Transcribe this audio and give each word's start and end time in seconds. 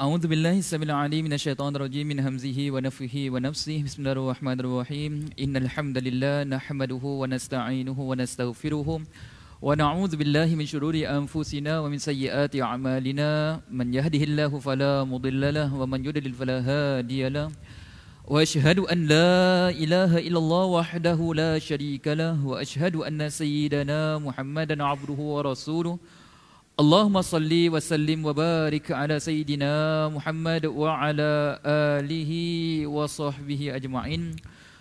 أعوذ 0.00 0.32
بالله 0.32 0.64
السميع 0.64 0.88
العليم 0.88 1.24
من 1.28 1.32
الشيطان 1.36 1.76
الرجيم 1.76 2.06
من 2.08 2.18
همزه 2.24 2.58
ونفخه 2.72 3.16
ونفسه. 3.32 3.84
بسم 3.84 3.98
الله 4.00 4.12
الرحمن 4.16 4.58
الرحيم. 4.64 5.12
إن 5.44 5.54
الحمد 5.56 5.96
لله 5.98 6.48
نحمده 6.56 7.04
ونستعينه 7.04 7.98
ونستغفره 8.00 8.88
ونعوذ 9.62 10.12
بالله 10.16 10.48
من 10.56 10.66
شرور 10.72 10.96
أنفسنا 11.04 11.72
ومن 11.84 11.98
سيئات 12.00 12.56
أعمالنا. 12.56 13.60
من 13.68 13.92
يهده 13.92 14.22
الله 14.24 14.52
فلا 14.58 15.04
مضل 15.04 15.42
له 15.54 15.68
ومن 15.68 16.00
يضلل 16.08 16.32
فلا 16.32 16.58
هادي 16.64 17.28
له. 17.28 17.52
وأشهد 18.24 18.78
أن 18.88 18.98
لا 19.04 19.68
إله 19.68 20.10
إلا 20.16 20.38
الله 20.38 20.64
وحده 20.64 21.20
لا 21.42 21.52
شريك 21.60 22.08
له. 22.08 22.40
وأشهد 22.40 22.96
أن 23.04 23.28
سيدنا 23.28 24.16
محمدا 24.16 24.76
عبده 24.80 25.20
ورسوله. 25.36 25.98
Allahumma 26.80 27.20
salli 27.20 27.68
wa 27.68 27.76
sallim 27.76 28.24
wa 28.24 28.32
barik 28.32 28.88
ala 28.88 29.20
sayyidina 29.20 30.08
Muhammad 30.16 30.64
wa 30.64 30.96
ala 30.96 31.60
alihi 32.00 32.88
wa 32.88 33.04
sahbihi 33.04 33.68
ajma'in. 33.76 34.32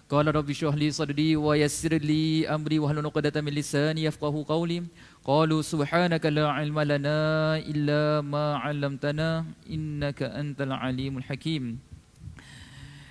Qala 0.07 0.31
rabbi 0.31 0.55
shrah 0.55 0.71
li 0.79 0.87
sadri 0.95 1.35
wa 1.35 1.59
yassir 1.59 1.99
li 1.99 2.47
amri 2.47 2.79
wa 2.79 2.87
hlul 2.87 3.03
'uqdatam 3.03 3.43
min 3.43 3.51
lisani 3.51 4.07
yafqahu 4.07 4.47
qawli. 4.47 4.87
Qalu 5.27 5.59
subhanaka 5.59 6.31
la 6.31 6.55
ilma 6.63 6.87
lana 6.87 7.59
illa 7.67 8.23
ma 8.23 8.63
'allamtana 8.63 9.43
innaka 9.67 10.31
antal 10.39 10.71
alimul 10.79 11.27
hakim. 11.27 11.83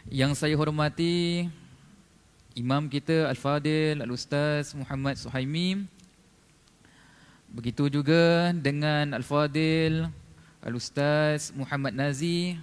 Yang 0.08 0.40
saya 0.40 0.56
hormati 0.56 1.44
Imam 2.56 2.88
kita 2.88 3.28
Al-Fadil 3.28 4.00
Al-Ustaz 4.00 4.72
Muhammad 4.72 5.20
Suhaimi 5.20 5.84
Begitu 7.48 7.88
juga 7.88 8.52
dengan 8.52 9.16
Al-Fadil 9.16 10.12
Al-Ustaz 10.60 11.48
Muhammad 11.56 11.96
Nazi 11.96 12.60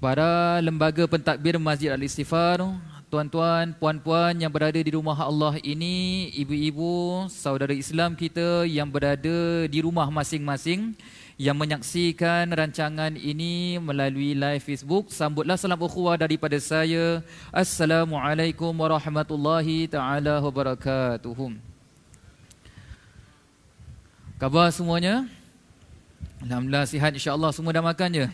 Para 0.00 0.58
lembaga 0.58 1.06
pentadbir 1.06 1.60
Masjid 1.62 1.94
Al-Istighfar. 1.94 2.58
Tuan-tuan, 3.12 3.76
puan-puan 3.76 4.32
yang 4.34 4.48
berada 4.48 4.80
di 4.80 4.88
rumah 4.88 5.14
Allah 5.14 5.60
ini 5.60 6.32
Ibu-ibu, 6.32 7.28
saudara 7.28 7.76
Islam 7.76 8.16
kita 8.16 8.64
yang 8.64 8.88
berada 8.88 9.68
di 9.68 9.78
rumah 9.84 10.08
masing-masing 10.08 10.96
Yang 11.36 11.56
menyaksikan 11.60 12.48
rancangan 12.48 13.12
ini 13.20 13.76
melalui 13.76 14.32
live 14.32 14.64
Facebook 14.64 15.12
Sambutlah 15.12 15.60
salam 15.60 15.76
ukhuwah 15.76 16.16
daripada 16.16 16.56
saya. 16.56 17.20
Assalamualaikum 17.52 18.72
warahmatullahi 18.72 19.92
ta'ala 19.92 20.40
wabarakatuh 20.40 21.71
Khabar 24.42 24.74
semuanya? 24.74 25.22
Alhamdulillah 26.42 26.82
sihat 26.82 27.14
insya-Allah 27.14 27.54
semua 27.54 27.70
dah 27.70 27.78
makan 27.78 28.10
je. 28.10 28.26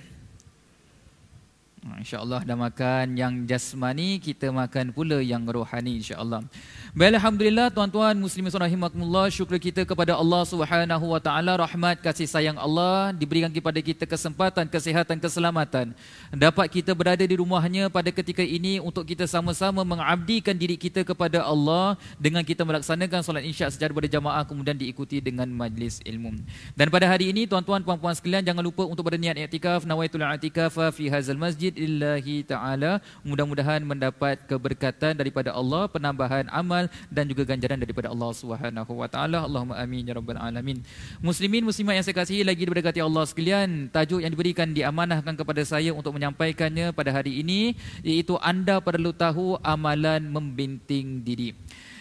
InsyaAllah 1.79 2.43
dah 2.43 2.59
makan 2.59 3.15
yang 3.15 3.47
jasmani, 3.47 4.19
kita 4.19 4.51
makan 4.51 4.91
pula 4.91 5.23
yang 5.23 5.47
rohani 5.47 6.03
insyaAllah. 6.03 6.43
Baik, 6.91 7.15
Alhamdulillah 7.15 7.71
tuan-tuan 7.71 8.19
muslimin 8.19 8.51
rahimakumullah, 8.51 9.31
syukur 9.31 9.63
kita 9.63 9.87
kepada 9.87 10.19
Allah 10.19 10.43
Subhanahu 10.43 11.07
wa 11.15 11.21
taala, 11.23 11.55
rahmat 11.55 12.03
kasih 12.03 12.27
sayang 12.27 12.59
Allah 12.59 13.15
diberikan 13.15 13.47
kepada 13.55 13.79
kita 13.79 14.11
kesempatan, 14.11 14.67
kesihatan, 14.67 15.23
keselamatan. 15.23 15.95
Dapat 16.35 16.67
kita 16.67 16.91
berada 16.99 17.23
di 17.23 17.39
rumahnya 17.39 17.87
pada 17.87 18.11
ketika 18.11 18.43
ini 18.43 18.83
untuk 18.83 19.07
kita 19.07 19.31
sama-sama 19.31 19.87
mengabdikan 19.87 20.59
diri 20.59 20.75
kita 20.75 21.07
kepada 21.07 21.47
Allah 21.47 21.95
dengan 22.19 22.43
kita 22.43 22.67
melaksanakan 22.67 23.23
solat 23.23 23.47
Isyak 23.47 23.71
secara 23.71 23.95
berjamaah 23.95 24.43
kemudian 24.43 24.75
diikuti 24.75 25.23
dengan 25.23 25.47
majlis 25.47 26.03
ilmu. 26.03 26.43
Dan 26.75 26.91
pada 26.91 27.07
hari 27.07 27.31
ini 27.31 27.47
tuan-tuan 27.47 27.87
puan-puan 27.87 28.19
sekalian 28.19 28.43
jangan 28.43 28.67
lupa 28.67 28.83
untuk 28.83 29.07
berniat 29.07 29.39
i'tikaf 29.39 29.87
nawaitul 29.87 30.27
i'tikaf 30.27 30.75
fi 30.91 31.07
hadzal 31.07 31.39
masjid 31.39 31.68
lillahi 31.75 32.47
taala. 32.47 33.03
Mudah-mudahan 33.27 33.85
mendapat 33.85 34.45
keberkatan 34.49 35.19
daripada 35.19 35.53
Allah, 35.53 35.91
penambahan 35.91 36.49
amal 36.49 36.89
dan 37.13 37.29
juga 37.29 37.45
ganjaran 37.45 37.77
daripada 37.77 38.09
Allah 38.09 38.31
Subhanahu 38.33 38.93
wa 38.95 39.09
taala. 39.11 39.45
Allahumma 39.45 39.77
amin 39.77 40.09
ya 40.09 40.15
rabbal 40.17 40.41
alamin. 40.41 40.81
Muslimin 41.21 41.67
muslimat 41.67 41.99
yang 41.99 42.05
saya 42.07 42.17
kasihi 42.17 42.47
lagi 42.47 42.65
diberkati 42.65 43.03
Allah 43.03 43.25
sekalian, 43.29 43.93
tajuk 43.93 44.23
yang 44.23 44.33
diberikan 44.33 44.71
diamanahkan 44.73 45.35
kepada 45.37 45.63
saya 45.67 45.93
untuk 45.93 46.15
menyampaikannya 46.17 46.95
pada 46.95 47.11
hari 47.13 47.43
ini 47.43 47.75
iaitu 48.07 48.39
anda 48.39 48.79
perlu 48.79 49.11
tahu 49.11 49.59
amalan 49.61 50.25
membenting 50.25 51.21
diri. 51.27 51.53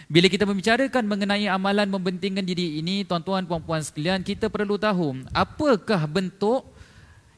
Bila 0.08 0.24
kita 0.32 0.48
membicarakan 0.48 1.04
mengenai 1.04 1.52
amalan 1.52 1.84
membentingkan 1.84 2.40
diri 2.40 2.80
ini, 2.80 3.04
tuan-tuan 3.04 3.44
puan-puan 3.44 3.84
sekalian, 3.84 4.24
kita 4.24 4.48
perlu 4.48 4.80
tahu 4.80 5.20
apakah 5.36 6.00
bentuk 6.08 6.64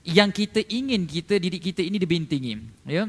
yang 0.05 0.33
kita 0.33 0.65
ingin 0.65 1.05
kita 1.05 1.37
diri 1.37 1.61
kita 1.61 1.85
ini 1.85 2.01
dibintingi 2.01 2.55
ya. 2.89 3.09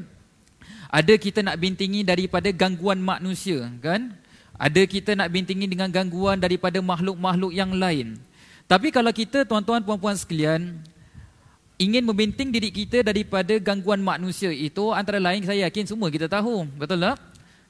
Ada 0.91 1.15
kita 1.15 1.39
nak 1.39 1.55
bintingi 1.55 2.03
daripada 2.03 2.51
gangguan 2.51 2.99
manusia 2.99 3.71
kan? 3.79 4.11
Ada 4.59 4.83
kita 4.83 5.15
nak 5.15 5.31
bintingi 5.31 5.65
dengan 5.65 5.87
gangguan 5.87 6.37
daripada 6.37 6.83
makhluk-makhluk 6.83 7.55
yang 7.55 7.71
lain. 7.71 8.19
Tapi 8.67 8.91
kalau 8.91 9.09
kita 9.15 9.47
tuan-tuan 9.47 9.81
puan-puan 9.81 10.19
sekalian 10.19 10.83
ingin 11.79 12.03
membinting 12.05 12.53
diri 12.53 12.69
kita 12.69 13.01
daripada 13.01 13.57
gangguan 13.57 14.03
manusia 14.03 14.51
itu 14.53 14.93
antara 14.93 15.17
lain 15.17 15.41
saya 15.47 15.65
yakin 15.65 15.89
semua 15.89 16.11
kita 16.13 16.27
tahu 16.27 16.67
betul 16.75 17.01
tak? 17.01 17.17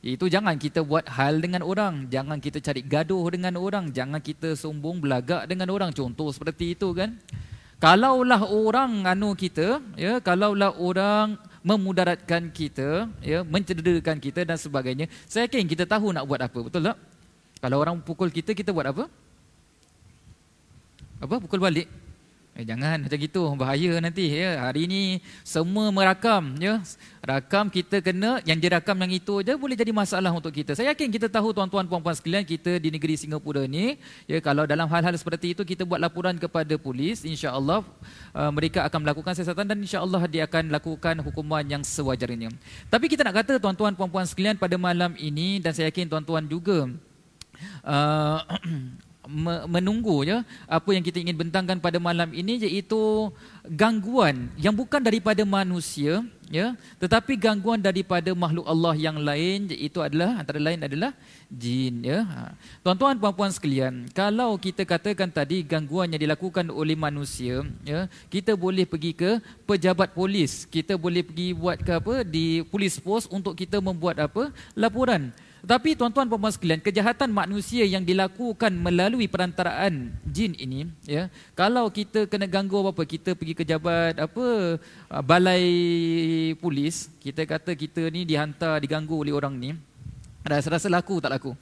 Itu 0.02 0.26
jangan 0.26 0.58
kita 0.58 0.82
buat 0.82 1.06
hal 1.06 1.38
dengan 1.40 1.62
orang 1.62 2.10
jangan 2.10 2.42
kita 2.42 2.58
cari 2.58 2.82
gaduh 2.82 3.30
dengan 3.30 3.54
orang 3.62 3.94
jangan 3.94 4.18
kita 4.18 4.58
sombong 4.58 4.98
belagak 4.98 5.46
dengan 5.46 5.70
orang. 5.70 5.94
Contoh 5.94 6.34
seperti 6.34 6.74
itu 6.74 6.90
kan 6.98 7.22
kalaulah 7.82 8.42
orang 8.46 9.10
anu 9.10 9.34
kita 9.34 9.82
ya 9.98 10.22
kalaulah 10.22 10.72
orang 10.78 11.36
memudaratkan 11.66 12.54
kita 12.54 13.10
ya 13.26 13.42
mencederakan 13.42 14.18
kita 14.22 14.46
dan 14.46 14.58
sebagainya 14.58 15.10
saya 15.26 15.50
yakin 15.50 15.66
kita 15.66 15.90
tahu 15.90 16.14
nak 16.14 16.26
buat 16.30 16.42
apa 16.42 16.60
betul 16.62 16.86
tak? 16.86 16.98
Kalau 17.62 17.78
orang 17.78 17.98
pukul 18.02 18.34
kita 18.34 18.58
kita 18.58 18.74
buat 18.74 18.90
apa? 18.90 19.06
Apa? 21.22 21.36
Pukul 21.38 21.62
balik 21.62 21.86
Eh, 22.52 22.68
jangan 22.68 23.00
macam 23.00 23.16
gitu. 23.16 23.44
Bahaya 23.56 23.96
nanti 24.04 24.28
ya. 24.28 24.60
Hari 24.68 24.84
ini 24.84 25.02
semua 25.40 25.88
merakam 25.88 26.52
ya. 26.60 26.84
Rakam 27.24 27.72
kita 27.72 28.04
kena 28.04 28.44
yang 28.44 28.60
direkam 28.60 29.00
yang 29.00 29.14
itu 29.14 29.40
aja 29.40 29.56
boleh 29.56 29.80
jadi 29.80 29.96
masalah 29.96 30.36
untuk 30.36 30.52
kita. 30.52 30.76
Saya 30.76 30.92
yakin 30.92 31.16
kita 31.16 31.32
tahu 31.32 31.56
tuan-tuan 31.56 31.88
puan-puan 31.88 32.12
sekalian 32.12 32.44
kita 32.44 32.76
di 32.76 32.92
negeri 32.92 33.16
Singapura 33.16 33.64
ni 33.70 33.96
ya 34.28 34.44
kalau 34.44 34.68
dalam 34.68 34.90
hal-hal 34.92 35.16
seperti 35.16 35.56
itu 35.56 35.64
kita 35.64 35.88
buat 35.88 36.02
laporan 36.02 36.36
kepada 36.36 36.76
polis 36.76 37.24
insya-Allah 37.24 37.88
uh, 38.36 38.52
mereka 38.52 38.84
akan 38.84 39.00
melakukan 39.06 39.32
siasatan 39.38 39.70
dan 39.72 39.78
insya-Allah 39.80 40.28
dia 40.28 40.44
akan 40.44 40.76
lakukan 40.76 41.24
hukuman 41.24 41.64
yang 41.64 41.86
sewajarnya. 41.88 42.52
Tapi 42.92 43.06
kita 43.08 43.24
nak 43.24 43.46
kata 43.46 43.64
tuan-tuan 43.64 43.96
puan-puan 43.96 44.28
sekalian 44.28 44.60
pada 44.60 44.76
malam 44.76 45.16
ini 45.16 45.64
dan 45.64 45.72
saya 45.72 45.88
yakin 45.88 46.10
tuan-tuan 46.10 46.44
juga 46.50 46.90
uh, 47.86 48.40
menunggu 49.66 50.28
ya 50.28 50.44
apa 50.68 50.90
yang 50.92 51.02
kita 51.02 51.24
ingin 51.24 51.40
bentangkan 51.40 51.80
pada 51.80 51.98
malam 51.98 52.28
ini 52.36 52.60
iaitu 52.60 53.32
gangguan 53.64 54.52
yang 54.60 54.76
bukan 54.76 55.00
daripada 55.00 55.48
manusia 55.48 56.20
ya 56.52 56.76
tetapi 57.00 57.40
gangguan 57.40 57.80
daripada 57.80 58.36
makhluk 58.36 58.68
Allah 58.68 58.94
yang 59.00 59.16
lain 59.16 59.72
iaitu 59.72 60.04
adalah 60.04 60.44
antara 60.44 60.60
lain 60.60 60.84
adalah 60.84 61.16
jin 61.48 62.04
ya. 62.04 62.28
Ha. 62.28 62.52
tuan-tuan 62.84 63.16
puan-puan 63.16 63.52
sekalian 63.56 64.12
kalau 64.12 64.60
kita 64.60 64.84
katakan 64.84 65.32
tadi 65.32 65.64
gangguan 65.64 66.12
yang 66.12 66.20
dilakukan 66.20 66.68
oleh 66.68 67.00
manusia 67.00 67.64
ya 67.88 68.12
kita 68.28 68.60
boleh 68.60 68.84
pergi 68.84 69.16
ke 69.16 69.40
pejabat 69.64 70.12
polis 70.12 70.68
kita 70.68 71.00
boleh 71.00 71.24
pergi 71.24 71.56
buat 71.56 71.80
ke 71.80 71.92
apa 71.96 72.28
di 72.28 72.68
polis 72.68 73.00
pos 73.00 73.32
untuk 73.32 73.56
kita 73.56 73.80
membuat 73.80 74.20
apa? 74.20 74.52
Laporan 74.76 75.32
tetapi 75.62 75.94
tuan-tuan 75.94 76.26
dan 76.26 76.42
puan 76.42 76.50
sekalian, 76.50 76.82
kejahatan 76.82 77.30
manusia 77.30 77.86
yang 77.86 78.02
dilakukan 78.02 78.74
melalui 78.74 79.30
perantaraan 79.30 80.10
jin 80.26 80.58
ini, 80.58 80.90
ya, 81.06 81.30
kalau 81.54 81.86
kita 81.94 82.26
kena 82.26 82.50
ganggu 82.50 82.82
apa-apa, 82.82 83.06
kita 83.06 83.38
pergi 83.38 83.54
ke 83.54 83.62
jabat 83.62 84.18
apa 84.18 84.46
ah, 85.06 85.22
balai 85.22 85.64
polis, 86.58 87.14
kita 87.22 87.46
kata 87.46 87.78
kita 87.78 88.10
ni 88.10 88.26
dihantar 88.26 88.82
diganggu 88.82 89.14
oleh 89.14 89.38
orang 89.38 89.54
ni, 89.54 89.78
rasa-rasa 90.42 90.90
laku 90.90 91.22
tak 91.22 91.38
laku? 91.38 91.54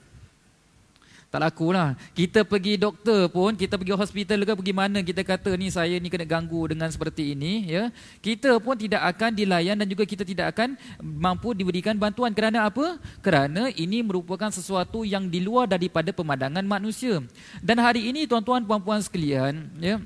Tak 1.30 1.46
laku 1.46 1.70
lah. 1.70 1.94
Kita 2.18 2.42
pergi 2.42 2.74
doktor 2.81 3.30
pun, 3.30 3.54
kita 3.54 3.78
pergi 3.78 3.94
hospital 3.94 4.42
ke 4.42 4.54
pergi 4.58 4.74
mana, 4.74 4.98
kita 5.06 5.22
kata 5.22 5.54
ni 5.54 5.70
saya 5.70 6.02
ni 6.02 6.10
kena 6.10 6.26
ganggu 6.26 6.74
dengan 6.74 6.90
seperti 6.90 7.38
ini. 7.38 7.70
ya 7.70 7.94
Kita 8.18 8.58
pun 8.58 8.74
tidak 8.74 9.06
akan 9.14 9.38
dilayan 9.38 9.78
dan 9.78 9.86
juga 9.86 10.10
kita 10.10 10.26
tidak 10.26 10.58
akan 10.58 10.74
mampu 10.98 11.54
diberikan 11.54 11.94
bantuan. 12.02 12.34
Kerana 12.34 12.66
apa? 12.66 12.98
Kerana 13.22 13.70
ini 13.78 14.02
merupakan 14.02 14.50
sesuatu 14.50 15.06
yang 15.06 15.30
di 15.30 15.38
luar 15.38 15.70
daripada 15.70 16.10
pemandangan 16.10 16.66
manusia. 16.66 17.22
Dan 17.62 17.78
hari 17.78 18.10
ini 18.10 18.25
tuan-tuan 18.25 18.66
puan-puan 18.66 18.98
sekalian, 18.98 19.70
ya, 19.78 20.02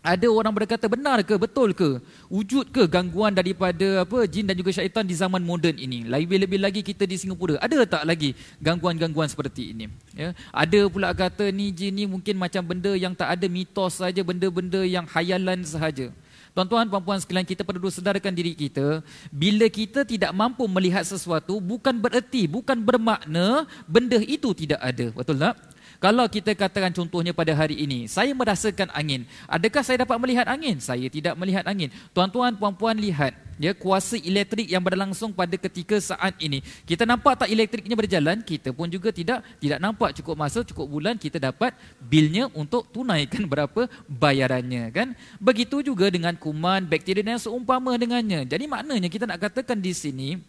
ada 0.00 0.26
orang 0.32 0.52
berkata 0.56 0.88
benar 0.88 1.20
ke 1.20 1.36
betul 1.36 1.76
ke 1.76 2.00
wujud 2.32 2.72
ke 2.72 2.88
gangguan 2.88 3.36
daripada 3.36 4.00
apa 4.00 4.24
jin 4.24 4.48
dan 4.48 4.56
juga 4.56 4.72
syaitan 4.72 5.04
di 5.04 5.12
zaman 5.12 5.44
moden 5.44 5.76
ini 5.76 6.08
lebih-lebih 6.08 6.56
lagi 6.56 6.80
kita 6.80 7.04
di 7.04 7.20
Singapura 7.20 7.60
ada 7.60 7.84
tak 7.84 8.08
lagi 8.08 8.32
gangguan-gangguan 8.64 9.28
seperti 9.28 9.76
ini 9.76 9.92
ya 10.16 10.32
ada 10.48 10.80
pula 10.88 11.12
kata 11.12 11.52
ni 11.52 11.68
jin 11.68 11.92
ni 11.92 12.04
mungkin 12.08 12.40
macam 12.40 12.64
benda 12.64 12.96
yang 12.96 13.12
tak 13.12 13.28
ada 13.36 13.46
mitos 13.46 14.00
saja 14.00 14.24
benda-benda 14.24 14.80
yang 14.88 15.04
hayalan 15.04 15.60
sahaja 15.68 16.08
Tuan-tuan, 16.50 16.90
puan-puan 16.90 17.22
sekalian, 17.22 17.46
kita 17.46 17.62
perlu 17.62 17.86
sedarkan 17.94 18.34
diri 18.34 18.58
kita. 18.58 19.06
Bila 19.30 19.70
kita 19.70 20.02
tidak 20.02 20.34
mampu 20.34 20.66
melihat 20.66 21.06
sesuatu, 21.06 21.62
bukan 21.62 21.94
bererti, 21.94 22.50
bukan 22.50 22.74
bermakna 22.82 23.70
benda 23.86 24.18
itu 24.18 24.50
tidak 24.50 24.82
ada. 24.82 25.14
Betul 25.14 25.38
tak? 25.38 25.54
Kalau 26.00 26.24
kita 26.32 26.56
katakan 26.56 26.96
contohnya 26.96 27.36
pada 27.36 27.52
hari 27.52 27.76
ini, 27.76 28.08
saya 28.08 28.32
merasakan 28.32 28.88
angin. 28.96 29.28
Adakah 29.44 29.84
saya 29.84 30.00
dapat 30.00 30.16
melihat 30.16 30.48
angin? 30.48 30.80
Saya 30.80 31.12
tidak 31.12 31.36
melihat 31.36 31.60
angin. 31.68 31.92
Tuan-tuan, 32.16 32.56
puan-puan 32.56 32.96
lihat 32.96 33.36
ya 33.60 33.76
kuasa 33.76 34.16
elektrik 34.16 34.64
yang 34.72 34.80
berlangsung 34.80 35.36
pada 35.36 35.52
ketika 35.60 36.00
saat 36.00 36.32
ini. 36.40 36.64
Kita 36.88 37.04
nampak 37.04 37.44
tak 37.44 37.52
elektriknya 37.52 37.92
berjalan, 37.92 38.40
kita 38.40 38.72
pun 38.72 38.88
juga 38.88 39.12
tidak 39.12 39.44
tidak 39.60 39.76
nampak 39.76 40.16
cukup 40.16 40.40
masa, 40.40 40.64
cukup 40.64 40.88
bulan 40.88 41.20
kita 41.20 41.36
dapat 41.36 41.76
bilnya 42.00 42.48
untuk 42.56 42.88
tunaikan 42.88 43.44
berapa 43.52 43.84
bayarannya 44.08 44.88
kan. 44.88 45.12
Begitu 45.36 45.84
juga 45.84 46.08
dengan 46.08 46.32
kuman, 46.32 46.88
bakteria 46.88 47.20
yang 47.20 47.36
seumpama 47.36 48.00
dengannya. 48.00 48.48
Jadi 48.48 48.64
maknanya 48.64 49.12
kita 49.12 49.28
nak 49.28 49.36
katakan 49.36 49.76
di 49.76 49.92
sini 49.92 50.40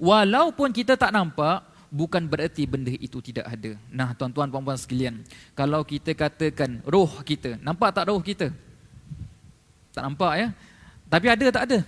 walaupun 0.00 0.72
kita 0.72 0.96
tak 0.96 1.12
nampak 1.12 1.73
bukan 1.94 2.26
bererti 2.26 2.66
benda 2.66 2.90
itu 2.90 3.22
tidak 3.22 3.46
ada. 3.46 3.78
Nah, 3.94 4.10
tuan-tuan 4.18 4.50
puan-puan 4.50 4.74
sekalian, 4.74 5.22
kalau 5.54 5.86
kita 5.86 6.10
katakan 6.10 6.82
roh 6.82 7.22
kita, 7.22 7.54
nampak 7.62 7.94
tak 7.94 8.10
roh 8.10 8.18
kita? 8.18 8.50
Tak 9.94 10.02
nampak 10.02 10.32
ya? 10.34 10.48
Tapi 11.06 11.26
ada 11.30 11.46
tak 11.54 11.64
ada? 11.70 11.78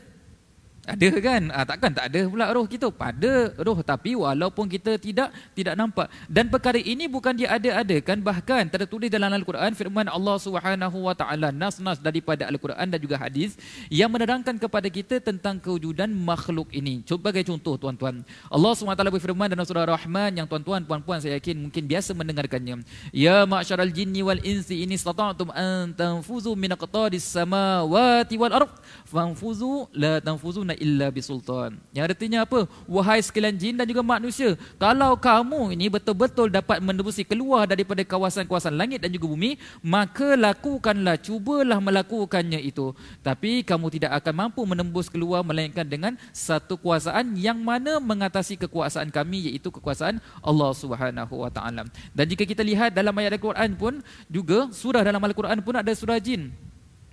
Ada 0.87 1.19
kan? 1.19 1.43
Ah, 1.51 1.67
takkan 1.67 1.91
tak 1.91 2.15
ada 2.15 2.31
pula 2.31 2.47
roh 2.55 2.63
kita. 2.63 2.87
Pada 2.95 3.51
roh 3.59 3.83
tapi 3.83 4.15
walaupun 4.15 4.71
kita 4.71 4.95
tidak 5.03 5.35
tidak 5.51 5.75
nampak. 5.75 6.07
Dan 6.31 6.47
perkara 6.47 6.79
ini 6.79 7.11
bukan 7.11 7.35
dia 7.35 7.51
ada-ada 7.59 7.99
kan 7.99 8.23
bahkan 8.23 8.63
tertulis 8.71 9.11
dalam 9.11 9.35
Al-Quran 9.35 9.75
firman 9.75 10.07
Allah 10.07 10.39
Subhanahu 10.39 11.11
wa 11.11 11.15
taala 11.19 11.51
nas-nas 11.51 11.99
daripada 11.99 12.47
Al-Quran 12.47 12.87
dan 12.87 13.03
juga 13.03 13.19
hadis 13.19 13.59
yang 13.91 14.15
menerangkan 14.15 14.55
kepada 14.63 14.87
kita 14.87 15.19
tentang 15.19 15.59
kewujudan 15.59 16.07
makhluk 16.07 16.71
ini. 16.71 17.03
Sebagai 17.03 17.43
contoh 17.43 17.75
tuan-tuan. 17.75 18.23
Allah 18.47 18.73
Subhanahu 18.79 18.95
wa 18.95 18.99
taala 19.03 19.11
berfirman 19.11 19.51
dalam 19.51 19.67
surah 19.67 19.91
Rahman 19.91 20.39
yang 20.39 20.47
tuan-tuan 20.47 20.87
puan-puan 20.87 21.19
saya 21.19 21.43
yakin 21.43 21.67
mungkin 21.67 21.83
biasa 21.83 22.15
mendengarkannya. 22.15 22.87
Ya 23.11 23.43
ma'syaral 23.43 23.91
jinni 23.91 24.23
wal 24.23 24.39
insi 24.39 24.87
in 24.87 24.95
istata'tum 24.95 25.51
an 25.51 25.91
tanfuzu 25.99 26.55
min 26.55 26.71
aqtaris 26.79 27.27
samawati 27.27 28.39
wal 28.39 28.55
ardh 28.55 28.75
fanfuzu 29.11 29.91
la 29.91 30.23
tanfuzuna 30.23 30.76
illa 30.79 31.11
bisultan. 31.11 31.81
Yang 31.91 32.15
artinya 32.15 32.45
apa? 32.45 32.69
Wahai 32.87 33.21
sekalian 33.25 33.57
jin 33.57 33.75
dan 33.77 33.89
juga 33.89 34.05
manusia, 34.05 34.55
kalau 34.77 35.17
kamu 35.19 35.75
ini 35.75 35.91
betul-betul 35.91 36.53
dapat 36.53 36.79
menembusi 36.79 37.25
keluar 37.25 37.67
daripada 37.67 38.05
kawasan-kawasan 38.05 38.77
langit 38.77 39.03
dan 39.03 39.11
juga 39.11 39.27
bumi, 39.33 39.59
maka 39.81 40.37
lakukanlah, 40.37 41.19
cubalah 41.19 41.81
melakukannya 41.81 42.61
itu. 42.61 42.93
Tapi 43.25 43.65
kamu 43.67 43.89
tidak 43.99 44.23
akan 44.23 44.47
mampu 44.47 44.63
menembus 44.63 45.09
keluar 45.09 45.43
melainkan 45.43 45.89
dengan 45.89 46.15
satu 46.31 46.77
kuasaan 46.77 47.35
yang 47.35 47.59
mana 47.59 47.99
mengatasi 47.99 48.61
kekuasaan 48.61 49.09
kami 49.09 49.51
iaitu 49.51 49.73
kekuasaan 49.73 50.21
Allah 50.45 50.71
Subhanahu 50.77 51.43
wa 51.43 51.51
taala. 51.51 51.89
Dan 52.13 52.25
jika 52.29 52.45
kita 52.45 52.61
lihat 52.61 52.93
dalam 52.93 53.17
ayat 53.17 53.37
Al-Quran 53.41 53.75
pun 53.75 54.05
juga 54.29 54.69
surah 54.71 55.03
dalam 55.03 55.23
Al-Quran 55.23 55.59
pun 55.65 55.75
ada 55.77 55.93
surah 55.93 56.21
jin. 56.21 56.53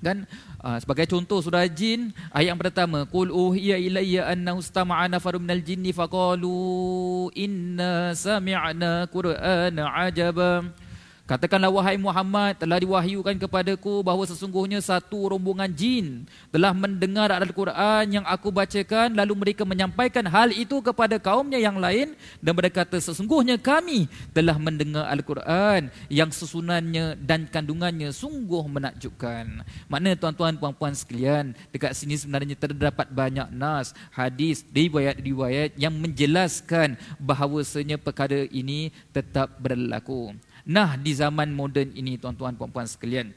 Dan 0.03 0.27
uh, 0.59 0.75
sebagai 0.83 1.07
contoh 1.07 1.39
surah 1.39 1.63
jin 1.71 2.11
ayat 2.35 2.51
yang 2.51 2.59
pertama 2.59 3.07
qul 3.07 3.31
uhiya 3.31 3.79
ilayya 3.79 4.27
annahu 4.35 4.59
istama'a 4.59 5.07
nafarun 5.07 5.39
minal 5.39 5.63
jinni 5.63 5.95
faqalu 5.95 7.31
inna 7.31 8.11
sami'na 8.11 9.07
qur'ana 9.07 9.83
ajaba 10.11 10.67
Katakanlah 11.23 11.71
wahai 11.71 11.95
Muhammad 11.95 12.59
telah 12.59 12.83
diwahyukan 12.83 13.39
kepadaku 13.39 14.03
bahawa 14.03 14.27
sesungguhnya 14.27 14.83
satu 14.83 15.31
rombongan 15.31 15.71
jin 15.71 16.27
telah 16.51 16.75
mendengar 16.75 17.31
Al-Quran 17.31 18.19
yang 18.19 18.25
aku 18.27 18.51
bacakan 18.51 19.15
lalu 19.15 19.31
mereka 19.39 19.63
menyampaikan 19.63 20.27
hal 20.27 20.51
itu 20.51 20.83
kepada 20.83 21.15
kaumnya 21.23 21.55
yang 21.55 21.79
lain 21.79 22.11
dan 22.43 22.51
berkata 22.51 22.99
sesungguhnya 22.99 23.55
kami 23.55 24.11
telah 24.35 24.59
mendengar 24.59 25.07
Al-Quran 25.07 25.87
yang 26.11 26.27
susunannya 26.27 27.15
dan 27.23 27.47
kandungannya 27.47 28.11
sungguh 28.11 28.67
menakjubkan. 28.67 29.63
Makna 29.87 30.19
tuan-tuan 30.19 30.59
puan-puan 30.59 30.91
sekalian 30.91 31.55
dekat 31.71 31.95
sini 31.95 32.19
sebenarnya 32.19 32.59
terdapat 32.59 33.07
banyak 33.07 33.47
nas, 33.55 33.95
hadis, 34.11 34.67
riwayat-riwayat 34.75 35.79
yang 35.79 35.95
menjelaskan 35.95 36.99
bahawasanya 37.15 37.95
perkara 37.95 38.43
ini 38.51 38.91
tetap 39.15 39.55
berlaku. 39.63 40.35
Nah 40.63 40.95
di 40.95 41.11
zaman 41.11 41.51
moden 41.51 41.91
ini 41.91 42.15
tuan-tuan 42.15 42.55
puan-puan 42.55 42.87
sekalian. 42.87 43.35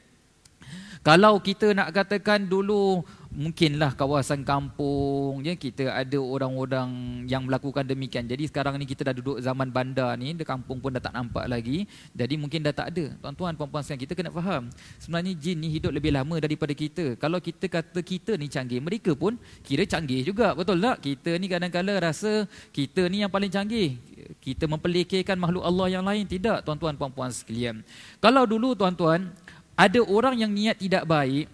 Kalau 1.07 1.39
kita 1.39 1.71
nak 1.71 1.95
katakan 1.95 2.51
dulu 2.51 2.99
mungkinlah 3.31 3.95
kawasan 3.95 4.43
kampung 4.43 5.39
ya 5.39 5.55
kita 5.55 5.87
ada 5.95 6.19
orang-orang 6.19 7.23
yang 7.31 7.47
melakukan 7.47 7.87
demikian. 7.87 8.27
Jadi 8.27 8.51
sekarang 8.51 8.75
ni 8.75 8.83
kita 8.83 9.07
dah 9.07 9.15
duduk 9.15 9.39
zaman 9.39 9.71
bandar 9.71 10.19
ni, 10.19 10.35
di 10.35 10.43
kampung 10.43 10.83
pun 10.83 10.91
dah 10.91 10.99
tak 10.99 11.15
nampak 11.15 11.47
lagi. 11.47 11.87
Jadi 12.11 12.35
mungkin 12.35 12.59
dah 12.59 12.75
tak 12.75 12.91
ada. 12.91 13.15
Tuan-tuan 13.23 13.55
puan-puan 13.55 13.87
sekalian 13.87 14.03
kita 14.03 14.13
kena 14.19 14.35
faham. 14.35 14.67
Sebenarnya 14.99 15.31
jin 15.39 15.63
ni 15.63 15.71
hidup 15.79 15.95
lebih 15.95 16.11
lama 16.11 16.35
daripada 16.43 16.75
kita. 16.75 17.15
Kalau 17.15 17.39
kita 17.39 17.71
kata 17.71 18.03
kita 18.03 18.35
ni 18.35 18.51
canggih, 18.51 18.83
mereka 18.83 19.15
pun 19.15 19.39
kira 19.63 19.87
canggih 19.87 20.27
juga. 20.27 20.51
Betul 20.59 20.83
tak? 20.83 21.07
Kita 21.07 21.39
ni 21.39 21.47
kadang-kadang 21.47 22.03
rasa 22.03 22.43
kita 22.75 23.07
ni 23.07 23.23
yang 23.23 23.31
paling 23.31 23.47
canggih 23.47 23.95
kita 24.43 24.67
mempelikirkan 24.67 25.39
makhluk 25.39 25.63
Allah 25.63 25.87
yang 25.87 26.03
lain 26.03 26.27
tidak 26.27 26.59
tuan-tuan 26.67 26.99
puan-puan 26.99 27.31
sekalian 27.31 27.79
kalau 28.19 28.43
dulu 28.43 28.75
tuan-tuan 28.75 29.31
ada 29.77 29.99
orang 30.01 30.35
yang 30.41 30.49
niat 30.49 30.81
tidak 30.81 31.05
baik. 31.05 31.45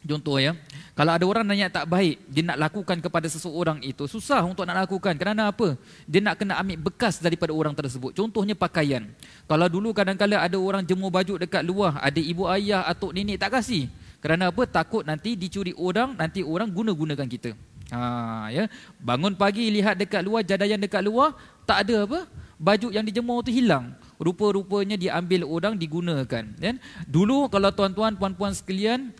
Contoh 0.00 0.40
ya. 0.40 0.56
Kalau 0.96 1.12
ada 1.12 1.24
orang 1.28 1.44
niat 1.44 1.68
tak 1.74 1.84
baik 1.84 2.24
dia 2.24 2.40
nak 2.40 2.56
lakukan 2.56 3.04
kepada 3.04 3.28
seseorang 3.28 3.84
itu 3.84 4.08
susah 4.08 4.40
untuk 4.46 4.64
nak 4.64 4.86
lakukan. 4.86 5.12
Kerana 5.18 5.52
apa? 5.52 5.76
Dia 6.08 6.24
nak 6.24 6.40
kena 6.40 6.56
ambil 6.56 6.88
bekas 6.88 7.20
daripada 7.20 7.52
orang 7.52 7.76
tersebut. 7.76 8.16
Contohnya 8.16 8.56
pakaian. 8.56 9.04
Kalau 9.44 9.66
dulu 9.68 9.92
kadang-kadang 9.92 10.40
ada 10.40 10.56
orang 10.56 10.86
jemur 10.86 11.12
baju 11.12 11.36
dekat 11.36 11.66
luar 11.66 12.00
ada 12.00 12.16
ibu 12.16 12.48
ayah 12.48 12.86
atau 12.88 13.12
nenek 13.12 13.36
tak 13.36 13.60
kasih. 13.60 13.92
Kerana 14.24 14.48
apa? 14.48 14.64
Takut 14.64 15.04
nanti 15.04 15.36
dicuri 15.36 15.76
orang 15.76 16.16
nanti 16.16 16.40
orang 16.40 16.72
guna-gunakan 16.72 17.28
kita. 17.28 17.52
Ha, 17.92 18.48
ya. 18.54 18.70
Bangun 19.02 19.36
pagi 19.36 19.68
lihat 19.68 19.98
dekat 19.98 20.22
luar 20.24 20.46
jadayan 20.46 20.80
dekat 20.80 21.02
luar 21.04 21.36
tak 21.68 21.84
ada 21.84 22.08
apa? 22.08 22.24
Baju 22.56 22.88
yang 22.88 23.04
dijemur 23.04 23.44
tu 23.44 23.52
hilang. 23.52 23.92
Rupa-rupanya 24.20 25.00
diambil 25.00 25.48
orang 25.48 25.80
digunakan. 25.80 26.44
Ya. 26.60 26.72
Dulu 27.08 27.48
kalau 27.48 27.72
tuan-tuan 27.72 28.14
puan-puan 28.20 28.52
sekalian 28.52 29.16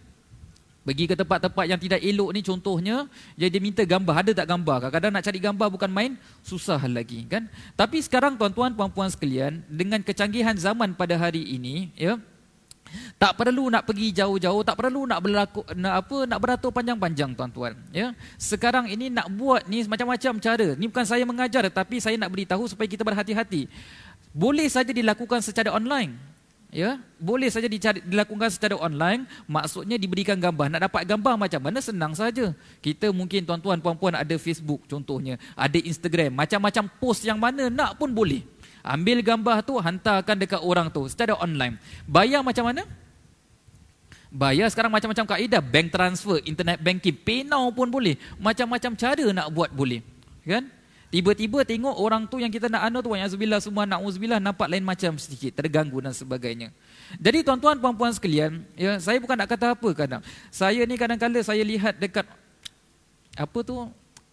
pergi 0.80 1.04
ke 1.08 1.14
tempat-tempat 1.16 1.64
yang 1.68 1.80
tidak 1.80 2.00
elok 2.00 2.30
ni 2.32 2.40
contohnya 2.40 3.04
ya 3.36 3.46
dia 3.52 3.60
minta 3.60 3.84
gambar 3.84 4.24
ada 4.24 4.32
tak 4.32 4.48
gambar 4.48 4.76
kadang-kadang 4.88 5.12
nak 5.12 5.24
cari 5.28 5.38
gambar 5.38 5.68
bukan 5.76 5.90
main 5.92 6.12
susah 6.40 6.80
lagi 6.88 7.20
kan 7.28 7.52
tapi 7.76 8.00
sekarang 8.00 8.40
tuan-tuan 8.40 8.72
puan-puan 8.72 9.12
sekalian 9.12 9.60
dengan 9.68 10.00
kecanggihan 10.00 10.56
zaman 10.56 10.96
pada 10.96 11.20
hari 11.20 11.44
ini 11.52 11.92
ya 12.00 12.16
tak 13.16 13.38
perlu 13.38 13.70
nak 13.70 13.86
pergi 13.86 14.10
jauh-jauh, 14.10 14.62
tak 14.66 14.74
perlu 14.74 15.06
nak 15.06 15.20
berlaku 15.22 15.62
nak 15.78 15.94
apa 16.04 16.16
nak 16.26 16.38
beratur 16.42 16.70
panjang-panjang 16.74 17.30
tuan-tuan, 17.38 17.78
ya. 17.94 18.16
Sekarang 18.34 18.90
ini 18.90 19.12
nak 19.12 19.30
buat 19.30 19.62
ni 19.70 19.84
macam-macam 19.86 20.42
cara. 20.42 20.74
Ni 20.74 20.90
bukan 20.90 21.06
saya 21.06 21.22
mengajar 21.22 21.62
tapi 21.70 22.02
saya 22.02 22.18
nak 22.18 22.32
beritahu 22.32 22.66
supaya 22.66 22.90
kita 22.90 23.06
berhati-hati. 23.06 23.70
Boleh 24.30 24.66
saja 24.70 24.90
dilakukan 24.94 25.42
secara 25.42 25.74
online. 25.74 26.30
Ya, 26.70 27.02
boleh 27.18 27.50
saja 27.50 27.66
dicari, 27.66 27.98
dilakukan 28.06 28.46
secara 28.46 28.78
online, 28.78 29.26
maksudnya 29.50 29.98
diberikan 29.98 30.38
gambar. 30.38 30.70
Nak 30.70 30.86
dapat 30.86 31.02
gambar 31.02 31.34
macam 31.34 31.58
mana 31.66 31.82
senang 31.82 32.14
saja. 32.14 32.54
Kita 32.78 33.10
mungkin 33.10 33.42
tuan-tuan 33.42 33.82
puan-puan 33.82 34.14
ada 34.14 34.38
Facebook 34.38 34.86
contohnya, 34.86 35.34
ada 35.58 35.74
Instagram, 35.82 36.30
macam-macam 36.30 36.86
post 37.02 37.26
yang 37.26 37.42
mana 37.42 37.66
nak 37.66 37.98
pun 37.98 38.14
boleh. 38.14 38.46
Ambil 38.86 39.18
gambar 39.18 39.66
tu, 39.66 39.82
hantarkan 39.82 40.38
dekat 40.38 40.62
orang 40.62 40.86
tu 40.94 41.02
secara 41.10 41.34
online. 41.42 41.74
Bayar 42.06 42.46
macam 42.46 42.70
mana? 42.70 42.86
Bayar 44.30 44.70
sekarang 44.70 44.94
macam-macam 44.94 45.26
kaedah. 45.26 45.58
Bank 45.58 45.90
transfer, 45.90 46.38
internet 46.46 46.78
banking, 46.78 47.18
PayNow 47.18 47.66
pun 47.74 47.90
boleh. 47.90 48.14
Macam-macam 48.38 48.94
cara 48.94 49.26
nak 49.34 49.50
buat 49.50 49.74
boleh. 49.74 50.06
Kan? 50.46 50.70
Tiba-tiba 51.10 51.66
tengok 51.66 51.98
orang 51.98 52.22
tu 52.30 52.38
yang 52.38 52.54
kita 52.54 52.70
nak 52.70 52.86
anu 52.86 53.02
tu, 53.02 53.10
yang 53.18 53.26
Azubillah 53.26 53.58
semua, 53.58 53.82
nak 53.82 53.98
Uzubillah, 54.06 54.38
nampak 54.38 54.70
lain 54.70 54.86
macam 54.86 55.18
sedikit, 55.18 55.58
terganggu 55.58 55.98
dan 55.98 56.14
sebagainya. 56.14 56.70
Jadi 57.18 57.42
tuan-tuan, 57.42 57.82
puan-puan 57.82 58.14
sekalian, 58.14 58.62
ya, 58.78 58.94
saya 59.02 59.18
bukan 59.18 59.34
nak 59.34 59.50
kata 59.50 59.74
apa 59.74 59.90
kadang. 59.90 60.22
Saya 60.54 60.86
ni 60.86 60.94
kadang-kadang 60.94 61.42
saya 61.42 61.66
lihat 61.66 61.98
dekat, 61.98 62.22
apa 63.34 63.58
tu, 63.66 63.90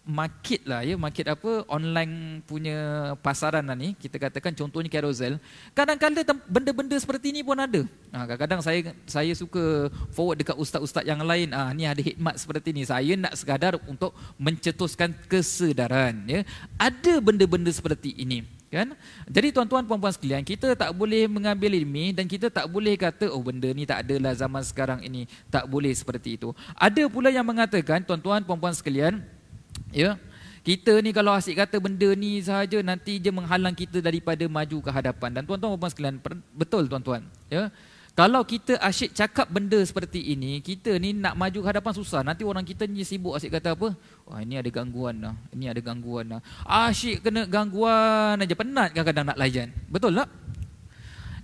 market 0.08 0.64
lah 0.64 0.80
ya 0.80 0.96
market 0.96 1.28
apa 1.28 1.68
online 1.68 2.40
punya 2.48 3.12
pasaran 3.20 3.60
lah 3.60 3.76
ni 3.76 3.92
kita 3.92 4.16
katakan 4.16 4.56
contohnya 4.56 4.88
Carousel 4.88 5.36
kadang-kadang 5.76 6.24
benda-benda 6.48 6.96
seperti 6.96 7.28
ni 7.28 7.44
pun 7.44 7.60
ada 7.60 7.84
ha, 8.16 8.24
kadang-kadang 8.24 8.64
saya 8.64 8.96
saya 9.04 9.36
suka 9.36 9.92
forward 10.16 10.40
dekat 10.40 10.56
ustaz-ustaz 10.56 11.04
yang 11.04 11.20
lain 11.20 11.52
ah 11.52 11.68
ha, 11.68 11.76
ni 11.76 11.84
ada 11.84 12.00
hikmat 12.00 12.40
seperti 12.40 12.72
ni 12.72 12.88
saya 12.88 13.20
nak 13.20 13.36
sekadar 13.36 13.76
untuk 13.84 14.16
mencetuskan 14.40 15.12
kesedaran 15.28 16.24
ya 16.24 16.40
ada 16.80 17.20
benda-benda 17.20 17.68
seperti 17.68 18.16
ini 18.16 18.56
Kan? 18.68 18.92
Jadi 19.24 19.48
tuan-tuan 19.48 19.80
puan-puan 19.88 20.12
sekalian, 20.12 20.44
kita 20.44 20.76
tak 20.76 20.92
boleh 20.92 21.24
mengambil 21.24 21.72
ilmi 21.72 22.12
dan 22.12 22.28
kita 22.28 22.52
tak 22.52 22.68
boleh 22.68 23.00
kata 23.00 23.32
oh 23.32 23.40
benda 23.40 23.72
ni 23.72 23.88
tak 23.88 24.04
adalah 24.04 24.36
zaman 24.36 24.60
sekarang 24.60 25.00
ini. 25.00 25.24
Tak 25.48 25.64
boleh 25.64 25.88
seperti 25.96 26.36
itu. 26.36 26.52
Ada 26.76 27.08
pula 27.08 27.32
yang 27.32 27.48
mengatakan 27.48 28.04
tuan-tuan 28.04 28.44
puan-puan 28.44 28.76
sekalian, 28.76 29.24
ya, 29.94 30.20
kita 30.66 31.00
ni 31.00 31.10
kalau 31.16 31.32
asyik 31.32 31.58
kata 31.64 31.80
benda 31.80 32.08
ni 32.12 32.44
sahaja 32.44 32.78
nanti 32.84 33.16
dia 33.16 33.32
menghalang 33.32 33.72
kita 33.72 34.04
daripada 34.04 34.44
maju 34.44 34.78
ke 34.84 34.90
hadapan. 34.92 35.30
Dan 35.32 35.42
tuan-tuan 35.48 35.76
puan-puan 35.76 35.92
sekalian, 35.92 36.16
betul 36.52 36.84
tuan-tuan, 36.90 37.24
ya. 37.48 37.72
Kalau 38.18 38.42
kita 38.42 38.74
asyik 38.82 39.14
cakap 39.14 39.46
benda 39.46 39.78
seperti 39.78 40.34
ini, 40.34 40.58
kita 40.58 40.98
ni 40.98 41.14
nak 41.14 41.38
maju 41.38 41.62
ke 41.62 41.68
hadapan 41.70 41.94
susah. 41.94 42.26
Nanti 42.26 42.42
orang 42.42 42.66
kita 42.66 42.82
ni 42.82 43.06
sibuk 43.06 43.38
asyik 43.38 43.62
kata 43.62 43.78
apa? 43.78 43.94
Wah 44.26 44.42
ini 44.42 44.58
ada 44.58 44.66
gangguan 44.74 45.22
lah. 45.22 45.38
Ini 45.54 45.70
ada 45.70 45.78
gangguan 45.78 46.26
lah. 46.26 46.40
Asyik 46.66 47.22
kena 47.22 47.46
gangguan 47.46 48.42
aja. 48.42 48.54
Penat 48.58 48.90
kadang-kadang 48.90 49.22
nak 49.22 49.38
layan. 49.38 49.70
Betul 49.86 50.18
tak? 50.18 50.34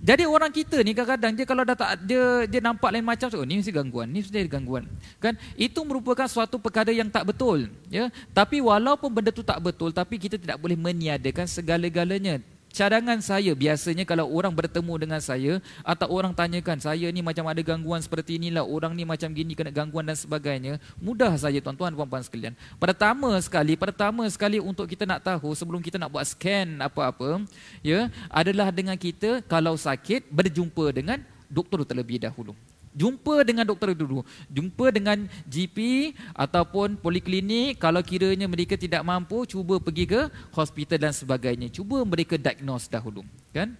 Jadi 0.05 0.29
orang 0.29 0.53
kita 0.53 0.85
ni 0.85 0.93
kadang-kadang 0.93 1.33
dia 1.33 1.45
kalau 1.49 1.65
dah 1.65 1.73
tak 1.73 2.05
dia 2.05 2.45
dia 2.45 2.61
nampak 2.61 2.93
lain 2.93 3.01
macam 3.01 3.25
oh 3.33 3.41
ni 3.41 3.57
mesti 3.57 3.73
gangguan, 3.73 4.05
ni 4.05 4.21
mesti 4.21 4.45
gangguan. 4.45 4.85
Kan? 5.17 5.33
Itu 5.57 5.81
merupakan 5.81 6.29
suatu 6.29 6.61
perkara 6.61 6.93
yang 6.93 7.09
tak 7.09 7.25
betul, 7.33 7.73
ya. 7.89 8.13
Tapi 8.29 8.61
walaupun 8.61 9.09
benda 9.09 9.33
tu 9.33 9.41
tak 9.41 9.57
betul, 9.57 9.89
tapi 9.89 10.21
kita 10.21 10.37
tidak 10.37 10.61
boleh 10.61 10.77
meniadakan 10.77 11.49
segala-galanya 11.49 12.37
cadangan 12.75 13.23
saya 13.23 13.55
biasanya 13.55 14.03
kalau 14.03 14.27
orang 14.27 14.51
bertemu 14.51 15.07
dengan 15.07 15.23
saya 15.23 15.63
atau 15.79 16.11
orang 16.11 16.35
tanyakan 16.35 16.75
saya 16.75 17.07
ni 17.07 17.23
macam 17.23 17.47
ada 17.47 17.63
gangguan 17.63 18.03
seperti 18.03 18.35
inilah 18.35 18.67
orang 18.67 18.91
ni 18.91 19.07
macam 19.07 19.31
gini 19.31 19.55
kena 19.55 19.71
gangguan 19.71 20.03
dan 20.03 20.19
sebagainya 20.19 20.75
mudah 20.99 21.31
saja 21.39 21.63
tuan-tuan 21.63 21.95
puan-puan 21.95 22.19
sekalian. 22.19 22.51
Pertama 22.75 23.31
sekali 23.39 23.79
pertama 23.79 24.27
sekali 24.27 24.59
untuk 24.59 24.91
kita 24.91 25.07
nak 25.07 25.23
tahu 25.23 25.55
sebelum 25.55 25.79
kita 25.79 25.95
nak 25.95 26.11
buat 26.11 26.27
scan 26.27 26.83
apa-apa 26.83 27.47
ya 27.79 28.11
adalah 28.27 28.67
dengan 28.75 28.99
kita 28.99 29.39
kalau 29.47 29.79
sakit 29.79 30.27
berjumpa 30.27 30.91
dengan 30.91 31.23
doktor 31.47 31.87
terlebih 31.87 32.19
dahulu 32.19 32.51
Jumpa 32.95 33.43
dengan 33.43 33.67
doktor 33.67 33.91
dulu. 33.91 34.23
Jumpa 34.47 34.89
dengan 34.95 35.27
GP 35.51 36.11
ataupun 36.31 36.95
poliklinik. 36.95 37.75
Kalau 37.77 37.99
kiranya 37.99 38.47
mereka 38.47 38.79
tidak 38.79 39.03
mampu, 39.03 39.43
cuba 39.43 39.83
pergi 39.83 40.07
ke 40.07 40.21
hospital 40.55 41.11
dan 41.11 41.13
sebagainya. 41.13 41.67
Cuba 41.67 42.01
mereka 42.07 42.39
diagnose 42.39 42.87
dahulu. 42.87 43.27
Kan? 43.51 43.75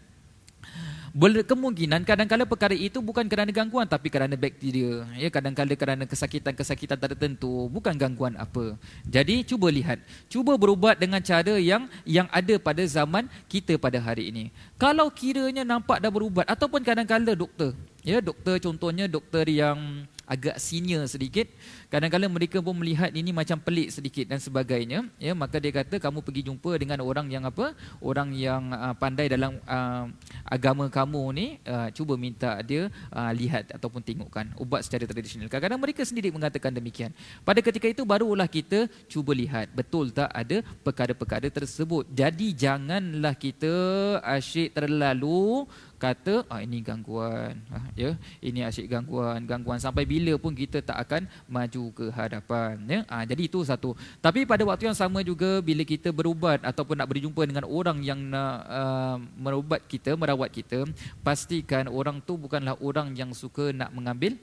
Kemungkinan 1.15 2.03
kadang-kadang 2.03 2.43
perkara 2.43 2.75
itu 2.75 2.99
bukan 2.99 3.23
kerana 3.31 3.47
gangguan 3.47 3.87
tapi 3.87 4.11
kerana 4.11 4.35
bakteria. 4.35 5.07
Ya, 5.15 5.31
kadang-kadang 5.31 5.79
kerana 5.79 6.03
kesakitan-kesakitan 6.03 6.99
tertentu. 6.99 7.71
Bukan 7.71 7.95
gangguan 7.95 8.35
apa. 8.35 8.75
Jadi 9.07 9.47
cuba 9.47 9.71
lihat. 9.71 10.03
Cuba 10.27 10.59
berubat 10.59 10.99
dengan 10.99 11.23
cara 11.23 11.55
yang 11.55 11.87
yang 12.03 12.27
ada 12.35 12.59
pada 12.59 12.83
zaman 12.83 13.31
kita 13.47 13.79
pada 13.79 13.95
hari 13.95 14.27
ini. 14.27 14.51
Kalau 14.75 15.07
kiranya 15.07 15.63
nampak 15.63 16.03
dah 16.03 16.11
berubat 16.11 16.43
ataupun 16.51 16.83
kadang-kadang 16.83 17.31
doktor 17.31 17.71
Ya, 18.05 18.21
doktor 18.21 18.61
contohnya 18.61 19.09
doktor 19.09 19.49
yang 19.49 20.05
agak 20.29 20.61
senior 20.61 21.09
sedikit, 21.09 21.49
kadang-kadang 21.95 22.27
mereka 22.27 22.59
pun 22.59 22.75
melihat 22.75 23.07
ini 23.15 23.31
macam 23.31 23.55
pelik 23.55 23.87
sedikit 23.87 24.27
dan 24.27 24.43
sebagainya, 24.43 25.07
ya, 25.15 25.31
maka 25.31 25.63
dia 25.63 25.71
kata 25.71 25.95
kamu 25.95 26.19
pergi 26.19 26.51
jumpa 26.51 26.75
dengan 26.75 26.99
orang 26.99 27.31
yang 27.31 27.47
apa? 27.47 27.71
Orang 28.03 28.35
yang 28.35 28.67
uh, 28.75 28.91
pandai 28.99 29.31
dalam 29.31 29.55
uh, 29.63 30.11
agama 30.43 30.91
kamu 30.91 31.23
ni, 31.31 31.47
uh, 31.63 31.87
cuba 31.95 32.19
minta 32.19 32.59
dia 32.67 32.91
uh, 33.15 33.31
lihat 33.31 33.71
ataupun 33.71 34.03
tengokkan 34.03 34.51
ubat 34.59 34.83
secara 34.83 35.07
tradisional. 35.07 35.47
Kadang-kadang 35.47 35.79
mereka 35.79 36.03
sendiri 36.03 36.35
mengatakan 36.35 36.75
demikian. 36.75 37.15
Pada 37.47 37.63
ketika 37.63 37.87
itu 37.87 38.03
barulah 38.03 38.51
kita 38.51 38.91
cuba 39.07 39.31
lihat 39.31 39.71
betul 39.71 40.11
tak 40.11 40.27
ada 40.35 40.59
perkara-perkara 40.83 41.47
tersebut. 41.47 42.11
Jadi 42.11 42.51
janganlah 42.51 43.39
kita 43.39 43.71
asyik 44.19 44.75
terlalu 44.75 45.63
kata 45.95 46.43
ah 46.51 46.59
ini 46.59 46.83
gangguan 46.83 47.55
ah, 47.71 47.87
ya 47.95 48.11
ini 48.43 48.61
asyik 48.67 48.91
gangguan 48.91 49.47
gangguan 49.47 49.79
sampai 49.79 50.03
bila 50.03 50.35
pun 50.35 50.51
kita 50.51 50.83
tak 50.83 50.97
akan 51.07 51.25
maju 51.47 51.84
ke 51.91 52.09
hadapan 52.09 52.79
ya 52.87 52.99
ah, 53.11 53.21
jadi 53.27 53.45
itu 53.45 53.61
satu 53.61 53.93
tapi 54.23 54.47
pada 54.47 54.63
waktu 54.65 54.89
yang 54.89 54.97
sama 54.97 55.21
juga 55.21 55.59
bila 55.59 55.83
kita 55.85 56.09
berubat 56.09 56.63
ataupun 56.63 56.97
nak 56.97 57.09
berjumpa 57.11 57.41
dengan 57.45 57.65
orang 57.67 57.99
yang 58.01 58.17
nak 58.17 58.55
uh, 58.65 59.17
merubat 59.37 59.83
kita 59.85 60.15
merawat 60.15 60.49
kita 60.49 60.87
pastikan 61.21 61.91
orang 61.91 62.23
tu 62.23 62.39
bukanlah 62.39 62.79
orang 62.79 63.13
yang 63.13 63.35
suka 63.35 63.69
nak 63.75 63.91
mengambil 63.91 64.39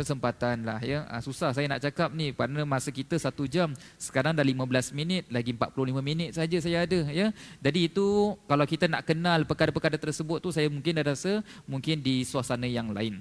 kesempatan 0.00 0.64
lah 0.64 0.80
ya. 0.80 1.04
Ha, 1.10 1.20
susah 1.20 1.50
saya 1.52 1.66
nak 1.66 1.82
cakap 1.82 2.14
ni 2.14 2.32
pada 2.32 2.62
masa 2.64 2.88
kita 2.94 3.18
satu 3.18 3.44
jam 3.44 3.74
sekarang 4.00 4.32
dah 4.32 4.44
15 4.46 4.96
minit 4.96 5.26
lagi 5.28 5.52
45 5.52 6.00
minit 6.00 6.30
saja 6.32 6.56
saya 6.62 6.86
ada 6.86 7.00
ya. 7.10 7.34
Jadi 7.60 7.90
itu 7.90 8.34
kalau 8.46 8.64
kita 8.64 8.86
nak 8.86 9.04
kenal 9.04 9.44
perkara-perkara 9.44 10.00
tersebut 10.00 10.38
tu 10.40 10.50
saya 10.54 10.70
mungkin 10.70 10.96
dah 10.96 11.06
rasa 11.12 11.44
mungkin 11.66 12.00
di 12.00 12.22
suasana 12.24 12.64
yang 12.64 12.94
lain. 12.94 13.20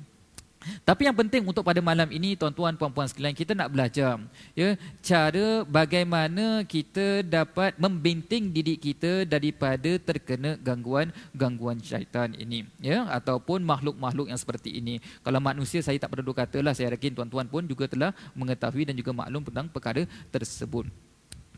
Tapi 0.84 1.08
yang 1.08 1.16
penting 1.16 1.48
untuk 1.48 1.64
pada 1.64 1.80
malam 1.80 2.12
ini 2.12 2.36
tuan-tuan 2.36 2.76
puan-puan 2.76 3.08
sekalian 3.08 3.32
kita 3.32 3.56
nak 3.56 3.72
belajar 3.72 4.20
ya 4.52 4.76
cara 5.00 5.64
bagaimana 5.64 6.68
kita 6.68 7.24
dapat 7.24 7.80
membenting 7.80 8.52
diri 8.52 8.76
kita 8.76 9.24
daripada 9.24 9.96
terkena 10.04 10.60
gangguan-gangguan 10.60 11.80
syaitan 11.80 12.36
ini 12.36 12.68
ya 12.84 13.08
ataupun 13.08 13.64
makhluk-makhluk 13.64 14.28
yang 14.28 14.40
seperti 14.40 14.76
ini. 14.76 15.00
Kalau 15.24 15.40
manusia 15.40 15.80
saya 15.80 15.96
tak 15.96 16.12
perlu 16.12 16.36
katalah 16.36 16.76
saya 16.76 16.92
yakin 16.92 17.16
tuan-tuan 17.16 17.48
pun 17.48 17.64
juga 17.64 17.88
telah 17.88 18.12
mengetahui 18.36 18.84
dan 18.84 18.96
juga 19.00 19.16
maklum 19.16 19.48
tentang 19.48 19.72
perkara 19.72 20.04
tersebut. 20.28 20.92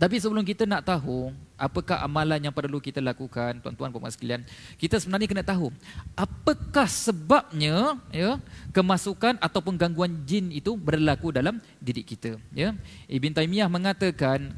Tapi 0.02 0.18
sebelum 0.18 0.42
kita 0.42 0.66
nak 0.66 0.82
tahu 0.82 1.30
apakah 1.54 2.02
amalan 2.02 2.42
yang 2.42 2.50
perlu 2.50 2.82
kita 2.82 2.98
lakukan, 2.98 3.62
tuan-tuan 3.62 3.94
puan 3.94 4.10
sekalian, 4.10 4.42
kita 4.82 4.98
sebenarnya 4.98 5.30
kena 5.30 5.46
tahu 5.46 5.70
apakah 6.18 6.90
sebabnya 6.90 8.02
ya 8.10 8.42
kemasukan 8.74 9.38
ataupun 9.38 9.78
gangguan 9.78 10.26
jin 10.26 10.50
itu 10.50 10.74
berlaku 10.74 11.30
dalam 11.30 11.62
diri 11.78 12.02
kita, 12.02 12.42
ya. 12.50 12.74
Ibn 13.06 13.30
Taymiyah 13.38 13.70
mengatakan 13.70 14.58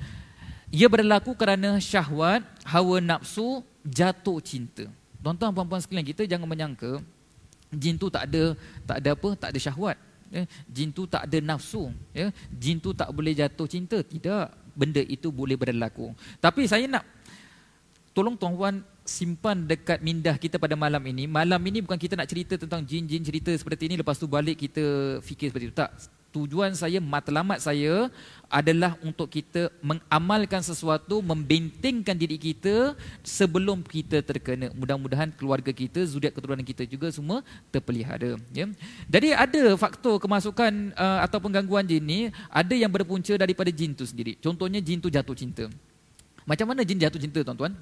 ia 0.72 0.88
berlaku 0.88 1.36
kerana 1.36 1.76
syahwat, 1.76 2.48
hawa 2.64 3.04
nafsu, 3.04 3.68
jatuh 3.84 4.40
cinta. 4.40 4.88
Tuan-tuan 5.20 5.52
puan-puan 5.52 5.84
sekalian, 5.84 6.08
kita 6.08 6.24
jangan 6.24 6.48
menyangka 6.48 7.04
jin 7.68 8.00
tu 8.00 8.08
tak 8.08 8.32
ada 8.32 8.56
tak 8.88 9.04
ada 9.04 9.10
apa, 9.12 9.30
tak 9.36 9.52
ada 9.52 9.60
syahwat. 9.60 10.00
Ya. 10.32 10.48
Jin 10.72 10.90
tu 10.90 11.04
tak 11.04 11.28
ada 11.28 11.38
nafsu, 11.44 11.92
ya. 12.16 12.32
Jin 12.56 12.80
tu 12.80 12.96
tak 12.96 13.12
boleh 13.12 13.36
jatuh 13.36 13.68
cinta, 13.68 14.00
tidak 14.02 14.63
benda 14.74 15.02
itu 15.02 15.30
boleh 15.30 15.56
berlaku. 15.56 16.12
Tapi 16.42 16.66
saya 16.66 16.86
nak 16.90 17.06
tolong 18.14 18.38
tuan-tuan 18.38 18.86
simpan 19.04 19.68
dekat 19.68 20.00
mindah 20.00 20.36
kita 20.38 20.62
pada 20.62 20.78
malam 20.78 21.02
ini. 21.10 21.26
Malam 21.26 21.60
ini 21.68 21.84
bukan 21.84 21.98
kita 21.98 22.14
nak 22.16 22.30
cerita 22.30 22.56
tentang 22.56 22.86
jin-jin 22.86 23.24
cerita 23.24 23.52
seperti 23.54 23.92
ini 23.92 24.00
lepas 24.00 24.16
tu 24.16 24.30
balik 24.30 24.60
kita 24.60 25.18
fikir 25.20 25.52
seperti 25.52 25.66
itu. 25.70 25.76
Tak 25.76 25.92
tujuan 26.34 26.74
saya, 26.74 26.98
matlamat 26.98 27.62
saya 27.62 28.10
adalah 28.54 28.94
untuk 29.02 29.26
kita 29.34 29.74
mengamalkan 29.82 30.62
sesuatu, 30.62 31.26
membentengkan 31.26 32.14
diri 32.14 32.38
kita 32.38 32.94
sebelum 33.26 33.82
kita 33.82 34.22
terkena. 34.22 34.70
Mudah-mudahan 34.78 35.34
keluarga 35.34 35.74
kita, 35.74 36.06
zuriat 36.06 36.30
keturunan 36.30 36.62
kita 36.62 36.86
juga 36.86 37.10
semua 37.10 37.42
terpelihara. 37.74 38.38
Ya. 38.54 38.70
Jadi 39.10 39.34
ada 39.34 39.74
faktor 39.74 40.22
kemasukan 40.22 40.94
uh, 40.94 41.26
ataupun 41.26 41.50
gangguan 41.50 41.82
jin 41.82 42.06
ni, 42.06 42.20
ada 42.54 42.78
yang 42.78 42.94
berpunca 42.94 43.34
daripada 43.34 43.74
jin 43.74 43.98
tu 43.98 44.06
sendiri. 44.06 44.38
Contohnya 44.38 44.78
jin 44.78 45.02
tu 45.02 45.10
jatuh 45.10 45.34
cinta. 45.34 45.66
Macam 46.46 46.70
mana 46.70 46.86
jin 46.86 47.02
jatuh 47.02 47.18
cinta 47.18 47.42
tuan-tuan? 47.42 47.74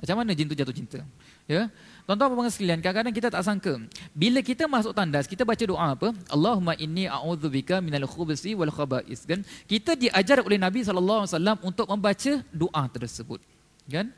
Macam 0.00 0.16
mana 0.16 0.32
jin 0.32 0.48
tu 0.48 0.56
jatuh 0.56 0.72
cinta? 0.72 1.04
Ya. 1.44 1.68
Tuan-tuan 2.12 2.44
dan 2.44 2.52
sekalian, 2.52 2.80
kadang-kadang 2.84 3.14
kita 3.16 3.28
tak 3.32 3.40
sangka. 3.40 3.72
Bila 4.12 4.44
kita 4.44 4.68
masuk 4.68 4.92
tandas, 4.92 5.24
kita 5.24 5.48
baca 5.48 5.64
doa 5.64 5.96
apa? 5.96 6.12
Allahumma 6.28 6.76
inni 6.76 7.08
a'udzubika 7.08 7.80
minal 7.80 8.04
khubuthi 8.04 8.52
wal 8.52 8.68
khaba'is. 8.68 9.24
Kan? 9.24 9.40
Kita 9.64 9.96
diajar 9.96 10.44
oleh 10.44 10.60
Nabi 10.60 10.84
wasallam 10.84 11.56
untuk 11.64 11.88
membaca 11.88 12.44
doa 12.52 12.84
tersebut. 12.92 13.40
Kan? 13.88 14.12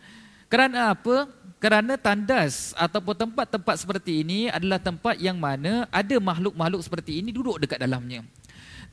Kerana 0.50 0.90
apa? 0.90 1.30
Kerana 1.62 1.94
tandas 1.94 2.74
ataupun 2.74 3.14
tempat-tempat 3.14 3.78
seperti 3.78 4.26
ini 4.26 4.50
adalah 4.50 4.82
tempat 4.82 5.14
yang 5.22 5.38
mana 5.38 5.86
ada 5.94 6.18
makhluk-makhluk 6.18 6.82
seperti 6.82 7.22
ini 7.22 7.30
duduk 7.30 7.62
dekat 7.62 7.78
dalamnya. 7.78 8.26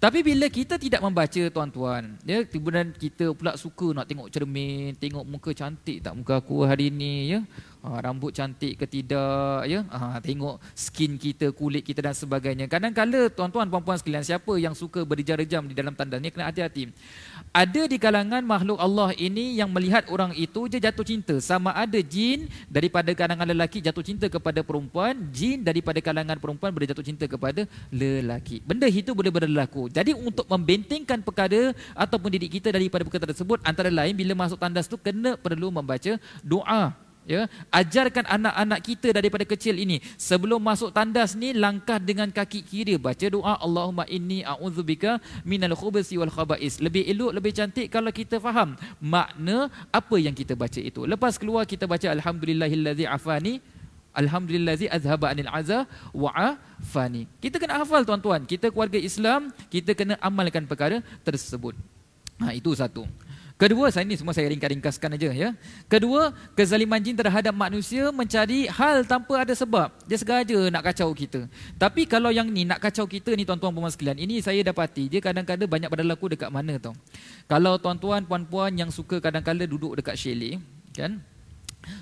Tapi 0.01 0.25
bila 0.25 0.49
kita 0.49 0.81
tidak 0.81 0.97
membaca 0.97 1.41
tuan-tuan, 1.53 2.17
ya, 2.25 2.41
kemudian 2.41 2.89
kita 2.89 3.37
pula 3.37 3.53
suka 3.53 3.93
nak 3.93 4.09
tengok 4.09 4.33
cermin, 4.33 4.97
tengok 4.97 5.25
muka 5.25 5.53
cantik 5.53 6.01
tak 6.01 6.17
muka 6.17 6.41
aku 6.41 6.65
hari 6.65 6.89
ini, 6.89 7.37
ya. 7.37 7.39
Ha, 7.83 8.01
rambut 8.01 8.31
cantik 8.31 8.77
ke 8.77 8.85
tidak 8.85 9.65
ya? 9.65 9.85
Ha, 9.89 10.21
tengok 10.21 10.61
skin 10.77 11.17
kita 11.17 11.49
kulit 11.53 11.81
kita 11.85 12.05
dan 12.05 12.15
sebagainya. 12.15 12.69
Kadang-kala 12.69 13.29
tuan-tuan 13.33 13.67
puan-puan 13.67 13.97
sekalian 13.97 14.25
siapa 14.25 14.53
yang 14.57 14.77
suka 14.77 15.03
berjam-jam 15.03 15.65
di 15.65 15.73
dalam 15.73 15.93
tanda 15.97 16.17
ni 16.21 16.29
kena 16.29 16.49
hati-hati. 16.49 16.93
Ada 17.51 17.89
di 17.89 17.97
kalangan 17.99 18.45
makhluk 18.45 18.79
Allah 18.79 19.11
ini 19.17 19.57
yang 19.59 19.67
melihat 19.73 20.07
orang 20.07 20.31
itu 20.37 20.69
je 20.71 20.79
jatuh 20.79 21.03
cinta. 21.03 21.35
Sama 21.43 21.75
ada 21.75 21.99
jin 21.99 22.47
daripada 22.71 23.11
kalangan 23.11 23.43
lelaki 23.43 23.83
jatuh 23.83 24.05
cinta 24.05 24.31
kepada 24.31 24.63
perempuan 24.63 25.17
jin 25.33 25.65
daripada 25.65 25.99
kalangan 25.99 26.37
perempuan 26.39 26.71
boleh 26.71 26.87
jatuh 26.87 27.03
cinta 27.03 27.25
kepada 27.27 27.67
lelaki. 27.91 28.63
Benda 28.63 28.87
itu 28.87 29.11
boleh 29.11 29.33
berlaku. 29.33 29.91
Jadi 29.91 30.15
untuk 30.15 30.47
membentengkan 30.47 31.19
perkara 31.19 31.75
ataupun 31.97 32.29
didik 32.31 32.61
kita 32.61 32.71
daripada 32.71 33.03
perkara 33.03 33.27
tersebut 33.33 33.59
antara 33.67 33.91
lain 33.91 34.15
bila 34.15 34.47
masuk 34.47 34.61
tandas 34.61 34.87
tu 34.87 34.95
kena 34.95 35.35
perlu 35.35 35.73
membaca 35.73 36.15
doa 36.45 37.10
ya 37.31 37.41
ajarkan 37.71 38.27
anak-anak 38.27 38.79
kita 38.83 39.09
daripada 39.15 39.47
kecil 39.47 39.79
ini. 39.79 40.03
Sebelum 40.19 40.59
masuk 40.59 40.91
tandas 40.91 41.33
ni 41.39 41.55
langkah 41.55 41.97
dengan 41.97 42.27
kaki 42.27 42.59
kiri. 42.67 42.95
Baca 42.99 43.27
doa 43.31 43.55
Allahumma 43.65 44.03
inni 44.11 44.43
a'udzubika 44.43 45.23
minal 45.47 45.75
khubuthi 45.79 46.19
wal 46.19 46.33
khaba'is. 46.37 46.83
Lebih 46.83 47.07
elok 47.11 47.31
lebih 47.39 47.51
cantik 47.55 47.87
kalau 47.87 48.11
kita 48.11 48.43
faham 48.43 48.75
makna 48.99 49.71
apa 49.89 50.15
yang 50.19 50.35
kita 50.35 50.53
baca 50.59 50.81
itu. 50.83 51.07
Lepas 51.07 51.39
keluar 51.39 51.63
kita 51.63 51.87
baca 51.87 52.07
alhamdulillahillazi 52.11 53.07
afani 53.07 53.63
alhamdulillazi 54.11 54.91
azhaba 54.91 55.31
anil 55.31 55.47
azza 55.47 55.87
wa 56.11 56.29
afani. 56.35 57.23
Kita 57.39 57.55
kena 57.55 57.79
hafal 57.79 58.03
tuan-tuan. 58.03 58.43
Kita 58.43 58.67
keluarga 58.73 58.99
Islam 58.99 59.55
kita 59.71 59.95
kena 59.95 60.19
amalkan 60.19 60.67
perkara 60.67 60.99
tersebut. 61.23 61.73
Ha 62.43 62.51
itu 62.57 62.73
satu 62.75 63.05
Kedua, 63.61 63.93
saya 63.93 64.09
ini 64.09 64.17
semua 64.17 64.33
saya 64.33 64.49
ringkas-ringkaskan 64.49 65.21
aja 65.21 65.29
ya. 65.29 65.53
Kedua, 65.85 66.33
kezaliman 66.57 66.97
jin 66.97 67.13
terhadap 67.13 67.53
manusia 67.53 68.09
mencari 68.09 68.65
hal 68.65 69.05
tanpa 69.05 69.45
ada 69.45 69.53
sebab. 69.53 69.93
Dia 70.09 70.17
sengaja 70.17 70.57
nak 70.73 70.81
kacau 70.89 71.13
kita. 71.13 71.45
Tapi 71.77 72.09
kalau 72.09 72.33
yang 72.33 72.49
ni 72.49 72.65
nak 72.65 72.81
kacau 72.81 73.05
kita 73.05 73.37
ni 73.37 73.45
tuan-tuan 73.45 73.69
puan 73.69 73.93
sekalian, 73.93 74.17
ini 74.17 74.41
saya 74.41 74.65
dapati 74.65 75.13
dia 75.13 75.21
kadang-kadang 75.21 75.69
banyak 75.69 75.93
berlaku 75.93 76.33
dekat 76.33 76.49
mana 76.49 76.81
tau. 76.81 76.97
Kalau 77.45 77.77
tuan-tuan 77.77 78.25
puan-puan 78.25 78.73
yang 78.73 78.89
suka 78.89 79.21
kadang-kadang 79.21 79.69
duduk 79.69 79.93
dekat 79.93 80.17
chalet, 80.17 80.57
kan? 80.97 81.21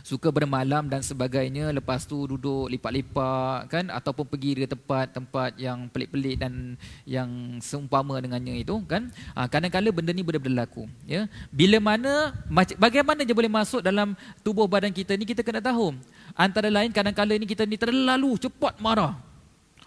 Suka 0.04 0.30
bermalam 0.30 0.88
dan 0.88 1.00
sebagainya 1.04 1.72
lepas 1.76 2.04
tu 2.04 2.16
duduk 2.28 2.68
lipat-lipat 2.72 3.72
kan 3.72 3.86
ataupun 3.90 4.26
pergi 4.28 4.66
ke 4.66 4.68
tempat-tempat 4.70 5.56
yang 5.58 5.88
pelik-pelik 5.90 6.40
dan 6.40 6.76
yang 7.08 7.60
seumpama 7.64 8.20
dengannya 8.20 8.62
itu 8.64 8.76
kan. 8.86 9.12
Ha, 9.36 9.48
kadang-kadang 9.48 9.96
benda 9.96 10.12
ni 10.12 10.24
boleh 10.24 10.42
berlaku 10.42 10.88
ya. 11.08 11.26
Bila 11.50 11.80
mana 11.80 12.36
bagaimana 12.76 13.24
dia 13.24 13.36
boleh 13.36 13.52
masuk 13.52 13.80
dalam 13.80 14.14
tubuh 14.44 14.68
badan 14.68 14.92
kita 14.92 15.16
ni 15.16 15.24
kita 15.24 15.42
kena 15.42 15.64
tahu. 15.64 15.96
Antara 16.36 16.68
lain 16.68 16.92
kadang-kadang 16.92 17.40
ni 17.40 17.48
kita 17.48 17.64
ni 17.64 17.80
terlalu 17.80 18.36
cepat 18.40 18.78
marah. 18.84 19.16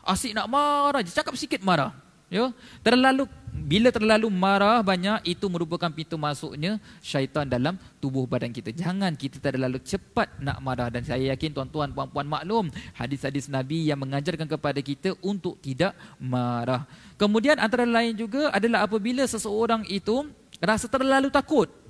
Asyik 0.03 0.35
nak 0.35 0.51
marah 0.51 1.01
je 1.05 1.15
cakap 1.15 1.37
sikit 1.39 1.63
marah 1.63 1.95
ya. 2.33 2.51
Terlalu 2.81 3.29
bila 3.53 3.93
terlalu 3.93 4.33
marah 4.33 4.81
banyak 4.81 5.29
itu 5.29 5.45
merupakan 5.53 5.93
pintu 5.93 6.17
masuknya 6.17 6.81
syaitan 7.05 7.45
dalam 7.45 7.77
tubuh 8.01 8.25
badan 8.25 8.49
kita. 8.49 8.73
Jangan 8.73 9.13
kita 9.13 9.45
terlalu 9.45 9.77
cepat 9.85 10.33
nak 10.41 10.59
marah. 10.65 10.89
Dan 10.89 11.05
saya 11.05 11.37
yakin 11.37 11.53
tuan-tuan 11.53 11.93
puan-puan 11.93 12.25
maklum 12.25 12.73
hadis-hadis 12.97 13.53
nabi 13.53 13.93
yang 13.93 14.01
mengajarkan 14.01 14.49
kepada 14.49 14.81
kita 14.81 15.13
untuk 15.21 15.61
tidak 15.61 15.93
marah. 16.17 16.89
Kemudian 17.21 17.61
antara 17.61 17.85
lain 17.85 18.17
juga 18.17 18.49
adalah 18.57 18.89
apabila 18.89 19.29
seseorang 19.29 19.85
itu 19.93 20.33
rasa 20.57 20.89
terlalu 20.89 21.29
takut 21.29 21.82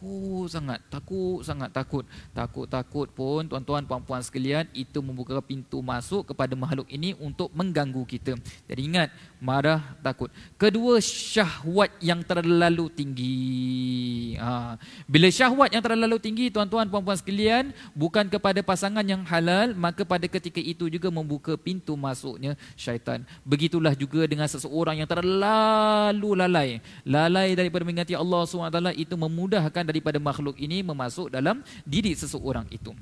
takut 0.00 0.48
sangat, 0.48 0.80
takut 0.88 1.44
sangat, 1.44 1.70
takut. 1.76 2.04
Takut-takut 2.32 3.08
pun 3.12 3.44
tuan-tuan 3.44 3.84
puan-puan 3.84 4.24
sekalian 4.24 4.64
itu 4.72 4.96
membuka 5.04 5.36
pintu 5.44 5.84
masuk 5.84 6.32
kepada 6.32 6.56
makhluk 6.56 6.88
ini 6.88 7.12
untuk 7.20 7.52
mengganggu 7.52 8.00
kita. 8.08 8.40
Jadi 8.64 8.80
ingat, 8.80 9.12
marah, 9.44 9.84
takut. 10.00 10.32
Kedua, 10.56 10.96
syahwat 11.04 11.92
yang 12.00 12.24
terlalu 12.24 12.88
tinggi. 12.88 14.36
Ha. 14.40 14.80
Bila 15.04 15.28
syahwat 15.28 15.68
yang 15.68 15.84
terlalu 15.84 16.16
tinggi 16.16 16.48
tuan-tuan 16.48 16.88
puan-puan 16.88 17.20
sekalian 17.20 17.76
bukan 17.92 18.24
kepada 18.32 18.64
pasangan 18.64 19.04
yang 19.04 19.20
halal, 19.28 19.76
maka 19.76 20.08
pada 20.08 20.24
ketika 20.24 20.64
itu 20.64 20.88
juga 20.88 21.12
membuka 21.12 21.60
pintu 21.60 21.92
masuknya 21.92 22.56
syaitan. 22.72 23.20
Begitulah 23.44 23.92
juga 23.92 24.24
dengan 24.24 24.48
seseorang 24.48 25.04
yang 25.04 25.10
terlalu 25.10 26.32
lalai. 26.32 26.80
Lalai 27.04 27.52
daripada 27.52 27.84
mengingati 27.84 28.16
Allah 28.16 28.48
SWT 28.48 28.96
itu 28.96 29.12
memudahkan 29.12 29.89
daripada 29.90 30.22
makhluk 30.22 30.54
ini 30.56 30.86
memasuk 30.86 31.34
dalam 31.34 31.66
diri 31.82 32.14
seseorang 32.14 32.64
itu. 32.70 32.94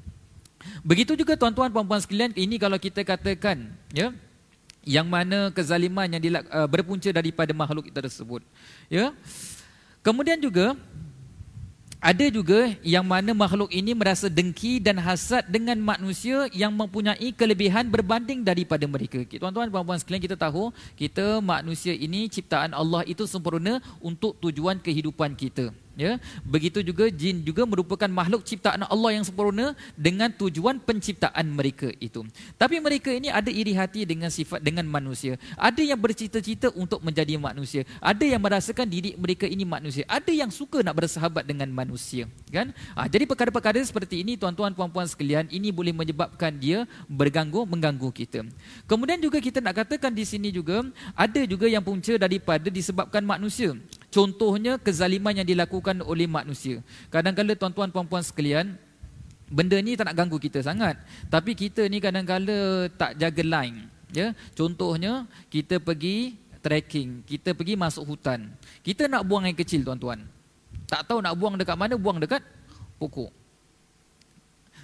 Begitu 0.82 1.14
juga 1.14 1.38
tuan-tuan 1.38 1.70
puan-puan 1.70 2.02
sekalian, 2.02 2.34
ini 2.34 2.58
kalau 2.58 2.80
kita 2.80 3.06
katakan 3.06 3.70
ya 3.94 4.10
yang 4.88 5.04
mana 5.04 5.52
kezaliman 5.52 6.08
yang 6.08 6.22
dilak, 6.22 6.44
uh, 6.48 6.64
berpunca 6.64 7.12
daripada 7.12 7.52
makhluk 7.52 7.92
itu 7.92 7.98
tersebut. 7.98 8.40
Ya. 8.88 9.12
Kemudian 10.00 10.40
juga 10.40 10.72
ada 11.98 12.26
juga 12.30 12.72
yang 12.86 13.02
mana 13.02 13.34
makhluk 13.34 13.74
ini 13.74 13.90
merasa 13.90 14.30
dengki 14.30 14.78
dan 14.78 15.02
hasad 15.02 15.42
dengan 15.50 15.76
manusia 15.82 16.46
yang 16.54 16.70
mempunyai 16.70 17.34
kelebihan 17.34 17.90
berbanding 17.90 18.46
daripada 18.46 18.86
mereka. 18.86 19.20
Tuan-tuan 19.26 19.68
puan-puan 19.68 19.98
sekalian 19.98 20.22
kita 20.22 20.38
tahu, 20.38 20.70
kita 20.94 21.42
manusia 21.42 21.92
ini 21.92 22.30
ciptaan 22.30 22.70
Allah 22.72 23.02
itu 23.04 23.26
sempurna 23.26 23.82
untuk 23.98 24.38
tujuan 24.38 24.78
kehidupan 24.78 25.34
kita 25.34 25.74
ya 25.98 26.22
begitu 26.46 26.78
juga 26.86 27.10
jin 27.10 27.42
juga 27.42 27.66
merupakan 27.66 28.06
makhluk 28.06 28.46
ciptaan 28.46 28.86
Allah 28.86 29.18
yang 29.18 29.26
sempurna 29.26 29.74
dengan 29.98 30.30
tujuan 30.30 30.78
penciptaan 30.78 31.50
mereka 31.50 31.90
itu. 31.98 32.22
Tapi 32.54 32.78
mereka 32.78 33.10
ini 33.10 33.28
ada 33.34 33.50
iri 33.50 33.74
hati 33.74 34.06
dengan 34.06 34.30
sifat 34.30 34.62
dengan 34.62 34.86
manusia. 34.86 35.34
Ada 35.58 35.82
yang 35.82 35.98
bercita-cita 35.98 36.70
untuk 36.78 37.02
menjadi 37.02 37.34
manusia. 37.34 37.82
Ada 37.98 38.22
yang 38.22 38.38
merasakan 38.38 38.86
diri 38.86 39.18
mereka 39.18 39.50
ini 39.50 39.66
manusia. 39.66 40.06
Ada 40.06 40.30
yang 40.30 40.54
suka 40.54 40.86
nak 40.86 40.94
bersahabat 41.02 41.42
dengan 41.42 41.66
manusia 41.74 42.30
kan? 42.54 42.70
Ha, 42.94 43.10
jadi 43.10 43.26
perkara-perkara 43.26 43.82
seperti 43.82 44.22
ini 44.22 44.38
tuan-tuan 44.38 44.70
puan-puan 44.72 45.10
sekalian 45.10 45.50
ini 45.50 45.74
boleh 45.74 45.90
menyebabkan 45.90 46.54
dia 46.54 46.86
berganggu 47.10 47.66
mengganggu 47.66 48.14
kita. 48.14 48.46
Kemudian 48.86 49.18
juga 49.18 49.42
kita 49.42 49.58
nak 49.58 49.82
katakan 49.82 50.14
di 50.14 50.22
sini 50.22 50.54
juga 50.54 50.86
ada 51.18 51.42
juga 51.42 51.66
yang 51.66 51.82
punca 51.82 52.14
daripada 52.14 52.70
disebabkan 52.70 53.26
manusia 53.26 53.74
Contohnya 54.08 54.80
kezaliman 54.80 55.36
yang 55.36 55.44
dilakukan 55.44 56.00
oleh 56.00 56.24
manusia. 56.24 56.80
Kadang-kadang 57.12 57.56
tuan-tuan 57.60 57.92
puan-puan 57.92 58.24
sekalian, 58.24 58.80
benda 59.52 59.76
ni 59.84 60.00
tak 60.00 60.08
nak 60.08 60.16
ganggu 60.16 60.40
kita 60.40 60.64
sangat. 60.64 60.96
Tapi 61.28 61.52
kita 61.52 61.84
ni 61.92 62.00
kadang-kadang 62.00 62.88
tak 62.96 63.20
jaga 63.20 63.42
line. 63.44 63.84
Ya, 64.08 64.32
contohnya 64.56 65.28
kita 65.52 65.76
pergi 65.76 66.40
trekking, 66.64 67.20
kita 67.28 67.52
pergi 67.52 67.76
masuk 67.76 68.08
hutan. 68.08 68.48
Kita 68.80 69.04
nak 69.04 69.28
buang 69.28 69.44
air 69.44 69.52
kecil 69.52 69.84
tuan-tuan. 69.84 70.24
Tak 70.88 71.04
tahu 71.04 71.20
nak 71.20 71.36
buang 71.36 71.60
dekat 71.60 71.76
mana, 71.76 72.00
buang 72.00 72.16
dekat 72.16 72.40
pokok. 72.96 73.28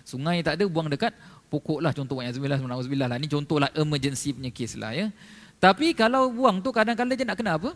Sungai 0.05 0.45
tak 0.45 0.61
ada, 0.61 0.69
buang 0.69 0.93
dekat 0.93 1.17
pokok 1.49 1.81
lah 1.81 1.97
contohnya. 1.97 2.29
Bismillah, 2.29 3.09
lah. 3.09 3.17
Ini 3.17 3.29
contohlah 3.33 3.73
emergency 3.73 4.37
punya 4.37 4.53
case 4.53 4.77
lah 4.77 4.93
ya. 4.93 5.09
Tapi 5.57 5.97
kalau 5.97 6.29
buang 6.29 6.61
tu 6.61 6.69
kadang-kadang 6.69 7.17
dia 7.17 7.25
nak 7.25 7.41
kena 7.41 7.57
apa? 7.57 7.73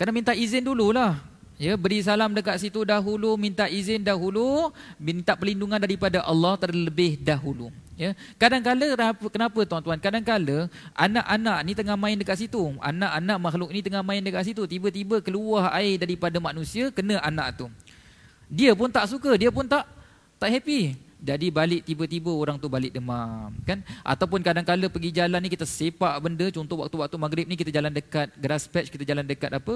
Kena 0.00 0.16
minta 0.16 0.32
izin 0.32 0.64
dululah. 0.64 1.20
Ya, 1.60 1.76
beri 1.76 2.00
salam 2.00 2.32
dekat 2.32 2.56
situ 2.56 2.88
dahulu, 2.88 3.36
minta 3.36 3.68
izin 3.68 4.00
dahulu, 4.00 4.72
minta 4.96 5.36
perlindungan 5.36 5.76
daripada 5.76 6.24
Allah 6.24 6.56
terlebih 6.56 7.20
dahulu. 7.20 7.68
Ya. 8.00 8.16
Kadang-kala 8.40 8.96
kenapa 9.28 9.60
tuan-tuan? 9.68 10.00
Kadang-kala 10.00 10.72
anak-anak 10.96 11.58
ni 11.68 11.76
tengah 11.76 12.00
main 12.00 12.16
dekat 12.16 12.40
situ. 12.40 12.72
Anak-anak 12.80 13.36
makhluk 13.36 13.68
ni 13.76 13.84
tengah 13.84 14.00
main 14.00 14.24
dekat 14.24 14.48
situ, 14.48 14.64
tiba-tiba 14.64 15.20
keluar 15.20 15.68
air 15.76 16.00
daripada 16.00 16.40
manusia 16.40 16.88
kena 16.88 17.20
anak 17.20 17.60
tu. 17.60 17.68
Dia 18.48 18.72
pun 18.72 18.88
tak 18.88 19.04
suka, 19.04 19.36
dia 19.36 19.52
pun 19.52 19.68
tak 19.68 19.84
tak 20.40 20.48
happy 20.48 20.96
jadi 21.20 21.52
balik 21.52 21.84
tiba-tiba 21.84 22.32
orang 22.32 22.56
tu 22.56 22.72
balik 22.72 22.96
demam 22.96 23.52
kan? 23.68 23.84
Ataupun 24.00 24.40
kadang-kala 24.40 24.88
pergi 24.88 25.12
jalan 25.12 25.36
ni 25.44 25.52
kita 25.52 25.68
sepak 25.68 26.16
benda 26.16 26.48
contoh 26.48 26.80
waktu-waktu 26.80 27.16
maghrib 27.20 27.44
ni 27.44 27.60
kita 27.60 27.68
jalan 27.68 27.92
dekat 27.92 28.32
grass 28.40 28.64
patch 28.64 28.88
kita 28.88 29.04
jalan 29.04 29.28
dekat 29.28 29.52
apa 29.52 29.74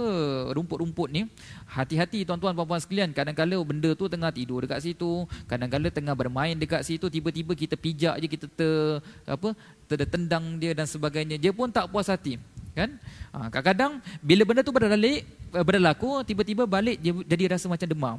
rumput-rumput 0.56 1.12
ni. 1.12 1.28
Hati-hati 1.68 2.24
tuan-tuan 2.24 2.56
puan-puan 2.56 2.80
sekalian 2.80 3.12
kadang-kala 3.12 3.60
benda 3.60 3.92
tu 3.92 4.08
tengah 4.08 4.32
tidur 4.32 4.64
dekat 4.64 4.80
situ 4.80 5.28
kadang-kala 5.44 5.92
tengah 5.92 6.16
bermain 6.16 6.56
dekat 6.56 6.80
situ 6.80 7.12
tiba-tiba 7.12 7.52
kita 7.52 7.76
pijak 7.76 8.24
je 8.24 8.26
kita 8.26 8.46
ter 8.48 9.04
apa 9.28 9.52
tertendang 9.84 10.56
dia 10.56 10.72
dan 10.72 10.88
sebagainya. 10.88 11.36
Dia 11.36 11.52
pun 11.52 11.68
tak 11.68 11.92
puas 11.92 12.08
hati 12.08 12.40
kan? 12.72 12.96
Ha, 13.36 13.52
kadang-kadang 13.52 14.00
bila 14.24 14.48
benda 14.48 14.64
tu 14.64 14.72
berlaku 14.72 15.20
berlaku 15.52 16.10
tiba-tiba 16.24 16.64
balik 16.64 16.96
dia 17.04 17.12
jadi 17.28 17.52
rasa 17.52 17.68
macam 17.68 17.84
demam. 17.84 18.18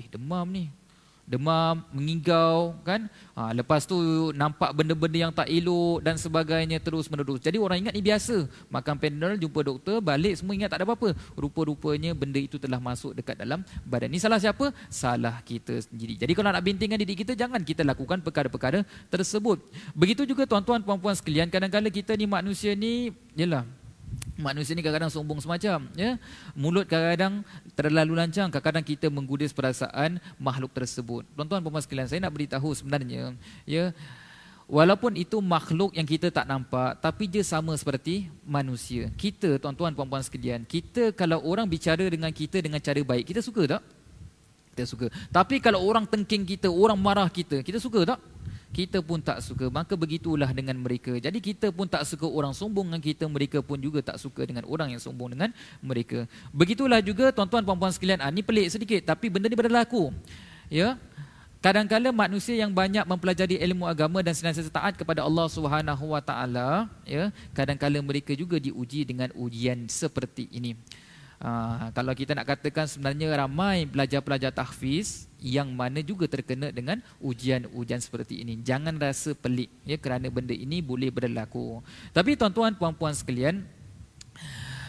Eh 0.00 0.08
demam 0.08 0.48
ni 0.48 0.72
demam, 1.26 1.82
mengigau 1.90 2.78
kan. 2.86 3.10
Ha, 3.34 3.50
lepas 3.52 3.84
tu 3.84 3.98
nampak 4.32 4.70
benda-benda 4.72 5.18
yang 5.28 5.32
tak 5.34 5.50
elok 5.50 6.00
dan 6.00 6.14
sebagainya 6.16 6.78
terus 6.78 7.10
menerus. 7.10 7.42
Jadi 7.42 7.58
orang 7.58 7.82
ingat 7.84 7.94
ni 7.98 8.00
biasa. 8.00 8.46
Makan 8.70 8.96
Panadol, 8.96 9.36
jumpa 9.36 9.60
doktor, 9.66 9.98
balik 9.98 10.38
semua 10.38 10.54
ingat 10.54 10.70
tak 10.72 10.80
ada 10.80 10.86
apa-apa. 10.88 11.12
Rupa-rupanya 11.34 12.14
benda 12.14 12.38
itu 12.38 12.56
telah 12.56 12.78
masuk 12.78 13.12
dekat 13.12 13.36
dalam 13.36 13.66
badan. 13.84 14.08
Ni 14.08 14.22
salah 14.22 14.38
siapa? 14.38 14.70
Salah 14.88 15.42
kita 15.42 15.82
sendiri. 15.82 16.16
Jadi 16.16 16.32
kalau 16.32 16.54
nak 16.54 16.62
bintingkan 16.62 16.96
didik 17.02 17.26
kita, 17.26 17.34
jangan 17.34 17.60
kita 17.60 17.82
lakukan 17.82 18.22
perkara-perkara 18.22 18.86
tersebut. 19.10 19.60
Begitu 19.92 20.24
juga 20.24 20.46
tuan-tuan, 20.46 20.80
puan-puan 20.80 21.12
sekalian, 21.18 21.50
kadang-kadang 21.50 21.90
kita 21.90 22.14
ni 22.14 22.24
manusia 22.30 22.72
ni, 22.78 23.10
yelah, 23.34 23.66
Manusia 24.36 24.76
ni 24.76 24.84
kadang-kadang 24.84 25.08
sombong 25.08 25.40
semacam, 25.40 25.88
ya. 25.96 26.20
Mulut 26.52 26.84
kadang-kadang 26.84 27.40
terlalu 27.72 28.20
lancang, 28.20 28.52
kadang-kadang 28.52 28.84
kita 28.84 29.08
menggudes 29.08 29.56
perasaan 29.56 30.20
makhluk 30.36 30.76
tersebut. 30.76 31.24
Tuan-tuan 31.32 31.64
puan 31.64 31.80
sekalian, 31.80 32.04
saya 32.04 32.20
nak 32.20 32.36
beritahu 32.36 32.76
sebenarnya, 32.76 33.32
ya. 33.64 33.96
Walaupun 34.68 35.16
itu 35.16 35.40
makhluk 35.40 35.96
yang 35.96 36.04
kita 36.04 36.28
tak 36.28 36.44
nampak, 36.44 37.00
tapi 37.00 37.30
dia 37.30 37.40
sama 37.40 37.72
seperti 37.80 38.28
manusia. 38.44 39.08
Kita, 39.16 39.56
tuan-tuan 39.56 39.96
puan-puan 39.96 40.20
sekalian, 40.20 40.68
kita 40.68 41.16
kalau 41.16 41.40
orang 41.40 41.64
bicara 41.64 42.04
dengan 42.04 42.28
kita 42.28 42.60
dengan 42.60 42.82
cara 42.82 43.00
baik, 43.00 43.32
kita 43.32 43.40
suka 43.40 43.78
tak? 43.78 43.82
Kita 44.76 44.84
suka. 44.84 45.06
Tapi 45.32 45.64
kalau 45.64 45.80
orang 45.80 46.04
tengking 46.04 46.44
kita, 46.44 46.68
orang 46.68 47.00
marah 47.00 47.32
kita, 47.32 47.64
kita 47.64 47.80
suka 47.80 48.04
tak? 48.04 48.20
Kita 48.74 48.98
pun 49.02 49.22
tak 49.22 49.42
suka. 49.42 49.70
Maka 49.70 49.94
begitulah 49.94 50.50
dengan 50.50 50.76
mereka. 50.78 51.14
Jadi 51.18 51.38
kita 51.38 51.70
pun 51.70 51.86
tak 51.86 52.02
suka 52.06 52.26
orang 52.26 52.50
sombong 52.54 52.86
dengan 52.90 53.02
kita 53.02 53.24
mereka 53.26 53.58
pun 53.62 53.78
juga 53.78 54.02
tak 54.02 54.18
suka 54.18 54.42
dengan 54.46 54.66
orang 54.66 54.94
yang 54.94 55.02
sombong 55.02 55.34
dengan 55.34 55.50
mereka. 55.82 56.24
Begitulah 56.50 56.98
juga 57.02 57.30
tuan-tuan 57.30 57.62
puan-puan 57.62 57.92
sekalian. 57.92 58.22
Ah 58.22 58.30
ni 58.32 58.42
pelik 58.42 58.72
sedikit 58.72 59.02
tapi 59.06 59.30
benda 59.30 59.46
ni 59.46 59.56
berlaku. 59.56 60.10
Ya? 60.66 60.98
Kadang-kala 61.64 62.14
manusia 62.14 62.54
yang 62.54 62.70
banyak 62.70 63.02
mempelajari 63.08 63.58
ilmu 63.58 63.88
agama 63.90 64.22
dan 64.22 64.36
senantiasa 64.36 64.70
taat 64.70 64.94
kepada 64.94 65.24
Allah 65.26 65.50
Subhanahu 65.50 66.14
wa 66.14 66.22
taala 66.22 66.86
ya 67.02 67.34
kadang-kala 67.56 67.98
mereka 68.04 68.36
juga 68.38 68.60
diuji 68.60 69.02
dengan 69.02 69.34
ujian 69.34 69.88
seperti 69.90 70.46
ini 70.52 70.78
Uh, 71.36 71.92
kalau 71.92 72.16
kita 72.16 72.32
nak 72.32 72.48
katakan 72.48 72.88
sebenarnya 72.88 73.28
ramai 73.36 73.84
pelajar-pelajar 73.84 74.56
tahfiz 74.56 75.28
yang 75.36 75.68
mana 75.68 76.00
juga 76.00 76.24
terkena 76.24 76.72
dengan 76.72 77.04
ujian-ujian 77.20 78.00
seperti 78.00 78.40
ini. 78.40 78.56
Jangan 78.64 78.96
rasa 78.96 79.36
pelik 79.36 79.68
ya 79.84 80.00
kerana 80.00 80.32
benda 80.32 80.56
ini 80.56 80.80
boleh 80.80 81.12
berlaku. 81.12 81.84
Tapi 82.16 82.40
tuan-tuan 82.40 82.72
puan-puan 82.72 83.12
sekalian, 83.12 83.68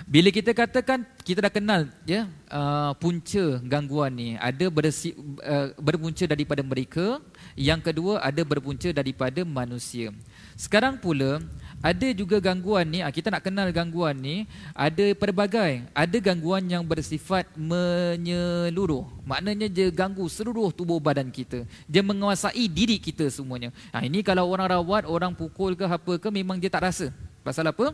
bila 0.08 0.32
kita 0.32 0.56
katakan 0.56 1.04
kita 1.28 1.44
dah 1.44 1.52
kenal 1.52 1.84
ya 2.08 2.32
uh, 2.48 2.96
punca 2.96 3.60
gangguan 3.68 4.16
ni 4.16 4.40
ada 4.40 4.72
bersi, 4.72 5.12
uh, 5.44 5.76
berpunca 5.76 6.24
daripada 6.32 6.64
mereka, 6.64 7.20
yang 7.60 7.84
kedua 7.84 8.24
ada 8.24 8.40
berpunca 8.48 8.88
daripada 8.96 9.44
manusia. 9.44 10.16
Sekarang 10.56 10.96
pula 10.96 11.44
ada 11.78 12.10
juga 12.10 12.42
gangguan 12.42 12.90
ni, 12.90 13.06
ah, 13.06 13.14
kita 13.14 13.30
nak 13.30 13.46
kenal 13.46 13.70
gangguan 13.70 14.18
ni, 14.18 14.50
ada 14.74 15.14
pelbagai. 15.14 15.86
Ada 15.94 16.18
gangguan 16.18 16.66
yang 16.66 16.82
bersifat 16.82 17.46
menyeluruh. 17.54 19.06
Maknanya 19.22 19.70
dia 19.70 19.88
ganggu 19.94 20.26
seluruh 20.26 20.74
tubuh 20.74 20.98
badan 20.98 21.30
kita. 21.30 21.70
Dia 21.86 22.02
menguasai 22.02 22.66
diri 22.66 22.98
kita 22.98 23.30
semuanya. 23.30 23.70
Ha, 23.94 24.02
ini 24.02 24.26
kalau 24.26 24.50
orang 24.50 24.74
rawat, 24.74 25.06
orang 25.06 25.38
pukul 25.38 25.78
ke 25.78 25.86
apa 25.86 26.14
ke, 26.18 26.28
memang 26.34 26.58
dia 26.58 26.74
tak 26.74 26.90
rasa. 26.90 27.14
Pasal 27.46 27.70
apa? 27.70 27.94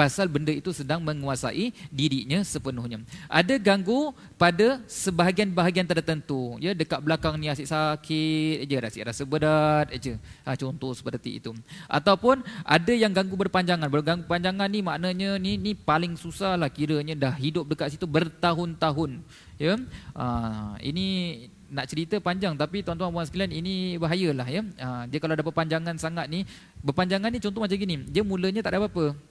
Pasal 0.00 0.32
benda 0.32 0.48
itu 0.48 0.72
sedang 0.72 1.04
menguasai 1.04 1.76
dirinya 1.92 2.40
sepenuhnya. 2.40 3.04
Ada 3.28 3.60
ganggu 3.60 4.16
pada 4.40 4.80
sebahagian-bahagian 4.88 5.84
tertentu. 5.84 6.56
Ya, 6.56 6.72
dekat 6.72 7.04
belakang 7.04 7.36
ni 7.36 7.52
asyik 7.52 7.68
sakit 7.68 8.64
aja, 8.64 8.76
rasa 8.80 8.98
rasa 9.04 9.22
berat 9.28 9.92
aja. 9.92 10.16
Ha, 10.48 10.56
contoh 10.56 10.96
seperti 10.96 11.36
itu. 11.36 11.52
Ataupun 11.84 12.40
ada 12.64 12.92
yang 12.96 13.12
ganggu 13.12 13.36
berpanjangan. 13.36 13.92
Berganggu 13.92 14.24
berpanjangan 14.24 14.72
ni 14.72 14.80
maknanya 14.80 15.36
ni 15.36 15.60
ni 15.60 15.76
paling 15.76 16.16
susah 16.16 16.56
lah 16.56 16.72
kiranya 16.72 17.12
dah 17.12 17.36
hidup 17.36 17.68
dekat 17.68 17.92
situ 17.92 18.08
bertahun-tahun. 18.08 19.20
Ya. 19.60 19.76
Ha, 20.16 20.80
ini 20.80 21.06
nak 21.70 21.86
cerita 21.86 22.18
panjang 22.18 22.56
tapi 22.56 22.80
tuan-tuan 22.82 23.12
puan 23.12 23.28
sekalian 23.28 23.52
ini 23.52 24.00
bahayalah 24.00 24.48
ya. 24.48 24.64
Ha, 24.80 25.04
dia 25.12 25.20
kalau 25.20 25.36
ada 25.36 25.44
berpanjangan 25.44 26.00
sangat 26.00 26.24
ni, 26.32 26.48
berpanjangan 26.80 27.28
ni 27.28 27.36
contoh 27.36 27.60
macam 27.60 27.76
gini. 27.76 28.00
Dia 28.08 28.24
mulanya 28.24 28.64
tak 28.64 28.80
ada 28.80 28.88
apa-apa. 28.88 29.28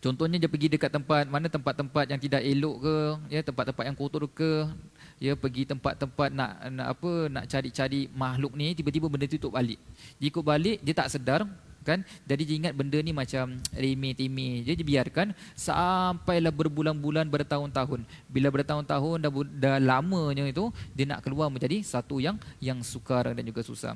Contohnya 0.00 0.36
dia 0.36 0.50
pergi 0.50 0.68
dekat 0.72 0.92
tempat 0.92 1.24
mana 1.26 1.48
tempat-tempat 1.48 2.04
yang 2.12 2.20
tidak 2.20 2.42
elok 2.44 2.76
ke, 2.84 2.96
ya 3.32 3.40
tempat-tempat 3.42 3.84
yang 3.88 3.96
kotor 3.96 4.24
ke, 4.28 4.68
ya 5.16 5.32
pergi 5.32 5.64
tempat-tempat 5.64 6.28
nak 6.32 6.50
nak 6.72 6.86
apa 6.92 7.12
nak 7.32 7.44
cari-cari 7.48 8.08
makhluk 8.12 8.52
ni 8.52 8.76
tiba-tiba 8.76 9.08
benda 9.08 9.24
tu 9.24 9.40
tutup 9.40 9.56
balik. 9.56 9.80
Jika 10.20 10.40
balik 10.44 10.80
dia 10.84 10.92
tak 10.92 11.08
sedar 11.08 11.48
kan? 11.86 12.02
Jadi 12.26 12.42
dia 12.42 12.56
ingat 12.58 12.74
benda 12.74 12.98
ni 12.98 13.14
macam 13.14 13.62
remeh 13.70 14.12
temeh 14.12 14.66
je 14.66 14.74
dia 14.74 14.86
biarkan 14.86 15.30
sampailah 15.54 16.50
berbulan-bulan 16.50 17.30
bertahun-tahun. 17.30 18.02
Bila 18.26 18.50
bertahun-tahun 18.50 19.22
dah, 19.22 19.30
dah 19.54 19.76
lamanya 19.78 20.44
itu 20.50 20.74
dia 20.98 21.06
nak 21.06 21.22
keluar 21.22 21.46
menjadi 21.46 21.80
satu 21.86 22.18
yang 22.18 22.36
yang 22.58 22.82
sukar 22.82 23.30
dan 23.30 23.44
juga 23.46 23.62
susah. 23.62 23.94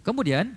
Kemudian 0.00 0.56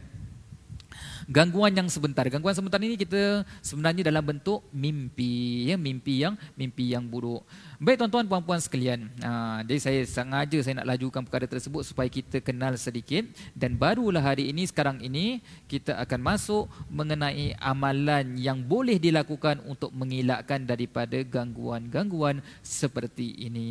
gangguan 1.29 1.73
yang 1.75 1.87
sebentar. 1.87 2.25
Gangguan 2.27 2.55
sebentar 2.57 2.81
ini 2.81 2.97
kita 2.97 3.45
sebenarnya 3.61 4.07
dalam 4.07 4.23
bentuk 4.25 4.65
mimpi, 4.73 5.69
ya, 5.69 5.75
mimpi 5.77 6.25
yang 6.25 6.35
mimpi 6.57 6.93
yang 6.93 7.05
buruk. 7.05 7.45
Baik 7.79 8.01
tuan-tuan 8.01 8.27
puan-puan 8.27 8.59
sekalian. 8.59 9.07
Ha, 9.23 9.63
jadi 9.63 9.79
saya 9.79 10.01
sengaja 10.03 10.57
saya 10.59 10.83
nak 10.83 10.97
lajukan 10.97 11.23
perkara 11.23 11.47
tersebut 11.47 11.87
supaya 11.87 12.11
kita 12.11 12.43
kenal 12.43 12.75
sedikit 12.75 13.23
dan 13.55 13.79
barulah 13.79 14.19
hari 14.19 14.51
ini 14.51 14.67
sekarang 14.67 14.99
ini 14.99 15.39
kita 15.71 15.95
akan 16.01 16.19
masuk 16.19 16.67
mengenai 16.91 17.55
amalan 17.61 18.35
yang 18.35 18.59
boleh 18.59 18.99
dilakukan 18.99 19.63
untuk 19.63 19.95
mengelakkan 19.95 20.67
daripada 20.67 21.21
gangguan-gangguan 21.23 22.43
seperti 22.59 23.47
ini. 23.47 23.69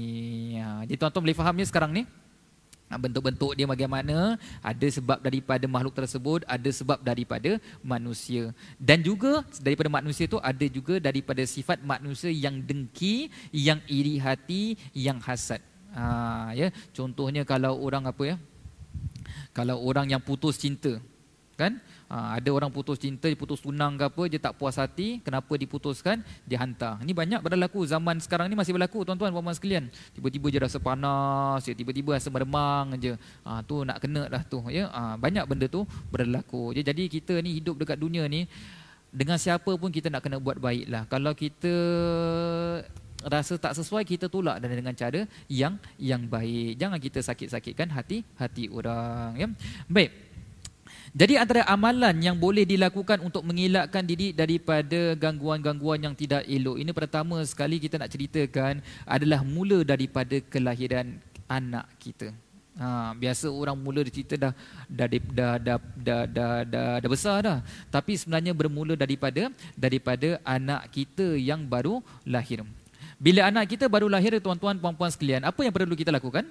Ha, 0.57 0.89
jadi 0.89 0.97
tuan-tuan 0.97 1.25
boleh 1.29 1.37
faham 1.37 1.57
ya 1.61 1.67
sekarang 1.69 1.93
ni? 1.93 2.05
Bentuk-bentuk 2.97 3.53
dia 3.53 3.69
bagaimana? 3.69 4.41
Ada 4.65 4.89
sebab 4.97 5.21
daripada 5.21 5.69
makhluk 5.69 5.93
tersebut 5.93 6.41
ada 6.49 6.71
sebab 6.73 7.05
daripada 7.05 7.61
manusia. 7.85 8.57
Dan 8.81 9.05
juga 9.05 9.45
daripada 9.61 9.93
manusia 9.93 10.25
itu 10.25 10.41
ada 10.41 10.67
juga 10.73 10.97
daripada 10.97 11.45
sifat 11.45 11.85
manusia 11.85 12.33
yang 12.33 12.65
dengki 12.65 13.29
yang 13.53 13.85
iri 13.85 14.17
hati 14.17 14.81
yang 14.97 15.21
hasad. 15.21 15.61
Ha, 15.93 16.57
ya. 16.57 16.73
Contohnya 16.97 17.45
kalau 17.45 17.77
orang 17.77 18.09
apa 18.09 18.23
ya? 18.25 18.37
Kalau 19.53 19.77
orang 19.85 20.09
yang 20.09 20.23
putus 20.25 20.57
cinta 20.57 20.97
kan 21.59 21.83
Ha, 22.09 22.41
ada 22.41 22.49
orang 22.57 22.73
putus 22.73 22.97
cinta, 22.97 23.29
putus 23.37 23.61
tunang 23.61 24.01
ke 24.01 24.09
apa, 24.09 24.23
dia 24.33 24.41
tak 24.41 24.57
puas 24.57 24.81
hati, 24.81 25.21
kenapa 25.21 25.53
diputuskan, 25.61 26.25
dia 26.49 26.57
hantar. 26.57 26.97
Ini 27.05 27.13
banyak 27.13 27.41
berlaku 27.45 27.85
zaman 27.85 28.17
sekarang 28.17 28.49
ni 28.49 28.57
masih 28.57 28.73
berlaku 28.73 29.05
tuan-tuan 29.05 29.29
puan-puan 29.29 29.53
sekalian. 29.53 29.93
Tiba-tiba 30.17 30.49
dia 30.49 30.61
rasa 30.65 30.81
panas, 30.81 31.61
ya, 31.69 31.77
tiba-tiba 31.77 32.17
rasa 32.17 32.33
meremang 32.33 32.97
aja. 32.97 33.13
Ha, 33.45 33.61
tu 33.61 33.85
nak 33.85 34.01
kena 34.01 34.25
dah 34.25 34.41
tu 34.41 34.65
ya. 34.73 34.89
Ha, 34.89 35.21
banyak 35.21 35.45
benda 35.45 35.69
tu 35.69 35.85
berlaku. 36.09 36.73
Jadi 36.73 37.13
kita 37.13 37.37
ni 37.45 37.61
hidup 37.61 37.77
dekat 37.77 38.01
dunia 38.01 38.25
ni 38.25 38.49
dengan 39.13 39.37
siapa 39.37 39.69
pun 39.77 39.93
kita 39.93 40.09
nak 40.09 40.25
kena 40.25 40.41
buat 40.41 40.57
baik 40.57 40.89
lah. 40.89 41.05
Kalau 41.13 41.37
kita 41.37 41.73
rasa 43.27 43.59
tak 43.59 43.75
sesuai 43.75 44.07
kita 44.07 44.31
tolak 44.31 44.63
dan 44.63 44.73
dengan 44.73 44.95
cara 44.95 45.27
yang 45.51 45.77
yang 46.01 46.25
baik. 46.25 46.79
Jangan 46.79 46.99
kita 47.03 47.21
sakit-sakitkan 47.21 47.93
hati 47.93 48.25
hati 48.39 48.71
orang 48.73 49.37
ya. 49.37 49.49
Baik. 49.91 50.28
Jadi 51.17 51.41
antara 51.41 51.65
amalan 51.65 52.13
yang 52.21 52.37
boleh 52.37 52.69
dilakukan 52.69 53.25
untuk 53.25 53.41
mengelakkan 53.45 54.05
diri 54.05 54.37
daripada 54.37 55.17
gangguan-gangguan 55.17 56.05
yang 56.05 56.15
tidak 56.17 56.45
elok. 56.45 56.77
Ini 56.77 56.91
pertama 56.93 57.41
sekali 57.49 57.81
kita 57.81 57.97
nak 57.97 58.13
ceritakan 58.13 58.85
adalah 59.09 59.41
mula 59.41 59.81
daripada 59.85 60.37
kelahiran 60.53 61.17
anak 61.49 61.89
kita. 61.97 62.29
Ha, 62.79 63.11
biasa 63.17 63.51
orang 63.51 63.75
mula 63.75 64.07
cerita 64.07 64.39
dah 64.39 64.53
dah 64.87 65.09
dah 65.11 65.19
dah 65.35 65.55
dah 65.59 65.79
dah, 65.99 66.23
dah, 66.31 66.57
dah, 66.63 66.93
dah 67.03 67.11
besar 67.11 67.43
dah. 67.43 67.59
Tapi 67.91 68.15
sebenarnya 68.15 68.55
bermula 68.55 68.95
daripada 68.95 69.51
daripada 69.75 70.39
anak 70.47 70.87
kita 70.95 71.35
yang 71.35 71.67
baru 71.67 72.05
lahir. 72.23 72.63
Bila 73.19 73.51
anak 73.51 73.75
kita 73.75 73.91
baru 73.91 74.07
lahir 74.07 74.39
tuan-tuan 74.39 74.79
puan-puan 74.79 75.11
sekalian, 75.11 75.43
apa 75.43 75.59
yang 75.67 75.75
perlu 75.75 75.99
kita 75.99 76.15
lakukan? 76.15 76.47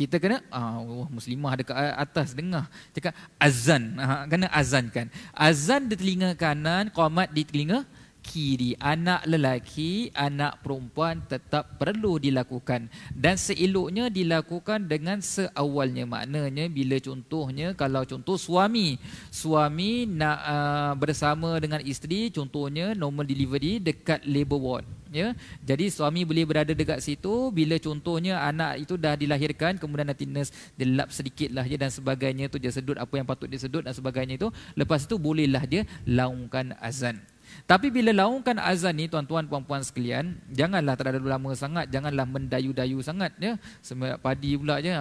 Kita 0.00 0.16
kena 0.16 0.40
ah 0.48 0.80
oh, 0.80 1.04
muslimah 1.12 1.60
dekat 1.60 1.76
atas 1.76 2.32
dengar. 2.32 2.64
Cakap 2.96 3.12
azan. 3.36 4.00
Ha, 4.00 4.24
kena 4.24 4.48
azan 4.48 4.88
kan 4.88 5.12
azan 5.36 5.92
di 5.92 5.94
telinga 6.00 6.32
kanan 6.40 6.88
qamat 6.88 7.28
di 7.36 7.44
telinga 7.44 7.84
kiri. 8.24 8.80
Anak 8.80 9.28
lelaki 9.28 10.08
anak 10.16 10.64
perempuan 10.64 11.20
tetap 11.28 11.76
perlu 11.76 12.16
dilakukan. 12.16 12.88
Dan 13.12 13.36
seeloknya 13.36 14.08
dilakukan 14.08 14.88
dengan 14.88 15.20
seawalnya. 15.20 16.08
Maknanya 16.08 16.72
bila 16.72 16.96
contohnya 16.96 17.76
kalau 17.76 18.00
contoh 18.08 18.40
suami. 18.40 18.96
Suami 19.28 20.08
nak 20.08 20.38
uh, 20.48 20.92
bersama 20.96 21.60
dengan 21.60 21.84
isteri 21.84 22.32
contohnya 22.32 22.96
normal 22.96 23.28
delivery 23.28 23.76
dekat 23.84 24.24
labor 24.24 24.60
ward 24.64 24.99
ya 25.10 25.34
jadi 25.60 25.90
suami 25.90 26.22
boleh 26.22 26.46
berada 26.46 26.72
dekat 26.72 27.02
situ 27.02 27.50
bila 27.50 27.76
contohnya 27.82 28.40
anak 28.46 28.86
itu 28.86 28.94
dah 28.94 29.18
dilahirkan 29.18 29.76
kemudian 29.76 30.06
nanti 30.06 30.24
nurse 30.24 30.54
dia 30.78 30.86
lap 30.86 31.10
sedikit 31.10 31.50
lah 31.50 31.66
ya 31.66 31.76
dan 31.76 31.90
sebagainya 31.90 32.46
tu 32.46 32.62
dia 32.62 32.70
sedut 32.70 32.96
apa 32.96 33.18
yang 33.18 33.26
patut 33.26 33.50
dia 33.50 33.58
sedut 33.58 33.82
dan 33.82 33.92
sebagainya 33.92 34.38
itu 34.38 34.48
lepas 34.78 35.02
itu 35.02 35.18
bolehlah 35.18 35.66
dia 35.66 35.82
laungkan 36.06 36.78
azan 36.78 37.18
tapi 37.66 37.90
bila 37.90 38.10
laungkan 38.14 38.58
azan 38.58 38.94
ni 38.98 39.06
tuan-tuan 39.06 39.46
puan-puan 39.46 39.82
sekalian, 39.82 40.38
janganlah 40.50 40.94
terlalu 40.94 41.30
lama 41.30 41.50
sangat, 41.54 41.90
janganlah 41.90 42.26
mendayu-dayu 42.26 43.02
sangat 43.02 43.34
ya. 43.38 43.58
Semua 43.82 44.18
padi 44.18 44.54
pula 44.58 44.82
je. 44.82 44.90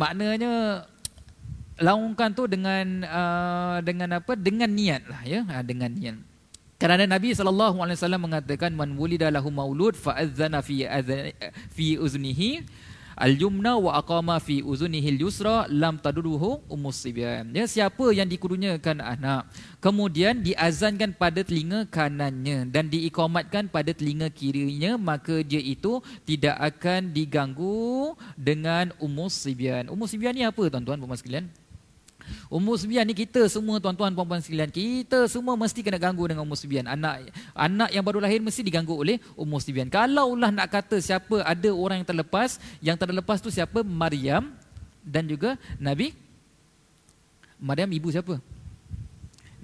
Maknanya 0.00 0.84
laungkan 1.80 2.32
tu 2.32 2.48
dengan 2.48 3.04
uh, 3.04 3.78
dengan 3.84 4.20
apa? 4.20 4.32
Dengan 4.36 4.68
niat 4.72 5.02
lah 5.08 5.22
ya, 5.24 5.40
ha, 5.44 5.60
dengan 5.64 5.92
niat. 5.92 6.16
Kerana 6.76 7.08
Nabi 7.08 7.32
wasallam 7.32 8.28
mengatakan 8.28 8.76
man 8.76 9.00
wulida 9.00 9.32
lahu 9.32 9.48
maulud 9.48 9.96
fa 9.96 10.12
adzana 10.12 10.60
fi 10.60 10.84
fi 11.72 11.96
uznihi 11.96 12.68
al-yumna 13.16 13.80
wa 13.80 13.96
aqama 13.96 14.36
fi 14.36 14.60
uzunihi 14.60 15.16
al-yusra 15.16 15.64
lam 15.72 15.96
taduruhu 15.96 16.60
umus 16.68 17.00
sibyan. 17.00 17.48
Ya 17.56 17.64
siapa 17.64 18.12
yang 18.12 18.28
dikurunyakan 18.28 19.00
anak 19.00 19.48
kemudian 19.80 20.44
diazankan 20.44 21.16
pada 21.16 21.40
telinga 21.40 21.88
kanannya 21.88 22.68
dan 22.68 22.92
diikomatkan 22.92 23.72
pada 23.72 23.96
telinga 23.96 24.28
kirinya 24.28 25.00
maka 25.00 25.40
dia 25.40 25.64
itu 25.64 26.04
tidak 26.28 26.60
akan 26.60 27.08
diganggu 27.16 28.12
dengan 28.36 28.92
umus 29.00 29.32
sibyan. 29.32 29.88
Umus 29.88 30.12
sibyan 30.12 30.36
ni 30.36 30.44
apa 30.44 30.60
tuan-tuan 30.68 31.00
puan 31.00 31.16
sekalian? 31.16 31.48
Umur 32.48 32.76
sembilan 32.78 33.04
ni 33.08 33.14
kita 33.14 33.46
semua 33.50 33.82
tuan-tuan 33.82 34.12
puan-puan 34.14 34.40
sekalian 34.40 34.70
kita 34.70 35.26
semua 35.26 35.54
mesti 35.54 35.80
kena 35.82 35.98
ganggu 36.00 36.24
dengan 36.26 36.46
umur 36.46 36.58
sembilan. 36.58 36.86
Anak 36.92 37.14
anak 37.54 37.88
yang 37.90 38.04
baru 38.06 38.18
lahir 38.22 38.40
mesti 38.40 38.62
diganggu 38.62 38.94
oleh 38.94 39.16
umur 39.34 39.60
sembilan. 39.60 39.88
Kalau 39.90 40.34
lah 40.38 40.50
nak 40.54 40.68
kata 40.70 41.00
siapa 41.00 41.42
ada 41.42 41.70
orang 41.72 42.02
yang 42.02 42.08
terlepas, 42.08 42.60
yang 42.84 42.96
terlepas 42.96 43.38
tu 43.42 43.50
siapa? 43.50 43.84
Maryam 43.86 44.52
dan 45.06 45.26
juga 45.26 45.54
Nabi 45.78 46.12
Maryam 47.56 47.88
ibu 47.92 48.08
siapa? 48.12 48.36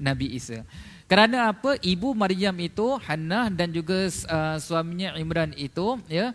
Nabi 0.01 0.35
Isa. 0.35 0.65
Kerana 1.07 1.53
apa? 1.53 1.77
Ibu 1.77 2.17
Maryam 2.17 2.57
itu 2.57 2.97
Hannah 3.05 3.53
dan 3.53 3.69
juga 3.69 4.09
uh, 4.09 4.57
suaminya 4.57 5.13
Imran 5.21 5.53
itu 5.61 6.01
ya 6.09 6.33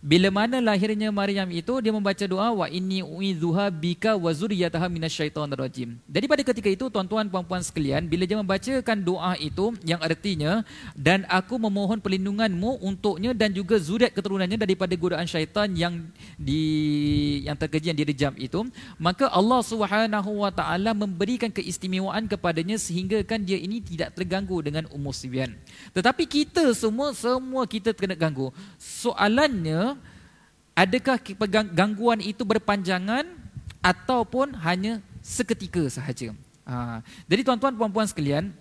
bila 0.00 0.32
mana 0.32 0.64
lahirnya 0.64 1.12
Maryam 1.12 1.44
itu 1.52 1.76
dia 1.84 1.92
membaca 1.92 2.24
doa 2.24 2.48
wa 2.56 2.66
inni 2.72 3.04
uidzuha 3.04 3.68
bika 3.68 4.16
wa 4.16 4.32
zurriyataha 4.32 4.88
minasyaitonir 4.88 5.60
rajim. 5.60 6.00
Jadi 6.08 6.24
pada 6.24 6.40
ketika 6.40 6.68
itu 6.72 6.88
tuan-tuan 6.88 7.28
puan-puan 7.28 7.60
sekalian 7.60 8.08
bila 8.08 8.24
dia 8.24 8.40
membacakan 8.40 8.96
doa 9.04 9.36
itu 9.36 9.76
yang 9.84 10.00
artinya 10.00 10.64
dan 10.96 11.28
aku 11.28 11.60
memohon 11.60 12.00
perlindunganmu 12.00 12.80
untuknya 12.80 13.36
dan 13.36 13.52
juga 13.52 13.76
zuriat 13.76 14.16
keturunannya 14.16 14.56
daripada 14.56 14.96
godaan 14.96 15.28
syaitan 15.28 15.68
yang 15.76 16.00
di 16.40 16.64
yang 17.44 17.60
terkeji 17.60 17.92
yang 17.92 18.00
direjam 18.00 18.32
itu 18.40 18.64
maka 18.96 19.28
Allah 19.28 19.60
Subhanahu 19.60 20.48
wa 20.48 20.48
taala 20.48 20.96
memberikan 20.96 21.52
keistimewaan 21.52 22.24
kepadanya 22.24 22.80
sehingga 22.80 23.20
kan 23.20 23.44
dia 23.44 23.60
ini 23.60 23.84
tidak 23.84 24.16
terganggu 24.16 24.64
dengan 24.64 24.88
umur 24.96 25.12
sibian. 25.12 25.52
Tetapi 25.92 26.24
kita 26.24 26.72
semua 26.72 27.12
semua 27.12 27.68
kita 27.68 27.92
kena 27.92 28.16
ganggu. 28.16 28.48
Soalannya 28.80 29.89
adakah 30.74 31.16
gangguan 31.74 32.20
itu 32.22 32.42
berpanjangan 32.46 33.26
ataupun 33.80 34.56
hanya 34.60 35.00
seketika 35.20 35.84
sahaja. 35.88 36.32
Ha. 36.64 37.00
Jadi 37.28 37.40
tuan-tuan 37.44 37.76
puan-puan 37.76 38.06
sekalian, 38.08 38.52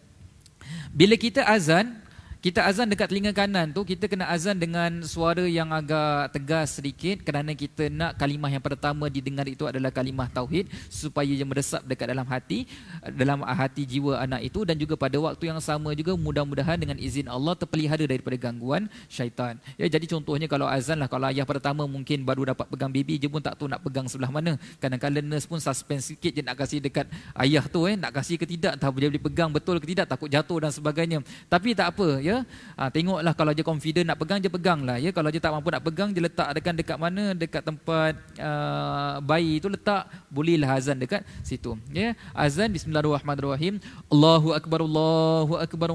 bila 0.92 1.16
kita 1.16 1.46
azan, 1.46 2.00
kita 2.40 2.64
azan 2.64 2.88
dekat 2.88 3.12
telinga 3.12 3.36
kanan 3.36 3.76
tu 3.76 3.84
kita 3.84 4.08
kena 4.08 4.32
azan 4.32 4.56
dengan 4.56 5.04
suara 5.04 5.44
yang 5.44 5.76
agak 5.76 6.32
tegas 6.32 6.80
sedikit 6.80 7.20
kerana 7.20 7.52
kita 7.52 7.92
nak 7.92 8.16
kalimah 8.16 8.48
yang 8.48 8.64
pertama 8.64 9.12
didengar 9.12 9.44
itu 9.44 9.68
adalah 9.68 9.92
kalimah 9.92 10.32
tauhid 10.32 10.72
supaya 10.88 11.28
ia 11.28 11.44
meresap 11.44 11.84
dekat 11.84 12.08
dalam 12.08 12.24
hati 12.24 12.64
dalam 13.12 13.44
hati 13.44 13.84
jiwa 13.84 14.24
anak 14.24 14.48
itu 14.48 14.64
dan 14.64 14.80
juga 14.80 14.96
pada 14.96 15.20
waktu 15.20 15.52
yang 15.52 15.60
sama 15.60 15.92
juga 15.92 16.16
mudah-mudahan 16.16 16.80
dengan 16.80 16.96
izin 16.96 17.28
Allah 17.28 17.60
terpelihara 17.60 18.08
daripada 18.08 18.40
gangguan 18.40 18.88
syaitan. 19.12 19.60
Ya 19.76 19.92
jadi 19.92 20.08
contohnya 20.08 20.48
kalau 20.48 20.64
azan 20.64 21.04
lah 21.04 21.12
kalau 21.12 21.28
ayah 21.28 21.44
pertama 21.44 21.92
mungkin 21.92 22.24
baru 22.24 22.56
dapat 22.56 22.72
pegang 22.72 22.96
baby 22.96 23.20
dia 23.20 23.28
pun 23.28 23.44
tak 23.44 23.60
tahu 23.60 23.68
nak 23.68 23.84
pegang 23.84 24.08
sebelah 24.08 24.32
mana. 24.32 24.56
Kadang-kadang 24.80 25.28
nurse 25.28 25.44
pun 25.44 25.60
suspend 25.60 26.00
sikit 26.00 26.32
je 26.32 26.40
nak 26.40 26.56
kasih 26.56 26.80
dekat 26.80 27.12
ayah 27.36 27.68
tu 27.68 27.84
eh 27.84 28.00
nak 28.00 28.16
kasih 28.16 28.40
ke 28.40 28.48
tidak 28.48 28.80
tak 28.80 28.96
boleh 28.96 29.12
pegang 29.20 29.52
betul 29.52 29.76
ke 29.84 29.92
tidak 29.92 30.08
takut 30.08 30.32
jatuh 30.32 30.64
dan 30.64 30.72
sebagainya. 30.72 31.20
Tapi 31.52 31.76
tak 31.76 32.00
apa 32.00 32.24
ya 32.24 32.29
ha, 32.78 32.90
tengoklah 32.94 33.34
kalau 33.34 33.52
dia 33.58 33.66
confident 33.66 34.06
nak 34.10 34.18
pegang 34.22 34.40
dia 34.44 34.52
pegang 34.52 34.80
lah 34.86 34.98
ya. 35.02 35.10
Kalau 35.16 35.30
dia 35.34 35.42
tak 35.42 35.52
mampu 35.56 35.70
nak 35.74 35.84
pegang 35.84 36.10
dia 36.14 36.22
letak 36.24 36.48
dekat 36.56 36.74
dekat 36.80 36.98
mana? 36.98 37.24
Dekat 37.34 37.62
tempat 37.66 38.14
uh, 38.38 39.18
bayi 39.24 39.58
itu 39.58 39.68
letak 39.68 40.06
bolehlah 40.30 40.70
azan 40.78 40.98
dekat 41.00 41.22
situ 41.42 41.76
ya. 41.90 42.14
Azan 42.36 42.70
bismillahirrahmanirrahim. 42.70 43.82
Allahu 44.12 44.54
akbar 44.54 44.80
Allahu 44.86 45.54
akbar. 45.58 45.90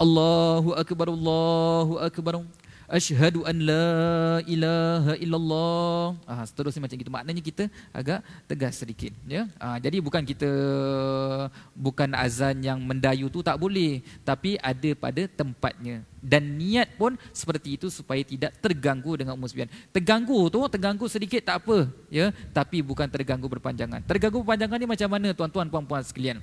Allahu 0.00 0.70
akbar 0.80 1.06
Allahu 1.12 1.94
akbar 2.00 2.34
Ashhadu 2.90 3.46
an 3.46 3.56
la 3.62 4.42
ilaha 4.50 5.14
illallah. 5.22 6.18
Ah 6.26 6.42
seterusnya 6.42 6.82
macam 6.82 6.98
gitu. 6.98 7.12
Maknanya 7.14 7.38
kita 7.38 7.64
agak 7.94 8.18
tegas 8.50 8.82
sedikit, 8.82 9.14
ya. 9.30 9.46
Ah 9.62 9.78
jadi 9.78 10.02
bukan 10.02 10.26
kita 10.26 10.50
bukan 11.70 12.10
azan 12.18 12.58
yang 12.66 12.82
mendayu 12.82 13.30
tu 13.30 13.46
tak 13.46 13.54
boleh, 13.62 14.02
tapi 14.26 14.58
ada 14.58 14.90
pada 14.98 15.22
tempatnya. 15.30 16.02
Dan 16.18 16.58
niat 16.58 16.98
pun 16.98 17.14
seperti 17.30 17.78
itu 17.78 17.86
supaya 17.94 18.26
tidak 18.26 18.58
terganggu 18.58 19.14
dengan 19.14 19.38
sembilan. 19.38 19.70
Terganggu 19.94 20.50
tu, 20.50 20.58
terganggu 20.66 21.06
sedikit 21.06 21.46
tak 21.46 21.62
apa, 21.62 21.86
ya. 22.10 22.34
Tapi 22.50 22.82
bukan 22.82 23.06
terganggu 23.06 23.46
berpanjangan. 23.46 24.02
Terganggu 24.02 24.42
berpanjangan 24.42 24.76
ni 24.82 24.86
macam 24.90 25.08
mana 25.14 25.30
tuan-tuan 25.30 25.70
puan-puan 25.70 26.02
sekalian? 26.02 26.42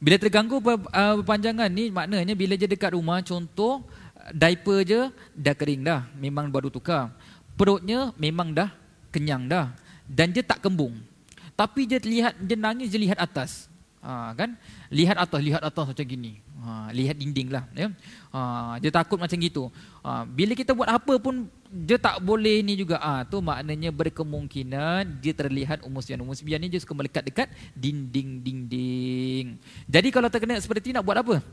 Bila 0.00 0.16
terganggu 0.16 0.60
ah, 0.92 1.16
berpanjangan 1.20 1.68
ni 1.68 1.92
maknanya 1.92 2.32
bila 2.32 2.56
dia 2.56 2.64
dekat 2.64 2.96
rumah 2.96 3.20
contoh 3.20 3.84
diaper 4.32 4.78
je 4.86 5.00
dah 5.36 5.54
kering 5.54 5.82
dah, 5.84 6.06
memang 6.16 6.48
baru 6.48 6.70
tukar. 6.72 7.12
Perutnya 7.54 8.14
memang 8.16 8.54
dah 8.56 8.72
kenyang 9.12 9.50
dah 9.50 9.74
dan 10.08 10.32
dia 10.32 10.42
tak 10.42 10.64
kembung. 10.64 10.96
Tapi 11.54 11.84
dia 11.84 12.00
lihat 12.00 12.34
dia 12.40 12.56
nangis 12.56 12.88
dia 12.88 13.00
lihat 13.00 13.20
atas. 13.20 13.70
Ha, 14.00 14.32
kan? 14.32 14.56
Lihat 14.88 15.12
atas, 15.20 15.40
lihat 15.44 15.60
atas 15.60 15.84
macam 15.92 16.06
gini. 16.08 16.40
Ha, 16.64 16.88
lihat 16.88 17.20
dinding 17.20 17.52
lah. 17.52 17.68
Ya? 17.76 17.92
Ha, 18.32 18.80
dia 18.80 18.88
takut 18.88 19.20
macam 19.20 19.36
gitu. 19.36 19.68
Ha, 20.00 20.24
bila 20.24 20.56
kita 20.56 20.72
buat 20.72 20.88
apa 20.88 21.20
pun, 21.20 21.44
dia 21.68 22.00
tak 22.00 22.24
boleh 22.24 22.64
ni 22.64 22.80
juga. 22.80 22.96
Ah, 22.96 23.20
ha, 23.20 23.28
tu 23.28 23.44
maknanya 23.44 23.92
berkemungkinan 23.92 25.20
dia 25.20 25.36
terlihat 25.36 25.84
umur 25.84 26.00
sembilan. 26.00 26.24
Umur 26.24 26.36
sembilan 26.40 26.58
ni 26.64 26.68
dia 26.72 26.80
suka 26.80 26.96
melekat 26.96 27.28
dekat 27.28 27.48
dinding-dinding. 27.76 29.60
Jadi 29.84 30.08
kalau 30.08 30.32
terkena 30.32 30.56
seperti 30.56 30.96
nak 30.96 31.04
buat 31.04 31.20
apa? 31.20 31.44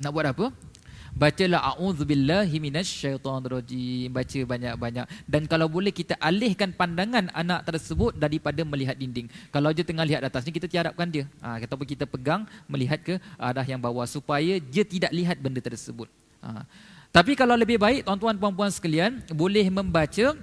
Nak 0.00 0.10
buat 0.12 0.24
apa? 0.24 0.46
Bacalah 1.18 1.74
a'udzubillahi 1.74 2.56
minasyaitonirrajim. 2.62 4.14
Baca 4.14 4.40
banyak-banyak. 4.54 5.06
Dan 5.26 5.50
kalau 5.50 5.66
boleh 5.66 5.90
kita 5.90 6.14
alihkan 6.22 6.70
pandangan 6.70 7.26
anak 7.34 7.66
tersebut 7.66 8.14
daripada 8.14 8.62
melihat 8.62 8.94
dinding. 8.94 9.26
Kalau 9.50 9.74
dia 9.74 9.82
tengah 9.82 10.06
lihat 10.06 10.22
atas 10.22 10.46
ni 10.46 10.54
kita 10.54 10.70
tiarapkan 10.70 11.10
dia. 11.10 11.26
Ha, 11.42 11.58
ataupun 11.58 11.86
kita 11.90 12.06
pegang 12.06 12.46
melihat 12.70 13.02
ke 13.02 13.18
arah 13.34 13.66
yang 13.66 13.82
bawah 13.82 14.06
supaya 14.06 14.62
dia 14.62 14.86
tidak 14.86 15.10
lihat 15.10 15.36
benda 15.42 15.58
tersebut. 15.58 16.06
Ha. 16.38 16.62
tapi 17.10 17.34
kalau 17.34 17.58
lebih 17.58 17.82
baik 17.82 18.06
tuan-tuan 18.06 18.38
puan-puan 18.38 18.70
sekalian 18.70 19.18
boleh 19.34 19.66
membaca 19.74 20.38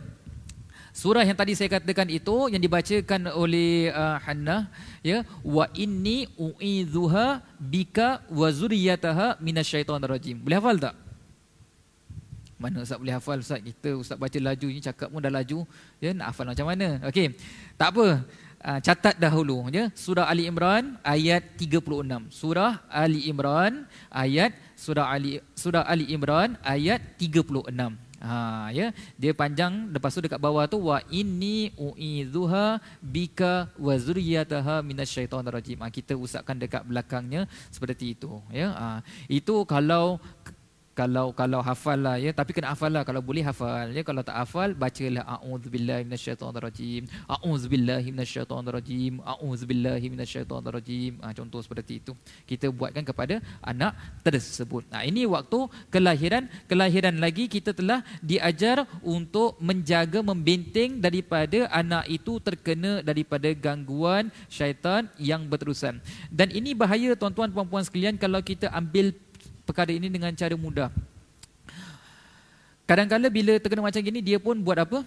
Surah 0.95 1.27
yang 1.27 1.35
tadi 1.35 1.59
saya 1.59 1.67
katakan 1.67 2.07
itu 2.07 2.47
yang 2.47 2.63
dibacakan 2.63 3.27
oleh 3.35 3.91
uh, 3.91 4.15
Hannah 4.23 4.71
ya 5.03 5.27
wa 5.43 5.67
inni 5.75 6.31
uidzuha 6.39 7.43
bika 7.59 8.23
wa 8.31 8.47
zurriyataha 8.47 9.35
minasyaitonir 9.43 10.07
rajim. 10.07 10.39
Boleh 10.39 10.55
hafal 10.55 10.79
tak? 10.79 10.95
Mana 12.55 12.87
Ustaz 12.87 12.95
boleh 12.95 13.11
hafal 13.11 13.43
Ustaz? 13.43 13.59
Kita 13.59 13.91
Ustaz 13.99 14.15
baca 14.15 14.39
laju 14.39 14.67
ni 14.71 14.79
cakap 14.79 15.11
pun 15.11 15.19
dah 15.19 15.27
laju. 15.35 15.67
Ya 15.99 16.15
nak 16.15 16.31
hafal 16.31 16.47
macam 16.47 16.71
mana? 16.71 17.03
Okey. 17.11 17.35
Tak 17.75 17.91
apa. 17.91 18.23
Uh, 18.63 18.79
catat 18.79 19.19
dahulu 19.19 19.67
ya. 19.75 19.91
Surah 19.99 20.31
Ali 20.31 20.47
Imran 20.47 20.95
ayat 21.03 21.59
36. 21.59 22.31
Surah 22.31 22.87
Ali 22.87 23.27
Imran 23.27 23.83
ayat 24.07 24.55
Surah 24.79 25.11
Ali 25.11 25.43
Surah 25.59 25.83
Ali 25.83 26.07
Imran 26.07 26.55
ayat 26.63 27.03
36. 27.19 27.67
Ha 28.25 28.73
ya, 28.73 28.89
dia 29.21 29.31
panjang 29.37 29.93
lepas 29.93 30.09
tu 30.09 30.25
dekat 30.25 30.41
bawah 30.41 30.65
tu 30.65 30.81
wa 30.81 30.97
inni 31.13 31.69
uidzuha 31.77 32.81
bika 32.99 33.69
wa 33.77 33.93
zurriyataha 33.93 34.81
minasyaitonir 34.81 35.53
rajim. 35.53 35.77
Ha, 35.85 35.93
kita 35.93 36.17
usapkan 36.17 36.57
dekat 36.57 36.81
belakangnya 36.89 37.45
seperti 37.69 38.17
itu 38.17 38.41
ya. 38.49 38.73
Ha, 38.73 38.87
itu 39.29 39.61
kalau 39.69 40.17
kalau 40.95 41.35
kalau 41.35 41.59
hafal 41.59 41.99
lah 41.99 42.15
ya. 42.15 42.31
Tapi 42.31 42.55
kena 42.55 42.71
hafal 42.71 42.87
lah. 42.87 43.03
Kalau 43.03 43.19
boleh 43.19 43.43
hafal 43.43 43.91
ya. 43.91 43.99
Kalau 43.99 44.23
tak 44.23 44.39
hafal 44.39 44.71
bacalah 44.71 45.27
a'udzubillahi 45.27 46.07
minasyaitonirrajim. 46.07 47.03
A'udzubillahi 47.27 48.15
minasyaitonirrajim. 48.15 49.19
A'udzubillahi 49.19 50.07
minasyaitonirrajim. 50.07 51.19
Ha, 51.19 51.35
contoh 51.35 51.59
seperti 51.59 51.99
itu. 51.99 52.15
Kita 52.47 52.71
buatkan 52.71 53.03
kepada 53.03 53.43
anak 53.59 53.91
tersebut. 54.23 54.87
Nah 54.87 55.03
ini 55.03 55.27
waktu 55.27 55.67
kelahiran. 55.91 56.47
Kelahiran 56.71 57.19
lagi 57.19 57.51
kita 57.51 57.75
telah 57.75 57.99
diajar 58.23 58.87
untuk 59.03 59.59
menjaga 59.59 60.23
membenteng 60.23 61.03
daripada 61.03 61.67
anak 61.75 62.07
itu 62.07 62.39
terkena 62.39 63.03
daripada 63.03 63.51
gangguan 63.51 64.31
syaitan 64.47 65.11
yang 65.19 65.43
berterusan. 65.43 65.99
Dan 66.31 66.55
ini 66.55 66.71
bahaya 66.71 67.19
tuan-tuan 67.19 67.51
puan-puan 67.51 67.83
sekalian 67.83 68.15
kalau 68.15 68.39
kita 68.39 68.71
ambil 68.71 69.11
perkara 69.65 69.91
ini 69.91 70.07
dengan 70.07 70.31
cara 70.37 70.53
mudah. 70.53 70.93
Kadang-kadang 72.85 73.33
bila 73.33 73.57
terkena 73.57 73.81
macam 73.81 73.97
gini, 73.97 74.21
dia 74.21 74.37
pun 74.37 74.61
buat 74.61 74.77
apa? 74.77 75.01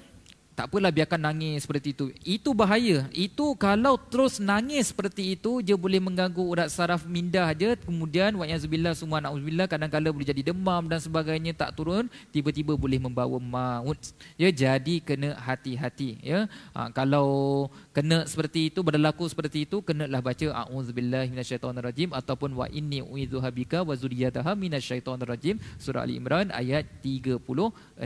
Tak 0.59 0.75
apalah 0.75 0.91
biarkan 0.91 1.23
nangis 1.23 1.63
seperti 1.63 1.95
itu. 1.95 2.11
Itu 2.27 2.51
bahaya. 2.51 3.07
Itu 3.15 3.55
kalau 3.55 3.95
terus 3.95 4.43
nangis 4.43 4.91
seperti 4.91 5.39
itu, 5.39 5.63
dia 5.63 5.79
boleh 5.79 6.03
mengganggu 6.03 6.43
urat 6.43 6.67
saraf 6.67 7.07
minda 7.07 7.47
je. 7.55 7.79
Kemudian, 7.79 8.35
wa'yazubillah, 8.35 8.91
semua 8.99 9.23
na'udzubillah, 9.23 9.71
kadang-kadang 9.71 10.11
boleh 10.11 10.27
jadi 10.27 10.51
demam 10.51 10.91
dan 10.91 10.99
sebagainya, 10.99 11.55
tak 11.55 11.79
turun, 11.79 12.11
tiba-tiba 12.35 12.75
boleh 12.75 12.99
membawa 12.99 13.39
maut. 13.39 13.95
Ya, 14.35 14.51
jadi 14.51 14.99
kena 14.99 15.39
hati-hati. 15.39 16.19
Ya, 16.27 16.51
ha, 16.75 16.91
kalau 16.91 17.71
kena 17.95 18.27
seperti 18.27 18.75
itu, 18.75 18.83
berlaku 18.83 19.31
seperti 19.31 19.63
itu, 19.63 19.79
kenalah 19.79 20.19
baca 20.19 20.67
a'udzubillah 20.67 21.31
minasyaitonirrajim 21.31 22.11
ataupun 22.11 22.59
wa 22.59 22.67
inni 22.75 22.99
uidzuha 22.99 23.47
bika 23.55 23.87
wa 23.87 23.95
zuriyataha 23.95 24.59
minasyaitonirrajim 24.59 25.63
surah 25.79 26.03
Ali 26.03 26.19
Imran 26.19 26.51
ayat 26.51 26.83
36. 27.07 27.47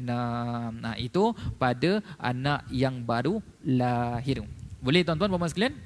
Nah, 0.05 1.01
itu 1.01 1.33
pada 1.57 2.05
anak 2.21 2.42
anak 2.43 2.67
yang 2.75 3.07
baru 3.07 3.39
lahir. 3.63 4.43
Boleh 4.83 5.07
tuan-tuan 5.07 5.31
puan 5.31 5.47
sekalian? 5.47 5.79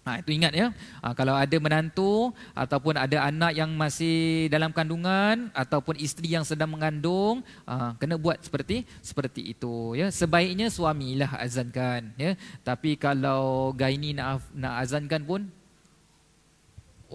Ha, 0.00 0.24
itu 0.24 0.32
ingat 0.32 0.56
ya. 0.56 0.72
Ha, 1.04 1.12
kalau 1.12 1.36
ada 1.36 1.56
menantu 1.60 2.32
ataupun 2.56 2.96
ada 2.96 3.28
anak 3.28 3.52
yang 3.52 3.68
masih 3.76 4.48
dalam 4.48 4.72
kandungan 4.72 5.52
ataupun 5.52 5.98
isteri 6.00 6.32
yang 6.32 6.46
sedang 6.46 6.72
mengandung, 6.72 7.44
ha, 7.68 7.92
kena 8.00 8.16
buat 8.16 8.40
seperti 8.40 8.88
seperti 9.04 9.52
itu 9.52 9.92
ya. 9.98 10.08
Sebaiknya 10.08 10.72
suamilah 10.72 11.36
azankan 11.36 12.16
ya. 12.16 12.32
Tapi 12.64 12.96
kalau 12.96 13.74
gaini 13.76 14.16
nak 14.16 14.46
nak 14.56 14.80
azankan 14.86 15.20
pun 15.26 15.40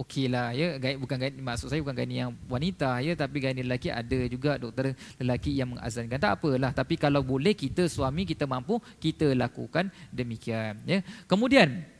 okey 0.04 0.28
lah 0.28 0.52
ya. 0.52 0.76
Gaib 0.76 1.00
bukan 1.00 1.16
gaib 1.16 1.34
maksud 1.40 1.72
saya 1.72 1.80
bukan 1.80 1.96
gaib 1.96 2.12
yang 2.12 2.32
wanita 2.46 3.00
ya. 3.00 3.12
Tapi 3.16 3.36
gaib 3.40 3.56
lelaki 3.64 3.88
ada 3.88 4.20
juga 4.28 4.60
doktor 4.60 4.92
lelaki 5.16 5.56
yang 5.56 5.72
mengazankan. 5.72 6.18
Tak 6.20 6.32
apalah 6.40 6.72
tapi 6.76 7.00
kalau 7.00 7.24
boleh 7.24 7.56
kita 7.56 7.88
suami 7.88 8.28
kita 8.28 8.44
mampu 8.44 8.78
kita 9.00 9.32
lakukan 9.32 9.88
demikian 10.12 10.80
ya. 10.84 11.00
Kemudian 11.24 11.96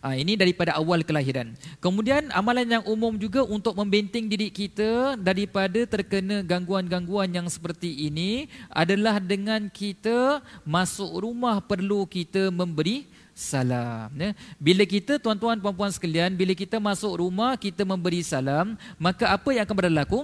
Ha, 0.00 0.16
ini 0.16 0.34
daripada 0.34 0.74
awal 0.74 1.04
kelahiran. 1.04 1.54
Kemudian 1.78 2.32
amalan 2.32 2.80
yang 2.80 2.84
umum 2.88 3.14
juga 3.20 3.44
untuk 3.44 3.76
membenting 3.76 4.26
diri 4.26 4.48
kita 4.48 5.14
daripada 5.20 5.84
terkena 5.84 6.40
gangguan-gangguan 6.42 7.30
yang 7.30 7.46
seperti 7.46 8.08
ini 8.08 8.48
adalah 8.72 9.20
dengan 9.20 9.68
kita 9.68 10.40
masuk 10.64 11.22
rumah 11.22 11.60
perlu 11.60 12.08
kita 12.08 12.48
memberi 12.48 13.06
salam. 13.40 14.12
Ya. 14.12 14.36
Bila 14.60 14.84
kita 14.84 15.16
tuan-tuan 15.16 15.56
puan-puan 15.56 15.88
sekalian, 15.88 16.36
bila 16.36 16.52
kita 16.52 16.76
masuk 16.76 17.24
rumah 17.24 17.56
kita 17.56 17.88
memberi 17.88 18.20
salam, 18.20 18.76
maka 19.00 19.32
apa 19.32 19.48
yang 19.56 19.64
akan 19.64 19.76
berlaku? 19.80 20.20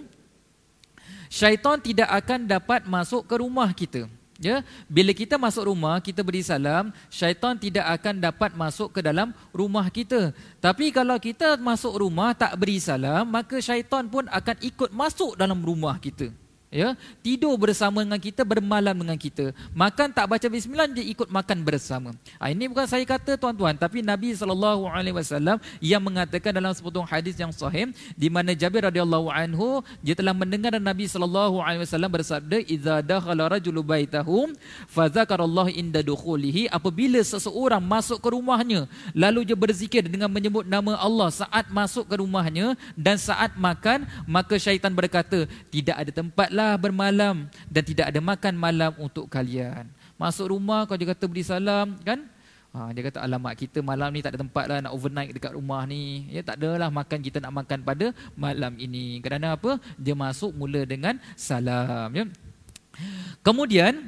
Syaitan 1.32 1.80
tidak 1.80 2.12
akan 2.12 2.44
dapat 2.44 2.84
masuk 2.84 3.24
ke 3.24 3.34
rumah 3.40 3.72
kita. 3.72 4.06
Ya, 4.36 4.60
bila 4.84 5.16
kita 5.16 5.40
masuk 5.40 5.72
rumah 5.72 5.96
kita 5.96 6.20
beri 6.20 6.44
salam, 6.44 6.92
syaitan 7.08 7.56
tidak 7.56 7.88
akan 7.88 8.20
dapat 8.20 8.52
masuk 8.52 8.92
ke 8.92 9.00
dalam 9.00 9.32
rumah 9.48 9.88
kita. 9.88 10.36
Tapi 10.60 10.92
kalau 10.92 11.16
kita 11.16 11.56
masuk 11.56 12.04
rumah 12.04 12.36
tak 12.36 12.52
beri 12.60 12.76
salam, 12.76 13.24
maka 13.24 13.56
syaitan 13.64 14.04
pun 14.04 14.28
akan 14.28 14.56
ikut 14.60 14.92
masuk 14.92 15.40
dalam 15.40 15.56
rumah 15.64 15.96
kita 15.96 16.28
ya? 16.70 16.98
Tidur 17.22 17.54
bersama 17.56 18.02
dengan 18.02 18.18
kita 18.18 18.42
bermalam 18.42 18.94
dengan 18.96 19.18
kita. 19.18 19.54
Makan 19.72 20.12
tak 20.12 20.26
baca 20.26 20.46
bismillah 20.46 20.88
dia 20.90 21.04
ikut 21.06 21.28
makan 21.30 21.58
bersama. 21.62 22.10
Ha, 22.38 22.50
ini 22.50 22.66
bukan 22.70 22.86
saya 22.86 23.02
kata 23.06 23.38
tuan-tuan. 23.38 23.74
Tapi 23.76 24.02
Nabi 24.02 24.34
saw 24.34 24.50
yang 25.80 26.02
mengatakan 26.02 26.50
dalam 26.54 26.72
sepotong 26.74 27.06
hadis 27.06 27.38
yang 27.38 27.50
sahih 27.54 27.90
di 28.14 28.28
mana 28.32 28.52
Jabir 28.52 28.84
radhiyallahu 28.88 29.30
anhu 29.30 29.84
dia 30.00 30.16
telah 30.16 30.34
mendengar 30.34 30.74
Nabi 30.76 31.06
saw 31.06 32.08
bersabda 32.08 32.62
idza 32.66 33.02
dakhala 33.02 33.58
rajulu 33.58 33.82
baitahu 33.82 34.50
fa 34.90 35.08
zakarallahu 35.10 35.70
inda 35.70 36.02
dukhulihi. 36.02 36.68
Apabila 36.70 37.20
seseorang 37.22 37.82
masuk 37.82 38.18
ke 38.20 38.28
rumahnya 38.32 38.90
lalu 39.14 39.46
dia 39.46 39.56
berzikir 39.58 40.04
dengan 40.06 40.28
menyebut 40.30 40.66
nama 40.66 40.98
Allah 40.98 41.30
saat 41.30 41.68
masuk 41.70 42.08
ke 42.08 42.14
rumahnya 42.20 42.74
dan 42.96 43.16
saat 43.20 43.54
makan 43.56 44.08
maka 44.24 44.56
syaitan 44.56 44.92
berkata 44.92 45.44
tidak 45.70 45.96
ada 45.96 46.10
tempat 46.10 46.48
lah 46.56 46.80
bermalam 46.80 47.52
dan 47.68 47.82
tidak 47.84 48.08
ada 48.08 48.20
makan 48.24 48.56
malam 48.56 48.96
untuk 48.96 49.28
kalian. 49.28 49.84
Masuk 50.16 50.56
rumah 50.56 50.88
kau 50.88 50.96
dia 50.96 51.12
kata 51.12 51.28
beri 51.28 51.44
salam 51.44 52.00
kan? 52.00 52.24
Ha, 52.72 52.92
dia 52.92 53.08
kata 53.08 53.24
alamak 53.24 53.56
kita 53.56 53.80
malam 53.80 54.12
ni 54.12 54.20
tak 54.24 54.36
ada 54.36 54.44
tempat 54.44 54.64
lah 54.68 54.80
nak 54.84 54.92
overnight 54.96 55.32
dekat 55.32 55.52
rumah 55.52 55.84
ni. 55.84 56.28
Ya 56.32 56.40
tak 56.40 56.60
adalah 56.60 56.88
makan 56.88 57.20
kita 57.20 57.40
nak 57.40 57.52
makan 57.52 57.84
pada 57.84 58.16
malam 58.32 58.72
ini. 58.80 59.20
Kerana 59.20 59.56
apa? 59.56 59.76
Dia 60.00 60.16
masuk 60.16 60.56
mula 60.56 60.84
dengan 60.88 61.20
salam 61.36 62.08
ya. 62.16 62.24
Kemudian 63.44 64.00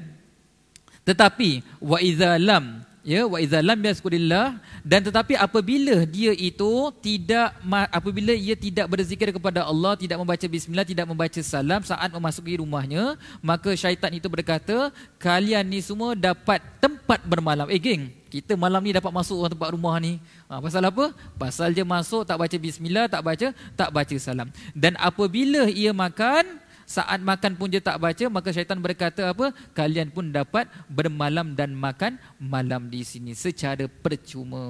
tetapi 1.05 1.65
wa 1.81 1.97
idza 2.01 2.37
lam 2.37 2.88
ya 3.09 3.25
wa 3.25 3.41
idza 3.41 3.65
lam 3.65 3.81
yaskurillah. 3.81 4.61
Dan 4.85 5.01
tetapi 5.09 5.33
apabila 5.41 6.05
dia 6.05 6.37
itu 6.37 6.93
tidak 7.01 7.57
apabila 7.89 8.37
ia 8.37 8.53
tidak 8.53 8.85
berzikir 8.93 9.33
kepada 9.33 9.65
Allah 9.65 9.97
tidak 9.97 10.21
membaca 10.21 10.45
bismillah 10.45 10.85
tidak 10.85 11.09
membaca 11.09 11.41
salam 11.41 11.81
saat 11.81 12.13
memasuki 12.13 12.61
rumahnya 12.61 13.17
maka 13.41 13.73
syaitan 13.73 14.13
itu 14.13 14.29
berkata 14.29 14.93
kalian 15.17 15.65
ni 15.65 15.81
semua 15.81 16.13
dapat 16.13 16.61
tempat 16.85 17.25
bermalam. 17.25 17.73
Eh 17.73 17.81
geng 17.81 18.13
kita 18.29 18.61
malam 18.61 18.85
ni 18.85 18.93
dapat 18.93 19.09
masuk 19.09 19.49
tempat 19.49 19.73
rumah 19.73 19.97
ni. 19.97 20.21
Ha, 20.53 20.61
pasal 20.61 20.85
apa? 20.85 21.17
Pasal 21.41 21.73
dia 21.73 21.89
masuk 21.89 22.29
tak 22.29 22.37
baca 22.37 22.57
bismillah 22.61 23.09
tak 23.09 23.25
baca 23.25 23.57
tak 23.73 23.89
baca 23.89 24.15
salam. 24.21 24.53
Dan 24.77 25.01
apabila 25.01 25.65
ia 25.73 25.97
makan 25.97 26.61
saat 26.89 27.21
makan 27.21 27.53
pun 27.61 27.69
dia 27.69 27.85
tak 27.85 28.01
baca 28.01 28.25
maka 28.33 28.49
syaitan 28.49 28.81
berkata 28.81 29.29
apa? 29.29 29.53
Kalian 29.77 30.09
pun 30.09 30.33
dapat 30.33 30.65
bermalam 30.89 31.53
dan 31.53 31.77
makan 31.77 32.17
malam 32.41 32.89
di 32.89 33.05
sini 33.05 33.37
secara 33.37 33.85
percuma. 33.85 34.65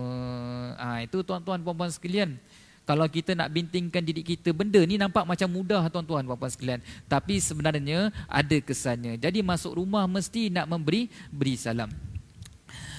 Ha, 0.83 1.07
itu 1.07 1.22
tuan-tuan 1.22 1.62
puan-puan 1.62 1.94
sekalian. 1.94 2.35
Kalau 2.83 3.07
kita 3.07 3.38
nak 3.38 3.54
bintingkan 3.54 4.02
diri 4.02 4.26
kita 4.26 4.50
benda 4.50 4.83
ni 4.83 4.98
nampak 4.98 5.22
macam 5.22 5.46
mudah 5.46 5.87
tuan-tuan 5.94 6.26
puan-puan 6.26 6.50
sekalian. 6.50 6.83
Tapi 7.07 7.38
sebenarnya 7.38 8.11
ada 8.26 8.57
kesannya. 8.59 9.14
Jadi 9.14 9.38
masuk 9.38 9.78
rumah 9.78 10.02
mesti 10.11 10.50
nak 10.50 10.66
memberi 10.66 11.07
beri 11.31 11.54
salam. 11.54 11.92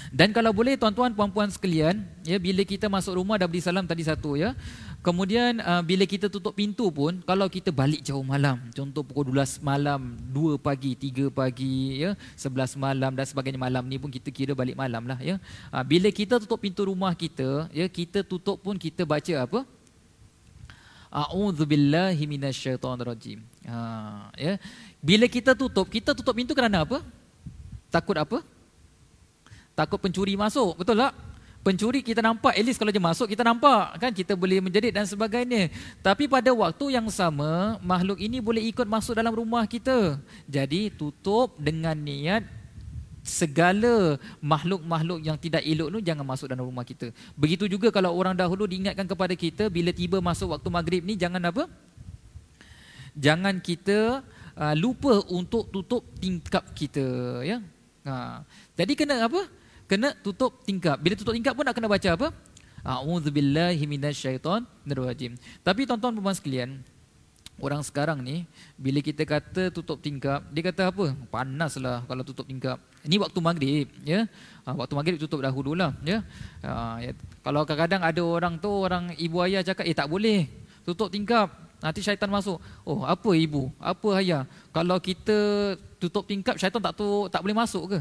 Dan 0.10 0.34
kalau 0.34 0.50
boleh 0.50 0.74
tuan-tuan 0.74 1.14
puan-puan 1.14 1.52
sekalian 1.54 2.02
ya 2.26 2.42
bila 2.42 2.66
kita 2.66 2.90
masuk 2.90 3.22
rumah 3.22 3.38
dah 3.38 3.46
beri 3.46 3.62
salam 3.62 3.86
tadi 3.86 4.02
satu 4.02 4.34
ya 4.34 4.58
Kemudian 5.00 5.64
uh, 5.64 5.80
bila 5.80 6.04
kita 6.04 6.28
tutup 6.28 6.52
pintu 6.52 6.92
pun 6.92 7.24
kalau 7.24 7.48
kita 7.48 7.72
balik 7.72 8.04
jauh 8.04 8.20
malam, 8.20 8.60
contoh 8.76 9.00
pukul 9.00 9.32
12 9.32 9.64
malam, 9.64 10.20
2 10.36 10.60
pagi, 10.60 10.92
3 10.92 11.32
pagi, 11.32 12.04
ya, 12.04 12.20
11 12.36 12.76
malam 12.76 13.16
dan 13.16 13.24
sebagainya 13.24 13.56
malam 13.56 13.88
ni 13.88 13.96
pun 13.96 14.12
kita 14.12 14.28
kira 14.28 14.52
balik 14.52 14.76
malam 14.76 15.08
lah 15.08 15.16
ya. 15.24 15.40
Uh, 15.72 15.84
bila 15.88 16.12
kita 16.12 16.36
tutup 16.36 16.60
pintu 16.60 16.84
rumah 16.84 17.16
kita, 17.16 17.72
ya 17.72 17.88
kita 17.88 18.28
tutup 18.28 18.60
pun 18.60 18.76
kita 18.76 19.08
baca 19.08 19.34
apa? 19.40 19.64
A'udzubillahi 21.08 22.24
minasyaitonirrajim. 22.28 23.40
Ha 23.72 24.36
ya. 24.36 24.60
Bila 25.00 25.32
kita 25.32 25.56
tutup, 25.56 25.88
kita 25.88 26.12
tutup 26.12 26.36
pintu 26.36 26.52
kerana 26.52 26.84
apa? 26.84 27.00
Takut 27.88 28.20
apa? 28.20 28.44
Takut 29.80 29.96
pencuri 29.96 30.36
masuk, 30.36 30.76
betul 30.76 31.00
tak? 31.00 31.29
Pencuri 31.60 32.00
kita 32.00 32.24
nampak 32.24 32.56
at 32.56 32.64
least 32.64 32.80
kalau 32.80 32.90
dia 32.90 33.04
masuk 33.04 33.28
kita 33.30 33.44
nampak 33.44 34.00
kan? 34.00 34.12
Kita 34.12 34.34
boleh 34.34 34.64
menjerit 34.64 34.96
dan 34.96 35.06
sebagainya. 35.06 35.70
Tapi 36.00 36.26
pada 36.26 36.50
waktu 36.52 36.96
yang 36.96 37.08
sama 37.12 37.78
makhluk 37.84 38.20
ini 38.20 38.40
boleh 38.40 38.64
ikut 38.72 38.88
masuk 38.88 39.16
dalam 39.16 39.32
rumah 39.36 39.64
kita. 39.68 40.18
Jadi 40.48 40.90
tutup 40.94 41.56
dengan 41.60 41.96
niat 41.96 42.44
segala 43.20 44.18
makhluk-makhluk 44.42 45.22
yang 45.22 45.38
tidak 45.38 45.62
elok 45.62 45.94
tu 45.94 46.00
jangan 46.02 46.26
masuk 46.26 46.48
dalam 46.50 46.66
rumah 46.66 46.88
kita. 46.88 47.14
Begitu 47.38 47.70
juga 47.70 47.94
kalau 47.94 48.16
orang 48.16 48.34
dahulu 48.34 48.66
diingatkan 48.66 49.06
kepada 49.06 49.36
kita 49.38 49.70
bila 49.70 49.94
tiba 49.94 50.18
masuk 50.24 50.56
waktu 50.56 50.68
maghrib 50.72 51.02
ni 51.06 51.14
jangan 51.20 51.44
apa? 51.46 51.70
Jangan 53.14 53.60
kita 53.60 54.24
uh, 54.56 54.76
lupa 54.76 55.22
untuk 55.30 55.68
tutup 55.70 56.04
tingkap 56.18 56.64
kita 56.76 57.44
ya? 57.46 57.60
Ha. 58.00 58.42
jadi 58.80 58.96
kena 58.96 59.28
apa 59.28 59.44
kena 59.90 60.14
tutup 60.22 60.62
tingkap. 60.62 61.02
Bila 61.02 61.18
tutup 61.18 61.34
tingkap 61.34 61.58
pun 61.58 61.66
nak 61.66 61.74
kena 61.74 61.90
baca 61.90 62.10
apa? 62.14 62.30
A'udzubillahi 62.86 63.84
minasyaitonirrajim. 63.90 65.36
Tapi 65.66 65.82
dan 65.84 66.00
puan 66.00 66.36
sekalian, 66.38 66.80
orang 67.60 67.84
sekarang 67.84 68.24
ni 68.24 68.48
bila 68.80 69.04
kita 69.04 69.28
kata 69.28 69.68
tutup 69.74 70.00
tingkap 70.00 70.46
dia 70.54 70.64
kata 70.64 70.94
apa? 70.94 71.12
Panaslah 71.28 72.06
kalau 72.08 72.24
tutup 72.24 72.48
tingkap. 72.48 72.80
Ini 73.04 73.20
waktu 73.20 73.40
maghrib 73.42 73.88
ya? 74.06 74.30
Ha, 74.64 74.78
waktu 74.78 74.94
maghrib 74.96 75.18
tutup 75.20 75.44
dahululah 75.44 75.92
ya? 76.06 76.24
Ha, 76.64 77.04
ya. 77.04 77.12
Kalau 77.44 77.66
kadang-kadang 77.66 78.02
ada 78.06 78.22
orang 78.22 78.56
tu 78.62 78.70
orang 78.70 79.12
ibu 79.18 79.42
ayah 79.44 79.66
cakap 79.66 79.90
eh 79.90 79.96
tak 79.98 80.08
boleh 80.08 80.48
tutup 80.86 81.10
tingkap. 81.12 81.50
Nanti 81.80 82.04
syaitan 82.04 82.28
masuk 82.28 82.60
oh 82.84 83.08
apa 83.08 83.30
ibu? 83.36 83.72
Apa 83.80 84.20
ayah? 84.20 84.44
Kalau 84.72 85.00
kita 85.00 85.76
tutup 86.00 86.28
tingkap 86.28 86.56
syaitan 86.60 86.80
tak 86.80 86.96
tu 86.96 87.28
tak 87.32 87.42
boleh 87.44 87.56
masuk 87.56 87.96
ke? 87.96 88.00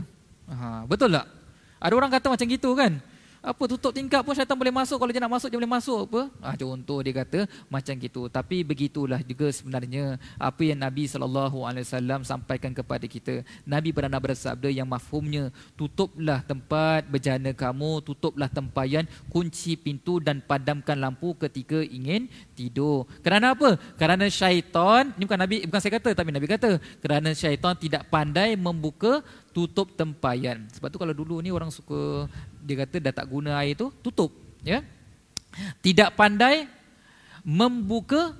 Ha, 0.50 0.86
betul 0.86 1.14
tak 1.14 1.37
ada 1.78 1.92
orang 1.94 2.10
kata 2.10 2.26
macam 2.30 2.46
gitu 2.46 2.70
kan 2.74 2.98
apa 3.38 3.62
tutup 3.70 3.94
tingkap 3.94 4.26
pun 4.26 4.34
syaitan 4.34 4.58
boleh 4.58 4.74
masuk. 4.74 4.98
Kalau 4.98 5.12
dia 5.14 5.22
nak 5.22 5.32
masuk 5.38 5.48
dia 5.48 5.58
boleh 5.58 5.70
masuk. 5.70 6.00
Apa? 6.10 6.22
Ah 6.42 6.54
contoh 6.58 6.98
dia 7.00 7.14
kata 7.14 7.46
macam 7.70 7.94
gitu. 7.94 8.26
Tapi 8.26 8.66
begitulah 8.66 9.22
juga 9.22 9.46
sebenarnya 9.54 10.18
apa 10.36 10.62
yang 10.66 10.82
Nabi 10.82 11.06
sallallahu 11.06 11.62
alaihi 11.62 11.86
wasallam 11.86 12.20
sampaikan 12.26 12.74
kepada 12.74 13.06
kita. 13.06 13.46
Nabi 13.62 13.94
pernah 13.94 14.18
bersabda 14.18 14.68
yang 14.68 14.90
mafhumnya 14.90 15.54
tutuplah 15.78 16.42
tempat 16.42 17.06
berjana 17.06 17.54
kamu 17.54 18.02
tutuplah 18.02 18.50
tempayan 18.50 19.06
kunci 19.30 19.78
pintu 19.78 20.18
dan 20.18 20.42
padamkan 20.42 20.98
lampu 20.98 21.38
ketika 21.38 21.78
ingin 21.78 22.26
tidur. 22.58 23.06
Kerana 23.22 23.54
apa? 23.54 23.78
Kerana 23.94 24.26
syaitan 24.26 25.14
ini 25.14 25.24
bukan 25.24 25.40
Nabi 25.40 25.56
bukan 25.62 25.80
saya 25.80 25.94
kata 26.02 26.10
tapi 26.12 26.34
Nabi 26.34 26.46
kata 26.50 26.82
kerana 26.98 27.30
syaitan 27.32 27.78
tidak 27.78 28.10
pandai 28.10 28.58
membuka 28.58 29.22
tutup 29.58 29.90
tempayan. 29.98 30.70
Sebab 30.70 30.86
tu 30.86 30.98
kalau 31.02 31.10
dulu 31.10 31.42
ni 31.42 31.50
orang 31.50 31.72
suka 31.72 32.30
dia 32.68 32.84
kata 32.84 33.00
dah 33.00 33.14
tak 33.16 33.26
guna 33.32 33.56
air 33.64 33.72
tu, 33.72 33.88
tutup, 34.04 34.28
ya. 34.60 34.84
Tidak 35.80 36.12
pandai 36.12 36.68
membuka 37.40 38.36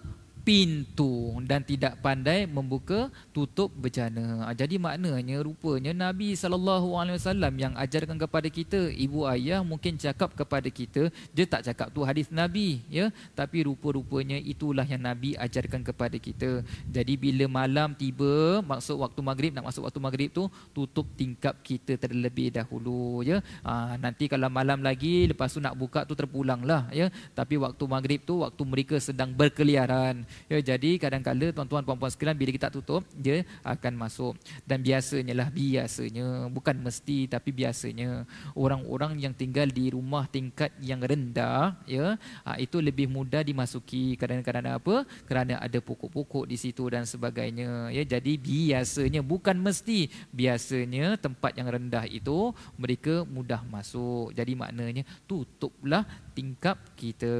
pintu 0.49 1.37
dan 1.45 1.61
tidak 1.61 2.01
pandai 2.01 2.49
membuka 2.49 3.13
tutup 3.37 3.69
bejana. 3.77 4.49
Ah, 4.49 4.57
jadi 4.57 4.81
maknanya 4.81 5.45
rupanya 5.45 5.93
Nabi 5.93 6.33
wasallam 6.33 7.53
yang 7.61 7.77
ajarkan 7.77 8.17
kepada 8.17 8.49
kita, 8.49 8.89
ibu 8.97 9.29
ayah 9.29 9.61
mungkin 9.61 10.01
cakap 10.01 10.33
kepada 10.33 10.73
kita, 10.73 11.13
dia 11.37 11.45
tak 11.45 11.69
cakap 11.69 11.93
tu 11.93 12.01
hadis 12.01 12.33
Nabi, 12.33 12.81
ya. 12.89 13.13
Tapi 13.37 13.69
rupa-rupanya 13.69 14.41
itulah 14.41 14.89
yang 14.89 15.05
Nabi 15.05 15.37
ajarkan 15.37 15.85
kepada 15.85 16.17
kita. 16.17 16.65
Jadi 16.89 17.21
bila 17.21 17.45
malam 17.45 17.93
tiba, 17.93 18.65
maksud 18.65 18.97
waktu 19.05 19.21
maghrib 19.21 19.53
nak 19.53 19.69
masuk 19.69 19.85
waktu 19.85 20.01
maghrib 20.01 20.31
tu, 20.33 20.49
tutup 20.73 21.05
tingkap 21.13 21.61
kita 21.61 22.01
terlebih 22.01 22.57
dahulu, 22.57 23.21
ya. 23.21 23.45
Ha, 23.69 24.01
nanti 24.01 24.33
kalau 24.33 24.49
malam 24.49 24.81
lagi 24.81 25.29
lepas 25.29 25.53
tu 25.53 25.61
nak 25.61 25.77
buka 25.77 26.09
tu 26.09 26.17
terpulanglah, 26.17 26.89
ya. 26.89 27.13
Tapi 27.37 27.61
waktu 27.61 27.85
maghrib 27.85 28.25
tu 28.25 28.41
waktu 28.41 28.63
mereka 28.65 28.97
sedang 28.97 29.29
berkeliaran 29.37 30.25
Ya, 30.47 30.59
jadi 30.63 30.97
kadang-kala 31.03 31.51
tuan-tuan 31.51 31.83
puan-puan 31.83 32.13
sekalian 32.13 32.39
bila 32.39 32.51
kita 32.55 32.71
tutup 32.71 33.03
dia 33.13 33.43
akan 33.67 33.99
masuk. 33.99 34.39
Dan 34.63 34.87
biasanya 34.87 35.35
lah 35.35 35.49
biasanya 35.51 36.47
bukan 36.53 36.79
mesti 36.79 37.27
tapi 37.27 37.51
biasanya 37.51 38.23
orang-orang 38.55 39.19
yang 39.19 39.35
tinggal 39.35 39.67
di 39.67 39.91
rumah 39.91 40.31
tingkat 40.31 40.71
yang 40.79 41.03
rendah 41.03 41.75
ya 41.85 42.15
ha, 42.47 42.55
itu 42.61 42.79
lebih 42.79 43.11
mudah 43.11 43.43
dimasuki 43.43 44.15
kadang-kadang 44.15 44.79
apa? 44.79 45.03
Kerana 45.27 45.59
ada 45.59 45.79
pokok-pokok 45.83 46.45
di 46.47 46.57
situ 46.61 46.87
dan 46.87 47.09
sebagainya 47.09 47.91
ya. 47.91 48.03
Jadi 48.05 48.39
biasanya 48.39 49.21
bukan 49.25 49.59
mesti 49.59 50.09
biasanya 50.31 51.19
tempat 51.19 51.57
yang 51.59 51.69
rendah 51.69 52.05
itu 52.07 52.53
mereka 52.79 53.27
mudah 53.27 53.65
masuk. 53.67 54.33
Jadi 54.37 54.53
maknanya 54.55 55.03
tutuplah 55.27 56.07
tingkap 56.37 56.79
kita 56.95 57.31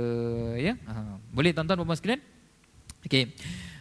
ya. 0.59 0.75
Ha. 0.89 1.21
boleh 1.31 1.53
tuan-tuan 1.55 1.79
puan-puan 1.79 1.99
sekalian 1.99 2.23
Okey. 3.09 3.33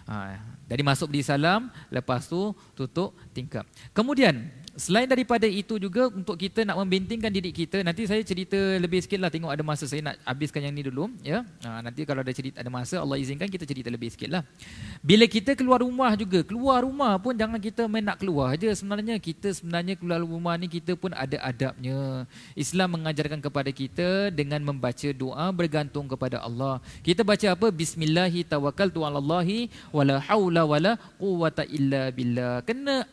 Ha, 0.07 0.39
jadi 0.71 0.87
masuk 0.87 1.11
di 1.11 1.19
salam, 1.19 1.67
lepas 1.91 2.31
tu 2.31 2.55
tutup 2.71 3.11
tingkap. 3.35 3.67
Kemudian 3.91 4.47
Selain 4.77 5.09
daripada 5.09 5.49
itu 5.49 5.81
juga 5.81 6.05
untuk 6.13 6.37
kita 6.37 6.61
nak 6.61 6.77
membentingkan 6.77 7.33
diri 7.33 7.49
kita, 7.49 7.81
nanti 7.81 8.05
saya 8.05 8.21
cerita 8.21 8.53
lebih 8.77 9.01
sikit 9.01 9.17
lah 9.17 9.33
tengok 9.33 9.49
ada 9.49 9.65
masa 9.65 9.89
saya 9.89 10.05
nak 10.05 10.21
habiskan 10.21 10.69
yang 10.69 10.77
ni 10.77 10.85
dulu. 10.85 11.09
ya. 11.25 11.41
Ha, 11.65 11.81
nanti 11.81 12.05
kalau 12.05 12.21
ada 12.21 12.29
cerita 12.29 12.61
ada 12.61 12.69
masa 12.69 13.01
Allah 13.01 13.17
izinkan 13.17 13.49
kita 13.49 13.65
cerita 13.65 13.89
lebih 13.89 14.13
sikit 14.13 14.29
lah. 14.29 14.45
Bila 15.01 15.25
kita 15.25 15.57
keluar 15.57 15.81
rumah 15.81 16.13
juga, 16.13 16.45
keluar 16.45 16.85
rumah 16.85 17.17
pun 17.17 17.33
jangan 17.33 17.57
kita 17.57 17.89
main 17.89 18.05
nak 18.05 18.21
keluar 18.21 18.53
aja. 18.53 18.69
Sebenarnya 18.69 19.17
kita 19.17 19.49
sebenarnya 19.49 19.97
keluar 19.97 20.21
rumah 20.21 20.53
ni 20.61 20.69
kita 20.69 20.93
pun 20.93 21.09
ada 21.09 21.41
adabnya. 21.41 22.29
Islam 22.53 23.01
mengajarkan 23.01 23.41
kepada 23.41 23.73
kita 23.73 24.29
dengan 24.29 24.61
membaca 24.61 25.09
doa 25.09 25.49
bergantung 25.49 26.05
kepada 26.05 26.37
Allah. 26.45 26.77
Kita 27.01 27.25
baca 27.25 27.49
apa? 27.49 27.73
Bismillahi 27.73 28.45
tawakkaltu 28.45 29.01
'alallahi 29.01 29.73
wala 29.89 30.21
haula 30.21 30.69
wala 30.69 31.01
quwwata 31.17 31.65
illa 31.65 32.13
billah. 32.13 32.61
Kena 32.61 33.09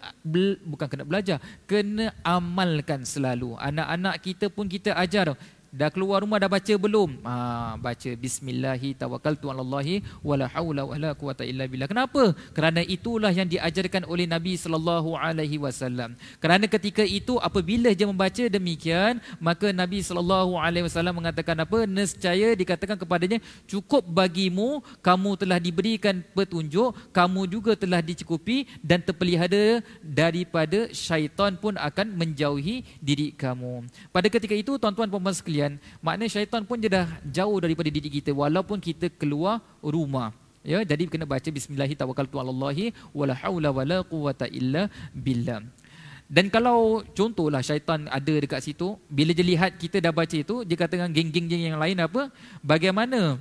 bukan 0.68 0.92
kena 0.92 1.08
belajar 1.08 1.40
kena 1.64 2.12
amalkan 2.26 3.06
selalu. 3.06 3.56
Anak-anak 3.56 4.14
kita 4.20 4.46
pun 4.52 4.66
kita 4.66 4.92
ajar 4.98 5.38
Dah 5.74 5.90
keluar 5.90 6.22
rumah 6.22 6.38
dah 6.38 6.46
baca 6.46 6.74
belum? 6.78 7.18
Ha, 7.26 7.74
baca 7.82 8.10
bismillahi 8.14 8.94
tawakkaltu 8.94 9.50
alallahi 9.50 10.06
wala 10.22 10.46
haula 10.46 10.86
wala 10.86 11.10
quwata 11.18 11.42
illa 11.42 11.66
billah. 11.66 11.90
Kenapa? 11.90 12.30
Kerana 12.54 12.80
itulah 12.86 13.34
yang 13.34 13.48
diajarkan 13.50 14.06
oleh 14.06 14.26
Nabi 14.30 14.54
sallallahu 14.54 15.18
alaihi 15.18 15.58
wasallam. 15.58 16.14
Kerana 16.38 16.70
ketika 16.70 17.02
itu 17.02 17.42
apabila 17.42 17.90
dia 17.90 18.06
membaca 18.06 18.44
demikian, 18.46 19.18
maka 19.42 19.74
Nabi 19.74 19.98
sallallahu 19.98 20.54
alaihi 20.54 20.86
wasallam 20.86 21.18
mengatakan 21.18 21.58
apa? 21.58 21.90
Nescaya 21.90 22.54
dikatakan 22.54 22.94
kepadanya, 22.94 23.42
cukup 23.66 24.06
bagimu 24.06 24.78
kamu 25.02 25.30
telah 25.42 25.58
diberikan 25.58 26.22
petunjuk, 26.38 26.94
kamu 27.10 27.40
juga 27.50 27.72
telah 27.74 27.98
dicukupi 27.98 28.70
dan 28.78 29.02
terpelihara 29.02 29.82
daripada 30.06 30.90
syaitan 30.94 31.58
pun 31.58 31.74
akan 31.74 32.14
menjauhi 32.14 32.86
diri 33.02 33.34
kamu. 33.34 33.90
Pada 34.14 34.30
ketika 34.30 34.54
itu 34.54 34.78
tuan-tuan 34.78 35.10
dan 35.10 35.12
puan 35.18 35.34
sekalian, 35.34 35.63
sekalian, 35.64 35.80
maknanya 36.04 36.30
syaitan 36.30 36.62
pun 36.68 36.76
dia 36.76 36.90
dah 36.92 37.08
jauh 37.24 37.58
daripada 37.60 37.88
diri 37.88 38.10
kita 38.12 38.30
walaupun 38.36 38.78
kita 38.80 39.08
keluar 39.16 39.64
rumah. 39.80 40.32
Ya, 40.64 40.80
jadi 40.80 41.04
kena 41.04 41.28
baca 41.28 41.44
bismillahirrahmanirrahim 41.44 42.92
wala 43.12 43.36
haula 43.36 43.68
wala 43.68 43.98
quwata 44.00 44.48
illa 44.48 44.88
billah. 45.12 45.60
Dan 46.24 46.48
kalau 46.48 47.04
contohlah 47.12 47.60
syaitan 47.60 48.08
ada 48.08 48.32
dekat 48.40 48.64
situ, 48.64 48.96
bila 49.12 49.36
dia 49.36 49.44
lihat 49.44 49.76
kita 49.76 50.00
dah 50.00 50.08
baca 50.08 50.32
itu, 50.32 50.64
dia 50.64 50.76
kata 50.80 50.96
dengan 50.96 51.12
geng-geng 51.12 51.52
yang 51.52 51.76
lain 51.76 52.00
apa? 52.00 52.32
Bagaimana 52.64 53.36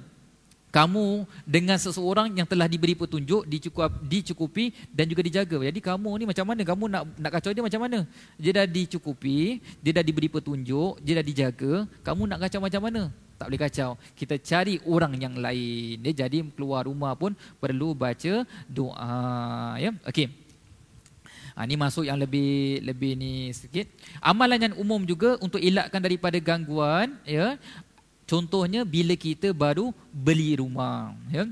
kamu 0.73 1.29
dengan 1.45 1.77
seseorang 1.77 2.33
yang 2.33 2.49
telah 2.49 2.65
diberi 2.65 2.97
petunjuk 2.97 3.45
dicukup, 3.45 3.93
dicukupi 4.09 4.73
dan 4.89 5.05
juga 5.05 5.21
dijaga. 5.21 5.61
Jadi 5.69 5.77
kamu 5.77 6.09
ni 6.17 6.25
macam 6.25 6.45
mana? 6.49 6.61
Kamu 6.65 6.83
nak 6.89 7.03
nak 7.13 7.31
kacau 7.37 7.53
dia 7.53 7.61
macam 7.61 7.85
mana? 7.85 8.09
Dia 8.41 8.51
dah 8.57 8.65
dicukupi, 8.65 9.61
dia 9.85 9.91
dah 9.93 10.01
diberi 10.01 10.33
petunjuk, 10.33 10.97
dia 11.05 11.21
dah 11.21 11.25
dijaga. 11.29 11.85
Kamu 12.01 12.25
nak 12.25 12.41
kacau 12.41 12.57
macam 12.57 12.81
mana? 12.89 13.13
Tak 13.37 13.53
boleh 13.53 13.61
kacau. 13.61 13.89
Kita 14.17 14.35
cari 14.41 14.81
orang 14.89 15.13
yang 15.21 15.37
lain. 15.37 16.01
Dia 16.01 16.25
jadi 16.25 16.41
keluar 16.57 16.89
rumah 16.89 17.13
pun 17.13 17.37
perlu 17.61 17.93
baca 17.93 18.41
doa. 18.65 19.77
Ya, 19.77 19.93
okey. 20.09 20.41
Ha, 21.53 21.69
ini 21.69 21.77
masuk 21.77 22.01
yang 22.09 22.17
lebih 22.17 22.81
lebih 22.81 23.13
ni 23.13 23.53
sikit. 23.53 23.85
Amalan 24.25 24.57
yang 24.57 24.75
umum 24.81 25.05
juga 25.05 25.37
untuk 25.37 25.61
elakkan 25.61 26.01
daripada 26.01 26.41
gangguan, 26.41 27.13
ya. 27.29 27.61
Contohnya 28.23 28.87
bila 28.87 29.13
kita 29.19 29.51
baru 29.51 29.91
beli 30.11 30.55
rumah, 30.55 31.11
ya. 31.27 31.47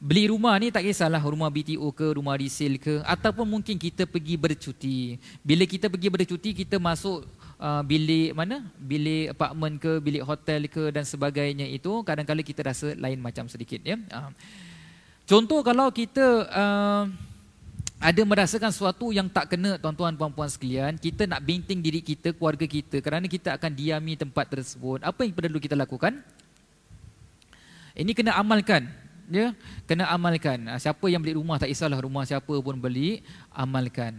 Beli 0.00 0.32
rumah 0.32 0.56
ni 0.56 0.72
tak 0.72 0.88
kisahlah 0.88 1.20
rumah 1.20 1.52
BTO 1.52 1.92
ke, 1.92 2.16
rumah 2.16 2.32
resale 2.32 2.80
ke 2.80 3.04
ataupun 3.04 3.44
mungkin 3.44 3.76
kita 3.76 4.08
pergi 4.08 4.32
bercuti. 4.40 5.20
Bila 5.44 5.68
kita 5.68 5.92
pergi 5.92 6.08
bercuti 6.08 6.50
kita 6.56 6.80
masuk 6.80 7.28
uh, 7.60 7.84
bilik 7.84 8.32
mana? 8.32 8.64
Bilik 8.80 9.36
apartmen 9.36 9.76
ke, 9.76 10.00
bilik 10.00 10.24
hotel 10.24 10.72
ke 10.72 10.88
dan 10.88 11.04
sebagainya 11.04 11.68
itu 11.68 12.00
kadang-kadang 12.00 12.40
kita 12.40 12.64
rasa 12.64 12.96
lain 12.96 13.20
macam 13.20 13.44
sedikit 13.44 13.84
ya. 13.84 14.00
Uh. 14.08 14.32
Contoh 15.28 15.60
kalau 15.60 15.92
kita 15.92 16.48
uh, 16.48 17.04
ada 18.00 18.24
merasakan 18.24 18.72
sesuatu 18.72 19.12
yang 19.12 19.28
tak 19.28 19.52
kena 19.52 19.76
tuan-tuan 19.76 20.16
puan-puan 20.16 20.48
sekalian, 20.48 20.96
kita 20.96 21.28
nak 21.28 21.44
binting 21.44 21.84
diri 21.84 22.00
kita, 22.00 22.32
keluarga 22.32 22.64
kita 22.64 23.04
kerana 23.04 23.28
kita 23.28 23.52
akan 23.60 23.76
diami 23.76 24.16
tempat 24.16 24.48
tersebut. 24.48 25.04
Apa 25.04 25.28
yang 25.28 25.36
perlu 25.36 25.60
kita 25.60 25.76
lakukan? 25.76 26.16
Ini 27.92 28.16
kena 28.16 28.40
amalkan. 28.40 28.88
Ya, 29.28 29.52
kena 29.84 30.08
amalkan. 30.08 30.64
Ah, 30.72 30.80
siapa 30.80 31.12
yang 31.12 31.20
beli 31.20 31.36
rumah 31.36 31.60
tak 31.60 31.68
kisahlah 31.68 32.00
rumah 32.00 32.24
siapa 32.24 32.50
pun 32.50 32.80
beli, 32.80 33.20
amalkan. 33.52 34.16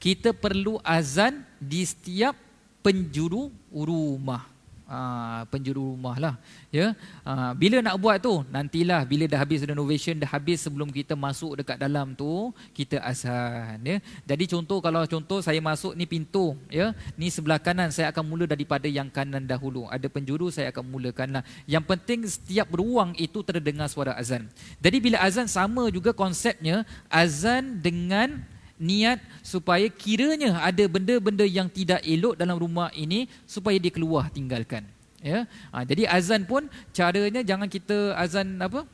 Kita 0.00 0.32
perlu 0.32 0.80
azan 0.80 1.44
di 1.60 1.84
setiap 1.84 2.32
penjuru 2.80 3.52
rumah. 3.68 4.48
Uh, 4.90 5.46
penjuru 5.48 5.94
rumah 5.94 6.18
lah. 6.18 6.34
Ya, 6.74 6.92
uh, 7.22 7.54
bila 7.54 7.78
nak 7.80 7.96
buat 7.96 8.18
tu 8.18 8.42
nantilah 8.50 9.06
bila 9.06 9.30
dah 9.30 9.38
habis 9.38 9.62
renovation 9.62 10.18
dah 10.18 10.26
habis 10.26 10.66
sebelum 10.66 10.90
kita 10.90 11.14
masuk 11.14 11.62
dekat 11.62 11.78
dalam 11.78 12.12
tu 12.18 12.50
kita 12.74 12.98
azan. 13.00 13.78
Ya, 13.86 14.02
jadi 14.26 14.44
contoh 14.50 14.82
kalau 14.82 15.06
contoh 15.06 15.38
saya 15.38 15.62
masuk 15.62 15.94
ni 15.94 16.04
pintu, 16.04 16.58
ya, 16.66 16.90
ni 17.14 17.30
sebelah 17.30 17.62
kanan 17.62 17.94
saya 17.94 18.10
akan 18.10 18.26
mula 18.26 18.44
daripada 18.50 18.90
yang 18.90 19.06
kanan 19.06 19.46
dahulu. 19.46 19.86
Ada 19.86 20.10
penjuru 20.10 20.50
saya 20.50 20.74
akan 20.74 20.84
mulakan 20.90 21.40
lah. 21.40 21.42
Yang 21.64 21.84
penting 21.86 22.20
setiap 22.26 22.68
ruang 22.74 23.14
itu 23.14 23.40
terdengar 23.46 23.86
suara 23.86 24.18
azan. 24.18 24.50
Jadi 24.82 24.98
bila 24.98 25.22
azan 25.22 25.46
sama 25.46 25.86
juga 25.94 26.10
konsepnya 26.10 26.82
azan 27.06 27.78
dengan 27.78 28.42
niat 28.80 29.20
supaya 29.44 29.86
kiranya 29.92 30.56
ada 30.64 30.84
benda-benda 30.88 31.44
yang 31.44 31.68
tidak 31.68 32.00
elok 32.00 32.34
dalam 32.40 32.56
rumah 32.56 32.88
ini 32.96 33.28
supaya 33.44 33.76
dia 33.76 33.92
keluar 33.92 34.32
tinggalkan 34.32 34.88
ya 35.20 35.44
ha, 35.68 35.84
jadi 35.84 36.08
azan 36.08 36.48
pun 36.48 36.64
caranya 36.96 37.44
jangan 37.44 37.68
kita 37.68 38.16
azan 38.16 38.56
apa 38.56 38.88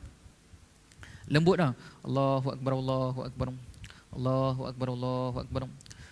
lembut 1.31 1.55
dah 1.63 1.71
Allahu 2.03 2.47
akbar 2.51 2.71
Allahu 2.75 3.19
akbar 3.23 3.47
Allahu 4.11 4.61
akbar 4.67 4.87
Allahu 4.91 5.37
akbar 5.47 5.61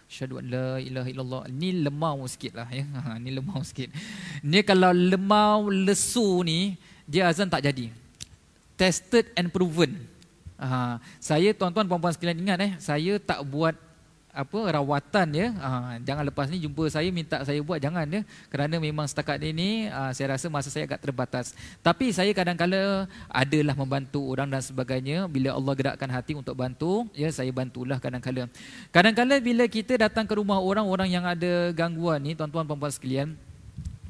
Asyhadu 0.05 0.37
an 0.37 0.45
la 0.53 0.69
ilaha 0.77 1.09
illallah. 1.09 1.41
Ni 1.49 1.69
lemau 1.81 2.21
sikitlah 2.29 2.69
ya. 2.69 2.85
Ha, 2.85 3.17
ni 3.17 3.33
lemau 3.33 3.59
sikit. 3.65 3.89
Ni 4.45 4.61
kalau 4.61 4.93
lemau 4.93 5.67
lesu 5.73 6.45
ni 6.45 6.77
dia 7.09 7.25
azan 7.25 7.49
tak 7.49 7.65
jadi. 7.65 7.89
Tested 8.77 9.33
and 9.33 9.49
proven. 9.49 10.04
Ha, 10.55 11.03
saya 11.19 11.51
tuan-tuan 11.51 11.83
puan-puan 11.83 12.15
sekalian 12.15 12.39
ingat 12.39 12.59
eh, 12.63 12.71
saya 12.79 13.19
tak 13.19 13.43
buat 13.43 13.75
apa 14.35 14.59
rawatan 14.67 15.27
ya. 15.31 15.47
Ha, 15.55 15.69
jangan 16.03 16.27
lepas 16.27 16.51
ni 16.51 16.59
jumpa 16.59 16.91
saya 16.91 17.07
minta 17.07 17.39
saya 17.47 17.63
buat 17.63 17.79
jangan 17.79 18.03
ya. 18.03 18.21
Kerana 18.51 18.75
memang 18.79 19.07
setakat 19.07 19.39
ini 19.39 19.87
ha, 19.87 20.11
saya 20.11 20.35
rasa 20.35 20.51
masa 20.51 20.67
saya 20.67 20.83
agak 20.83 20.99
terbatas. 20.99 21.55
Tapi 21.79 22.11
saya 22.11 22.35
kadang-kala 22.35 23.07
adalah 23.31 23.75
membantu 23.79 24.27
orang 24.27 24.51
dan 24.51 24.59
sebagainya 24.59 25.31
bila 25.31 25.55
Allah 25.55 25.73
gerakkan 25.75 26.11
hati 26.11 26.35
untuk 26.35 26.55
bantu, 26.59 27.07
ya 27.15 27.31
saya 27.31 27.49
bantulah 27.55 27.95
kadang-kala. 27.99 28.51
Kadang-kala 28.91 29.39
bila 29.39 29.63
kita 29.71 29.95
datang 29.95 30.27
ke 30.27 30.35
rumah 30.35 30.59
orang 30.59 30.83
orang 30.83 31.07
yang 31.07 31.23
ada 31.23 31.71
gangguan 31.71 32.19
ni 32.19 32.35
tuan-tuan 32.35 32.67
puan-puan 32.67 32.91
sekalian, 32.91 33.39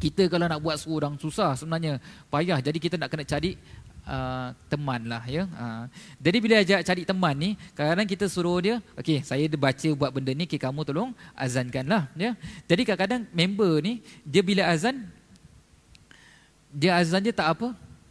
kita 0.02 0.28
kalau 0.28 0.46
nak 0.46 0.60
buat 0.60 0.76
seorang 0.76 1.16
susah 1.16 1.56
sebenarnya 1.56 2.04
payah 2.28 2.60
jadi 2.60 2.78
kita 2.78 2.96
nak 3.00 3.10
kena 3.10 3.24
cari 3.24 3.56
uh, 4.08 4.54
teman 4.72 5.02
lah 5.06 5.26
ya. 5.26 5.50
Uh, 5.50 5.84
jadi 6.22 6.38
bila 6.40 6.56
ajak 6.62 6.80
cari 6.86 7.04
teman 7.04 7.36
ni, 7.36 7.50
kadang-kadang 7.74 8.08
kita 8.08 8.26
suruh 8.30 8.58
dia, 8.62 8.76
okey, 8.96 9.26
saya 9.26 9.44
dah 9.50 9.60
baca 9.60 9.90
buat 9.98 10.10
benda 10.14 10.32
ni, 10.32 10.46
okay, 10.46 10.62
kamu 10.62 10.86
tolong 10.86 11.12
azankan 11.36 11.86
lah 11.86 12.04
ya. 12.16 12.38
Jadi 12.70 12.82
kadang-kadang 12.86 13.28
member 13.34 13.82
ni 13.82 14.06
dia 14.24 14.46
bila 14.46 14.66
azan 14.70 15.06
dia 16.76 17.00
azan 17.00 17.24
dia 17.24 17.32
tak 17.32 17.56
apa? 17.56 17.68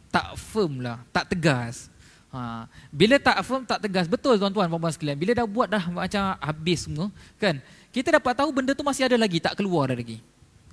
Tak 0.09 0.39
firm 0.39 0.81
lah, 0.81 1.03
tak 1.13 1.31
tegas. 1.35 1.91
Ha, 2.33 2.67
bila 2.91 3.15
tak 3.15 3.39
firm, 3.47 3.63
tak 3.63 3.79
tegas. 3.79 4.09
Betul 4.11 4.35
tuan-tuan, 4.41 4.67
puan-puan 4.67 4.91
sekalian. 4.91 5.15
Bila 5.15 5.31
dah 5.31 5.47
buat 5.47 5.67
dah 5.71 5.87
macam 5.87 6.35
habis 6.41 6.83
semua, 6.83 7.07
kan? 7.39 7.61
Kita 7.93 8.11
dapat 8.11 8.33
tahu 8.35 8.49
benda 8.51 8.75
tu 8.75 8.83
masih 8.83 9.07
ada 9.07 9.15
lagi, 9.15 9.39
tak 9.39 9.55
keluar 9.55 9.87
lagi. 9.87 10.19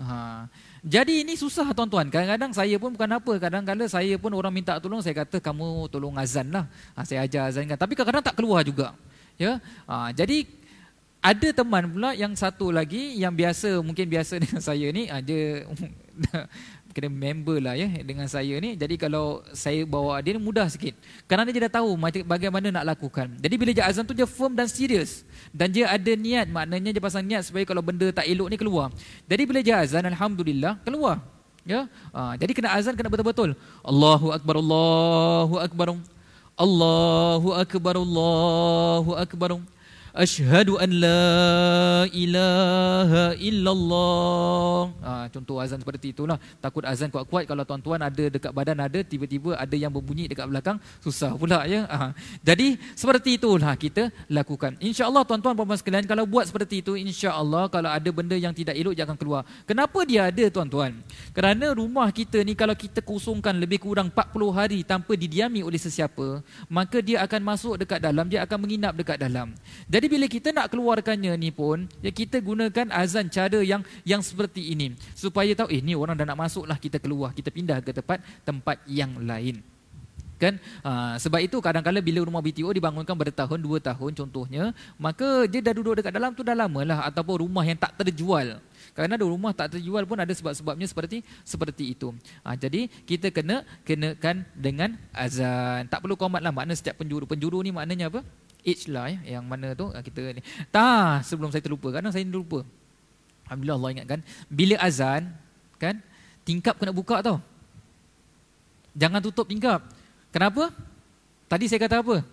Ha, 0.00 0.48
jadi 0.82 1.22
ini 1.22 1.38
susah 1.38 1.70
tuan-tuan. 1.70 2.10
Kadang-kadang 2.10 2.50
saya 2.50 2.74
pun 2.74 2.90
bukan 2.90 3.06
apa. 3.06 3.32
Kadang-kadang 3.38 3.86
saya 3.86 4.18
pun 4.18 4.34
orang 4.34 4.50
minta 4.50 4.82
tolong. 4.82 4.98
Saya 4.98 5.22
kata 5.22 5.38
kamu 5.38 5.86
tolong 5.86 6.18
azan 6.18 6.50
lah. 6.50 6.66
Ha, 6.98 7.06
saya 7.06 7.22
ajar 7.22 7.46
azan 7.46 7.70
kan. 7.70 7.78
Tapi 7.78 7.94
kadang-kadang 7.94 8.26
tak 8.26 8.34
keluar 8.34 8.66
juga. 8.66 8.90
Ya, 9.38 9.62
ha, 9.86 10.10
Jadi 10.10 10.42
ada 11.22 11.48
teman 11.54 11.86
pula 11.86 12.18
yang 12.18 12.34
satu 12.34 12.74
lagi 12.74 13.14
yang 13.14 13.30
biasa 13.30 13.78
mungkin 13.78 14.10
biasa 14.10 14.38
dengan 14.42 14.58
saya 14.58 14.90
ni. 14.90 15.06
Ha, 15.06 15.22
dia 15.22 15.70
kena 16.92 17.08
member 17.10 17.58
lah 17.58 17.74
ya 17.74 17.88
dengan 18.04 18.28
saya 18.28 18.54
ni. 18.62 18.76
Jadi 18.78 18.94
kalau 19.00 19.40
saya 19.56 19.82
bawa 19.82 20.20
dia 20.20 20.38
mudah 20.38 20.68
sikit. 20.68 20.92
Kerana 21.26 21.48
dia 21.48 21.66
dah 21.66 21.82
tahu 21.82 21.96
bagaimana 22.22 22.68
nak 22.68 22.84
lakukan. 22.94 23.32
Jadi 23.40 23.54
bila 23.56 23.70
dia 23.72 23.88
azan 23.88 24.04
tu 24.04 24.12
dia 24.12 24.28
firm 24.28 24.52
dan 24.52 24.68
serius. 24.68 25.24
Dan 25.50 25.72
dia 25.72 25.88
ada 25.88 26.12
niat. 26.14 26.46
Maknanya 26.52 26.94
dia 26.94 27.02
pasang 27.02 27.24
niat 27.24 27.48
supaya 27.48 27.64
kalau 27.64 27.80
benda 27.80 28.12
tak 28.12 28.28
elok 28.28 28.48
ni 28.52 28.56
keluar. 28.60 28.92
Jadi 29.26 29.42
bila 29.48 29.60
dia 29.64 29.80
azan 29.80 30.04
Alhamdulillah 30.06 30.78
keluar. 30.84 31.18
Ya, 31.62 31.86
ha, 32.10 32.34
Jadi 32.34 32.58
kena 32.58 32.74
azan 32.74 32.98
kena 32.98 33.06
betul-betul. 33.06 33.54
Allahu 33.86 34.34
Akbar, 34.34 34.58
Allahu 34.58 35.54
Akbar. 35.62 35.94
Allahu 36.58 37.48
Akbar, 37.54 37.94
Allahu 37.96 39.10
Akbar. 39.14 39.50
Ashhadu 40.12 40.76
an 40.76 40.92
la 40.92 42.04
ilaha 42.12 43.32
illallah. 43.40 44.92
Ha, 45.00 45.12
contoh 45.32 45.56
azan 45.56 45.80
seperti 45.80 46.12
itulah. 46.12 46.36
Takut 46.60 46.84
azan 46.84 47.08
kuat-kuat 47.08 47.48
kalau 47.48 47.64
tuan-tuan 47.64 47.96
ada 47.96 48.28
dekat 48.28 48.52
badan 48.52 48.76
ada 48.76 49.00
tiba-tiba 49.00 49.56
ada 49.56 49.72
yang 49.72 49.88
berbunyi 49.88 50.28
dekat 50.28 50.44
belakang 50.52 50.76
susah 51.00 51.32
pula 51.32 51.64
ya. 51.64 51.88
Ha. 51.88 52.12
Jadi 52.44 52.76
seperti 52.92 53.40
itulah 53.40 53.72
kita 53.72 54.12
lakukan. 54.28 54.76
Insya-Allah 54.84 55.24
tuan-tuan 55.24 55.56
puan-puan 55.56 55.80
sekalian 55.80 56.04
kalau 56.04 56.28
buat 56.28 56.44
seperti 56.44 56.84
itu 56.84 56.92
insya-Allah 56.92 57.72
kalau 57.72 57.88
ada 57.88 58.10
benda 58.12 58.36
yang 58.36 58.52
tidak 58.52 58.76
elok 58.76 58.92
jangan 58.92 59.16
keluar. 59.16 59.48
Kenapa 59.64 60.04
dia 60.04 60.28
ada 60.28 60.44
tuan-tuan? 60.52 60.92
Kerana 61.32 61.72
rumah 61.72 62.12
kita 62.12 62.44
ni 62.44 62.52
kalau 62.52 62.76
kita 62.76 63.00
kosongkan 63.00 63.56
lebih 63.56 63.80
kurang 63.80 64.12
40 64.12 64.28
hari 64.52 64.84
tanpa 64.84 65.16
didiami 65.16 65.64
oleh 65.64 65.80
sesiapa, 65.80 66.44
maka 66.68 67.00
dia 67.00 67.24
akan 67.24 67.40
masuk 67.40 67.80
dekat 67.80 67.96
dalam, 67.96 68.28
dia 68.28 68.44
akan 68.44 68.58
menginap 68.60 68.92
dekat 68.92 69.16
dalam. 69.16 69.56
Jadi 69.88 70.01
jadi 70.02 70.18
bila 70.18 70.26
kita 70.26 70.50
nak 70.50 70.66
keluarkannya 70.66 71.30
ni 71.38 71.54
pun, 71.54 71.86
ya 72.02 72.10
kita 72.10 72.42
gunakan 72.42 72.90
azan 72.90 73.30
cara 73.30 73.62
yang 73.62 73.86
yang 74.02 74.18
seperti 74.18 74.74
ini 74.74 74.98
supaya 75.14 75.54
tahu 75.54 75.70
eh 75.70 75.78
ni 75.78 75.94
orang 75.94 76.18
dah 76.18 76.26
nak 76.26 76.42
masuk 76.42 76.66
lah 76.66 76.74
kita 76.74 76.98
keluar, 76.98 77.30
kita 77.30 77.54
pindah 77.54 77.78
ke 77.78 77.94
tempat 77.94 78.18
tempat 78.42 78.82
yang 78.90 79.14
lain. 79.22 79.62
Kan? 80.42 80.58
Ha, 80.82 81.22
sebab 81.22 81.38
itu 81.38 81.54
kadang-kadang 81.62 82.02
bila 82.02 82.18
rumah 82.26 82.42
BTO 82.42 82.74
dibangunkan 82.74 83.14
bertahun 83.14 83.62
dua 83.62 83.78
tahun 83.78 84.10
contohnya, 84.10 84.74
maka 84.98 85.46
dia 85.46 85.62
dah 85.62 85.70
duduk 85.70 86.02
dekat 86.02 86.10
dalam 86.10 86.34
tu 86.34 86.42
dah 86.42 86.58
lama 86.58 86.82
lah 86.82 87.06
ataupun 87.06 87.46
rumah 87.46 87.62
yang 87.62 87.78
tak 87.78 87.94
terjual. 88.02 88.58
Kerana 88.98 89.14
ada 89.14 89.22
rumah 89.22 89.54
tak 89.54 89.78
terjual 89.78 90.02
pun 90.02 90.18
ada 90.18 90.34
sebab-sebabnya 90.34 90.90
seperti 90.90 91.22
seperti 91.46 91.94
itu. 91.94 92.10
Ha, 92.42 92.58
jadi 92.58 92.90
kita 93.06 93.30
kena 93.30 93.62
kenakan 93.86 94.42
dengan 94.58 94.98
azan. 95.14 95.86
Tak 95.86 96.02
perlu 96.02 96.18
komat 96.18 96.42
lah 96.42 96.50
makna 96.50 96.74
setiap 96.74 96.98
penjuru. 96.98 97.22
Penjuru 97.22 97.62
ni 97.62 97.70
maknanya 97.70 98.10
apa? 98.10 98.26
Age 98.62 98.86
lah 98.86 99.10
ya, 99.10 99.38
yang 99.38 99.44
mana 99.44 99.74
tu 99.74 99.90
ah, 99.90 100.02
kita 100.02 100.22
ni. 100.32 100.42
Tak, 100.70 101.26
sebelum 101.26 101.50
saya 101.50 101.62
terlupa, 101.62 101.90
kadang 101.90 102.14
saya 102.14 102.22
terlupa. 102.22 102.62
Alhamdulillah 103.46 103.76
Allah 103.78 103.90
ingatkan. 103.98 104.20
Bila 104.48 104.74
azan, 104.80 105.28
kan, 105.76 105.98
tingkap 106.46 106.78
kena 106.78 106.94
buka 106.94 107.20
tau. 107.20 107.38
Jangan 108.94 109.20
tutup 109.20 109.48
tingkap. 109.50 109.82
Kenapa? 110.32 110.72
Tadi 111.50 111.68
saya 111.68 111.80
kata 111.84 112.00
apa? 112.00 112.24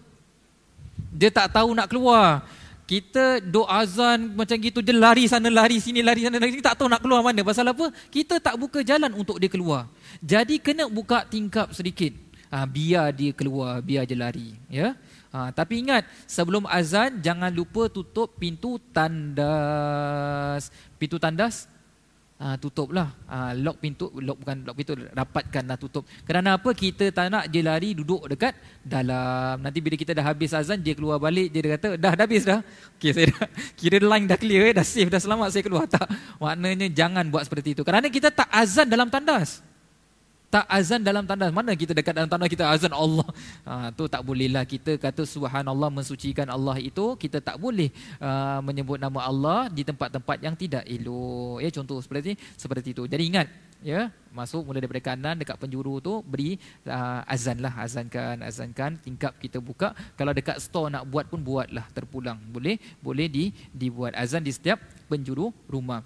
Dia 1.12 1.34
tak 1.34 1.52
tahu 1.52 1.76
nak 1.76 1.90
keluar. 1.92 2.46
Kita 2.90 3.38
duk 3.38 3.70
azan 3.70 4.34
macam 4.34 4.58
gitu, 4.58 4.82
dia 4.82 4.98
lari 4.98 5.30
sana, 5.30 5.46
lari 5.46 5.78
sini, 5.78 6.02
lari 6.02 6.26
sana, 6.26 6.42
lari 6.42 6.58
sini. 6.58 6.66
Tak 6.66 6.80
tahu 6.80 6.90
nak 6.90 7.06
keluar 7.06 7.22
mana. 7.22 7.46
Pasal 7.46 7.70
apa? 7.70 7.94
Kita 8.10 8.42
tak 8.42 8.58
buka 8.58 8.82
jalan 8.82 9.14
untuk 9.14 9.38
dia 9.38 9.52
keluar. 9.52 9.86
Jadi 10.24 10.58
kena 10.58 10.90
buka 10.90 11.22
tingkap 11.28 11.70
sedikit. 11.76 12.16
Ha, 12.50 12.66
biar 12.66 13.14
dia 13.14 13.30
keluar, 13.30 13.78
biar 13.86 14.10
dia 14.10 14.18
lari. 14.18 14.58
Ya? 14.74 14.98
Ha, 15.30 15.54
tapi 15.54 15.86
ingat, 15.86 16.10
sebelum 16.26 16.66
azan 16.66 17.22
jangan 17.22 17.54
lupa 17.54 17.86
tutup 17.86 18.34
pintu 18.42 18.82
tandas. 18.90 20.74
Pintu 20.98 21.22
tandas 21.22 21.70
ha, 22.42 22.58
tutuplah. 22.58 23.14
Ha, 23.30 23.54
lock 23.54 23.78
pintu, 23.78 24.10
lock 24.18 24.42
bukan 24.42 24.58
lock 24.66 24.76
pintu, 24.80 24.98
rapatkanlah 24.98 25.78
tutup. 25.78 26.10
Kerana 26.26 26.58
apa? 26.58 26.74
Kita 26.74 27.14
tak 27.14 27.30
nak 27.30 27.46
dia 27.46 27.62
lari 27.62 27.94
duduk 27.94 28.26
dekat 28.26 28.58
dalam. 28.82 29.62
Nanti 29.62 29.78
bila 29.86 29.94
kita 29.94 30.18
dah 30.18 30.26
habis 30.26 30.50
azan, 30.50 30.82
dia 30.82 30.98
keluar 30.98 31.22
balik, 31.22 31.54
dia 31.54 31.78
kata, 31.78 31.94
dah, 31.94 32.18
dah 32.18 32.26
habis 32.26 32.42
dah. 32.42 32.66
Okay, 32.98 33.14
saya 33.14 33.30
dah, 33.30 33.46
kira 33.80 34.02
line 34.02 34.26
dah 34.26 34.40
clear, 34.42 34.66
eh, 34.66 34.74
dah 34.74 34.88
safe, 34.88 35.14
dah 35.14 35.22
selamat 35.22 35.54
saya 35.54 35.62
keluar. 35.62 35.86
Tak, 35.86 36.10
maknanya 36.42 36.90
jangan 36.90 37.30
buat 37.30 37.46
seperti 37.46 37.78
itu. 37.78 37.86
Kerana 37.86 38.10
kita 38.10 38.34
tak 38.34 38.50
azan 38.50 38.90
dalam 38.90 39.14
tandas 39.14 39.69
tak 40.50 40.66
azan 40.66 41.02
dalam 41.06 41.24
tandas. 41.24 41.54
Mana 41.54 41.78
kita 41.78 41.94
dekat 41.94 42.14
dalam 42.18 42.30
tandas 42.30 42.50
kita 42.50 42.66
azan 42.66 42.94
Allah. 42.94 43.26
Ha, 43.70 43.94
tu 43.94 44.10
tak 44.10 44.26
bolehlah. 44.26 44.66
Kita 44.66 44.98
kata 44.98 45.24
subhanallah 45.24 45.90
mensucikan 45.94 46.50
Allah 46.50 46.82
itu 46.82 47.14
kita 47.16 47.38
tak 47.38 47.62
boleh 47.62 47.94
uh, 48.18 48.60
menyebut 48.66 48.98
nama 48.98 49.30
Allah 49.30 49.70
di 49.70 49.86
tempat-tempat 49.86 50.38
yang 50.42 50.58
tidak 50.58 50.84
elok. 50.90 51.62
Ya 51.62 51.70
contoh 51.70 52.02
seperti 52.02 52.34
seperti 52.58 52.98
itu. 52.98 53.06
Jadi 53.06 53.24
ingat 53.30 53.48
ya 53.80 54.12
masuk 54.36 54.68
mula 54.68 54.84
daripada 54.84 55.00
kanan 55.00 55.40
dekat 55.40 55.56
penjuru 55.56 56.02
tu 56.02 56.26
beri 56.26 56.58
uh, 56.90 57.22
azan 57.30 57.62
lah. 57.62 57.74
Azankan 57.78 58.42
azankan 58.42 58.98
tingkap 59.06 59.38
kita 59.38 59.62
buka. 59.62 59.94
Kalau 60.18 60.34
dekat 60.34 60.58
store 60.60 60.90
nak 60.90 61.06
buat 61.06 61.30
pun 61.30 61.40
buatlah 61.46 61.86
terpulang. 61.94 62.42
Boleh 62.50 62.82
boleh 63.00 63.30
di 63.30 63.54
dibuat. 63.70 64.18
Azan 64.18 64.42
di 64.42 64.50
setiap 64.50 64.82
penjuru 65.06 65.54
rumah 65.70 66.02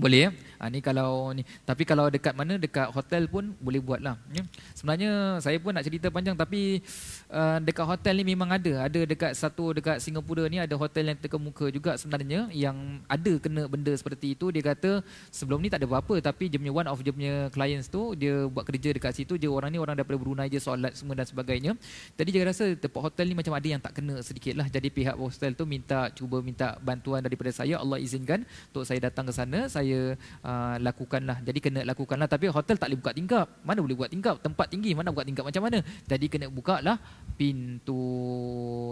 Boleh 0.00 0.20
ya? 0.24 0.30
Ha, 0.60 0.68
ni 0.72 0.80
kalau 0.80 1.32
ni. 1.36 1.44
Tapi 1.68 1.84
kalau 1.84 2.08
dekat 2.08 2.32
mana? 2.32 2.56
Dekat 2.56 2.88
hotel 2.92 3.28
pun 3.28 3.52
boleh 3.60 3.80
buat 3.80 4.00
lah. 4.00 4.16
Ya? 4.32 4.44
Sebenarnya 4.72 5.40
saya 5.44 5.56
pun 5.60 5.76
nak 5.76 5.84
cerita 5.84 6.08
panjang 6.08 6.36
tapi 6.36 6.80
uh, 7.28 7.60
dekat 7.60 7.84
hotel 7.84 8.20
ni 8.20 8.32
memang 8.32 8.48
ada. 8.48 8.88
Ada 8.88 9.04
dekat 9.04 9.32
satu 9.36 9.76
dekat 9.76 10.00
Singapura 10.00 10.48
ni 10.48 10.56
ada 10.56 10.72
hotel 10.76 11.12
yang 11.12 11.18
terkemuka 11.20 11.68
juga 11.68 12.00
sebenarnya 12.00 12.48
yang 12.52 12.76
ada 13.08 13.32
kena 13.40 13.68
benda 13.68 13.92
seperti 13.92 14.36
itu. 14.36 14.48
Dia 14.48 14.72
kata 14.72 15.04
sebelum 15.28 15.60
ni 15.60 15.68
tak 15.68 15.84
ada 15.84 15.88
apa-apa 15.88 16.20
tapi 16.20 16.48
dia 16.48 16.56
punya 16.56 16.72
one 16.72 16.88
of 16.88 17.00
dia 17.00 17.12
punya 17.12 17.34
clients 17.52 17.88
tu 17.92 18.12
dia 18.16 18.44
buat 18.48 18.64
kerja 18.64 18.96
dekat 18.96 19.12
situ. 19.16 19.36
Dia 19.36 19.52
orang 19.52 19.72
ni 19.72 19.80
orang 19.80 19.96
daripada 19.96 20.16
Brunei 20.16 20.48
je 20.48 20.60
solat 20.60 20.96
semua 20.96 21.16
dan 21.16 21.28
sebagainya. 21.28 21.72
Jadi 22.16 22.30
dia 22.32 22.44
rasa 22.44 22.64
tempat 22.76 23.00
hotel 23.00 23.32
ni 23.32 23.36
macam 23.36 23.52
ada 23.56 23.68
yang 23.68 23.80
tak 23.80 23.96
kena 23.96 24.20
sedikit 24.20 24.56
lah. 24.60 24.68
Jadi 24.68 24.88
pihak 24.92 25.16
hostel 25.16 25.52
tu 25.56 25.64
minta 25.64 26.08
cuba 26.12 26.44
minta 26.44 26.76
bantuan 26.84 27.24
daripada 27.24 27.48
saya. 27.52 27.80
Allah 27.80 27.96
izinkan 27.96 28.44
untuk 28.72 28.84
saya 28.84 29.00
datang 29.08 29.24
ke 29.24 29.32
sana. 29.32 29.66
Saya 29.66 29.89
uh, 29.94 30.12
uh, 30.44 30.76
lakukanlah. 30.80 31.42
Jadi 31.44 31.58
kena 31.58 31.80
lakukanlah. 31.86 32.28
Tapi 32.30 32.50
hotel 32.50 32.76
tak 32.80 32.88
boleh 32.90 32.98
buka 32.98 33.12
tingkap. 33.14 33.46
Mana 33.62 33.78
boleh 33.84 33.96
buat 33.98 34.10
tingkap? 34.10 34.40
Tempat 34.40 34.66
tinggi 34.72 34.90
mana 34.96 35.12
buka 35.14 35.26
tingkap 35.26 35.44
macam 35.46 35.62
mana? 35.68 35.78
Jadi 36.06 36.26
kena 36.26 36.46
buka 36.48 36.80
lah 36.80 36.96
pintu. 37.34 38.02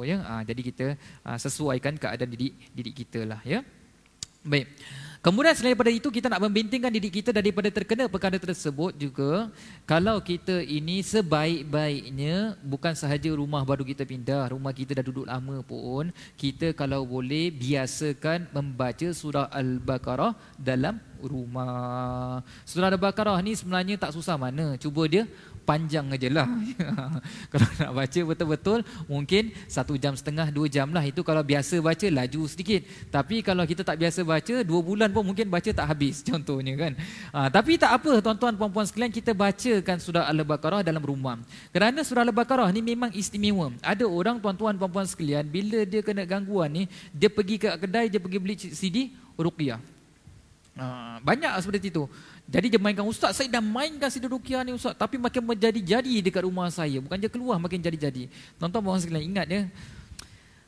Ya, 0.05 0.23
uh, 0.23 0.43
jadi 0.45 0.61
kita 0.61 0.87
uh, 1.25 1.39
sesuaikan 1.39 1.97
keadaan 1.97 2.31
didik 2.31 2.55
didik 2.75 2.95
kita 3.07 3.25
lah. 3.25 3.41
Ya, 3.43 3.65
baik. 4.45 4.69
Kemudian 5.29 5.53
selain 5.53 5.77
daripada 5.77 5.93
itu 5.93 6.09
kita 6.09 6.33
nak 6.33 6.41
membintingkan 6.41 6.89
diri 6.89 7.13
kita 7.13 7.37
daripada 7.37 7.69
terkena 7.69 8.09
perkara 8.09 8.41
tersebut 8.41 8.97
juga 8.97 9.53
kalau 9.85 10.17
kita 10.25 10.65
ini 10.65 11.05
sebaik-baiknya 11.05 12.57
bukan 12.65 12.97
sahaja 12.97 13.29
rumah 13.37 13.61
baru 13.61 13.85
kita 13.85 14.09
pindah, 14.09 14.57
rumah 14.57 14.73
kita 14.73 14.97
dah 14.97 15.05
duduk 15.05 15.29
lama 15.29 15.61
pun 15.61 16.09
kita 16.33 16.73
kalau 16.73 17.05
boleh 17.05 17.53
biasakan 17.53 18.49
membaca 18.57 19.13
surah 19.13 19.53
Al-Baqarah 19.53 20.33
dalam 20.57 20.97
rumah. 21.21 22.41
Surah 22.65 22.89
Al-Baqarah 22.89 23.37
ni 23.45 23.53
sebenarnya 23.53 24.01
tak 24.01 24.17
susah 24.17 24.41
mana. 24.41 24.81
Cuba 24.81 25.05
dia 25.13 25.29
panjang 25.69 26.09
aja 26.09 26.29
lah. 26.33 26.49
kalau 27.53 27.69
nak 27.77 27.93
baca 27.93 28.21
betul-betul 28.33 28.79
mungkin 29.05 29.53
satu 29.69 30.01
jam 30.01 30.17
setengah, 30.17 30.49
dua 30.49 30.65
jam 30.73 30.89
lah. 30.89 31.05
Itu 31.05 31.21
kalau 31.21 31.45
biasa 31.45 31.77
baca 31.85 32.07
laju 32.09 32.41
sedikit. 32.49 32.89
Tapi 33.13 33.45
kalau 33.45 33.69
kita 33.69 33.85
tak 33.85 34.01
biasa 34.01 34.25
baca, 34.25 34.65
dua 34.65 34.81
bulan 34.81 35.13
pun 35.13 35.29
mungkin 35.29 35.53
baca 35.53 35.69
tak 35.69 35.85
habis 35.85 36.25
contohnya 36.29 36.73
kan. 36.81 36.97
Ha, 37.37 37.53
tapi 37.53 37.77
tak 37.77 38.01
apa 38.01 38.25
tuan-tuan 38.25 38.57
puan-puan 38.57 38.89
sekalian 38.89 39.13
kita 39.13 39.37
bacakan 39.37 39.97
surah 40.01 40.25
Al-Baqarah 40.33 40.81
dalam 40.81 41.05
rumah. 41.05 41.37
Kerana 41.69 42.01
surah 42.01 42.25
Al-Baqarah 42.25 42.73
ni 42.73 42.81
memang 42.81 43.13
istimewa. 43.13 43.69
Ada 43.85 44.09
orang 44.09 44.41
tuan-tuan 44.41 44.73
puan-puan 44.81 45.05
sekalian 45.05 45.45
bila 45.45 45.85
dia 45.85 46.01
kena 46.01 46.25
gangguan 46.25 46.73
ni, 46.73 46.83
dia 47.13 47.29
pergi 47.29 47.61
ke 47.61 47.69
kedai, 47.77 48.09
dia 48.09 48.17
pergi 48.17 48.39
beli 48.41 48.57
CD, 48.57 49.13
ruqyah. 49.37 49.99
Ha, 50.79 51.19
banyak 51.21 51.53
seperti 51.59 51.91
itu. 51.91 52.07
Jadi 52.49 52.73
dia 52.73 52.81
mainkan 52.81 53.05
ustaz 53.05 53.37
saya 53.37 53.49
dah 53.53 53.61
mainkan 53.61 54.09
si 54.09 54.25
ruqyah 54.25 54.65
ni 54.65 54.73
ustaz 54.73 54.97
tapi 54.97 55.21
makin 55.21 55.45
menjadi-jadi 55.45 56.25
dekat 56.25 56.49
rumah 56.49 56.73
saya 56.73 56.97
bukan 56.97 57.21
je 57.21 57.29
keluar 57.29 57.61
makin 57.61 57.77
jadi-jadi. 57.77 58.33
Tuan-tuan 58.57 58.81
mohon 58.81 58.97
sekalian 58.97 59.37
ingat 59.37 59.47
ya. 59.53 59.63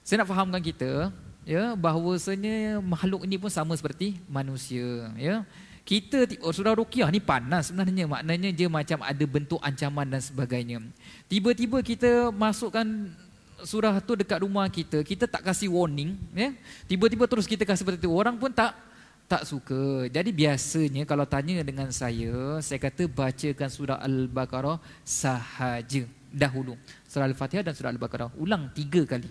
Saya 0.05 0.21
nak 0.21 0.29
fahamkan 0.29 0.61
kita 0.61 1.09
ya 1.49 1.73
bahawasanya 1.73 2.85
makhluk 2.85 3.25
ini 3.25 3.41
pun 3.41 3.49
sama 3.49 3.73
seperti 3.81 4.21
manusia 4.29 5.09
ya. 5.17 5.49
Kita 5.89 6.29
oh, 6.45 6.53
surah 6.53 6.77
ruqyah 6.77 7.09
ni 7.09 7.17
panas 7.17 7.73
sebenarnya 7.73 8.05
maknanya 8.05 8.53
dia 8.53 8.69
macam 8.69 9.01
ada 9.01 9.25
bentuk 9.25 9.61
ancaman 9.65 10.05
dan 10.05 10.21
sebagainya. 10.21 10.85
Tiba-tiba 11.33 11.81
kita 11.81 12.29
masukkan 12.29 13.09
surah 13.65 13.97
tu 14.05 14.21
dekat 14.21 14.45
rumah 14.45 14.69
kita, 14.69 15.01
kita 15.01 15.25
tak 15.25 15.49
kasih 15.49 15.73
warning 15.73 16.13
ya. 16.37 16.53
Tiba-tiba 16.85 17.25
terus 17.25 17.49
kita 17.49 17.65
kasih 17.65 17.89
seperti 17.89 18.05
itu. 18.05 18.13
Orang 18.13 18.37
pun 18.37 18.53
tak 18.53 18.77
tak 19.31 19.47
suka. 19.47 20.11
Jadi 20.11 20.31
biasanya 20.35 21.07
kalau 21.07 21.23
tanya 21.23 21.63
dengan 21.63 21.87
saya, 21.95 22.59
saya 22.59 22.79
kata 22.83 23.07
bacakan 23.07 23.71
surah 23.71 23.99
Al-Baqarah 24.03 24.83
sahaja 25.07 26.03
dahulu. 26.35 26.75
Surah 27.07 27.31
Al-Fatihah 27.31 27.63
dan 27.63 27.75
surah 27.79 27.95
Al-Baqarah. 27.95 28.35
Ulang 28.43 28.75
tiga 28.75 29.07
kali. 29.07 29.31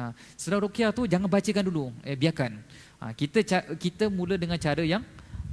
Ha, 0.00 0.16
surah 0.40 0.58
Ruqyah 0.64 0.90
tu 0.96 1.04
jangan 1.04 1.28
bacakan 1.28 1.64
dulu. 1.68 1.84
Eh, 2.08 2.16
biarkan. 2.16 2.56
Ha, 3.04 3.12
kita 3.12 3.44
kita 3.76 4.08
mula 4.08 4.40
dengan 4.40 4.56
cara 4.56 4.80
yang 4.80 5.04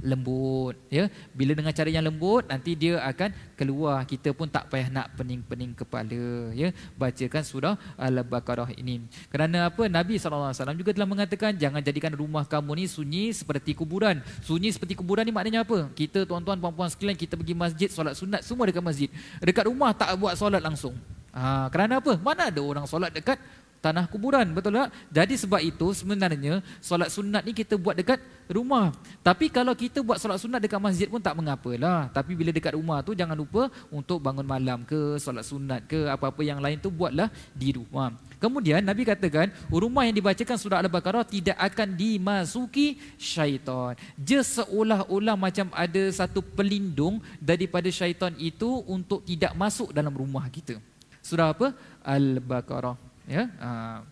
lembut 0.02 0.74
ya. 0.90 1.06
Bila 1.32 1.54
dengan 1.54 1.70
cara 1.70 1.88
yang 1.88 2.04
lembut 2.04 2.44
nanti 2.50 2.74
dia 2.74 2.98
akan 3.00 3.30
keluar. 3.54 4.02
Kita 4.04 4.34
pun 4.34 4.50
tak 4.50 4.68
payah 4.68 4.90
nak 4.90 5.14
pening-pening 5.14 5.72
kepala 5.78 6.52
ya. 6.52 6.74
Bacakan 6.98 7.42
surah 7.46 7.74
al-baqarah 7.96 8.74
ini. 8.76 9.06
Kerana 9.30 9.70
apa? 9.70 9.86
Nabi 9.86 10.18
SAW 10.18 10.52
juga 10.76 10.90
telah 10.92 11.08
mengatakan 11.08 11.54
jangan 11.54 11.80
jadikan 11.80 12.12
rumah 12.12 12.44
kamu 12.44 12.82
ni 12.82 12.84
sunyi 12.90 13.30
seperti 13.32 13.72
kuburan. 13.72 14.20
Sunyi 14.42 14.74
seperti 14.74 14.98
kuburan 14.98 15.22
ni 15.24 15.32
maknanya 15.32 15.62
apa? 15.62 15.88
Kita 15.94 16.26
tuan-tuan 16.26 16.58
puan-puan 16.58 16.90
sekalian 16.90 17.16
kita 17.16 17.38
pergi 17.38 17.54
masjid 17.54 17.88
solat 17.88 18.18
sunat 18.18 18.42
semua 18.42 18.66
dekat 18.68 18.82
masjid. 18.82 19.08
Dekat 19.38 19.70
rumah 19.70 19.94
tak 19.94 20.12
buat 20.18 20.34
solat 20.34 20.60
langsung. 20.60 20.98
Ha, 21.32 21.72
kerana 21.72 21.96
apa? 21.96 22.20
Mana 22.20 22.52
ada 22.52 22.60
orang 22.60 22.84
solat 22.84 23.08
dekat 23.08 23.40
tanah 23.82 24.06
kuburan 24.06 24.46
betul 24.54 24.78
tak? 24.78 24.94
Jadi 25.10 25.34
sebab 25.34 25.58
itu 25.58 25.90
sebenarnya 25.90 26.62
solat 26.78 27.10
sunat 27.10 27.42
ni 27.42 27.50
kita 27.50 27.74
buat 27.74 27.98
dekat 27.98 28.22
rumah. 28.46 28.94
Tapi 29.26 29.50
kalau 29.50 29.74
kita 29.74 30.00
buat 30.06 30.22
solat 30.22 30.38
sunat 30.38 30.62
dekat 30.62 30.78
masjid 30.78 31.10
pun 31.10 31.18
tak 31.18 31.34
mengapalah. 31.34 32.06
Tapi 32.14 32.38
bila 32.38 32.54
dekat 32.54 32.78
rumah 32.78 33.02
tu 33.02 33.18
jangan 33.18 33.34
lupa 33.34 33.66
untuk 33.90 34.22
bangun 34.22 34.46
malam 34.46 34.86
ke 34.86 35.18
solat 35.18 35.42
sunat 35.42 35.90
ke 35.90 36.06
apa-apa 36.06 36.40
yang 36.46 36.62
lain 36.62 36.78
tu 36.78 36.94
buatlah 36.94 37.26
di 37.50 37.74
rumah. 37.74 38.14
Kemudian 38.38 38.82
nabi 38.82 39.06
katakan 39.06 39.50
rumah 39.70 40.02
yang 40.06 40.18
dibacakan 40.18 40.58
surah 40.58 40.82
al-baqarah 40.82 41.22
tidak 41.26 41.54
akan 41.58 41.94
dimasuki 41.94 42.98
syaitan. 43.18 43.94
Je 44.18 44.38
seolah-olah 44.42 45.38
macam 45.38 45.70
ada 45.74 46.02
satu 46.10 46.42
pelindung 46.42 47.22
daripada 47.38 47.86
syaitan 47.90 48.34
itu 48.38 48.82
untuk 48.86 49.22
tidak 49.22 49.54
masuk 49.54 49.94
dalam 49.94 50.10
rumah 50.10 50.46
kita. 50.50 50.78
Surah 51.22 51.54
apa? 51.54 51.70
Al-baqarah 52.02 53.11
ya 53.26 53.46
uh, 53.62 54.02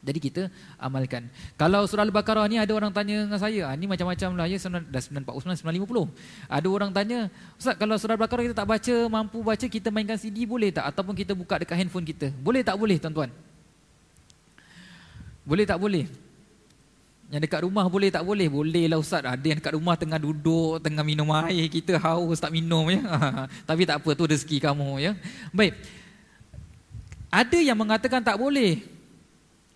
jadi 0.00 0.16
kita 0.16 0.42
amalkan. 0.80 1.28
Kalau 1.60 1.84
surah 1.84 2.08
Al-Baqarah 2.08 2.48
ni 2.48 2.56
ada 2.56 2.72
orang 2.72 2.88
tanya 2.88 3.28
dengan 3.28 3.36
saya, 3.36 3.68
ah, 3.68 3.76
ni 3.76 3.84
macam-macam 3.84 4.32
lah 4.32 4.48
ya, 4.48 4.56
dah 4.56 5.02
949, 5.28 5.60
950. 5.60 6.08
Ada 6.48 6.68
orang 6.72 6.90
tanya, 6.90 7.18
Ustaz 7.60 7.76
kalau 7.76 8.00
surah 8.00 8.16
Al-Baqarah 8.16 8.48
kita 8.48 8.56
tak 8.56 8.68
baca, 8.68 8.94
mampu 9.12 9.44
baca, 9.44 9.66
kita 9.68 9.92
mainkan 9.92 10.16
CD 10.16 10.48
boleh 10.48 10.72
tak? 10.72 10.88
Ataupun 10.88 11.12
kita 11.12 11.36
buka 11.36 11.60
dekat 11.60 11.76
handphone 11.76 12.08
kita. 12.08 12.32
Boleh 12.40 12.64
tak 12.64 12.80
boleh 12.80 12.96
tuan-tuan? 12.96 13.28
Boleh 15.44 15.68
tak 15.68 15.76
boleh? 15.76 16.08
Yang 17.30 17.42
dekat 17.46 17.60
rumah 17.62 17.84
boleh 17.86 18.08
tak 18.08 18.24
boleh? 18.24 18.48
Boleh 18.48 18.84
lah 18.88 18.98
Ustaz. 18.98 19.22
Ada 19.22 19.46
yang 19.52 19.58
dekat 19.60 19.76
rumah 19.76 19.94
tengah 20.00 20.18
duduk, 20.18 20.80
tengah 20.80 21.04
minum 21.04 21.28
air, 21.44 21.68
kita 21.68 22.00
haus 22.00 22.40
tak 22.40 22.56
minum 22.56 22.88
ya. 22.88 23.04
Tapi 23.68 23.84
tak 23.84 24.00
apa, 24.00 24.16
tu 24.16 24.24
rezeki 24.24 24.64
kamu 24.64 24.96
ya. 24.96 25.12
Baik. 25.52 25.99
Ada 27.30 27.58
yang 27.62 27.78
mengatakan 27.78 28.20
tak 28.20 28.36
boleh. 28.36 28.82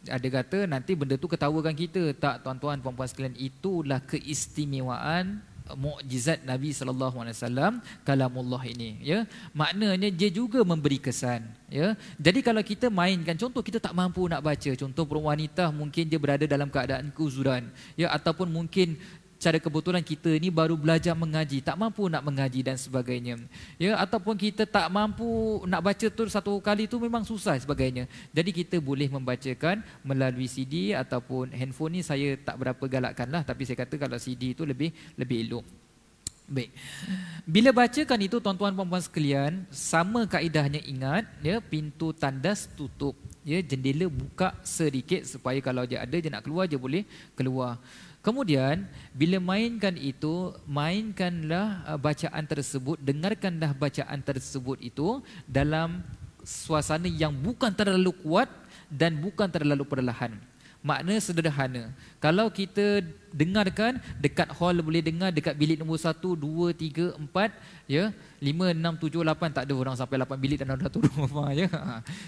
Ada 0.05 0.29
kata 0.29 0.59
nanti 0.69 0.93
benda 0.99 1.15
tu 1.15 1.31
ketawakan 1.31 1.73
kita. 1.73 2.13
Tak 2.19 2.45
tuan-tuan 2.45 2.83
puan-puan 2.83 3.09
sekalian 3.09 3.39
itulah 3.39 4.03
keistimewaan 4.03 5.41
mukjizat 5.73 6.45
Nabi 6.45 6.77
sallallahu 6.77 7.25
alaihi 7.25 7.37
wasallam 7.41 7.73
kalamullah 8.05 8.61
ini 8.69 9.01
ya 9.01 9.25
maknanya 9.57 10.13
dia 10.13 10.29
juga 10.29 10.61
memberi 10.61 11.01
kesan 11.01 11.41
ya 11.73 11.97
jadi 12.21 12.45
kalau 12.45 12.61
kita 12.61 12.93
mainkan 12.93 13.33
contoh 13.41 13.65
kita 13.65 13.81
tak 13.81 13.97
mampu 13.97 14.29
nak 14.29 14.45
baca 14.45 14.71
contoh 14.77 15.09
perempuan 15.09 15.41
wanita 15.41 15.73
mungkin 15.73 16.05
dia 16.05 16.21
berada 16.21 16.45
dalam 16.45 16.69
keadaan 16.69 17.09
keuzuran 17.17 17.73
ya 17.97 18.13
ataupun 18.13 18.53
mungkin 18.53 19.01
secara 19.45 19.61
kebetulan 19.61 20.01
kita 20.01 20.41
ni 20.41 20.49
baru 20.49 20.73
belajar 20.73 21.13
mengaji, 21.13 21.61
tak 21.61 21.77
mampu 21.77 22.09
nak 22.09 22.25
mengaji 22.25 22.65
dan 22.65 22.81
sebagainya. 22.81 23.37
Ya, 23.77 23.93
ataupun 24.01 24.41
kita 24.41 24.65
tak 24.65 24.89
mampu 24.89 25.61
nak 25.69 25.85
baca 25.85 26.07
tu 26.09 26.25
satu 26.33 26.57
kali 26.65 26.89
tu 26.89 26.97
memang 26.97 27.29
susah 27.29 27.53
sebagainya. 27.61 28.09
Jadi 28.33 28.65
kita 28.65 28.81
boleh 28.81 29.05
membacakan 29.13 29.85
melalui 30.01 30.49
CD 30.49 30.97
ataupun 30.97 31.53
handphone 31.53 32.01
ni 32.01 32.01
saya 32.01 32.41
tak 32.41 32.57
berapa 32.57 32.81
galakkan 32.89 33.29
lah 33.29 33.45
tapi 33.45 33.69
saya 33.69 33.85
kata 33.85 34.01
kalau 34.01 34.17
CD 34.17 34.57
itu 34.57 34.65
lebih 34.65 34.97
lebih 35.21 35.45
elok. 35.45 35.67
Baik. 36.49 36.73
Bila 37.45 37.73
bacakan 37.73 38.21
itu 38.25 38.41
tuan-tuan 38.41 38.73
puan-puan 38.73 39.05
sekalian, 39.05 39.69
sama 39.69 40.25
kaedahnya 40.25 40.81
ingat 40.89 41.29
ya 41.45 41.61
pintu 41.61 42.17
tandas 42.17 42.65
tutup, 42.73 43.13
ya 43.45 43.61
jendela 43.61 44.09
buka 44.09 44.57
sedikit 44.65 45.23
supaya 45.29 45.61
kalau 45.61 45.85
dia 45.85 46.01
ada 46.01 46.17
dia 46.17 46.33
nak 46.33 46.43
keluar 46.43 46.65
dia 46.65 46.81
boleh 46.81 47.05
keluar. 47.37 47.79
Kemudian 48.25 48.89
bila 49.13 49.37
mainkan 49.37 49.93
itu, 50.01 50.57
mainkanlah 50.65 51.85
uh, 51.85 52.01
bacaan 52.01 52.49
tersebut, 52.49 52.97
dengarkanlah 52.97 53.77
bacaan 53.77 54.25
tersebut 54.25 54.81
itu 54.81 55.21
dalam 55.45 56.01
suasana 56.41 57.05
yang 57.05 57.37
bukan 57.37 57.69
terlalu 57.77 58.17
kuat 58.25 58.49
dan 58.89 59.21
bukan 59.21 59.45
terlalu 59.53 59.85
perlahan. 59.85 60.41
Makna 60.85 61.17
sederhana. 61.17 61.89
Kalau 62.21 62.53
kita 62.53 63.01
dengarkan 63.33 63.97
dekat 64.21 64.53
hall 64.53 64.77
boleh 64.85 65.01
dengar 65.01 65.33
dekat 65.33 65.57
bilik 65.57 65.81
nombor 65.81 65.97
1 65.97 66.13
2 66.21 66.77
3 66.77 67.17
4 67.17 67.89
ya 67.89 68.13
5 68.45 68.53
6 69.01 69.09
7 69.09 69.25
8 69.25 69.57
tak 69.57 69.65
ada 69.65 69.73
orang 69.73 69.97
sampai 69.97 70.21
8 70.21 70.37
bilik 70.37 70.61
dalam 70.61 70.77
satu 70.77 71.01
rumah 71.01 71.49
ya. 71.57 71.73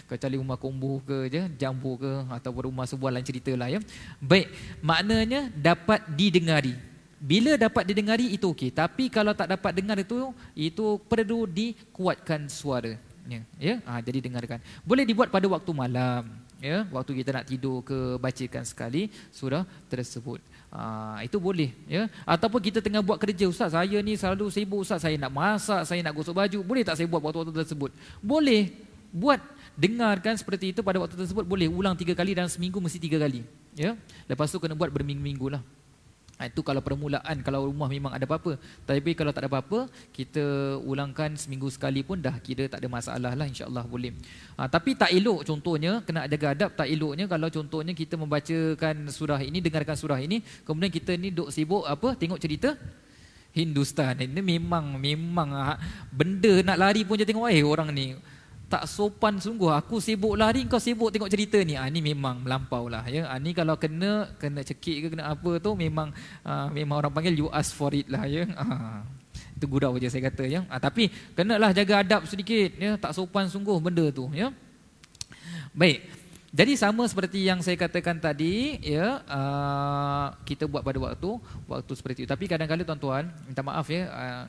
Kecuali 0.09 0.41
rumah 0.41 0.57
kombo 0.57 1.05
ke 1.05 1.29
je, 1.29 1.53
jambu 1.61 2.01
ke 2.01 2.13
atau 2.33 2.51
rumah 2.57 2.89
sebuah 2.89 3.13
lain 3.13 3.29
ceritalah 3.29 3.69
ya. 3.69 3.81
Baik, 4.25 4.49
maknanya 4.81 5.53
dapat 5.53 6.09
didengari. 6.17 6.97
bila 7.17 7.57
dapat 7.57 7.89
didengari 7.89 8.37
itu 8.37 8.45
okey 8.53 8.69
tapi 8.69 9.09
kalau 9.09 9.33
tak 9.33 9.49
dapat 9.57 9.73
dengar 9.73 9.97
itu 9.97 10.37
itu 10.53 11.01
perlu 11.09 11.49
dikuatkan 11.49 12.45
suara 12.45 12.93
ya 13.25 13.41
ya 13.57 13.75
ha, 13.89 14.05
jadi 14.05 14.21
dengarkan 14.21 14.61
boleh 14.85 15.09
dibuat 15.09 15.33
pada 15.33 15.49
waktu 15.49 15.73
malam 15.73 16.29
ya 16.61 16.89
waktu 16.89 17.21
kita 17.23 17.31
nak 17.37 17.45
tidur 17.49 17.85
ke 17.85 18.17
bacakan 18.17 18.65
sekali 18.65 19.13
surah 19.33 19.65
tersebut. 19.93 20.41
Ha, 20.73 21.23
itu 21.25 21.41
boleh 21.41 21.73
ya. 21.89 22.11
Ataupun 22.27 22.61
kita 22.61 22.85
tengah 22.85 23.01
buat 23.01 23.17
kerja 23.17 23.49
ustaz 23.49 23.73
saya 23.73 23.99
ni 24.03 24.19
selalu 24.19 24.51
sibuk 24.53 24.83
ustaz. 24.83 25.05
Saya 25.05 25.17
nak 25.17 25.33
masak 25.33 25.83
saya 25.89 26.01
nak 26.05 26.13
gosok 26.17 26.37
baju. 26.37 26.59
Boleh 26.65 26.83
tak 26.85 27.01
saya 27.01 27.07
buat 27.09 27.23
waktu-waktu 27.23 27.55
tersebut? 27.65 27.91
Boleh. 28.21 28.73
Buat. 29.15 29.41
Dengarkan 29.77 30.41
seperti 30.41 30.73
itu 30.73 30.81
pada 30.81 30.97
waktu 30.97 31.17
tersebut 31.17 31.45
boleh. 31.45 31.69
Ulang 31.69 31.97
tiga 31.97 32.17
kali 32.17 32.33
dalam 32.33 32.49
seminggu 32.49 32.81
mesti 32.81 32.97
tiga 32.97 33.21
kali 33.21 33.45
ya. 33.77 33.93
Lepas 34.25 34.49
tu 34.49 34.57
kena 34.57 34.73
buat 34.73 34.89
berminggu-minggu 34.89 35.53
lah 35.53 35.63
Ha, 36.37 36.53
itu 36.53 36.61
kalau 36.61 36.85
permulaan, 36.85 37.41
kalau 37.41 37.65
rumah 37.65 37.89
memang 37.89 38.13
ada 38.13 38.29
apa-apa. 38.29 38.61
Tapi 38.85 39.17
kalau 39.17 39.33
tak 39.33 39.49
ada 39.49 39.49
apa-apa, 39.49 39.89
kita 40.13 40.77
ulangkan 40.85 41.33
seminggu 41.33 41.73
sekali 41.73 42.05
pun 42.05 42.21
dah 42.21 42.37
kira 42.45 42.69
tak 42.69 42.85
ada 42.85 42.89
masalah 42.93 43.33
lah 43.33 43.47
insyaAllah 43.49 43.89
boleh. 43.89 44.13
Ha, 44.61 44.69
tapi 44.69 44.93
tak 44.93 45.17
elok 45.17 45.49
contohnya, 45.49 46.05
kena 46.05 46.29
jaga 46.29 46.53
adab 46.53 46.71
tak 46.77 46.93
eloknya 46.93 47.25
kalau 47.25 47.49
contohnya 47.49 47.97
kita 47.97 48.21
membacakan 48.21 49.09
surah 49.09 49.41
ini, 49.41 49.65
dengarkan 49.65 49.97
surah 49.97 50.21
ini, 50.21 50.45
kemudian 50.69 50.93
kita 50.93 51.17
ni 51.17 51.33
duk 51.33 51.49
sibuk 51.49 51.89
apa, 51.89 52.13
tengok 52.21 52.37
cerita 52.37 52.77
Hindustan. 53.57 54.21
Ini 54.21 54.45
memang, 54.45 55.01
memang 55.01 55.49
ha, 55.57 55.81
benda 56.13 56.61
nak 56.61 56.77
lari 56.77 57.09
pun 57.09 57.17
je 57.17 57.25
tengok, 57.25 57.49
eh 57.49 57.65
orang 57.65 57.89
ni 57.97 58.13
tak 58.67 58.85
sopan 58.91 59.39
sungguh. 59.39 59.71
Aku 59.71 60.03
sibuk 60.03 60.35
lari 60.35 60.67
kau 60.67 60.83
sibuk 60.83 61.15
tengok 61.15 61.31
cerita 61.31 61.59
ni. 61.63 61.79
Ah 61.79 61.87
ni 61.87 62.03
memang 62.03 62.43
melampau 62.43 62.91
lah 62.91 63.07
ya. 63.07 63.31
Ah, 63.31 63.39
ni 63.39 63.55
kalau 63.55 63.79
kena 63.79 64.35
kena 64.43 64.67
cekik 64.67 65.07
ke 65.07 65.09
kena 65.15 65.31
apa 65.31 65.63
tu 65.63 65.71
memang 65.79 66.11
ah, 66.43 66.67
memang 66.71 66.99
orang 66.99 67.13
panggil 67.15 67.47
you 67.47 67.49
ask 67.55 67.71
for 67.75 67.95
it 67.95 68.11
lah 68.11 68.27
ya. 68.27 68.47
Ah, 68.59 69.07
itu 69.57 69.67
gurau 69.71 69.95
je 69.97 70.11
saya 70.11 70.27
kata 70.27 70.45
ya. 70.51 70.61
Ah, 70.67 70.83
tapi 70.83 71.09
kenalah 71.39 71.71
jaga 71.71 72.03
adab 72.03 72.27
sedikit 72.27 72.75
ya. 72.75 72.99
Tak 72.99 73.15
sopan 73.15 73.47
sungguh 73.47 73.79
benda 73.79 74.11
tu 74.11 74.27
ya. 74.35 74.51
Baik. 75.71 76.27
Jadi 76.57 76.73
sama 76.73 77.05
seperti 77.05 77.45
yang 77.45 77.61
saya 77.61 77.77
katakan 77.77 78.17
tadi 78.17 78.81
ya 78.81 79.21
uh, 79.29 80.33
kita 80.49 80.65
buat 80.65 80.81
pada 80.81 80.97
waktu 80.97 81.37
waktu 81.69 81.93
seperti 81.93 82.19
itu. 82.25 82.29
Tapi 82.33 82.49
kadang-kadang 82.49 82.87
tuan-tuan 82.89 83.29
minta 83.45 83.61
maaf 83.61 83.85
ya 83.93 84.09
uh, 84.09 84.45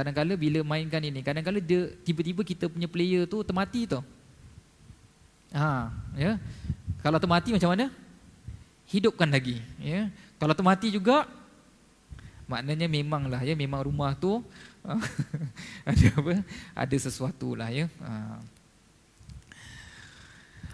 Kadang-kadang 0.00 0.40
bila 0.40 0.64
mainkan 0.64 1.04
ini, 1.04 1.20
kadang-kadang 1.20 1.60
dia 1.60 1.92
tiba-tiba 2.00 2.40
kita 2.40 2.72
punya 2.72 2.88
player 2.88 3.28
tu 3.28 3.44
termati 3.44 3.84
tu. 3.84 4.00
Ha, 5.52 5.92
ya. 6.16 6.40
Kalau 7.04 7.20
termati 7.20 7.52
macam 7.52 7.76
mana? 7.76 7.92
Hidupkan 8.88 9.28
lagi, 9.28 9.60
ya. 9.76 10.08
Kalau 10.40 10.56
termati 10.56 10.88
juga 10.88 11.28
maknanya 12.48 12.88
memanglah 12.88 13.44
ya, 13.44 13.52
memang 13.52 13.84
rumah 13.84 14.16
tu 14.16 14.40
ada 15.84 16.06
apa? 16.16 16.32
Ada 16.72 16.96
sesuatu 16.96 17.52
lah 17.52 17.68
ya. 17.68 17.84
Ha. 18.00 18.40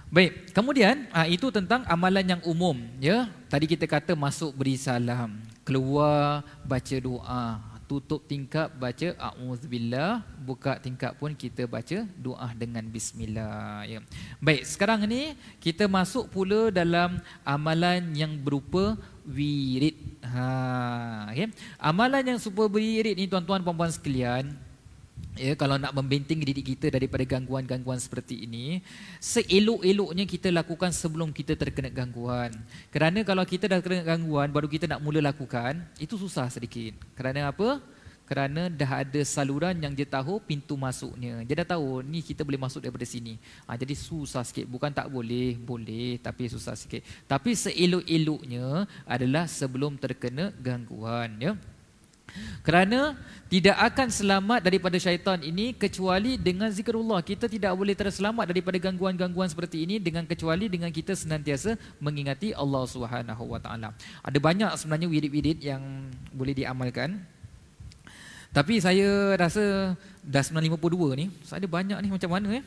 Baik, 0.07 0.55
kemudian 0.55 1.11
ha, 1.11 1.27
itu 1.27 1.51
tentang 1.51 1.83
amalan 1.91 2.39
yang 2.39 2.43
umum 2.47 2.79
ya. 3.03 3.27
Tadi 3.51 3.67
kita 3.67 3.91
kata 3.91 4.15
masuk 4.15 4.55
beri 4.55 4.79
salam, 4.79 5.35
keluar 5.67 6.47
baca 6.63 6.97
doa, 7.03 7.59
tutup 7.87 8.27
tingkap 8.27 8.71
baca 8.75 9.15
auzubillah 9.19 10.23
buka 10.43 10.79
tingkap 10.83 11.15
pun 11.17 11.33
kita 11.33 11.71
baca 11.71 12.03
doa 12.19 12.49
dengan 12.59 12.83
bismillah. 12.87 13.87
Ya. 13.87 14.03
Baik 14.43 14.67
sekarang 14.67 15.07
ni 15.07 15.39
kita 15.63 15.87
masuk 15.87 16.27
pula 16.29 16.75
dalam 16.75 17.23
amalan 17.47 18.03
yang 18.13 18.35
berupa 18.35 18.99
wirid. 19.23 19.95
Ha 20.27 21.31
okay. 21.31 21.51
amalan 21.79 22.35
yang 22.35 22.39
super 22.43 22.67
wirid 22.67 23.15
ni 23.15 23.31
tuan-tuan 23.31 23.63
puan-puan 23.63 23.91
sekalian 23.95 24.66
Ya, 25.37 25.53
kalau 25.53 25.77
nak 25.77 25.93
membenting 25.93 26.41
diri 26.41 26.65
kita 26.65 26.89
daripada 26.89 27.21
gangguan-gangguan 27.29 28.01
seperti 28.01 28.49
ini, 28.49 28.81
seelok-eloknya 29.21 30.25
kita 30.25 30.49
lakukan 30.49 30.97
sebelum 30.97 31.29
kita 31.29 31.53
terkena 31.53 31.93
gangguan. 31.93 32.57
Kerana 32.89 33.21
kalau 33.21 33.45
kita 33.45 33.69
dah 33.69 33.85
kena 33.85 34.01
gangguan, 34.01 34.49
baru 34.49 34.65
kita 34.65 34.89
nak 34.89 35.05
mula 35.05 35.21
lakukan, 35.21 35.85
itu 36.01 36.17
susah 36.17 36.49
sedikit. 36.49 36.97
Kerana 37.13 37.53
apa? 37.53 37.85
Kerana 38.27 38.73
dah 38.73 39.07
ada 39.07 39.21
saluran 39.23 39.77
yang 39.77 39.93
dia 39.93 40.09
tahu 40.09 40.41
pintu 40.41 40.75
masuknya. 40.75 41.45
Dia 41.45 41.63
dah 41.63 41.77
tahu 41.77 42.03
ni 42.03 42.25
kita 42.25 42.43
boleh 42.43 42.59
masuk 42.59 42.83
daripada 42.83 43.05
sini. 43.07 43.39
Ha, 43.69 43.79
jadi 43.79 43.93
susah 43.95 44.43
sikit. 44.43 44.67
Bukan 44.67 44.91
tak 44.91 45.07
boleh, 45.13 45.55
boleh 45.55 46.19
tapi 46.19 46.51
susah 46.51 46.75
sikit. 46.75 47.07
Tapi 47.29 47.55
seelok-eloknya 47.55 48.89
adalah 49.07 49.47
sebelum 49.47 49.95
terkena 50.01 50.51
gangguan. 50.59 51.39
Ya. 51.39 51.55
Kerana 52.67 53.15
tidak 53.47 53.79
akan 53.79 54.11
selamat 54.11 54.59
daripada 54.67 54.99
syaitan 54.99 55.39
ini 55.39 55.71
kecuali 55.71 56.35
dengan 56.35 56.67
zikrullah. 56.67 57.23
Kita 57.23 57.47
tidak 57.47 57.79
boleh 57.79 57.95
terselamat 57.95 58.51
daripada 58.51 58.75
gangguan-gangguan 58.83 59.47
seperti 59.47 59.87
ini 59.87 60.03
dengan 60.03 60.27
kecuali 60.27 60.67
dengan 60.67 60.91
kita 60.91 61.15
senantiasa 61.15 61.79
mengingati 62.03 62.51
Allah 62.51 62.83
Subhanahu 62.91 63.45
Wa 63.47 63.61
Taala. 63.63 63.95
Ada 64.27 64.39
banyak 64.43 64.71
sebenarnya 64.75 65.07
wirid-wirid 65.07 65.59
yang 65.63 66.11
boleh 66.35 66.59
diamalkan. 66.59 67.23
Tapi 68.51 68.83
saya 68.83 69.39
rasa 69.39 69.95
dah 70.27 70.43
952 70.43 71.21
ni, 71.21 71.27
ada 71.31 71.67
banyak 71.71 71.99
ni 72.03 72.09
macam 72.11 72.31
mana 72.35 72.49
eh? 72.59 72.65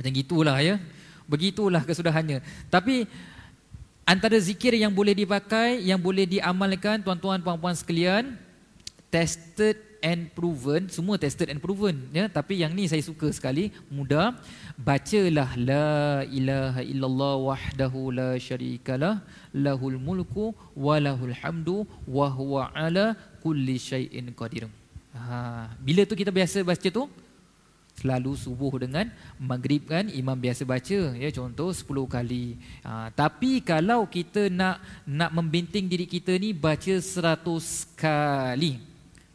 Macam 0.00 0.10
gitulah 0.16 0.56
ya. 0.64 0.80
Begitulah 1.28 1.84
kesudahannya. 1.84 2.40
Tapi 2.72 3.04
Antara 4.04 4.36
zikir 4.36 4.76
yang 4.76 4.92
boleh 4.92 5.16
dipakai, 5.16 5.80
yang 5.80 5.96
boleh 5.96 6.28
diamalkan 6.28 7.00
tuan-tuan 7.00 7.40
puan-puan 7.40 7.72
sekalian, 7.72 8.36
tested 9.08 9.80
and 10.04 10.28
proven, 10.36 10.92
semua 10.92 11.16
tested 11.16 11.48
and 11.48 11.56
proven 11.56 11.96
ya, 12.12 12.28
tapi 12.28 12.60
yang 12.60 12.76
ni 12.76 12.84
saya 12.84 13.00
suka 13.00 13.32
sekali, 13.32 13.72
mudah. 13.88 14.36
Bacalah 14.76 15.56
la 15.56 16.20
ilaha 16.28 16.84
illallah 16.84 17.34
wahdahu 17.48 18.12
la 18.12 18.30
syarikalah 18.36 19.24
lahul 19.56 19.96
mulku 19.96 20.52
wa 20.76 21.00
lahul 21.00 21.32
hamdu 21.40 21.88
wa 22.04 22.28
huwa 22.28 22.68
ala 22.76 23.16
kulli 23.40 23.80
syai'in 23.80 24.28
qadir. 24.36 24.68
Ha, 25.16 25.72
bila 25.80 26.04
tu 26.04 26.12
kita 26.12 26.28
biasa 26.28 26.60
baca 26.60 26.88
tu? 26.92 27.08
Selalu 27.94 28.34
subuh 28.34 28.74
dengan 28.82 29.06
maghrib 29.38 29.86
kan? 29.86 30.10
Imam 30.10 30.34
biasa 30.34 30.66
baca 30.66 30.98
ya 31.14 31.28
contoh 31.30 31.70
10 31.70 31.86
kali. 32.10 32.58
Ha, 32.82 33.14
tapi 33.14 33.62
kalau 33.62 34.04
kita 34.10 34.50
nak 34.50 34.82
nak 35.06 35.30
membinting 35.30 35.86
diri 35.86 36.04
kita 36.04 36.34
ni 36.34 36.50
baca 36.50 36.94
100 36.98 37.40
kali. 37.94 38.82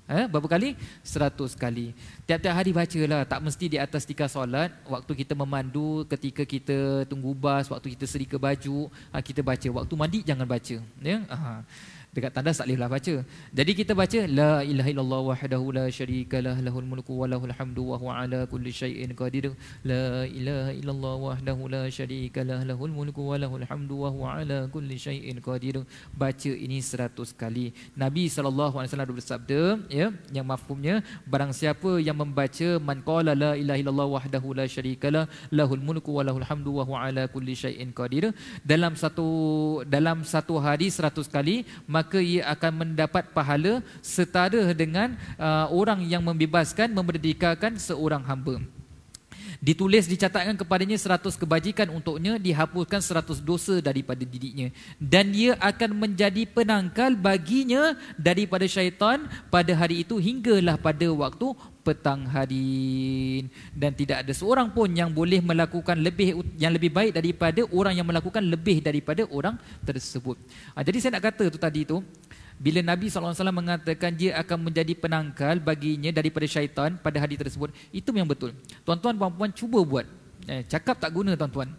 Ha, 0.09 0.25
berapa 0.25 0.49
kali? 0.49 0.73
100 1.05 1.53
kali. 1.53 1.93
Tiap-tiap 2.25 2.53
hari 2.57 2.73
bacalah. 2.73 3.29
Tak 3.29 3.45
mesti 3.45 3.65
di 3.69 3.77
atas 3.77 4.09
tiga 4.09 4.25
solat. 4.25 4.73
Waktu 4.89 5.11
kita 5.21 5.37
memandu 5.37 6.01
ketika 6.09 6.41
kita 6.49 7.05
tunggu 7.05 7.29
bas 7.37 7.69
waktu 7.69 7.93
kita 7.93 8.09
serika 8.09 8.41
baju 8.41 8.89
ha, 9.13 9.21
kita 9.21 9.45
baca. 9.45 9.67
Waktu 9.69 9.93
mandi 9.93 10.19
jangan 10.25 10.49
baca 10.49 10.77
ya? 10.99 11.17
Ha 11.29 11.61
dekat 12.09 12.31
tandas 12.35 12.57
tak 12.59 12.65
bolehlah 12.67 12.89
baca. 12.89 13.15
Jadi 13.57 13.71
kita 13.79 13.93
baca 13.93 14.19
la 14.39 14.51
ilaha 14.65 14.89
illallah 14.93 15.21
wahdahu 15.29 15.65
la 15.77 15.85
syarikalah 15.97 16.55
lahul 16.65 16.87
mulku 16.91 17.13
wa 17.21 17.29
lahul 17.31 17.53
hamdu 17.57 17.83
wa 17.91 17.97
huwa 18.01 18.13
ala 18.21 18.39
kulli 18.51 18.73
syai'in 18.73 19.13
qadir. 19.19 19.45
La 19.91 20.25
ilaha 20.39 20.71
illallah 20.79 21.15
wahdahu 21.25 21.69
la 21.75 21.83
syarikalah 21.97 22.59
lahul 22.69 22.93
mulku 22.97 23.21
wa 23.29 23.37
lahul 23.43 23.65
hamdu 23.69 23.95
wa 24.03 24.09
huwa 24.15 24.29
ala 24.41 24.59
kulli 24.73 24.97
syai'in 25.05 25.37
qadir. 25.47 25.77
Baca 26.21 26.51
ini 26.65 26.79
seratus 26.89 27.31
kali. 27.41 27.67
Nabi 28.03 28.25
sallallahu 28.37 28.81
alaihi 28.81 29.17
bersabda 29.19 29.61
ya 29.99 30.07
yang 30.37 30.47
mafhumnya 30.49 30.95
barang 31.29 31.53
siapa 31.59 31.91
yang 32.07 32.17
membaca 32.23 32.69
man 32.89 33.05
qala 33.09 33.37
la 33.43 33.51
ilaha 33.61 33.79
illallah 33.81 34.09
wahdahu 34.17 34.57
la 34.59 34.65
syarikalah 34.75 35.23
lahul 35.59 35.83
mulku 35.89 36.11
wa 36.17 36.25
lahul 36.27 36.47
hamdu 36.49 36.73
wa 36.79 36.83
huwa 36.89 37.05
ala 37.05 37.23
kulli 37.35 37.53
syai'in 37.63 37.93
qadir 37.99 38.33
dalam 38.71 38.93
satu 39.03 39.27
dalam 39.95 40.25
satu 40.33 40.57
hari 40.65 40.89
seratus 40.97 41.29
kali 41.35 41.57
maka 41.87 41.98
ia 42.19 42.47
akan 42.51 42.85
mendapat 42.85 43.31
pahala 43.35 43.83
setara 43.99 44.73
dengan 44.75 45.15
uh, 45.35 45.67
orang 45.71 46.03
yang 46.07 46.23
membebaskan 46.23 46.91
memerdekakan 46.91 47.77
seorang 47.77 48.23
hamba. 48.25 48.59
Ditulis 49.59 50.07
dicatatkan 50.07 50.55
kepadanya 50.55 50.95
seratus 50.95 51.35
kebajikan 51.35 51.91
untuknya 51.91 52.39
dihapuskan 52.39 53.03
seratus 53.03 53.43
dosa 53.43 53.83
daripada 53.83 54.23
didiknya. 54.23 54.71
Dan 54.95 55.35
ia 55.35 55.59
akan 55.59 55.99
menjadi 55.99 56.47
penangkal 56.47 57.11
baginya 57.19 57.91
daripada 58.15 58.63
syaitan 58.71 59.27
pada 59.51 59.75
hari 59.75 60.07
itu 60.07 60.15
hinggalah 60.15 60.79
pada 60.79 61.11
waktu 61.11 61.51
petang 61.79 62.27
hari 62.27 63.47
dan 63.71 63.95
tidak 63.95 64.27
ada 64.27 64.33
seorang 64.35 64.69
pun 64.69 64.91
yang 64.91 65.09
boleh 65.09 65.39
melakukan 65.39 65.97
lebih 65.97 66.43
yang 66.59 66.75
lebih 66.75 66.91
baik 66.91 67.15
daripada 67.15 67.63
orang 67.71 67.95
yang 67.95 68.05
melakukan 68.05 68.43
lebih 68.43 68.83
daripada 68.83 69.23
orang 69.31 69.55
tersebut. 69.81 70.35
Ha, 70.75 70.83
jadi 70.83 70.97
saya 70.99 71.11
nak 71.17 71.31
kata 71.31 71.47
tu 71.49 71.57
tadi 71.57 71.87
tu 71.87 72.03
bila 72.59 72.83
Nabi 72.83 73.07
SAW 73.07 73.55
mengatakan 73.55 74.11
dia 74.11 74.35
akan 74.35 74.67
menjadi 74.67 74.91
penangkal 74.91 75.63
baginya 75.63 76.11
daripada 76.11 76.43
syaitan 76.43 76.99
pada 76.99 77.15
hari 77.23 77.39
tersebut, 77.39 77.71
itu 77.95 78.11
yang 78.11 78.27
betul. 78.27 78.51
Tuan-tuan, 78.83 79.15
puan-puan, 79.15 79.47
cuba 79.55 79.79
buat. 79.79 80.03
Eh, 80.43 80.67
cakap 80.67 80.99
tak 80.99 81.15
guna, 81.15 81.39
tuan-tuan. 81.39 81.71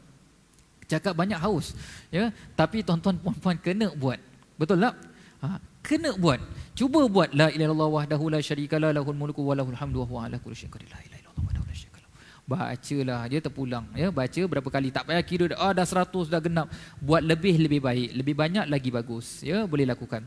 Cakap 0.89 1.13
banyak 1.13 1.37
haus. 1.37 1.77
ya. 2.09 2.33
Tapi 2.57 2.81
tuan-tuan, 2.81 3.21
puan-puan, 3.21 3.61
kena 3.61 3.93
buat. 3.93 4.17
Betul 4.57 4.81
tak? 4.81 4.97
Ha, 5.45 5.61
kena 5.85 6.17
buat. 6.17 6.41
Cuba 6.81 7.05
buat 7.12 7.28
la 7.37 7.53
ilaha 7.53 7.68
illallah 7.68 7.91
wahdahu 7.93 8.33
la 8.33 8.41
syarikalah 8.41 8.91
lahul 8.97 9.12
mulku 9.12 9.45
wa 9.45 9.53
lahul 9.53 9.76
hamdu 9.76 10.01
wa 10.01 10.07
huwa 10.09 10.20
ala 10.24 10.41
kulli 10.41 10.57
syai'in 10.57 10.72
qadir. 10.72 10.89
La 10.89 11.01
ilaha 11.05 11.20
illallah 11.20 11.45
wahdahu 11.45 11.64
la 11.68 11.74
syarikalah. 11.76 12.09
Bacalah 12.49 13.20
dia 13.28 13.41
terpulang 13.45 13.87
ya. 13.93 14.09
Baca 14.09 14.41
berapa 14.49 14.68
kali 14.72 14.89
tak 14.89 15.05
payah 15.05 15.20
kira 15.20 15.53
ah 15.61 15.76
dah 15.76 15.85
100 15.85 16.33
dah 16.33 16.41
genap. 16.41 16.72
Buat 17.05 17.28
lebih 17.28 17.61
lebih 17.61 17.85
baik. 17.85 18.16
Lebih 18.16 18.33
banyak 18.33 18.64
lagi 18.64 18.89
bagus 18.89 19.45
ya. 19.45 19.68
Boleh 19.68 19.85
lakukan. 19.93 20.24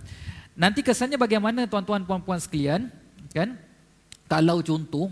Nanti 0.54 0.86
kesannya 0.86 1.18
bagaimana 1.18 1.66
tuan-tuan 1.66 2.06
puan-puan 2.06 2.38
sekalian 2.38 2.94
kan? 3.34 3.58
Kalau 4.30 4.62
contoh 4.62 5.10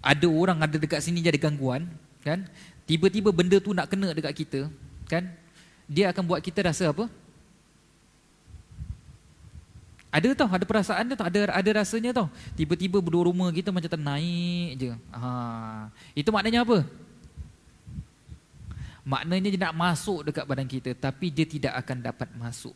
ada 0.00 0.24
orang 0.24 0.64
ada 0.64 0.80
dekat 0.80 1.04
sini 1.04 1.20
jadi 1.20 1.36
gangguan 1.36 1.84
kan? 2.24 2.48
Tiba-tiba 2.88 3.28
benda 3.28 3.60
tu 3.60 3.76
nak 3.76 3.92
kena 3.92 4.16
dekat 4.16 4.32
kita 4.32 4.72
kan? 5.04 5.28
Dia 5.84 6.16
akan 6.16 6.24
buat 6.24 6.40
kita 6.40 6.64
rasa 6.64 6.96
apa 6.96 7.12
ada 10.16 10.28
tau, 10.32 10.48
ada 10.48 10.64
perasaan 10.64 11.12
tau, 11.12 11.28
ada 11.28 11.52
ada 11.52 11.70
rasanya 11.76 12.10
tau. 12.16 12.32
Tiba-tiba 12.56 13.04
berdua 13.04 13.28
rumah 13.28 13.52
kita 13.52 13.68
macam 13.68 13.92
ternaik 13.92 14.80
je. 14.80 14.90
Ha. 15.12 15.92
Itu 16.16 16.32
maknanya 16.32 16.64
apa? 16.64 16.88
Maknanya 19.04 19.48
dia 19.52 19.60
nak 19.68 19.76
masuk 19.76 20.24
dekat 20.24 20.48
badan 20.48 20.64
kita 20.64 20.96
tapi 20.96 21.28
dia 21.28 21.44
tidak 21.44 21.76
akan 21.84 22.00
dapat 22.00 22.28
masuk. 22.40 22.72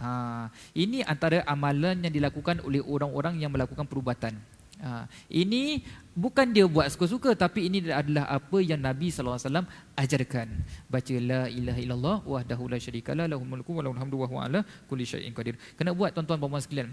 Ha. 0.00 0.48
Ini 0.72 1.04
antara 1.04 1.44
amalan 1.44 2.00
yang 2.00 2.14
dilakukan 2.16 2.64
oleh 2.64 2.80
orang-orang 2.80 3.36
yang 3.36 3.52
melakukan 3.52 3.84
perubatan. 3.84 4.34
Ha, 4.76 5.08
ini 5.32 5.80
bukan 6.16 6.46
dia 6.56 6.64
buat 6.64 6.88
suka-suka 6.88 7.36
tapi 7.36 7.68
ini 7.68 7.78
adalah 7.92 8.24
apa 8.38 8.58
yang 8.64 8.80
Nabi 8.80 9.12
SAW 9.12 9.68
ajarkan. 9.94 10.48
Baca 10.88 11.14
la 11.20 11.42
ilaha 11.52 11.78
illallah 11.84 12.16
wahdahu 12.24 12.72
la 12.72 12.78
syarikalah 12.80 13.28
lahul 13.28 13.44
mulku 13.44 13.76
wa 13.76 13.84
lahul 13.84 14.00
hamdu 14.00 14.16
wa 14.24 14.26
huwa 14.26 14.40
ala 14.48 14.60
kulli 14.88 15.04
syai'in 15.04 15.36
qadir. 15.36 15.60
Kena 15.76 15.92
buat 15.92 16.16
tuan-tuan 16.16 16.40
puan-puan 16.40 16.64
sekalian. 16.64 16.88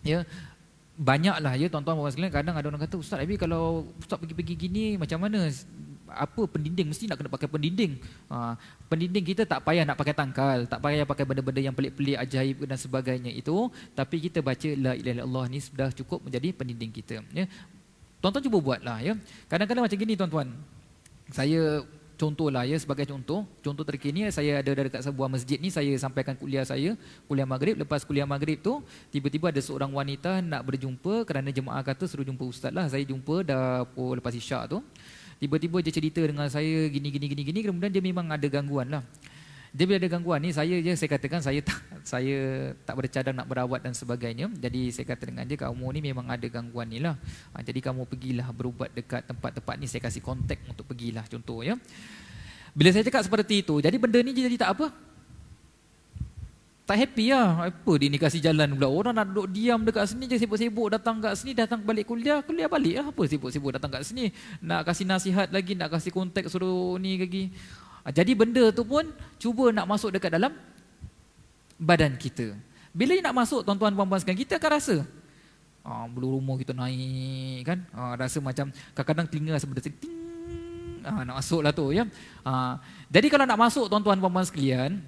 Ya. 0.00 0.24
Banyaklah 0.98 1.54
ya 1.60 1.68
tuan-tuan 1.68 1.94
puan-puan 1.94 2.14
sekalian 2.16 2.32
kadang 2.32 2.54
ada 2.58 2.66
orang 2.66 2.82
kata 2.82 2.96
ustaz 2.98 3.20
tapi 3.22 3.36
kalau 3.38 3.86
ustaz 4.00 4.18
pergi-pergi 4.18 4.54
gini 4.56 4.84
macam 4.98 5.22
mana 5.22 5.46
apa 6.08 6.42
pendinding 6.48 6.88
mesti 6.88 7.04
nak 7.04 7.20
kena 7.20 7.30
pakai 7.30 7.48
pendinding. 7.52 8.00
Ha, 8.32 8.56
pendinding 8.88 9.24
kita 9.28 9.44
tak 9.44 9.60
payah 9.60 9.84
nak 9.84 10.00
pakai 10.00 10.16
tangkal, 10.16 10.64
tak 10.64 10.80
payah 10.80 11.04
pakai 11.04 11.24
benda-benda 11.28 11.60
yang 11.60 11.76
pelik-pelik 11.76 12.16
ajaib 12.16 12.64
dan 12.64 12.78
sebagainya 12.80 13.30
itu, 13.30 13.68
tapi 13.92 14.24
kita 14.24 14.40
baca 14.40 14.68
la 14.72 14.92
ilaha 14.96 15.14
illallah 15.20 15.44
ni 15.52 15.60
sudah 15.60 15.92
cukup 15.92 16.24
menjadi 16.24 16.48
pendinding 16.56 16.92
kita, 16.92 17.20
ya. 17.36 17.44
Tuan-tuan 18.18 18.42
cuba 18.42 18.58
buatlah 18.58 18.98
ya. 18.98 19.14
Kadang-kadang 19.46 19.86
macam 19.86 19.98
gini 19.98 20.14
tuan-tuan. 20.18 20.48
Saya 21.30 21.86
contohlah 22.18 22.66
ya 22.66 22.74
sebagai 22.74 23.06
contoh, 23.06 23.46
contoh 23.62 23.86
terkini 23.86 24.26
saya 24.34 24.58
ada 24.58 24.74
dekat 24.74 25.06
sebuah 25.06 25.30
masjid 25.30 25.54
ni 25.62 25.70
saya 25.70 25.94
sampaikan 25.94 26.34
kuliah 26.34 26.66
saya, 26.66 26.98
kuliah 27.30 27.46
maghrib, 27.46 27.78
lepas 27.78 28.02
kuliah 28.02 28.26
maghrib 28.26 28.58
tu 28.58 28.82
tiba-tiba 29.14 29.54
ada 29.54 29.62
seorang 29.62 29.94
wanita 29.94 30.42
nak 30.42 30.66
berjumpa 30.66 31.22
kerana 31.22 31.54
jemaah 31.54 31.78
kata 31.86 32.10
suruh 32.10 32.26
jumpa 32.26 32.42
ustaz 32.42 32.74
lah. 32.74 32.90
Saya 32.90 33.06
jumpa 33.06 33.46
dah 33.46 33.86
lepas 33.94 34.34
isyak 34.34 34.74
tu. 34.74 34.82
Tiba-tiba 35.38 35.78
dia 35.78 35.94
cerita 35.94 36.18
dengan 36.18 36.50
saya 36.50 36.90
gini 36.90 37.14
gini 37.14 37.30
gini 37.30 37.42
gini 37.46 37.60
kemudian 37.62 37.94
dia 37.94 38.02
memang 38.02 38.26
ada 38.34 38.46
gangguan 38.50 38.90
lah. 38.90 39.06
Dia 39.78 39.86
bila 39.86 40.02
ada 40.02 40.10
gangguan 40.10 40.42
ni 40.42 40.50
saya 40.50 40.74
je 40.82 40.90
saya 40.98 41.06
katakan 41.06 41.38
saya 41.38 41.62
tak 41.62 41.78
saya 42.10 42.36
tak 42.82 42.98
bercadang 42.98 43.38
nak 43.38 43.46
berawat 43.46 43.78
dan 43.78 43.94
sebagainya. 43.94 44.50
Jadi 44.58 44.90
saya 44.90 45.06
kata 45.06 45.30
dengan 45.30 45.46
dia 45.46 45.54
kamu 45.54 45.86
ni 45.94 46.00
memang 46.10 46.26
ada 46.26 46.42
gangguan 46.50 46.90
ni 46.90 46.98
lah. 46.98 47.14
Ha, 47.54 47.62
jadi 47.62 47.78
kamu 47.78 48.10
pergilah 48.10 48.50
berubat 48.50 48.90
dekat 48.90 49.22
tempat-tempat 49.30 49.74
ni 49.78 49.86
saya 49.86 50.02
kasih 50.02 50.18
kontak 50.18 50.58
untuk 50.66 50.82
pergilah 50.82 51.22
contoh 51.30 51.62
ya. 51.62 51.78
Bila 52.74 52.90
saya 52.90 53.06
cakap 53.06 53.22
seperti 53.22 53.62
itu, 53.62 53.78
jadi 53.78 53.94
benda 53.94 54.18
ni 54.18 54.34
jadi 54.34 54.58
tak 54.58 54.74
apa? 54.74 54.86
tak 56.88 57.04
happy 57.04 57.36
lah. 57.36 57.68
Apa 57.68 57.92
dia 58.00 58.08
ni 58.08 58.16
kasih 58.16 58.40
jalan 58.40 58.72
pula. 58.72 58.88
Orang 58.88 59.12
nak 59.12 59.28
duduk 59.28 59.52
diam 59.52 59.84
dekat 59.84 60.08
sini 60.08 60.24
je 60.24 60.40
sibuk-sibuk 60.40 60.88
datang 60.88 61.20
kat 61.20 61.36
sini, 61.36 61.52
datang 61.52 61.84
balik 61.84 62.08
kuliah, 62.08 62.40
kuliah 62.40 62.64
balik 62.64 62.96
lah. 62.96 63.06
Apa 63.12 63.28
sibuk-sibuk 63.28 63.76
datang 63.76 63.92
kat 63.92 64.08
sini. 64.08 64.32
Nak 64.64 64.88
kasih 64.88 65.04
nasihat 65.04 65.52
lagi, 65.52 65.76
nak 65.76 65.92
kasih 65.92 66.08
kontak 66.08 66.48
suruh 66.48 66.96
ni 66.96 67.20
lagi. 67.20 67.52
Ah, 68.02 68.12
jadi 68.14 68.32
benda 68.34 68.70
tu 68.70 68.82
pun 68.82 69.04
cuba 69.38 69.70
nak 69.74 69.86
masuk 69.86 70.14
dekat 70.14 70.34
dalam 70.34 70.54
badan 71.78 72.18
kita. 72.18 72.54
Bila 72.90 73.14
nak 73.22 73.34
masuk 73.46 73.62
tuan-tuan 73.62 73.94
puan-puan 73.94 74.18
sekalian, 74.18 74.42
kita 74.42 74.58
akan 74.58 74.70
rasa. 74.74 74.96
Ah, 75.86 76.04
bulu 76.10 76.36
rumah 76.36 76.58
kita 76.58 76.74
naik 76.74 77.64
kan. 77.64 77.78
Ah, 77.94 78.18
rasa 78.18 78.42
macam 78.42 78.68
kadang-kadang 78.92 79.26
telinga 79.30 79.56
rasa 79.56 79.66
benda. 79.66 79.80
Ah, 81.06 81.22
nak 81.24 81.40
masuk 81.40 81.60
lah 81.62 81.72
tu 81.72 81.94
ya. 81.94 82.04
Ah, 82.42 82.82
jadi 83.08 83.26
kalau 83.30 83.46
nak 83.46 83.58
masuk 83.58 83.86
tuan-tuan 83.86 84.18
puan-puan 84.18 84.44
sekalian, 84.44 85.00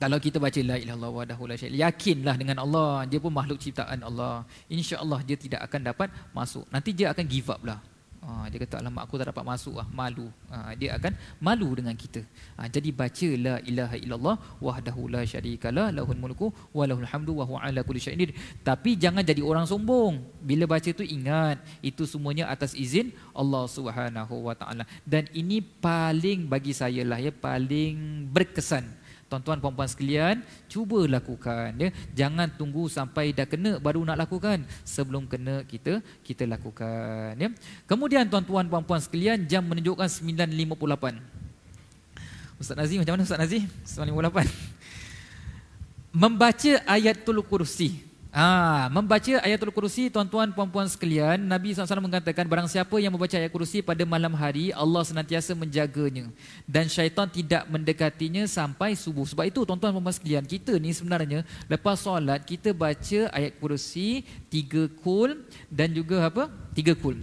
kalau 0.00 0.16
kita 0.16 0.40
baca 0.40 0.56
la 0.64 0.80
ilaha 0.80 0.80
illallah 0.80 1.10
wahdahu 1.12 1.44
la 1.44 1.54
syarika 1.60 1.76
yakinlah 1.84 2.34
dengan 2.40 2.56
Allah 2.64 3.04
dia 3.04 3.20
pun 3.20 3.28
makhluk 3.28 3.60
ciptaan 3.60 4.00
Allah 4.00 4.48
insya-Allah 4.72 5.20
dia 5.28 5.36
tidak 5.36 5.60
akan 5.68 5.92
dapat 5.92 6.08
masuk 6.32 6.64
nanti 6.72 6.96
dia 6.96 7.12
akan 7.12 7.24
give 7.28 7.52
up 7.52 7.60
lah 7.60 7.76
ha, 8.24 8.46
dia 8.50 8.58
kata 8.62 8.80
alamak 8.80 9.02
aku 9.08 9.16
tak 9.20 9.28
dapat 9.32 9.44
masuk 9.50 9.74
ah 9.82 9.88
malu. 10.00 10.28
Ha, 10.52 10.76
dia 10.80 10.96
akan 10.96 11.12
malu 11.46 11.68
dengan 11.78 11.94
kita. 12.02 12.22
Ha, 12.56 12.68
jadi 12.68 12.90
baca 13.00 13.28
la 13.46 13.54
ilaha 13.70 13.96
illallah 13.96 14.36
wahdahu 14.66 15.08
la 15.14 15.22
syarikalah 15.32 15.88
lahul 15.96 16.20
mulku 16.20 16.46
wa 16.76 16.84
lahul 16.90 17.08
hamdu 17.12 17.32
wa 17.40 17.44
huwa 17.48 17.60
ala 17.64 17.80
kulli 17.86 18.02
syai'in 18.06 18.32
tapi 18.68 18.94
jangan 19.00 19.24
jadi 19.24 19.42
orang 19.50 19.66
sombong. 19.72 20.20
Bila 20.44 20.64
baca 20.68 20.90
tu 21.00 21.04
ingat 21.04 21.58
itu 21.80 22.04
semuanya 22.04 22.48
atas 22.54 22.76
izin 22.76 23.10
Allah 23.32 23.64
Subhanahu 23.76 24.34
wa 24.46 24.54
taala. 24.54 24.84
Dan 25.02 25.26
ini 25.32 25.60
paling 25.60 26.46
bagi 26.46 26.76
saya 26.76 27.02
lah 27.04 27.18
ya 27.18 27.32
paling 27.32 28.28
berkesan 28.30 28.99
Tuan-tuan 29.30 29.62
puan-puan 29.62 29.86
sekalian, 29.86 30.42
cuba 30.66 31.06
lakukan 31.06 31.70
ya. 31.78 31.94
Jangan 32.18 32.50
tunggu 32.50 32.90
sampai 32.90 33.30
dah 33.30 33.46
kena 33.46 33.78
baru 33.78 34.02
nak 34.02 34.26
lakukan. 34.26 34.66
Sebelum 34.82 35.30
kena 35.30 35.62
kita 35.62 36.02
kita 36.26 36.50
lakukan 36.50 37.38
ya. 37.38 37.54
Kemudian 37.86 38.26
tuan-tuan 38.26 38.66
puan-puan 38.66 38.98
sekalian, 38.98 39.46
jam 39.46 39.62
menunjukkan 39.62 40.10
9.58. 40.10 41.22
Ustaz 42.58 42.74
Nazim 42.74 42.98
macam 42.98 43.14
mana 43.14 43.22
Ustaz 43.22 43.38
Nazim? 43.38 43.70
9.58. 43.86 44.50
Membaca 46.10 46.72
ayatul 46.90 47.46
kursi. 47.46 48.09
Ah, 48.30 48.86
membaca 48.94 49.42
ayatul 49.42 49.74
kursi 49.74 50.06
tuan-tuan 50.06 50.54
puan-puan 50.54 50.86
sekalian, 50.86 51.34
Nabi 51.34 51.74
SAW 51.74 51.98
mengatakan 51.98 52.46
barang 52.46 52.70
siapa 52.70 52.94
yang 53.02 53.10
membaca 53.10 53.34
ayat 53.34 53.50
kursi 53.50 53.82
pada 53.82 54.06
malam 54.06 54.30
hari, 54.38 54.70
Allah 54.70 55.02
senantiasa 55.02 55.50
menjaganya 55.58 56.30
dan 56.62 56.86
syaitan 56.86 57.26
tidak 57.26 57.66
mendekatinya 57.66 58.46
sampai 58.46 58.94
subuh. 58.94 59.26
Sebab 59.26 59.50
itu 59.50 59.66
tuan-tuan 59.66 59.90
puan-puan 59.90 60.14
sekalian, 60.14 60.46
kita 60.46 60.78
ni 60.78 60.94
sebenarnya 60.94 61.42
lepas 61.66 61.98
solat 61.98 62.46
kita 62.46 62.70
baca 62.70 63.34
ayat 63.34 63.58
kursi 63.58 64.22
tiga 64.46 64.86
kul 65.02 65.34
dan 65.66 65.90
juga 65.90 66.30
apa? 66.30 66.46
Tiga 66.70 66.94
kul. 66.94 67.18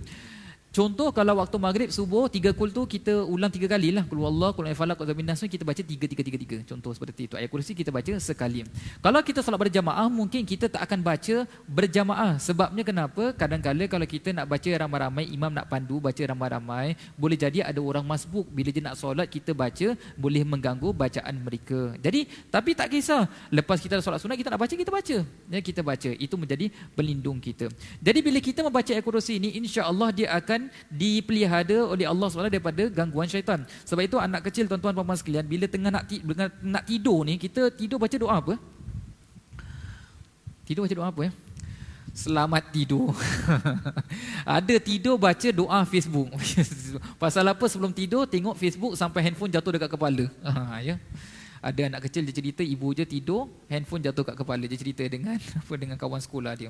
Contoh 0.78 1.10
kalau 1.10 1.42
waktu 1.42 1.58
maghrib 1.58 1.90
subuh 1.90 2.30
tiga 2.30 2.54
kul 2.54 2.70
tu 2.70 2.86
kita 2.86 3.26
ulang 3.26 3.50
tiga 3.50 3.66
kali 3.66 3.90
lah. 3.98 4.06
Kul 4.06 4.22
Allah, 4.22 4.54
kul 4.54 4.70
falaq, 4.78 4.94
kul 5.02 5.10
minas 5.18 5.42
kita 5.42 5.66
baca 5.66 5.82
tiga 5.82 6.06
tiga 6.06 6.22
tiga 6.22 6.38
tiga. 6.38 6.58
Contoh 6.70 6.94
seperti 6.94 7.26
itu. 7.26 7.34
Ayat 7.34 7.50
kursi 7.50 7.74
kita 7.74 7.90
baca 7.90 8.14
sekali. 8.22 8.62
Kalau 9.02 9.18
kita 9.26 9.42
solat 9.42 9.58
berjamaah 9.58 10.06
mungkin 10.06 10.46
kita 10.46 10.70
tak 10.70 10.86
akan 10.86 11.02
baca 11.02 11.50
berjamaah. 11.66 12.38
Sebabnya 12.38 12.86
kenapa? 12.86 13.34
Kadang-kadang 13.34 13.90
kalau 13.90 14.06
kita 14.06 14.30
nak 14.38 14.46
baca 14.46 14.70
ramai-ramai, 14.70 15.26
imam 15.34 15.50
nak 15.50 15.66
pandu 15.66 15.98
baca 15.98 16.22
ramai-ramai, 16.22 16.94
boleh 17.18 17.34
jadi 17.42 17.66
ada 17.66 17.82
orang 17.82 18.06
masbuk. 18.06 18.46
Bila 18.46 18.70
dia 18.70 18.86
nak 18.86 19.02
solat 19.02 19.34
kita 19.34 19.58
baca 19.58 19.98
boleh 20.14 20.46
mengganggu 20.46 20.94
bacaan 20.94 21.42
mereka. 21.42 21.98
Jadi 21.98 22.30
tapi 22.54 22.78
tak 22.78 22.94
kisah. 22.94 23.26
Lepas 23.50 23.82
kita 23.82 23.98
solat 23.98 24.22
sunat 24.22 24.38
kita 24.38 24.54
nak 24.54 24.62
baca 24.62 24.74
kita 24.78 24.94
baca. 24.94 25.18
Ya 25.26 25.58
kita 25.58 25.82
baca. 25.82 26.10
Itu 26.14 26.38
menjadi 26.38 26.70
pelindung 26.94 27.42
kita. 27.42 27.66
Jadi 27.98 28.20
bila 28.22 28.38
kita 28.38 28.62
membaca 28.62 28.94
ayat 28.94 29.02
kursi 29.02 29.42
ini 29.42 29.58
insya-Allah 29.58 30.14
dia 30.14 30.30
akan 30.38 30.67
dipelihara 30.92 31.88
oleh 31.88 32.06
Allah 32.08 32.28
SWT 32.28 32.52
daripada 32.52 32.84
gangguan 32.92 33.28
syaitan. 33.28 33.64
Sebab 33.86 34.04
itu 34.04 34.18
anak 34.18 34.48
kecil 34.50 34.66
tuan-tuan 34.66 34.94
puan-puan 34.96 35.18
sekalian 35.18 35.46
bila 35.46 35.66
tengah 35.66 35.92
nak 35.92 36.06
nak 36.62 36.84
tidur 36.86 37.24
ni 37.28 37.40
kita 37.40 37.74
tidur 37.74 37.98
baca 37.98 38.16
doa 38.16 38.36
apa? 38.38 38.54
Tidur 40.68 40.84
baca 40.84 40.96
doa 40.96 41.08
apa 41.08 41.22
ya? 41.28 41.32
Selamat 42.18 42.74
tidur. 42.74 43.14
Ada 44.58 44.76
tidur 44.82 45.22
baca 45.22 45.50
doa 45.54 45.80
Facebook. 45.86 46.34
Pasal 47.22 47.46
apa 47.46 47.66
sebelum 47.70 47.94
tidur 47.94 48.26
tengok 48.26 48.58
Facebook 48.58 48.98
sampai 48.98 49.30
handphone 49.30 49.54
jatuh 49.54 49.72
dekat 49.78 49.90
kepala. 49.94 50.26
Ha 50.48 50.82
ya 50.82 50.98
ada 51.62 51.82
anak 51.90 52.08
kecil 52.08 52.24
dia 52.24 52.36
cerita 52.36 52.62
ibu 52.62 52.94
je 52.94 53.04
tidur 53.04 53.50
handphone 53.68 54.04
jatuh 54.06 54.24
kat 54.24 54.36
kepala 54.38 54.64
dia 54.66 54.78
cerita 54.78 55.04
dengan 55.10 55.36
apa 55.36 55.74
dengan 55.76 55.98
kawan 55.98 56.22
sekolah 56.22 56.54
dia 56.54 56.70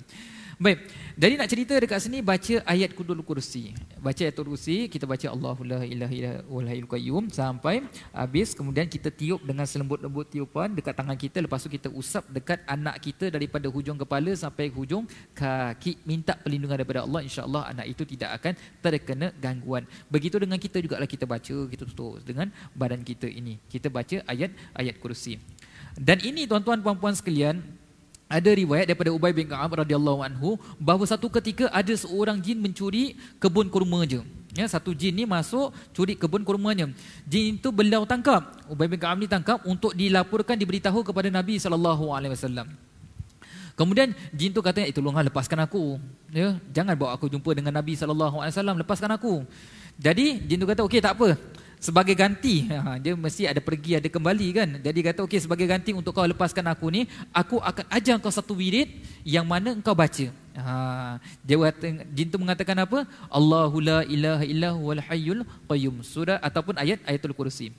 baik 0.58 0.90
jadi 1.18 1.34
nak 1.38 1.50
cerita 1.50 1.74
dekat 1.78 2.00
sini 2.02 2.20
baca 2.26 2.56
ayat 2.66 2.92
kudul 2.98 3.22
kursi 3.22 3.78
baca 4.02 4.22
ayat 4.26 4.34
kursi 4.34 4.90
kita 4.90 5.06
baca 5.06 5.30
Allahu 5.30 5.62
la 5.62 5.82
ilaha 5.86 6.14
illa 6.14 6.86
qayyum 6.90 7.30
sampai 7.30 7.86
habis 8.10 8.58
kemudian 8.58 8.90
kita 8.90 9.14
tiup 9.14 9.46
dengan 9.46 9.70
selembut-lembut 9.70 10.34
tiupan 10.34 10.74
dekat 10.74 10.98
tangan 10.98 11.18
kita 11.18 11.46
lepas 11.46 11.62
tu 11.62 11.70
kita 11.70 11.94
usap 11.94 12.26
dekat 12.34 12.66
anak 12.66 12.98
kita 13.02 13.30
daripada 13.30 13.70
hujung 13.70 13.98
kepala 14.02 14.34
sampai 14.34 14.74
hujung 14.74 15.06
kaki 15.38 16.02
minta 16.10 16.34
perlindungan 16.34 16.80
daripada 16.82 17.06
Allah 17.06 17.22
insya-Allah 17.22 17.64
anak 17.70 17.86
itu 17.92 18.04
tidak 18.08 18.30
akan 18.42 18.54
terkena 18.80 19.28
gangguan. 19.38 19.84
Begitu 20.08 20.40
dengan 20.40 20.58
kita 20.58 20.80
jugalah 20.80 21.10
kita 21.10 21.28
baca 21.28 21.56
kita 21.68 21.84
tutup 21.84 22.24
dengan 22.24 22.50
badan 22.74 23.04
kita 23.04 23.28
ini. 23.28 23.60
Kita 23.68 23.92
baca 23.92 24.24
ayat 24.26 24.56
ayat 24.74 24.96
kursi. 24.98 25.38
Dan 25.98 26.22
ini 26.22 26.46
tuan-tuan 26.46 26.78
puan-puan 26.86 27.18
sekalian, 27.18 27.58
ada 28.28 28.50
riwayat 28.52 28.92
daripada 28.92 29.12
Ubay 29.16 29.32
bin 29.32 29.48
Ka'ab 29.48 29.80
radhiyallahu 29.80 30.20
anhu 30.20 30.60
bahawa 30.78 31.08
satu 31.08 31.32
ketika 31.32 31.72
ada 31.72 31.96
seorang 31.96 32.44
jin 32.44 32.60
mencuri 32.60 33.16
kebun 33.40 33.72
kurma 33.72 34.04
je. 34.04 34.20
Ya, 34.56 34.68
satu 34.68 34.92
jin 34.92 35.16
ni 35.16 35.24
masuk 35.24 35.70
curi 35.96 36.18
kebun 36.18 36.44
kurmanya. 36.44 36.92
Jin 37.30 37.62
itu 37.62 37.70
beliau 37.72 38.04
tangkap. 38.04 38.58
Ubay 38.68 38.90
bin 38.92 39.00
Ka'ab 39.00 39.22
ni 39.22 39.28
tangkap 39.30 39.64
untuk 39.64 39.96
dilaporkan 39.96 40.60
diberitahu 40.60 41.08
kepada 41.08 41.32
Nabi 41.32 41.56
sallallahu 41.56 42.12
alaihi 42.12 42.36
wasallam. 42.36 42.68
Kemudian 43.78 44.18
jin 44.34 44.50
tu 44.52 44.60
kata, 44.66 44.82
"Eh 44.82 44.90
tolonglah 44.90 45.22
lepaskan 45.30 45.62
aku. 45.62 46.02
Ya, 46.34 46.58
jangan 46.74 46.98
bawa 46.98 47.14
aku 47.14 47.30
jumpa 47.30 47.54
dengan 47.54 47.78
Nabi 47.78 47.94
sallallahu 47.94 48.42
alaihi 48.42 48.54
wasallam, 48.58 48.76
lepaskan 48.82 49.14
aku." 49.14 49.46
Jadi 50.02 50.42
jin 50.50 50.58
tu 50.58 50.66
kata, 50.66 50.82
"Okey, 50.84 51.00
tak 51.00 51.14
apa. 51.14 51.38
Sebagai 51.78 52.18
ganti, 52.18 52.66
ha, 52.74 52.98
dia 52.98 53.14
mesti 53.14 53.46
ada 53.46 53.62
pergi 53.62 54.02
ada 54.02 54.10
kembali 54.10 54.48
kan. 54.50 54.70
Jadi 54.82 55.00
kata, 55.06 55.20
"Okey, 55.30 55.46
sebagai 55.46 55.70
ganti 55.70 55.94
untuk 55.94 56.10
kau 56.10 56.26
lepaskan 56.26 56.66
aku 56.74 56.90
ni, 56.90 57.06
aku 57.30 57.62
akan 57.62 57.86
ajar 57.94 58.18
kau 58.18 58.34
satu 58.34 58.58
wirid 58.58 58.90
yang 59.22 59.46
mana 59.46 59.78
engkau 59.78 59.94
baca." 59.94 60.26
Ha, 60.58 60.74
dia 61.46 61.54
kata, 61.54 62.02
jin 62.18 62.34
tu 62.34 62.42
mengatakan 62.42 62.82
apa? 62.82 63.06
Allahu 63.30 63.78
la 63.78 64.02
ilaha 64.10 64.74
huwal 64.74 65.02
hayyul 65.06 65.46
qayyum. 65.70 66.02
Surah 66.02 66.42
ataupun 66.42 66.82
ayat 66.82 66.98
ayatul 67.06 67.38
kursi. 67.38 67.70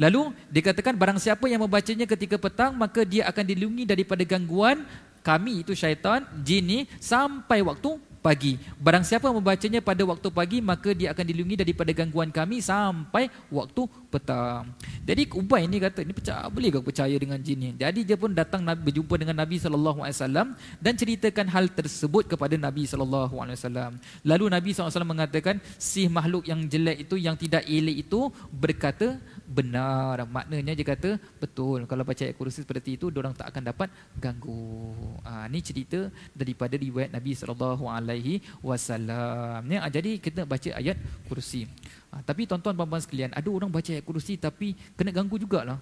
Lalu 0.00 0.32
dikatakan 0.48 0.96
barang 0.96 1.20
siapa 1.20 1.44
yang 1.48 1.60
membacanya 1.60 2.08
ketika 2.08 2.36
petang 2.36 2.72
maka 2.76 3.04
dia 3.04 3.28
akan 3.28 3.44
dilindungi 3.48 3.84
daripada 3.88 4.24
gangguan 4.28 4.84
kami 5.26 5.66
itu 5.66 5.74
syaitan, 5.74 6.22
jin 6.46 6.62
ni 6.62 6.78
sampai 7.02 7.58
waktu 7.58 7.98
pagi. 8.26 8.58
Barang 8.82 9.06
siapa 9.06 9.30
membacanya 9.30 9.78
pada 9.78 10.02
waktu 10.02 10.28
pagi 10.34 10.58
maka 10.58 10.90
dia 10.90 11.14
akan 11.14 11.22
dilindungi 11.22 11.62
daripada 11.62 11.94
gangguan 11.94 12.34
kami 12.34 12.58
sampai 12.58 13.30
waktu 13.54 13.86
petang. 14.10 14.74
Jadi 15.06 15.30
Ubay 15.30 15.70
ni 15.70 15.78
kata, 15.78 16.02
ni 16.02 16.10
percaya 16.10 16.50
boleh 16.50 16.74
kau 16.74 16.82
percaya 16.82 17.14
dengan 17.14 17.38
jin 17.38 17.58
ni? 17.62 17.70
Jadi 17.78 18.02
dia 18.02 18.18
pun 18.18 18.34
datang 18.34 18.66
berjumpa 18.66 19.14
dengan 19.14 19.38
Nabi 19.38 19.62
wasallam 19.62 20.58
dan 20.82 20.92
ceritakan 20.98 21.46
hal 21.46 21.70
tersebut 21.70 22.26
kepada 22.26 22.58
Nabi 22.58 22.90
wasallam. 22.90 24.02
Lalu 24.26 24.44
Nabi 24.50 24.74
wasallam 24.74 25.14
mengatakan 25.14 25.62
si 25.78 26.10
makhluk 26.10 26.50
yang 26.50 26.66
jelek 26.66 27.06
itu 27.06 27.14
yang 27.22 27.38
tidak 27.38 27.62
elok 27.62 27.96
itu 28.02 28.20
berkata 28.50 29.22
benar. 29.46 30.26
Maknanya 30.26 30.74
dia 30.74 30.86
kata 30.86 31.10
betul. 31.38 31.86
Kalau 31.86 32.02
baca 32.02 32.22
ayat 32.22 32.36
kursi 32.36 32.66
seperti 32.66 32.98
itu, 32.98 33.08
orang 33.14 33.32
tak 33.32 33.48
akan 33.54 33.62
dapat 33.70 33.88
ganggu. 34.18 34.92
Ha, 35.22 35.46
ini 35.46 35.62
cerita 35.62 36.10
daripada 36.34 36.74
riwayat 36.74 37.14
Nabi 37.14 37.32
Sallallahu 37.32 37.86
Alaihi 37.86 38.42
Wasallam. 38.60 39.62
Ya, 39.70 39.86
jadi 39.86 40.18
kita 40.18 40.42
baca 40.44 40.70
ayat 40.74 40.98
kursi. 41.30 41.70
Ha, 42.10 42.20
tapi 42.26 42.44
tuan-tuan 42.44 42.74
puan 42.74 43.00
sekalian, 43.00 43.30
ada 43.32 43.48
orang 43.48 43.70
baca 43.70 43.90
ayat 43.90 44.04
kursi 44.04 44.34
tapi 44.36 44.74
kena 44.98 45.14
ganggu 45.14 45.38
jugalah. 45.38 45.78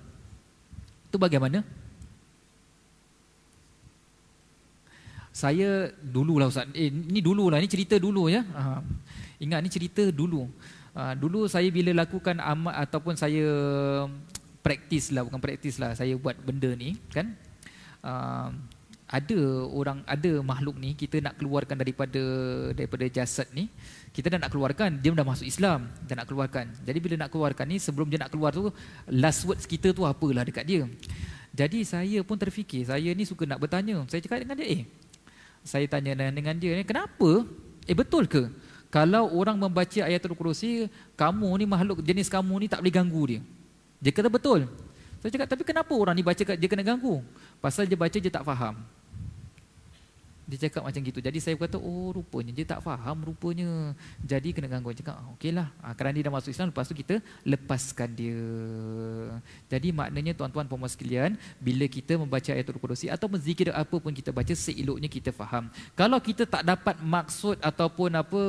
Itu 1.08 1.16
bagaimana? 1.16 1.64
Saya 5.34 5.90
dululah 5.98 6.46
Ustaz. 6.46 6.70
Eh, 6.78 6.94
ini 6.94 7.18
dululah. 7.18 7.58
Ini 7.58 7.66
cerita 7.66 7.98
dulu 7.98 8.30
ya. 8.30 8.46
Ha, 8.54 8.78
ingat 9.42 9.58
ini 9.66 9.70
cerita 9.72 10.06
dulu. 10.14 10.46
Uh, 10.94 11.14
dulu 11.18 11.50
saya 11.50 11.66
bila 11.74 11.90
lakukan 11.90 12.38
amal 12.38 12.70
ataupun 12.70 13.18
saya 13.18 13.42
praktis 14.62 15.10
lah 15.10 15.26
bukan 15.26 15.42
praktis 15.42 15.82
lah 15.82 15.90
saya 15.98 16.14
buat 16.14 16.38
benda 16.38 16.70
ni 16.78 16.94
kan? 17.10 17.34
Uh, 17.98 18.54
ada 19.10 19.38
orang 19.74 20.06
ada 20.06 20.38
makhluk 20.40 20.78
ni 20.78 20.94
kita 20.94 21.18
nak 21.18 21.34
keluarkan 21.34 21.76
daripada 21.76 22.22
daripada 22.72 23.04
jasad 23.10 23.50
ni 23.50 23.66
kita 24.14 24.32
dah 24.32 24.46
nak 24.46 24.54
keluarkan 24.54 25.02
dia 25.02 25.10
dah 25.10 25.26
masuk 25.26 25.44
Islam 25.50 25.90
dan 26.06 26.22
nak 26.22 26.30
keluarkan. 26.30 26.70
Jadi 26.86 26.98
bila 27.02 27.14
nak 27.26 27.30
keluarkan 27.34 27.66
ni 27.68 27.82
sebelum 27.82 28.06
dia 28.06 28.22
nak 28.22 28.30
keluar 28.30 28.54
tu 28.54 28.70
last 29.10 29.44
words 29.50 29.66
kita 29.66 29.90
tu 29.90 30.06
apalah 30.06 30.46
dekat 30.46 30.62
dia. 30.62 30.86
Jadi 31.50 31.82
saya 31.82 32.22
pun 32.22 32.38
terfikir 32.38 32.86
saya 32.86 33.10
ni 33.12 33.26
suka 33.26 33.44
nak 33.44 33.58
bertanya. 33.58 33.98
Saya 34.06 34.22
cakap 34.22 34.46
dengan 34.46 34.56
dia 34.62 34.78
eh 34.78 34.82
saya 35.64 35.88
tanya 35.88 36.12
dengan 36.30 36.54
dia 36.54 36.76
ni 36.76 36.84
kenapa? 36.84 37.42
Eh 37.84 37.96
betul 37.96 38.30
ke 38.30 38.46
kalau 38.94 39.26
orang 39.34 39.58
membaca 39.58 40.06
ayatul 40.06 40.38
kursi, 40.38 40.86
kamu 41.18 41.50
ni 41.58 41.66
makhluk 41.66 41.98
jenis 41.98 42.30
kamu 42.30 42.62
ni 42.62 42.66
tak 42.70 42.78
boleh 42.78 42.94
ganggu 42.94 43.22
dia. 43.26 43.40
Dia 43.98 44.14
kata 44.14 44.30
betul. 44.30 44.70
Saya 45.18 45.34
cakap, 45.34 45.50
tapi 45.50 45.66
kenapa 45.66 45.90
orang 45.98 46.14
ni 46.14 46.22
baca 46.22 46.38
dia 46.38 46.68
kena 46.70 46.86
ganggu? 46.86 47.18
Pasal 47.58 47.90
dia 47.90 47.98
baca 47.98 48.14
dia 48.14 48.30
tak 48.30 48.46
faham. 48.46 48.78
Dia 50.44 50.68
cakap 50.68 50.84
macam 50.84 51.00
gitu. 51.00 51.18
Jadi 51.24 51.38
saya 51.40 51.56
kata, 51.56 51.80
oh 51.80 52.12
rupanya 52.12 52.52
dia 52.52 52.68
tak 52.68 52.84
faham 52.84 53.24
rupanya. 53.24 53.96
Jadi 54.20 54.52
kena 54.52 54.68
ganggu. 54.68 54.92
Dia 54.92 55.00
cakap, 55.00 55.24
okey 55.36 55.56
lah. 55.56 55.72
Ha, 55.80 55.96
kerana 55.96 56.12
dia 56.20 56.28
dah 56.28 56.34
masuk 56.36 56.52
Islam, 56.52 56.68
lepas 56.68 56.84
tu 56.84 56.96
kita 56.96 57.24
lepaskan 57.48 58.08
dia. 58.12 58.40
Jadi 59.72 59.88
maknanya 59.90 60.36
tuan-tuan 60.36 60.68
pemuas 60.68 60.92
sekalian, 60.92 61.40
bila 61.56 61.88
kita 61.88 62.20
membaca 62.20 62.50
ayatul 62.52 62.76
kursi 62.76 63.08
atau 63.08 63.26
zikir 63.40 63.72
apa 63.72 63.96
pun 63.96 64.12
kita 64.12 64.30
baca, 64.30 64.52
seeloknya 64.52 65.08
kita 65.08 65.32
faham. 65.32 65.72
Kalau 65.96 66.20
kita 66.20 66.44
tak 66.44 66.62
dapat 66.62 67.00
maksud 67.00 67.56
ataupun 67.64 68.20
apa 68.20 68.42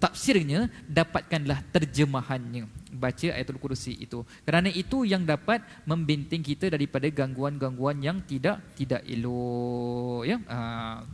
tafsirnya, 0.00 0.72
dapatkanlah 0.88 1.60
terjemahannya. 1.68 2.64
Baca 2.90 3.28
ayatul 3.30 3.62
kursi 3.62 3.94
itu. 4.02 4.26
Kerana 4.42 4.66
itu 4.66 5.06
yang 5.06 5.22
dapat 5.22 5.62
membenting 5.86 6.42
kita 6.42 6.66
daripada 6.74 7.06
gangguan-gangguan 7.06 8.02
yang 8.02 8.18
tidak 8.26 8.58
tidak 8.74 9.06
elok. 9.06 10.26
Ya? 10.26 10.36
Ha. 10.50 11.06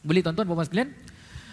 Boleh 0.00 0.24
tuan-tuan 0.24 0.48
puan 0.48 0.64
sekalian? 0.64 0.90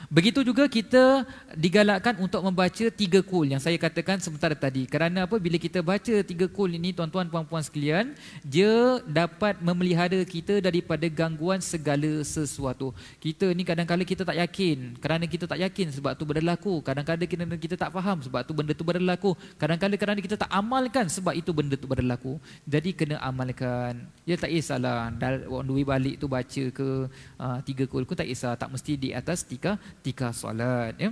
Begitu 0.08 0.40
juga 0.40 0.72
kita 0.72 1.28
digalakkan 1.52 2.16
untuk 2.24 2.40
membaca 2.40 2.88
tiga 2.88 3.20
kul 3.20 3.52
yang 3.52 3.60
saya 3.60 3.76
katakan 3.76 4.24
sebentar 4.24 4.48
tadi. 4.56 4.88
Kerana 4.88 5.28
apa? 5.28 5.36
Bila 5.36 5.60
kita 5.60 5.84
baca 5.84 6.24
tiga 6.24 6.48
kul 6.48 6.80
ini 6.80 6.96
tuan-tuan 6.96 7.28
puan-puan 7.28 7.60
sekalian, 7.60 8.16
dia 8.40 9.04
dapat 9.04 9.60
memelihara 9.60 10.24
kita 10.24 10.64
daripada 10.64 11.04
gangguan 11.12 11.60
segala 11.60 12.24
sesuatu. 12.24 12.96
Kita 13.20 13.52
ni 13.52 13.68
kadang-kadang 13.68 14.08
kita 14.08 14.24
tak 14.24 14.40
yakin. 14.40 14.96
Kerana 15.04 15.28
kita 15.28 15.44
tak 15.44 15.60
yakin 15.60 15.92
sebab 15.92 16.16
tu 16.16 16.24
berlaku. 16.24 16.80
Kadang-kadang 16.80 17.28
kita, 17.28 17.44
kita 17.60 17.76
tak 17.76 17.92
faham 17.92 18.24
sebab 18.24 18.48
tu 18.48 18.56
benda 18.56 18.72
tu 18.72 18.88
berlaku. 18.88 19.36
Kadang-kadang 19.60 20.00
kerana 20.00 20.20
kita 20.24 20.40
tak 20.40 20.52
amalkan 20.56 21.12
sebab 21.12 21.36
itu 21.36 21.52
benda 21.52 21.76
tu 21.76 21.84
berlaku. 21.84 22.40
Jadi 22.64 22.96
kena 22.96 23.20
amalkan. 23.20 24.08
Ya 24.24 24.40
tak 24.40 24.56
kisahlah. 24.56 25.12
On 25.52 25.68
the 25.68 25.74
way 25.76 25.84
balik 25.84 26.16
tu 26.16 26.32
baca 26.32 26.64
ke 26.72 27.12
uh, 27.44 27.60
tiga 27.68 27.84
kul. 27.92 28.08
Ku 28.08 28.16
tak 28.16 28.32
kisah. 28.32 28.56
Tak 28.56 28.72
mesti 28.72 28.96
di 28.96 29.12
atas 29.12 29.44
tiga 29.44 29.76
ketika 30.08 30.32
solat 30.32 30.96
ya. 30.96 31.12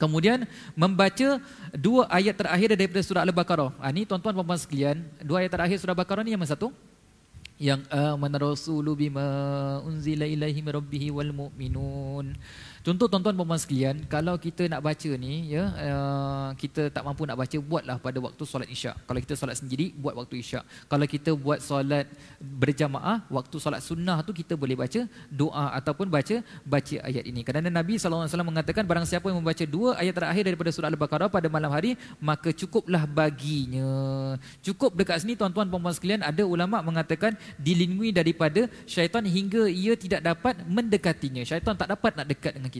Kemudian 0.00 0.48
membaca 0.72 1.40
dua 1.76 2.08
ayat 2.08 2.36
terakhir 2.36 2.72
daripada 2.72 3.00
surah 3.04 3.24
Al-Baqarah. 3.24 3.76
Ha, 3.80 3.92
ini 3.92 4.08
tuan-tuan 4.08 4.32
dan 4.36 4.44
puan 4.44 4.60
sekalian, 4.60 5.04
dua 5.24 5.44
ayat 5.44 5.52
terakhir 5.52 5.76
surah 5.80 5.92
Al-Baqarah 5.92 6.24
ni 6.24 6.32
yang 6.32 6.40
mana 6.40 6.52
satu? 6.52 6.68
Yang 7.56 7.88
amana 7.88 8.36
rasulu 8.36 8.92
bima 8.92 9.24
unzila 9.88 10.28
ilaihi 10.28 10.60
rabbih 10.60 11.16
wal 11.16 11.32
mu'minun. 11.32 12.36
Contoh 12.86 13.10
tuan-tuan 13.10 13.34
puan 13.34 13.58
sekalian, 13.58 14.06
kalau 14.06 14.38
kita 14.38 14.70
nak 14.70 14.78
baca 14.78 15.10
ni 15.18 15.50
ya, 15.50 15.74
uh, 15.74 16.54
kita 16.54 16.86
tak 16.94 17.02
mampu 17.02 17.26
nak 17.26 17.34
baca 17.34 17.58
buatlah 17.58 17.98
pada 17.98 18.22
waktu 18.22 18.38
solat 18.46 18.70
Isyak. 18.70 18.94
Kalau 19.10 19.18
kita 19.18 19.34
solat 19.34 19.58
sendiri 19.58 19.90
buat 19.98 20.14
waktu 20.14 20.38
Isyak. 20.38 20.62
Kalau 20.86 21.02
kita 21.02 21.34
buat 21.34 21.58
solat 21.58 22.06
berjamaah, 22.38 23.26
waktu 23.26 23.58
solat 23.58 23.82
sunnah 23.82 24.22
tu 24.22 24.30
kita 24.30 24.54
boleh 24.54 24.78
baca 24.78 25.02
doa 25.26 25.74
ataupun 25.74 26.06
baca 26.06 26.46
baca 26.62 26.96
ayat 27.02 27.26
ini. 27.26 27.42
Kerana 27.42 27.74
Nabi 27.74 27.98
wasallam 27.98 28.54
mengatakan 28.54 28.86
barang 28.86 29.02
siapa 29.10 29.34
yang 29.34 29.42
membaca 29.42 29.66
dua 29.66 29.98
ayat 29.98 30.14
terakhir 30.14 30.46
daripada 30.46 30.70
surah 30.70 30.86
Al-Baqarah 30.86 31.26
pada 31.26 31.50
malam 31.50 31.74
hari, 31.74 31.98
maka 32.22 32.54
cukuplah 32.54 33.02
baginya. 33.02 33.90
Cukup 34.62 34.94
dekat 34.94 35.26
sini 35.26 35.34
tuan-tuan 35.34 35.66
puan 35.66 35.90
sekalian, 35.90 36.22
ada 36.22 36.46
ulama 36.46 36.78
mengatakan 36.86 37.34
dilindungi 37.58 38.14
daripada 38.14 38.70
syaitan 38.86 39.26
hingga 39.26 39.66
ia 39.66 39.98
tidak 39.98 40.22
dapat 40.22 40.62
mendekatinya. 40.70 41.42
Syaitan 41.42 41.74
tak 41.74 41.90
dapat 41.90 42.14
nak 42.14 42.30
dekat 42.30 42.54
dengan 42.54 42.70
kita. 42.70 42.75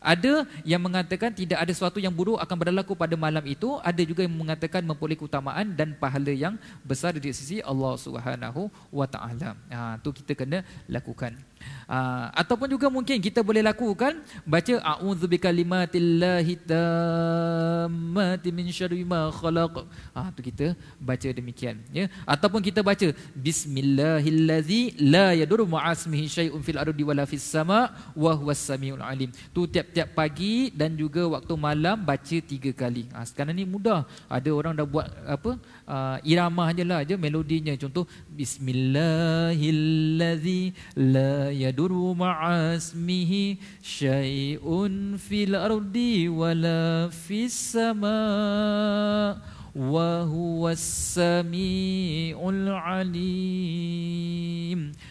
Ada 0.00 0.44
yang 0.64 0.82
mengatakan 0.82 1.30
tidak 1.32 1.58
ada 1.62 1.72
sesuatu 1.72 1.98
yang 2.02 2.12
buruk 2.12 2.38
akan 2.40 2.56
berlaku 2.58 2.92
pada 2.98 3.14
malam 3.14 3.44
itu, 3.46 3.78
ada 3.82 4.02
juga 4.02 4.24
yang 4.26 4.34
mengatakan 4.34 4.82
memperoleh 4.84 5.18
keutamaan 5.18 5.72
dan 5.72 5.94
pahala 5.96 6.32
yang 6.32 6.54
besar 6.84 7.14
di 7.16 7.30
sisi 7.32 7.62
Allah 7.62 7.94
Subhanahu 7.96 8.68
wa 8.92 9.06
taala. 9.06 9.56
Ha 9.72 9.96
tu 10.00 10.10
kita 10.12 10.32
kena 10.34 10.64
lakukan. 10.88 11.36
Uh, 11.88 12.28
ataupun 12.36 12.68
juga 12.68 12.92
mungkin 12.92 13.16
kita 13.16 13.40
boleh 13.40 13.64
lakukan 13.64 14.20
baca 14.44 14.74
a'udzu 14.92 15.24
bikalimatillahi 15.24 16.54
tammati 16.68 18.52
min 18.52 18.68
syarri 18.68 19.08
ma 19.08 19.32
khalaq. 19.32 19.88
Ah 20.12 20.28
tu 20.36 20.44
kita 20.44 20.76
baca 21.00 21.28
demikian 21.32 21.80
ya. 21.88 22.12
Ataupun 22.28 22.60
kita 22.60 22.84
baca 22.84 23.08
bismillahillazi 23.32 25.00
la 25.00 25.32
yadur 25.32 25.64
ma'asmihi 25.64 26.28
syai'un 26.28 26.60
fil 26.60 26.76
ardi 26.76 27.00
wala 27.08 27.24
fis 27.24 27.40
sama 27.40 27.88
wa 28.12 28.32
huwas 28.36 28.60
samiul 28.60 29.00
alim. 29.00 29.32
Tu 29.56 29.64
tiap-tiap 29.64 30.12
pagi 30.12 30.68
dan 30.76 30.92
juga 30.92 31.24
waktu 31.24 31.56
malam 31.56 31.96
baca 32.04 32.36
tiga 32.52 32.70
kali. 32.76 33.08
Ah 33.16 33.24
sekarang 33.24 33.56
ni 33.56 33.64
mudah. 33.64 34.04
Ada 34.28 34.52
orang 34.52 34.76
dah 34.76 34.84
buat 34.84 35.08
apa? 35.24 35.56
Ah, 35.88 36.20
uh, 36.20 36.28
irama 36.28 36.68
je 36.76 36.84
lah 36.84 37.00
je 37.00 37.16
melodinya. 37.16 37.72
Contoh 37.80 38.04
bismillahillazi 38.28 40.76
la 41.00 41.48
yaduru 41.48 42.12
ma'asmihi 42.12 43.56
syai'un 43.80 45.16
fil 45.16 45.56
ardi 45.56 46.28
wala 46.28 47.08
fis 47.08 47.72
sama 47.72 48.20
wa 49.72 50.28
huwas 50.28 51.16
samiul 51.16 52.68
alim. 52.68 53.72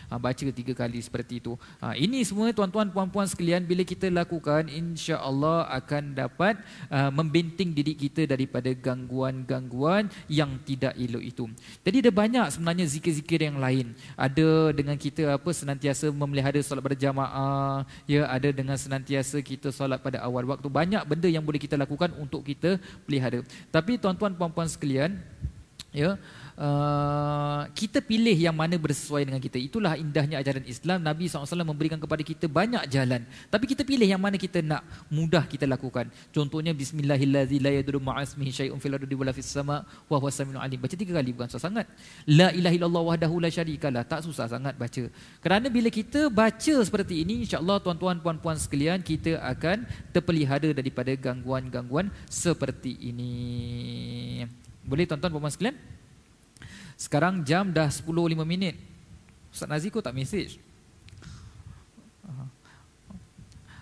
Ha, 0.08 0.16
baca 0.16 0.40
tiga 0.40 0.72
kali 0.72 1.04
seperti 1.04 1.44
itu. 1.44 1.60
Ha, 1.84 1.92
ini 2.00 2.24
semua 2.24 2.48
tuan-tuan 2.56 2.88
puan-puan 2.88 3.28
sekalian 3.28 3.68
bila 3.68 3.84
kita 3.84 4.08
lakukan 4.08 4.72
insya-Allah 4.72 5.68
akan 5.68 6.16
dapat 6.16 6.56
uh, 6.88 7.12
membenting 7.12 7.76
diri 7.76 7.92
kita 7.92 8.24
daripada 8.24 8.72
gangguan-gangguan 8.72 10.08
yang 10.32 10.56
tidak 10.64 10.96
elok 10.96 11.24
itu. 11.28 11.46
Jadi 11.84 12.08
ada 12.08 12.12
banyak 12.16 12.46
sebenarnya 12.56 12.86
zikir-zikir 12.88 13.52
yang 13.52 13.60
lain. 13.60 13.92
Ada 14.16 14.72
dengan 14.72 14.96
kita 14.96 15.36
apa 15.36 15.52
senantiasa 15.52 16.08
memelihara 16.08 16.56
solat 16.64 16.88
berjamaah, 16.88 17.84
ya 18.08 18.32
ada 18.32 18.48
dengan 18.56 18.80
senantiasa 18.80 19.44
kita 19.44 19.76
solat 19.76 20.00
pada 20.00 20.24
awal 20.24 20.48
waktu. 20.48 20.72
Banyak 20.72 21.04
benda 21.04 21.28
yang 21.28 21.44
boleh 21.44 21.60
kita 21.60 21.76
lakukan 21.76 22.16
untuk 22.16 22.48
kita 22.48 22.80
pelihara. 23.04 23.44
Tapi 23.76 24.00
tuan-tuan 24.00 24.32
puan 24.40 24.56
puan 24.56 24.72
sekalian, 24.72 25.20
ya, 25.92 26.16
uh, 26.58 27.62
kita 27.72 28.02
pilih 28.02 28.34
yang 28.34 28.54
mana 28.58 28.76
bersesuai 28.76 29.24
dengan 29.24 29.40
kita. 29.40 29.62
Itulah 29.62 29.94
indahnya 29.96 30.42
ajaran 30.42 30.66
Islam. 30.66 31.06
Nabi 31.06 31.30
SAW 31.30 31.64
memberikan 31.64 32.02
kepada 32.02 32.22
kita 32.26 32.46
banyak 32.50 32.84
jalan. 32.90 33.24
Tapi 33.48 33.66
kita 33.70 33.86
pilih 33.86 34.10
yang 34.10 34.20
mana 34.20 34.36
kita 34.36 34.60
nak 34.66 34.84
mudah 35.08 35.46
kita 35.46 35.70
lakukan. 35.70 36.10
Contohnya 36.34 36.74
Bismillahirrahmanirrahim. 36.74 37.62
La 37.64 37.72
yadru 37.78 37.98
ma'asmihi 38.02 38.52
syai'un 38.52 38.80
fil 38.82 38.98
ardi 38.98 39.16
wala 39.16 39.32
fis 39.32 39.50
sama' 39.50 39.86
wa 40.10 40.18
huwa 40.18 40.32
samiul 40.34 40.60
alim. 40.60 40.82
Baca 40.82 40.96
tiga 40.98 41.14
kali 41.18 41.32
bukan 41.32 41.48
susah 41.48 41.70
sangat. 41.70 41.86
La 42.26 42.50
ilaha 42.52 42.74
illallah 42.74 43.04
wahdahu 43.14 43.38
la 43.40 43.50
syarikalah. 43.54 44.04
Tak 44.04 44.26
susah 44.26 44.50
sangat 44.50 44.74
baca. 44.76 45.04
Kerana 45.40 45.68
bila 45.70 45.90
kita 45.94 46.28
baca 46.34 46.76
seperti 46.82 47.22
ini, 47.24 47.46
insya-Allah 47.46 47.78
tuan-tuan 47.80 48.18
puan-puan 48.20 48.58
sekalian, 48.58 49.00
kita 49.06 49.38
akan 49.42 49.86
terpelihara 50.12 50.74
daripada 50.74 51.14
gangguan-gangguan 51.14 52.10
seperti 52.28 52.98
ini. 52.98 53.34
Boleh 54.88 55.04
tuan-tuan 55.04 55.32
puan-puan 55.36 55.54
sekalian? 55.54 55.97
Sekarang 56.98 57.46
jam 57.46 57.70
dah 57.70 57.88
10.05 57.88 58.42
minit. 58.42 58.76
Ustaz 59.54 59.70
Nazi 59.70 59.94
kau 59.94 60.02
tak 60.02 60.18
message? 60.18 60.58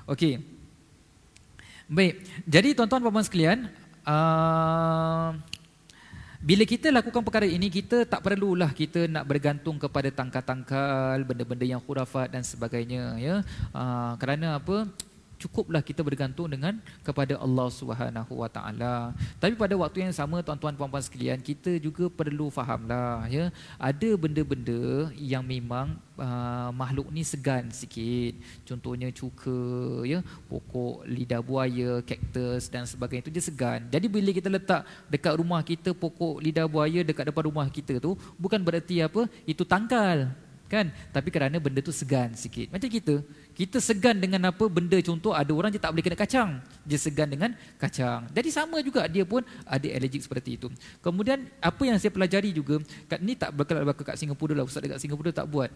Okey. 0.06 0.38
Baik. 1.90 2.22
Jadi 2.46 2.70
tuan-tuan 2.78 3.02
puan-puan 3.02 3.26
sekalian, 3.26 3.72
uh, 4.06 5.34
bila 6.46 6.62
kita 6.62 6.94
lakukan 6.94 7.26
perkara 7.26 7.50
ini, 7.50 7.74
kita 7.74 8.06
tak 8.06 8.22
perlulah 8.22 8.70
kita 8.70 9.10
nak 9.10 9.26
bergantung 9.26 9.82
kepada 9.82 10.14
tangkal-tangkal, 10.14 11.26
benda-benda 11.26 11.66
yang 11.66 11.82
khurafat 11.82 12.30
dan 12.30 12.46
sebagainya. 12.46 13.18
Ya, 13.18 13.36
uh, 13.74 14.14
Kerana 14.22 14.62
apa? 14.62 14.86
Cukuplah 15.46 15.86
kita 15.86 16.02
bergantung 16.02 16.50
dengan 16.50 16.82
kepada 17.06 17.38
Allah 17.38 17.70
Subhanahu 17.70 18.42
Wa 18.42 18.50
Taala. 18.50 19.14
Tapi 19.38 19.54
pada 19.54 19.78
waktu 19.78 20.10
yang 20.10 20.14
sama 20.18 20.42
tuan-tuan 20.42 20.74
puan-puan 20.74 21.06
sekalian, 21.06 21.38
kita 21.38 21.78
juga 21.78 22.10
perlu 22.10 22.50
fahamlah 22.50 23.30
ya, 23.30 23.54
ada 23.78 24.10
benda-benda 24.18 25.14
yang 25.14 25.46
memang 25.46 25.94
uh, 26.18 26.74
makhluk 26.74 27.14
ni 27.14 27.22
segan 27.22 27.70
sikit. 27.70 28.34
Contohnya 28.66 29.14
cuka 29.14 30.02
ya, 30.10 30.26
pokok 30.50 31.06
lidah 31.06 31.46
buaya, 31.46 32.02
kaktus 32.02 32.66
dan 32.74 32.90
sebagainya 32.90 33.30
itu 33.30 33.34
dia 33.38 33.44
segan. 33.46 33.86
Jadi 33.94 34.10
bila 34.10 34.34
kita 34.34 34.50
letak 34.50 34.82
dekat 35.06 35.34
rumah 35.38 35.62
kita 35.62 35.94
pokok 35.94 36.42
lidah 36.42 36.66
buaya 36.66 37.06
dekat 37.06 37.30
depan 37.30 37.44
rumah 37.46 37.68
kita 37.70 38.02
tu 38.02 38.18
bukan 38.40 38.60
berarti 38.62 39.04
apa 39.04 39.28
itu 39.46 39.62
tangkal 39.68 40.32
kan 40.66 40.90
tapi 41.14 41.30
kerana 41.30 41.62
benda 41.62 41.78
tu 41.82 41.94
segan 41.94 42.34
sikit 42.34 42.74
macam 42.74 42.90
kita 42.90 43.22
kita 43.56 43.80
segan 43.80 44.20
dengan 44.20 44.52
apa 44.52 44.68
benda 44.68 45.00
contoh 45.00 45.32
ada 45.32 45.48
orang 45.56 45.72
je 45.72 45.80
tak 45.80 45.96
boleh 45.96 46.04
kena 46.04 46.20
kacang. 46.20 46.60
Dia 46.84 47.00
segan 47.00 47.32
dengan 47.32 47.56
kacang. 47.80 48.28
Jadi 48.36 48.52
sama 48.52 48.84
juga 48.84 49.08
dia 49.08 49.24
pun 49.24 49.48
ada 49.64 49.88
allergic 49.88 50.28
seperti 50.28 50.60
itu. 50.60 50.68
Kemudian 51.00 51.48
apa 51.64 51.82
yang 51.88 51.96
saya 51.96 52.12
pelajari 52.12 52.52
juga 52.52 52.84
kat 53.08 53.24
ni 53.24 53.40
tak 53.40 53.56
berkala 53.56 53.88
berkala 53.88 54.12
kat 54.12 54.20
Singapura 54.20 54.60
lah 54.60 54.68
ustaz 54.68 54.84
dekat 54.84 55.00
Singapura 55.00 55.32
tak 55.32 55.48
buat. 55.48 55.72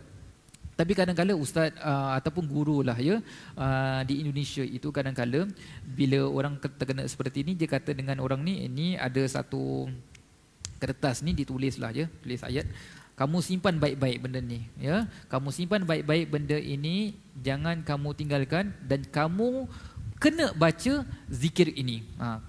Tapi 0.75 0.91
kadang-kadang 0.95 1.39
ustaz 1.39 1.71
uh, 1.79 2.19
ataupun 2.19 2.47
guru 2.51 2.83
lah 2.83 2.95
ya 2.99 3.23
uh, 3.55 4.01
di 4.03 4.27
Indonesia 4.27 4.63
itu 4.63 4.91
kadang-kadang 4.91 5.47
bila 5.83 6.27
orang 6.27 6.59
terkena 6.59 7.07
seperti 7.07 7.47
ini 7.47 7.55
dia 7.55 7.67
kata 7.67 7.95
dengan 7.95 8.19
orang 8.19 8.43
ni 8.43 8.67
ini 8.67 8.95
ada 8.95 9.23
satu 9.23 9.87
kertas 10.79 11.19
ni 11.19 11.35
ditulis 11.35 11.75
lah 11.75 11.91
ya 11.91 12.07
tulis 12.23 12.39
ayat 12.47 12.63
kamu 13.19 13.43
simpan 13.43 13.75
baik-baik 13.75 14.23
benda 14.23 14.39
ni 14.39 14.63
ya. 14.79 15.03
Kamu 15.27 15.51
simpan 15.51 15.83
baik-baik 15.83 16.31
benda 16.31 16.55
ini 16.55 17.19
jangan 17.35 17.83
kamu 17.83 18.15
tinggalkan 18.15 18.71
dan 18.87 19.03
kamu 19.03 19.67
kena 20.23 20.55
baca 20.55 21.03
zikir 21.27 21.67
ini. 21.75 22.07
Ha. 22.15 22.39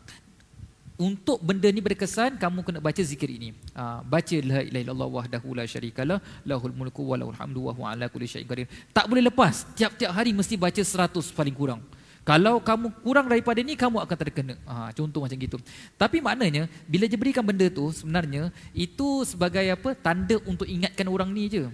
untuk 1.00 1.40
benda 1.40 1.64
ni 1.72 1.80
berkesan 1.80 2.36
kamu 2.36 2.60
kena 2.62 2.78
baca 2.78 3.02
zikir 3.02 3.26
ini. 3.34 3.50
Ha. 3.74 4.06
baca 4.06 4.36
la 4.46 4.62
ilaha 4.62 4.82
illallah 4.84 5.08
wahdahu 5.10 5.58
la 5.58 5.64
syarikalah 5.66 6.18
lahul 6.46 6.70
mulku 6.70 7.02
wa 7.02 7.18
lahul 7.18 7.34
hamdu 7.34 7.66
wa 7.66 7.72
huwa 7.74 7.86
ala 7.90 8.06
kulli 8.06 8.30
syai'in 8.30 8.46
qadir. 8.46 8.70
Tak 8.94 9.10
boleh 9.10 9.26
lepas. 9.26 9.66
Tiap-tiap 9.74 10.12
hari 10.14 10.30
mesti 10.30 10.54
baca 10.54 10.82
100 10.86 11.34
paling 11.34 11.56
kurang 11.56 11.82
kalau 12.31 12.62
kamu 12.62 12.95
kurang 13.03 13.26
daripada 13.26 13.59
ini, 13.59 13.74
kamu 13.74 14.07
akan 14.07 14.14
terkena. 14.14 14.55
Ha, 14.62 14.95
contoh 14.95 15.26
macam 15.26 15.35
gitu. 15.35 15.59
Tapi 15.99 16.22
maknanya, 16.22 16.70
bila 16.87 17.11
dia 17.11 17.18
berikan 17.18 17.43
benda 17.43 17.66
tu, 17.66 17.91
sebenarnya, 17.91 18.55
itu 18.70 19.26
sebagai 19.26 19.66
apa 19.66 19.99
tanda 19.99 20.39
untuk 20.47 20.62
ingatkan 20.62 21.11
orang 21.11 21.26
ni 21.35 21.51
je. 21.51 21.66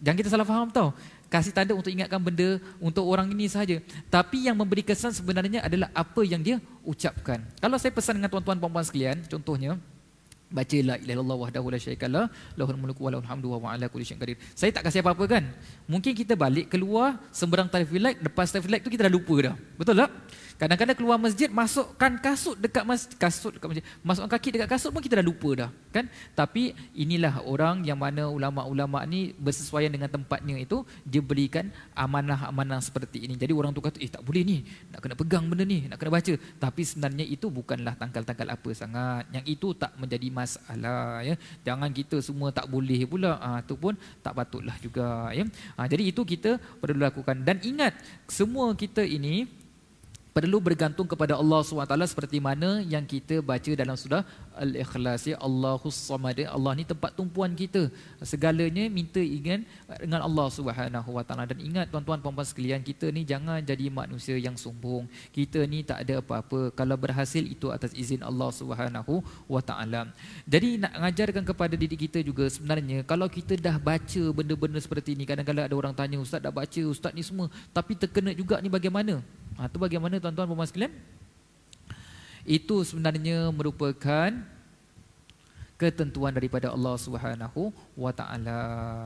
Jangan 0.00 0.16
kita 0.16 0.32
salah 0.32 0.48
faham 0.48 0.72
tau. 0.72 0.96
Kasih 1.28 1.52
tanda 1.52 1.76
untuk 1.76 1.92
ingatkan 1.92 2.16
benda 2.16 2.56
untuk 2.80 3.04
orang 3.04 3.28
ini 3.28 3.44
sahaja. 3.44 3.84
Tapi 4.08 4.48
yang 4.48 4.56
memberi 4.56 4.80
kesan 4.80 5.12
sebenarnya 5.12 5.60
adalah 5.60 5.92
apa 5.92 6.24
yang 6.24 6.40
dia 6.40 6.56
ucapkan. 6.80 7.44
Kalau 7.60 7.76
saya 7.76 7.92
pesan 7.92 8.16
dengan 8.16 8.32
tuan-tuan 8.32 8.56
puan-puan 8.56 8.88
sekalian, 8.88 9.20
contohnya, 9.28 9.76
baca 10.48 10.78
la 10.80 10.94
ilaha 10.96 11.14
illallah 11.14 11.38
wahdahu 11.44 11.66
la 11.72 11.78
syarikalah 11.78 12.24
lahul 12.56 12.78
mulku 12.80 13.04
wa 13.04 13.10
lahul 13.12 13.28
hamdu 13.28 13.52
wa 13.52 13.68
ala 13.72 13.86
kulli 13.92 14.04
syai'in 14.08 14.20
qadir. 14.20 14.36
Saya 14.56 14.70
tak 14.72 14.88
kasih 14.88 15.00
apa-apa 15.04 15.24
kan? 15.28 15.44
Mungkin 15.84 16.12
kita 16.16 16.34
balik 16.34 16.72
keluar 16.72 17.20
sembarang 17.30 17.68
tarifil 17.68 18.00
light 18.00 18.18
lepas 18.24 18.48
tarifil 18.48 18.72
light 18.72 18.82
tu 18.84 18.90
kita 18.90 19.06
dah 19.08 19.12
lupa 19.12 19.36
dah. 19.52 19.54
Betul 19.76 20.00
tak? 20.00 20.10
Kadang-kadang 20.58 20.98
keluar 20.98 21.22
masjid 21.22 21.46
masukkan 21.46 22.18
kasut 22.18 22.58
dekat 22.58 22.82
masjid, 22.82 23.14
kasut 23.14 23.54
dekat 23.54 23.68
masjid. 23.70 23.84
Masukkan 24.02 24.26
kaki 24.34 24.58
dekat 24.58 24.66
kasut 24.74 24.90
pun 24.90 24.98
kita 24.98 25.22
dah 25.22 25.26
lupa 25.30 25.50
dah, 25.54 25.70
kan? 25.94 26.10
Tapi 26.34 26.74
inilah 26.98 27.46
orang 27.46 27.86
yang 27.86 27.94
mana 27.94 28.26
ulama-ulama 28.26 29.06
ni 29.06 29.30
bersesuaian 29.38 29.86
dengan 29.86 30.10
tempatnya 30.10 30.58
itu 30.58 30.82
dia 31.06 31.22
berikan 31.22 31.70
amanah-amanah 31.94 32.82
seperti 32.82 33.22
ini. 33.22 33.38
Jadi 33.38 33.54
orang 33.54 33.70
tu 33.70 33.78
kata, 33.78 34.02
"Eh 34.02 34.10
tak 34.10 34.26
boleh 34.26 34.42
ni, 34.42 34.66
nak 34.90 34.98
kena 34.98 35.14
pegang 35.14 35.46
benda 35.46 35.62
ni, 35.62 35.86
nak 35.86 35.94
kena 35.94 36.10
baca." 36.10 36.34
Tapi 36.34 36.82
sebenarnya 36.82 37.22
itu 37.22 37.46
bukanlah 37.54 37.94
tangkal-tangkal 37.94 38.50
apa 38.50 38.70
sangat. 38.74 39.30
Yang 39.30 39.46
itu 39.54 39.68
tak 39.78 39.94
menjadi 39.94 40.26
masalah 40.34 41.22
ya. 41.22 41.38
Jangan 41.62 41.94
kita 41.94 42.18
semua 42.18 42.50
tak 42.50 42.66
boleh 42.66 43.06
pula. 43.06 43.38
Ah 43.38 43.62
ha, 43.62 43.62
tu 43.62 43.78
pun 43.78 43.94
tak 44.26 44.34
patutlah 44.34 44.74
juga 44.82 45.30
ya. 45.30 45.46
Ha, 45.78 45.86
jadi 45.86 46.02
itu 46.10 46.26
kita 46.26 46.58
perlu 46.82 46.98
lakukan 46.98 47.46
dan 47.46 47.62
ingat 47.62 47.94
semua 48.26 48.74
kita 48.74 49.06
ini 49.06 49.46
perlu 50.38 50.62
bergantung 50.62 51.02
kepada 51.10 51.34
Allah 51.34 51.66
SWT 51.66 51.98
seperti 52.14 52.38
mana 52.38 52.78
yang 52.86 53.02
kita 53.02 53.42
baca 53.42 53.74
dalam 53.74 53.98
surah 53.98 54.22
Al-Ikhlas 54.54 55.26
ya 55.26 55.36
Allahus 55.42 55.98
Samad 55.98 56.38
Allah 56.46 56.72
ni 56.78 56.86
tempat 56.86 57.10
tumpuan 57.18 57.50
kita. 57.58 57.90
Segalanya 58.22 58.86
minta 58.86 59.18
ingin 59.18 59.66
dengan 59.98 60.22
Allah 60.22 60.46
Subhanahu 60.46 61.10
Wa 61.18 61.26
Taala. 61.26 61.50
Dan 61.50 61.58
ingat 61.58 61.90
tuan-tuan 61.90 62.22
puan-puan 62.22 62.46
sekalian 62.46 62.86
kita 62.86 63.10
ni 63.10 63.26
jangan 63.26 63.58
jadi 63.58 63.90
manusia 63.90 64.38
yang 64.38 64.54
sombong. 64.54 65.10
Kita 65.34 65.58
ni 65.66 65.82
tak 65.82 66.06
ada 66.06 66.22
apa-apa. 66.22 66.70
Kalau 66.70 66.94
berhasil 66.94 67.42
itu 67.42 67.74
atas 67.74 67.90
izin 67.90 68.22
Allah 68.22 68.54
Subhanahu 68.54 69.18
Wa 69.50 69.58
Taala. 69.58 70.06
Jadi 70.46 70.78
nak 70.78 70.94
mengajarkan 71.02 71.42
kepada 71.50 71.74
diri 71.74 71.98
kita 71.98 72.22
juga 72.22 72.46
sebenarnya 72.46 73.02
kalau 73.02 73.26
kita 73.26 73.58
dah 73.58 73.74
baca 73.74 74.22
benda-benda 74.30 74.78
seperti 74.78 75.18
ini 75.18 75.26
kadang-kadang 75.26 75.66
ada 75.66 75.74
orang 75.74 75.94
tanya 75.98 76.22
ustaz 76.22 76.38
dah 76.38 76.54
baca 76.54 76.80
ustaz 76.86 77.10
ni 77.10 77.26
semua? 77.26 77.50
Tapi 77.74 77.98
terkena 77.98 78.30
juga 78.30 78.62
ni 78.62 78.70
bagaimana 78.70 79.18
Ha, 79.58 79.66
itu 79.66 79.76
bagaimana 79.82 80.22
tuan-tuan 80.22 80.46
dan 80.46 80.54
puan 80.54 80.68
sekalian? 80.70 80.94
Itu 82.46 82.86
sebenarnya 82.86 83.50
merupakan 83.50 84.30
ketentuan 85.78 86.34
daripada 86.34 86.74
Allah 86.74 86.98
Subhanahu 86.98 87.70
wa 87.94 88.10
taala 88.10 88.60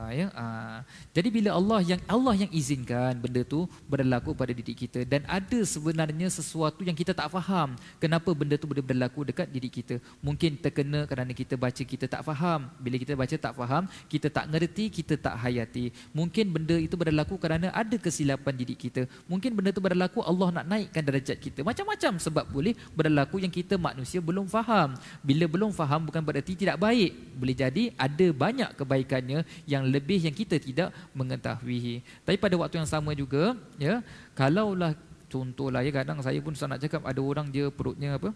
ya. 0.09 0.27
Ha. 0.33 0.81
jadi 1.13 1.29
bila 1.29 1.53
Allah 1.53 1.79
yang 1.85 2.01
Allah 2.09 2.33
yang 2.33 2.49
izinkan 2.49 3.13
benda 3.21 3.45
tu 3.45 3.69
berlaku 3.85 4.33
pada 4.33 4.49
diri 4.49 4.73
kita 4.73 5.05
dan 5.05 5.21
ada 5.29 5.59
sebenarnya 5.61 6.27
sesuatu 6.33 6.81
yang 6.81 6.97
kita 6.97 7.13
tak 7.13 7.29
faham 7.29 7.77
kenapa 8.01 8.33
benda 8.33 8.57
tu 8.57 8.65
boleh 8.65 8.81
berlaku 8.81 9.21
dekat 9.21 9.53
diri 9.53 9.69
kita. 9.69 10.01
Mungkin 10.25 10.57
terkena 10.57 11.05
kerana 11.05 11.29
kita 11.31 11.53
baca 11.53 11.83
kita 11.85 12.09
tak 12.09 12.25
faham. 12.25 12.73
Bila 12.81 12.97
kita 12.97 13.13
baca 13.13 13.35
tak 13.37 13.53
faham 13.53 13.85
kita 14.09 14.33
tak 14.33 14.49
ngerti 14.49 14.89
kita 14.89 15.13
tak 15.13 15.37
hayati. 15.45 15.93
Mungkin 16.09 16.49
benda 16.49 16.73
itu 16.73 16.97
berlaku 16.97 17.37
kerana 17.37 17.69
ada 17.69 17.95
kesilapan 18.01 18.57
diri 18.57 18.73
kita. 18.73 19.05
Mungkin 19.29 19.53
benda 19.53 19.69
tu 19.69 19.83
berlaku 19.83 20.25
Allah 20.25 20.49
nak 20.49 20.65
naikkan 20.65 21.05
darjat 21.05 21.37
kita. 21.37 21.61
Macam-macam 21.61 22.17
sebab 22.17 22.49
boleh 22.49 22.73
berlaku 22.97 23.37
yang 23.37 23.53
kita 23.53 23.77
manusia 23.77 24.17
belum 24.17 24.49
faham. 24.49 24.97
Bila 25.21 25.45
belum 25.45 25.69
faham 25.69 26.09
bukan 26.09 26.25
berarti 26.25 26.62
tidak 26.63 26.79
baik 26.79 27.11
boleh 27.35 27.55
jadi 27.55 27.83
ada 27.99 28.27
banyak 28.31 28.69
kebaikannya 28.79 29.39
yang 29.67 29.83
lebih 29.83 30.23
yang 30.23 30.31
kita 30.31 30.55
tidak 30.57 30.89
mengetahui. 31.11 31.99
Tapi 32.23 32.37
pada 32.39 32.55
waktu 32.55 32.79
yang 32.79 32.89
sama 32.89 33.11
juga 33.11 33.59
ya 33.75 33.99
kalaulah 34.33 34.95
contohlah 35.27 35.83
ya 35.83 35.91
kadang 35.91 36.23
saya 36.23 36.39
pun 36.39 36.55
nak 36.55 36.79
cakap 36.79 37.01
ada 37.03 37.21
orang 37.21 37.51
dia 37.51 37.67
perutnya 37.67 38.15
apa 38.15 38.31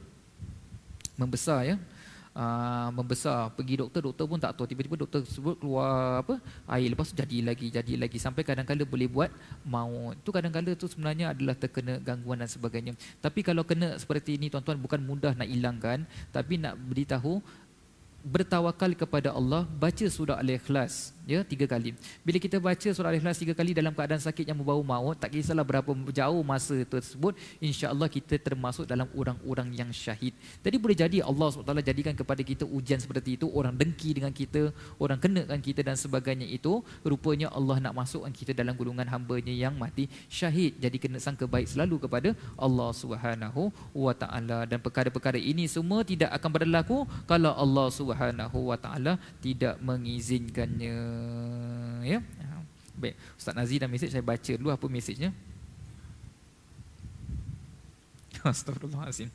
membesar 1.17 1.65
ya 1.65 1.75
uh, 2.37 2.89
membesar. 2.93 3.51
Pergi 3.57 3.81
doktor 3.81 4.01
doktor 4.05 4.25
pun 4.29 4.37
tak 4.37 4.53
tahu. 4.53 4.69
Tiba-tiba 4.69 4.95
doktor 5.01 5.25
sebut 5.25 5.57
keluar 5.57 6.21
apa 6.21 6.37
air 6.77 6.93
lepas 6.93 7.09
tu 7.09 7.17
jadi 7.17 7.41
lagi 7.41 7.73
jadi 7.73 7.93
lagi. 7.97 8.21
Sampai 8.21 8.45
kadang-kadang 8.45 8.85
boleh 8.85 9.09
buat 9.09 9.29
maut. 9.65 10.13
Tu 10.21 10.29
kadang-kadang 10.29 10.77
tu 10.77 10.85
sebenarnya 10.85 11.33
adalah 11.33 11.57
terkena 11.57 11.97
gangguan 11.99 12.37
dan 12.39 12.47
sebagainya. 12.47 12.93
Tapi 13.19 13.41
kalau 13.41 13.65
kena 13.65 13.97
seperti 13.97 14.37
ini 14.37 14.53
tuan-tuan 14.53 14.77
bukan 14.77 15.01
mudah 15.01 15.33
nak 15.33 15.49
hilangkan. 15.49 16.05
Tapi 16.29 16.61
nak 16.61 16.77
beritahu 16.77 17.41
bertawakal 18.27 18.91
kepada 18.93 19.31
Allah 19.31 19.63
baca 19.65 20.05
surah 20.05 20.37
al-ikhlas 20.43 21.16
ya 21.27 21.43
tiga 21.43 21.67
kali. 21.67 21.91
Bila 22.23 22.39
kita 22.39 22.55
baca 22.63 22.87
surah 22.87 23.11
al-ikhlas 23.11 23.35
tiga 23.35 23.51
kali 23.51 23.75
dalam 23.75 23.91
keadaan 23.91 24.23
sakit 24.23 24.47
yang 24.47 24.55
membau 24.55 24.79
maut 24.79 25.19
tak 25.19 25.35
kisahlah 25.35 25.67
berapa 25.67 25.91
jauh 26.15 26.39
masa 26.39 26.79
tersebut 26.87 27.35
insya-Allah 27.59 28.07
kita 28.07 28.39
termasuk 28.39 28.87
dalam 28.87 29.11
orang-orang 29.11 29.75
yang 29.75 29.89
syahid. 29.91 30.31
Jadi 30.63 30.77
boleh 30.79 30.95
jadi 30.95 31.17
Allah 31.19 31.51
SWT 31.51 31.83
jadikan 31.83 32.15
kepada 32.15 32.39
kita 32.39 32.63
ujian 32.63 33.03
seperti 33.03 33.35
itu 33.35 33.51
orang 33.51 33.75
dengki 33.75 34.15
dengan 34.15 34.31
kita 34.31 34.71
orang 35.03 35.19
kenakan 35.19 35.59
kita 35.59 35.83
dan 35.83 35.99
sebagainya 35.99 36.47
itu 36.47 36.79
rupanya 37.03 37.51
Allah 37.51 37.83
nak 37.83 37.93
masukkan 37.99 38.31
kita 38.31 38.55
dalam 38.55 38.79
golongan 38.79 39.11
hamba-Nya 39.11 39.51
yang 39.51 39.75
mati. 39.75 40.07
Syahid 40.31 40.79
jadi 40.79 40.95
kena 40.95 41.19
sangka 41.19 41.43
baik 41.43 41.67
selalu 41.67 42.07
kepada 42.07 42.31
Allah 42.55 42.89
Subhanahu 42.95 43.67
wa 43.91 44.15
taala. 44.15 44.63
Dan 44.63 44.79
perkara-perkara 44.79 45.35
ini 45.35 45.67
semua 45.67 46.07
tidak 46.07 46.31
akan 46.39 46.49
berlaku 46.55 46.97
kalau 47.27 47.51
Allah 47.51 47.91
Subhanahu 47.91 48.71
wa 48.71 48.77
taala 48.79 49.19
tidak 49.43 49.75
mengizinkannya 49.83 51.16
ya. 52.05 52.19
Baik, 52.97 53.13
Ustaz 53.37 53.53
Nazir 53.53 53.77
dan 53.77 53.93
mesej 53.93 54.09
saya 54.09 54.25
baca 54.25 54.51
dulu 54.57 54.73
apa 54.73 54.85
mesejnya. 54.89 55.29
Astagfirullahalazim. 58.45 59.29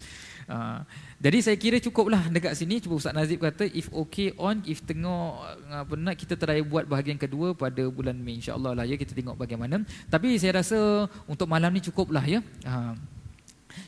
Uh, 0.50 0.82
jadi 1.22 1.38
saya 1.38 1.56
kira 1.59 1.78
cukuplah 1.78 2.26
dekat 2.30 2.59
sini 2.59 2.82
cuba 2.82 2.98
Ustaz 2.98 3.14
Nazib 3.14 3.38
kata 3.38 3.66
if 3.70 3.86
okay 3.94 4.34
on 4.34 4.62
if 4.66 4.82
tengok 4.82 5.42
apa 5.70 5.94
nak 5.94 6.18
kita 6.18 6.34
try 6.34 6.59
buat 6.62 6.86
bahagian 6.86 7.18
kedua 7.18 7.54
pada 7.54 7.86
bulan 7.86 8.18
Mei 8.18 8.38
insya-Allah 8.42 8.82
lah 8.82 8.84
ya 8.86 8.98
kita 8.98 9.14
tengok 9.14 9.38
bagaimana. 9.38 9.86
Tapi 10.10 10.38
saya 10.42 10.62
rasa 10.62 11.06
untuk 11.30 11.46
malam 11.46 11.70
ni 11.70 11.82
cukuplah 11.82 12.26
ya. 12.26 12.42
Uh, 12.66 12.94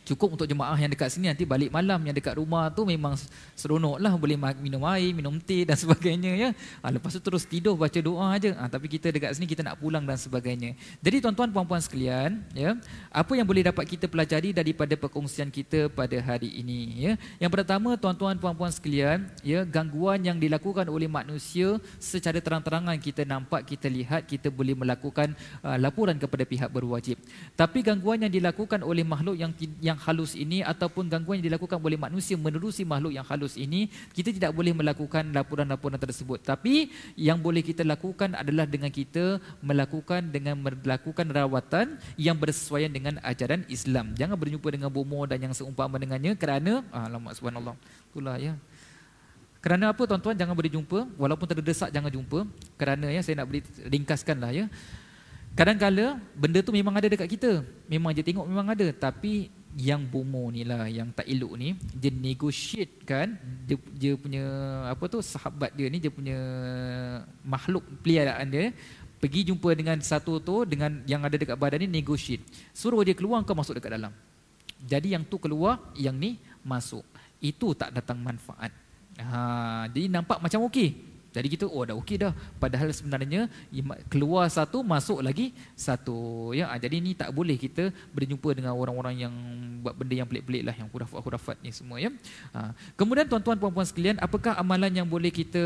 Cukup 0.05 0.37
untuk 0.37 0.47
jemaah 0.49 0.77
yang 0.77 0.93
dekat 0.93 1.13
sini 1.13 1.33
nanti 1.33 1.49
balik 1.49 1.73
malam 1.73 2.01
yang 2.05 2.13
dekat 2.13 2.37
rumah 2.37 2.69
tu 2.73 2.85
memang 2.85 3.17
seronok 3.57 3.97
lah 4.01 4.13
boleh 4.17 4.37
minum 4.61 4.83
air, 4.89 5.11
minum 5.17 5.37
teh 5.41 5.65
dan 5.65 5.77
sebagainya 5.83 6.33
ya. 6.37 6.49
Ha, 6.83 6.93
lepas 6.93 7.15
tu 7.15 7.21
terus 7.21 7.49
tidur 7.49 7.75
baca 7.77 7.99
doa 8.01 8.35
aja. 8.35 8.53
Ha, 8.59 8.69
tapi 8.69 8.87
kita 8.91 9.11
dekat 9.15 9.37
sini 9.37 9.49
kita 9.49 9.65
nak 9.65 9.81
pulang 9.81 10.05
dan 10.05 10.21
sebagainya. 10.21 10.77
Jadi 11.01 11.25
tuan-tuan 11.25 11.51
puan-puan 11.51 11.81
sekalian, 11.81 12.41
ya, 12.53 12.77
apa 13.09 13.33
yang 13.37 13.47
boleh 13.49 13.65
dapat 13.65 13.85
kita 13.89 14.07
pelajari 14.11 14.53
daripada 14.53 14.93
perkongsian 14.97 15.49
kita 15.49 15.89
pada 15.93 16.17
hari 16.21 16.51
ini 16.61 17.11
ya. 17.11 17.13
Yang 17.41 17.53
pertama 17.61 17.97
tuan-tuan 17.97 18.37
puan-puan 18.37 18.73
sekalian, 18.73 19.29
ya, 19.41 19.65
gangguan 19.65 20.21
yang 20.21 20.37
dilakukan 20.37 20.87
oleh 20.89 21.09
manusia 21.09 21.79
secara 21.99 22.39
terang-terangan 22.41 22.97
kita 23.01 23.25
nampak, 23.25 23.65
kita 23.65 23.89
lihat, 23.89 24.27
kita 24.29 24.49
boleh 24.49 24.77
melakukan 24.77 25.33
uh, 25.65 25.77
laporan 25.81 26.17
kepada 26.17 26.45
pihak 26.45 26.69
berwajib. 26.71 27.17
Tapi 27.55 27.81
gangguan 27.85 28.23
yang 28.25 28.33
dilakukan 28.33 28.81
oleh 28.83 29.03
makhluk 29.03 29.37
yang 29.39 29.53
yang 29.81 29.99
halus 29.99 30.39
ini 30.39 30.63
ataupun 30.63 31.07
gangguan 31.11 31.41
yang 31.41 31.55
dilakukan 31.55 31.79
oleh 31.79 31.99
manusia 31.99 32.35
menerusi 32.39 32.83
makhluk 32.87 33.15
yang 33.15 33.27
halus 33.27 33.59
ini 33.59 33.91
kita 34.13 34.31
tidak 34.31 34.53
boleh 34.55 34.75
melakukan 34.75 35.31
laporan-laporan 35.35 35.99
tersebut. 35.99 36.43
Tapi 36.43 36.91
yang 37.19 37.39
boleh 37.39 37.63
kita 37.63 37.87
lakukan 37.87 38.35
adalah 38.35 38.67
dengan 38.67 38.91
kita 38.91 39.43
melakukan 39.65 40.31
dengan 40.31 40.59
melakukan 40.61 41.27
rawatan 41.31 41.99
yang 42.21 42.37
bersesuaian 42.39 42.91
dengan 42.91 43.19
ajaran 43.25 43.65
Islam. 43.71 44.15
Jangan 44.15 44.37
berjumpa 44.37 44.69
dengan 44.71 44.91
bomo 44.91 45.25
dan 45.25 45.41
yang 45.41 45.55
seumpama 45.57 45.99
dengannya 45.99 46.37
kerana 46.37 46.85
ah, 46.91 47.07
alamak 47.09 47.35
subhanallah. 47.39 47.75
Itulah 48.11 48.37
ya. 48.39 48.55
Kerana 49.65 49.97
apa 49.97 50.05
tuan-tuan? 50.05 50.37
Jangan 50.37 50.53
berjumpa 50.53 51.09
walaupun 51.17 51.49
terdesak 51.49 51.89
jangan 51.89 52.13
jumpa. 52.13 52.45
Kerana 52.77 53.09
ya 53.09 53.25
saya 53.25 53.41
nak 53.41 53.49
beri 53.49 53.65
ringkaskanlah 53.89 54.53
ya. 54.53 54.69
Kadang-kala 55.55 56.19
benda 56.35 56.59
tu 56.61 56.75
memang 56.75 56.93
ada 56.99 57.07
dekat 57.07 57.31
kita. 57.31 57.63
Memang 57.87 58.11
dia 58.11 58.27
tengok 58.27 58.45
memang 58.45 58.67
ada. 58.75 58.91
Tapi 58.91 59.54
yang 59.75 60.07
bomo 60.07 60.47
ni 60.55 60.63
lah 60.63 60.87
yang 60.87 61.11
tak 61.11 61.27
elok 61.27 61.59
ni 61.59 61.75
dia 61.99 62.15
negotiate 62.15 63.03
kan 63.03 63.35
dia, 63.67 63.75
dia 63.91 64.15
punya 64.15 64.45
apa 64.87 65.05
tu 65.11 65.19
sahabat 65.19 65.75
dia 65.75 65.91
ni 65.91 65.99
dia 65.99 66.15
punya 66.15 66.39
makhluk 67.43 67.83
peliharaan 67.99 68.47
dia 68.47 68.71
pergi 69.25 69.49
jumpa 69.49 69.73
dengan 69.73 69.97
satu 70.05 70.37
tu 70.37 70.69
dengan 70.69 71.01
yang 71.09 71.25
ada 71.25 71.41
dekat 71.41 71.57
badan 71.57 71.81
ni 71.81 71.89
negotiate. 71.89 72.45
Suruh 72.77 73.01
dia 73.01 73.17
keluar 73.17 73.41
kau 73.49 73.57
masuk 73.57 73.81
dekat 73.81 73.97
dalam. 73.97 74.13
Jadi 74.85 75.17
yang 75.17 75.25
tu 75.25 75.41
keluar 75.41 75.81
yang 75.97 76.13
ni 76.13 76.37
masuk. 76.61 77.01
Itu 77.41 77.73
tak 77.73 77.97
datang 77.97 78.21
manfaat. 78.21 78.69
Ha 79.17 79.89
jadi 79.89 80.13
nampak 80.13 80.45
macam 80.45 80.69
okey 80.69 81.14
jadi 81.35 81.49
kita 81.51 81.65
oh 81.67 81.83
dah 81.83 81.99
okey 81.99 82.17
dah. 82.23 82.31
Padahal 82.63 82.95
sebenarnya 82.95 83.51
keluar 84.07 84.47
satu 84.47 84.87
masuk 84.87 85.19
lagi 85.19 85.51
satu. 85.75 86.55
Ya, 86.55 86.71
ah, 86.71 86.79
jadi 86.79 87.03
ni 87.03 87.19
tak 87.19 87.35
boleh 87.35 87.59
kita 87.59 87.91
berjumpa 88.15 88.55
dengan 88.55 88.79
orang-orang 88.79 89.27
yang 89.27 89.35
buat 89.83 89.99
benda 89.99 90.15
yang 90.15 90.29
pelik-pelik 90.31 90.63
lah 90.63 90.75
yang 90.79 90.87
khurafat-khurafat 90.87 91.59
ni 91.59 91.75
semua 91.75 91.99
ya. 91.99 92.15
Ha. 92.55 92.71
Kemudian 92.95 93.27
tuan-tuan 93.27 93.59
puan-puan 93.59 93.83
sekalian, 93.83 94.17
apakah 94.23 94.55
amalan 94.55 94.95
yang 94.95 95.09
boleh 95.11 95.35
kita 95.35 95.61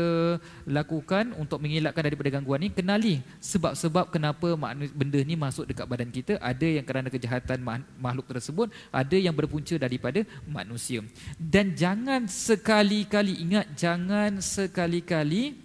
lakukan 0.65 1.37
untuk 1.37 1.61
mengelakkan 1.61 2.01
daripada 2.01 2.33
gangguan 2.33 2.65
ni? 2.65 2.73
Kenali 2.73 3.21
sebab-sebab 3.37 4.09
kenapa 4.09 4.57
benda 4.97 5.19
ni 5.21 5.37
masuk 5.37 5.69
dekat 5.69 5.85
badan 5.85 6.09
kita. 6.09 6.41
Ada 6.41 6.81
yang 6.81 6.85
kerana 6.87 7.13
kejahatan 7.13 7.61
makhluk 8.01 8.25
tersebut, 8.25 8.73
ada 8.89 9.17
yang 9.21 9.37
berpunca 9.37 9.77
daripada 9.77 10.25
manusia. 10.49 11.05
Dan 11.37 11.77
jangan 11.77 12.25
sekali-kali 12.25 13.45
ingat 13.45 13.77
jangan 13.77 14.41
sekali-kali 14.41 15.58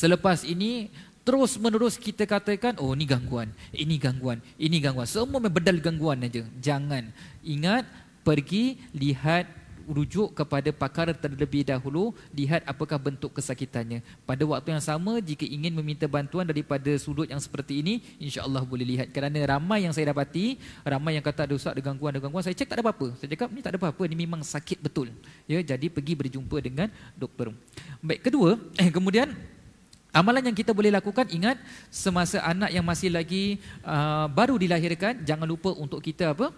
Selepas 0.00 0.48
ini 0.48 0.88
terus 1.28 1.60
menerus 1.60 2.00
kita 2.00 2.24
katakan 2.24 2.80
oh 2.80 2.96
ini 2.96 3.04
gangguan, 3.04 3.52
ini 3.76 4.00
gangguan, 4.00 4.40
ini 4.56 4.80
gangguan. 4.80 5.04
Semua 5.04 5.44
bedal 5.44 5.76
gangguan 5.76 6.24
aja. 6.24 6.40
Jangan. 6.56 7.12
Ingat 7.44 7.84
pergi 8.24 8.80
lihat 8.96 9.60
rujuk 9.90 10.32
kepada 10.38 10.70
pakar 10.70 11.10
terlebih 11.18 11.66
dahulu 11.66 12.14
lihat 12.30 12.62
apakah 12.62 12.94
bentuk 12.96 13.34
kesakitannya 13.34 14.00
pada 14.22 14.46
waktu 14.46 14.78
yang 14.78 14.84
sama 14.84 15.18
jika 15.18 15.42
ingin 15.42 15.74
meminta 15.74 16.06
bantuan 16.06 16.46
daripada 16.46 16.94
sudut 16.94 17.26
yang 17.26 17.42
seperti 17.42 17.82
ini 17.82 17.98
insya-Allah 18.22 18.62
boleh 18.62 18.86
lihat 18.86 19.10
kerana 19.10 19.42
ramai 19.42 19.82
yang 19.82 19.90
saya 19.90 20.14
dapati 20.14 20.62
ramai 20.86 21.18
yang 21.18 21.24
kata 21.26 21.50
ada 21.50 21.54
ustaz 21.58 21.74
ada 21.74 21.82
gangguan 21.82 22.14
ada 22.14 22.22
gangguan 22.22 22.46
saya 22.46 22.54
cek 22.54 22.70
tak 22.70 22.78
ada 22.78 22.82
apa-apa 22.86 23.18
saya 23.18 23.28
cakap 23.34 23.48
ni 23.50 23.60
tak 23.66 23.74
ada 23.74 23.78
apa-apa 23.82 24.02
ni 24.06 24.14
memang 24.14 24.40
sakit 24.46 24.78
betul 24.78 25.10
ya 25.50 25.58
jadi 25.58 25.86
pergi 25.90 26.14
berjumpa 26.14 26.56
dengan 26.62 26.86
doktor 27.18 27.50
baik 27.98 28.30
kedua 28.30 28.62
eh 28.78 28.94
kemudian 28.94 29.34
Amalan 30.10 30.50
yang 30.50 30.56
kita 30.58 30.74
boleh 30.74 30.90
lakukan 30.90 31.30
ingat 31.30 31.54
semasa 31.86 32.42
anak 32.42 32.74
yang 32.74 32.82
masih 32.82 33.14
lagi 33.14 33.62
uh, 33.86 34.26
baru 34.26 34.58
dilahirkan 34.58 35.22
jangan 35.22 35.46
lupa 35.46 35.70
untuk 35.78 36.02
kita 36.02 36.34
apa 36.34 36.50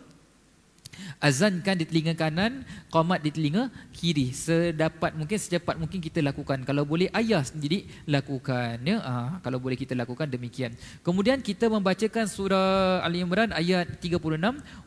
azankan 1.19 1.79
di 1.79 1.85
telinga 1.89 2.15
kanan, 2.19 2.67
qamat 2.91 3.21
di 3.23 3.31
telinga 3.31 3.71
kiri. 3.95 4.35
Sedapat 4.35 5.15
mungkin 5.15 5.39
secepat 5.39 5.77
mungkin 5.79 5.99
kita 6.03 6.21
lakukan. 6.21 6.63
Kalau 6.67 6.83
boleh 6.87 7.09
ayah 7.15 7.43
sendiri 7.43 7.87
lakukan 8.07 8.81
ya. 8.83 8.99
Ha, 9.03 9.15
kalau 9.45 9.59
boleh 9.63 9.77
kita 9.79 9.95
lakukan 9.97 10.29
demikian. 10.29 10.75
Kemudian 11.07 11.39
kita 11.41 11.71
membacakan 11.71 12.27
surah 12.27 13.03
Ali 13.07 13.23
Imran 13.23 13.51
ayat 13.55 13.99
36 13.99 14.19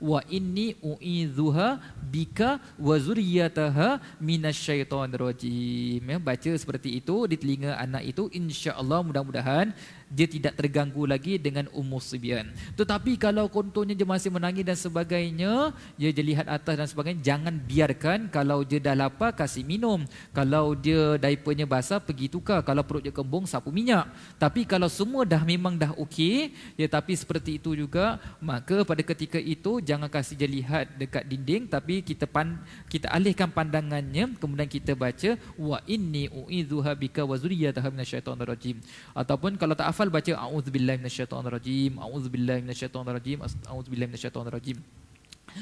wa 0.01 0.19
inni 0.29 0.75
uidzuha 0.83 1.79
bika 2.11 2.61
wa 2.79 2.95
zurriyataha 2.99 3.99
minasyaitonirrajim. 4.19 6.03
Ya, 6.03 6.17
baca 6.19 6.51
seperti 6.55 6.99
itu 6.99 7.15
di 7.29 7.35
telinga 7.39 7.77
anak 7.79 8.03
itu 8.05 8.27
insya-Allah 8.31 8.99
mudah-mudahan 9.03 9.75
dia 10.09 10.29
tidak 10.29 10.53
terganggu 10.55 11.03
lagi 11.09 11.41
dengan 11.41 11.65
umur 11.73 11.99
sibian. 11.99 12.53
Tetapi 12.77 13.17
kalau 13.17 13.49
contohnya 13.49 13.97
dia 13.97 14.05
masih 14.05 14.29
menangis 14.29 14.63
dan 14.63 14.77
sebagainya, 14.77 15.73
dia 15.97 16.09
je 16.13 16.21
lihat 16.21 16.45
atas 16.45 16.75
dan 16.77 16.87
sebagainya, 16.87 17.21
jangan 17.25 17.55
biarkan 17.57 18.19
kalau 18.29 18.61
dia 18.61 18.77
dah 18.77 18.93
lapar 18.93 19.33
kasih 19.33 19.65
minum. 19.65 20.05
Kalau 20.31 20.77
dia 20.77 21.17
diapernya 21.17 21.65
basah 21.65 21.97
pergi 21.97 22.29
tukar. 22.29 22.61
Kalau 22.61 22.85
perut 22.85 23.01
dia 23.01 23.13
kembung 23.13 23.49
sapu 23.49 23.73
minyak. 23.73 24.07
Tapi 24.37 24.63
kalau 24.63 24.87
semua 24.87 25.25
dah 25.25 25.41
memang 25.41 25.75
dah 25.75 25.91
okey, 25.97 26.53
ya 26.77 26.85
tapi 26.85 27.17
seperti 27.17 27.57
itu 27.57 27.73
juga, 27.73 28.21
maka 28.39 28.85
pada 28.85 29.01
ketika 29.01 29.41
itu 29.41 29.81
jangan 29.81 30.07
kasih 30.07 30.37
dia 30.37 30.49
lihat 30.49 30.85
dekat 30.95 31.25
dinding 31.25 31.65
tapi 31.65 32.05
kita 32.05 32.29
pan, 32.29 32.61
kita 32.87 33.09
alihkan 33.09 33.49
pandangannya 33.49 34.37
kemudian 34.37 34.69
kita 34.69 34.93
baca 34.93 35.37
wa 35.57 35.81
inni 35.89 36.29
uidzuha 36.29 36.93
bika 36.93 37.25
wa 37.25 37.35
zurriyyataha 37.35 37.89
minasyaitonir 37.89 38.47
rajim. 38.47 38.77
Ataupun 39.11 39.57
kalau 39.57 39.73
tak 39.73 39.91
hafal 39.91 40.04
baca 40.11 40.31
auzubillahi 40.47 40.99
minasyaitonirrajim 41.01 41.97
auzubillahi 41.99 42.61
minasyaitonirrajim 42.65 43.39
auzubillahi 43.69 44.09
minasyaitonirrajim. 44.13 44.79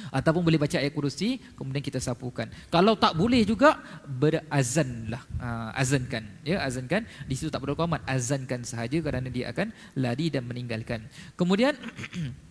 Ataupun 0.09 0.41
boleh 0.41 0.57
baca 0.57 0.81
ayat 0.81 0.93
kursi 0.93 1.37
kemudian 1.53 1.85
kita 1.85 2.01
sapukan. 2.01 2.49
Kalau 2.73 2.97
tak 2.97 3.13
boleh 3.13 3.45
juga 3.45 3.77
berazanlah 4.09 5.21
uh, 5.37 5.69
azankan. 5.77 6.25
Ya 6.41 6.65
azankan. 6.65 7.05
Di 7.29 7.37
situ 7.37 7.53
tak 7.53 7.61
perlu 7.61 7.77
qamat 7.77 8.01
azankan 8.09 8.65
sahaja 8.65 8.97
kerana 9.05 9.29
dia 9.29 9.53
akan 9.53 9.69
lari 9.93 10.33
dan 10.33 10.49
meninggalkan. 10.49 11.05
Kemudian 11.37 11.77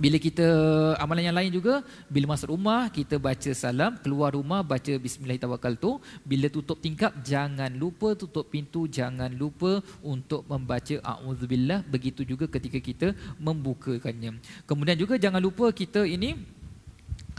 bila 0.00 0.16
kita 0.16 0.48
amalan 0.96 1.28
yang 1.28 1.36
lain 1.36 1.52
juga 1.52 1.74
bila 2.08 2.32
masuk 2.32 2.56
rumah 2.56 2.88
kita 2.88 3.20
baca 3.20 3.50
salam 3.52 3.92
keluar 4.00 4.32
rumah 4.32 4.60
baca 4.64 4.96
bismillahirrahmanirrahim 4.96 6.00
bila 6.24 6.46
tutup 6.48 6.80
tingkap 6.80 7.12
jangan 7.20 7.68
lupa 7.82 8.16
tutup 8.16 8.48
pintu 8.48 8.88
jangan 8.88 9.28
lupa 9.42 9.84
untuk 10.00 10.48
membaca 10.48 10.96
auzubillah 11.04 11.84
begitu 11.84 12.24
juga 12.24 12.48
ketika 12.48 12.80
kita 12.88 13.08
membukakannya 13.36 14.40
kemudian 14.64 14.96
juga 14.96 15.20
jangan 15.20 15.42
lupa 15.44 15.68
kita 15.68 16.08
ini 16.08 16.32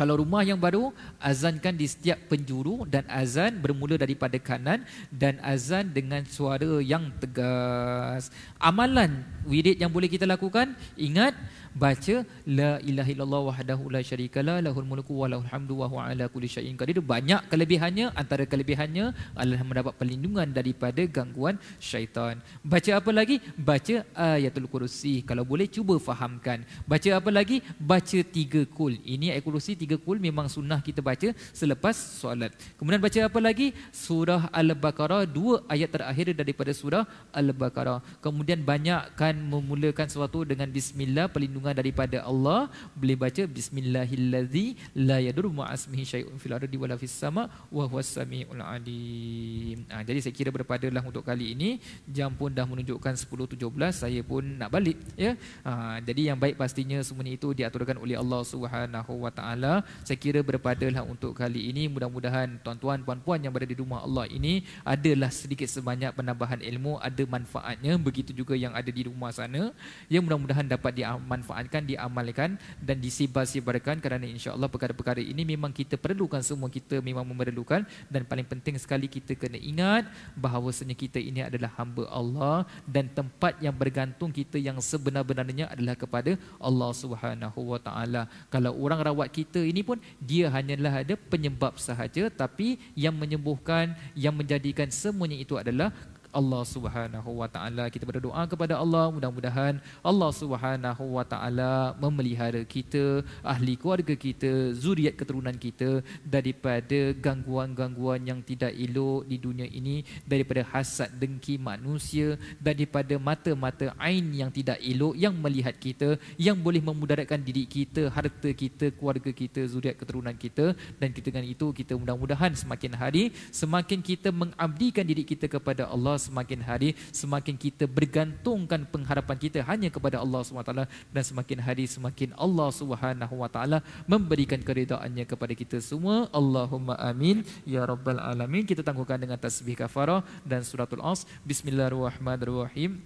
kalau 0.02 0.18
rumah 0.18 0.42
yang 0.42 0.58
baru, 0.58 0.90
azankan 1.22 1.76
di 1.76 1.86
setiap 1.86 2.18
penjuru 2.32 2.88
dan 2.88 3.06
azan 3.12 3.60
bermula 3.60 4.00
daripada 4.00 4.40
kanan 4.40 4.82
dan 5.12 5.38
azan 5.44 5.92
dengan 5.92 6.24
suara 6.26 6.80
yang 6.80 7.12
tegas. 7.22 8.34
Amalan 8.58 9.22
wirid 9.46 9.78
yang 9.78 9.94
boleh 9.94 10.10
kita 10.10 10.26
lakukan, 10.26 10.74
ingat 10.96 11.36
baca 11.76 12.16
la 12.60 12.72
ilaha 12.84 13.10
illallah 13.14 13.42
wahdahu 13.50 13.92
la 13.96 14.02
syarikalah 14.04 14.58
lahul 14.66 14.88
mulku 14.92 15.14
wa 15.22 15.28
lahul 15.32 15.48
hamdu 15.52 15.74
wa 15.82 15.88
huwa 15.92 16.02
ala 16.10 16.26
kulli 16.34 16.50
syai'in 16.52 16.76
qadir. 16.80 17.00
Banyak 17.14 17.48
kelebihannya 17.52 18.12
antara 18.22 18.44
kelebihannya 18.44 19.06
adalah 19.38 19.62
mendapat 19.64 19.94
perlindungan 20.00 20.48
daripada 20.52 21.02
gangguan 21.06 21.56
syaitan. 21.80 22.42
Baca 22.64 22.92
apa 23.00 23.12
lagi? 23.16 23.38
Baca 23.56 23.96
ayatul 24.36 24.68
kursi. 24.74 25.24
Kalau 25.24 25.46
boleh 25.48 25.68
cuba 25.72 25.96
fahamkan. 26.02 26.66
Baca 26.92 27.10
apa 27.20 27.30
lagi? 27.32 27.64
Baca 27.80 28.20
tiga 28.38 28.62
kul. 28.78 29.00
Ini 29.06 29.38
ayat 29.38 29.44
kursi 29.48 29.78
tiga 29.78 29.96
kul 29.96 30.18
memang 30.28 30.52
sunnah 30.52 30.82
kita 30.84 31.00
baca 31.00 31.32
selepas 31.62 31.96
solat. 31.96 32.52
Kemudian 32.82 33.00
baca 33.08 33.20
apa 33.30 33.40
lagi? 33.48 33.72
Surah 33.94 34.52
al-baqarah 34.52 35.24
dua 35.38 35.64
ayat 35.72 35.90
terakhir 35.96 36.36
daripada 36.36 36.74
surah 36.74 37.06
al-baqarah. 37.32 38.02
Kemudian 38.26 38.60
banyakkan 38.66 39.38
memulakan 39.54 40.10
sesuatu 40.12 40.42
dengan 40.44 40.68
bismillah 40.68 41.30
perlindungan 41.30 41.61
perlindungan 41.62 41.78
daripada 41.78 42.18
Allah 42.26 42.62
boleh 42.98 43.14
baca 43.14 43.46
bismillahillazi 43.46 44.66
la 44.98 45.22
yadur 45.22 45.54
ma'asmihi 45.54 46.04
syai'un 46.04 46.36
fil 46.42 46.58
ardi 46.58 46.74
wala 46.74 46.98
fis 46.98 47.14
sama 47.14 47.46
wa 47.70 47.86
huwas 47.86 48.10
samiul 48.10 48.58
alim. 48.58 49.86
Ha, 49.94 50.02
jadi 50.02 50.20
saya 50.26 50.34
kira 50.34 50.50
berpadalah 50.50 51.06
untuk 51.06 51.22
kali 51.22 51.54
ini 51.54 51.78
jam 52.10 52.34
pun 52.34 52.50
dah 52.50 52.66
menunjukkan 52.66 53.14
10.17 53.14 53.62
saya 53.94 54.22
pun 54.26 54.42
nak 54.42 54.74
balik 54.74 54.98
ya. 55.14 55.38
Ha, 55.62 56.02
jadi 56.02 56.34
yang 56.34 56.38
baik 56.42 56.58
pastinya 56.58 56.98
semuanya 57.06 57.38
itu 57.38 57.54
diaturkan 57.54 58.02
oleh 58.02 58.18
Allah 58.18 58.42
Subhanahu 58.42 59.14
wa 59.22 59.30
taala. 59.30 59.86
Saya 60.02 60.18
kira 60.18 60.42
berpadalah 60.42 61.06
untuk 61.06 61.38
kali 61.38 61.70
ini 61.70 61.86
mudah-mudahan 61.86 62.58
tuan-tuan 62.66 63.06
puan-puan 63.06 63.38
yang 63.38 63.54
berada 63.54 63.70
di 63.70 63.78
rumah 63.78 64.02
Allah 64.02 64.26
ini 64.34 64.66
adalah 64.82 65.30
sedikit 65.30 65.70
sebanyak 65.70 66.18
penambahan 66.18 66.60
ilmu 66.66 66.98
ada 66.98 67.24
manfaatnya 67.30 68.02
begitu 68.02 68.34
juga 68.34 68.58
yang 68.58 68.74
ada 68.74 68.90
di 68.90 69.06
rumah 69.06 69.30
sana. 69.30 69.70
Yang 70.10 70.24
mudah-mudahan 70.26 70.66
dapat 70.66 71.04
dimanfaatkan 71.04 71.51
dimanfaatkan, 71.52 71.84
diamalkan 71.84 72.50
dan 72.80 72.98
disibar-sibarkan 73.04 74.00
kerana 74.00 74.24
insya-Allah 74.24 74.72
perkara-perkara 74.72 75.20
ini 75.20 75.44
memang 75.44 75.76
kita 75.76 76.00
perlukan 76.00 76.40
semua 76.40 76.72
kita 76.72 77.04
memang 77.04 77.28
memerlukan 77.28 77.84
dan 78.08 78.24
paling 78.24 78.48
penting 78.48 78.80
sekali 78.80 79.12
kita 79.12 79.36
kena 79.36 79.60
ingat 79.60 80.08
bahawasanya 80.40 80.96
kita 80.96 81.20
ini 81.20 81.44
adalah 81.44 81.70
hamba 81.76 82.08
Allah 82.08 82.58
dan 82.88 83.12
tempat 83.12 83.60
yang 83.60 83.76
bergantung 83.76 84.32
kita 84.32 84.56
yang 84.56 84.80
sebenar-benarnya 84.80 85.68
adalah 85.68 85.96
kepada 86.00 86.40
Allah 86.58 86.92
Subhanahu 86.96 87.60
wa 87.76 87.80
taala. 87.82 88.32
Kalau 88.48 88.72
orang 88.80 89.04
rawat 89.04 89.28
kita 89.30 89.60
ini 89.60 89.84
pun 89.84 90.00
dia 90.24 90.48
hanyalah 90.48 91.04
ada 91.04 91.20
penyebab 91.20 91.76
sahaja 91.76 92.32
tapi 92.32 92.80
yang 92.96 93.14
menyembuhkan 93.14 93.92
yang 94.16 94.32
menjadikan 94.32 94.88
semuanya 94.88 95.36
itu 95.36 95.60
adalah 95.60 95.92
Allah 96.40 96.64
Subhanahu 96.64 97.30
wa 97.44 97.48
taala. 97.48 97.92
Kita 97.94 98.08
berdoa 98.08 98.44
kepada 98.48 98.80
Allah. 98.80 99.12
Mudah-mudahan 99.12 99.84
Allah 100.00 100.32
Subhanahu 100.32 101.04
wa 101.18 101.26
taala 101.28 101.94
memelihara 102.00 102.64
kita 102.64 103.24
ahli 103.44 103.76
keluarga 103.76 104.16
kita 104.16 104.72
zuriat 104.76 105.16
keturunan 105.20 105.56
kita 105.56 106.00
daripada 106.24 107.12
gangguan-gangguan 107.20 108.24
yang 108.24 108.40
tidak 108.40 108.72
elok 108.72 109.28
di 109.28 109.38
dunia 109.38 109.68
ini 109.68 110.08
daripada 110.24 110.64
hasad 110.72 111.12
dengki 111.20 111.60
manusia 111.60 112.40
daripada 112.64 113.20
mata-mata 113.20 113.92
ain 114.00 114.32
yang 114.32 114.50
tidak 114.50 114.80
elok 114.80 115.14
yang 115.20 115.36
melihat 115.36 115.76
kita 115.76 116.16
yang 116.40 116.56
boleh 116.56 116.80
memudaratkan 116.80 117.44
diri 117.44 117.68
kita 117.68 118.08
harta 118.16 118.50
kita 118.56 118.96
keluarga 118.96 119.32
kita 119.36 119.68
zuriat 119.68 120.00
keturunan 120.00 120.36
kita. 120.36 120.74
Dan 120.98 121.12
dengan 121.12 121.44
itu 121.44 121.70
kita 121.76 121.94
mudah-mudahan 122.00 122.56
semakin 122.56 122.96
hari 122.96 123.24
semakin 123.52 124.00
kita 124.00 124.32
mengabdikan 124.32 125.04
diri 125.06 125.28
kita 125.28 125.46
kepada 125.52 125.86
Allah 125.92 126.21
semakin 126.22 126.62
hari 126.62 126.90
semakin 127.10 127.56
kita 127.58 127.90
bergantungkan 127.90 128.86
pengharapan 128.94 129.38
kita 129.42 129.66
hanya 129.66 129.90
kepada 129.90 130.22
Allah 130.22 130.46
SWT 130.46 130.74
dan 131.10 131.24
semakin 131.26 131.60
hari 131.66 131.86
semakin 131.90 132.30
Allah 132.38 132.70
SWT 132.70 133.60
memberikan 134.06 134.62
keridaannya 134.62 135.26
kepada 135.26 135.54
kita 135.58 135.78
semua. 135.82 136.30
Allahumma 136.30 136.94
amin. 137.02 137.42
Ya 137.66 137.82
rabbal 137.90 138.22
alamin. 138.22 138.64
Kita 138.70 138.86
tangguhkan 138.86 139.18
dengan 139.18 139.42
tasbih 139.42 139.74
kafarah 139.74 140.22
dan 140.46 140.62
suratul 140.62 141.02
as. 141.02 141.26
Bismillahirrahmanirrahim. 141.42 143.02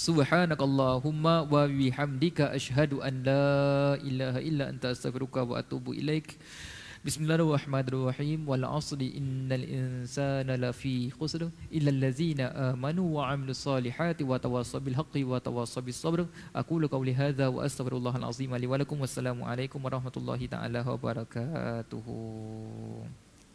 Subhanakallahumma 0.00 1.50
wa 1.50 1.66
bihamdika 1.66 2.54
ashhadu 2.54 3.02
an 3.02 3.26
la 3.26 3.98
ilaha 4.00 4.38
illa 4.40 4.64
anta 4.70 4.94
astaghfiruka 4.94 5.42
wa 5.42 5.58
atubu 5.58 5.92
ilaik. 5.92 6.38
بسم 7.00 7.24
الله 7.24 7.40
الرحمن 7.40 7.86
الرحيم. 7.88 8.44
والعصر 8.44 9.00
إن 9.00 9.48
الإنسان 9.48 10.52
لفي 10.52 11.10
خسر 11.16 11.48
إلا 11.72 11.90
الذين 11.96 12.40
آمنوا 12.40 13.08
وعملوا 13.16 13.56
الصالحات 13.56 14.20
وتواصوا 14.22 14.80
بالحق 14.80 15.14
وتواصوا 15.16 15.82
بالصبر. 15.82 16.26
أقول 16.52 16.88
قولي 16.92 17.14
هذا 17.16 17.46
وأستغفر 17.48 17.96
الله 17.96 18.16
العظيم 18.16 18.52
لي 18.56 18.66
ولكم. 18.66 19.00
والسلام 19.00 19.42
عليكم 19.42 19.80
ورحمة 19.84 20.12
الله 20.16 20.46
تعالى 20.46 20.80
وبركاته. 20.88 22.06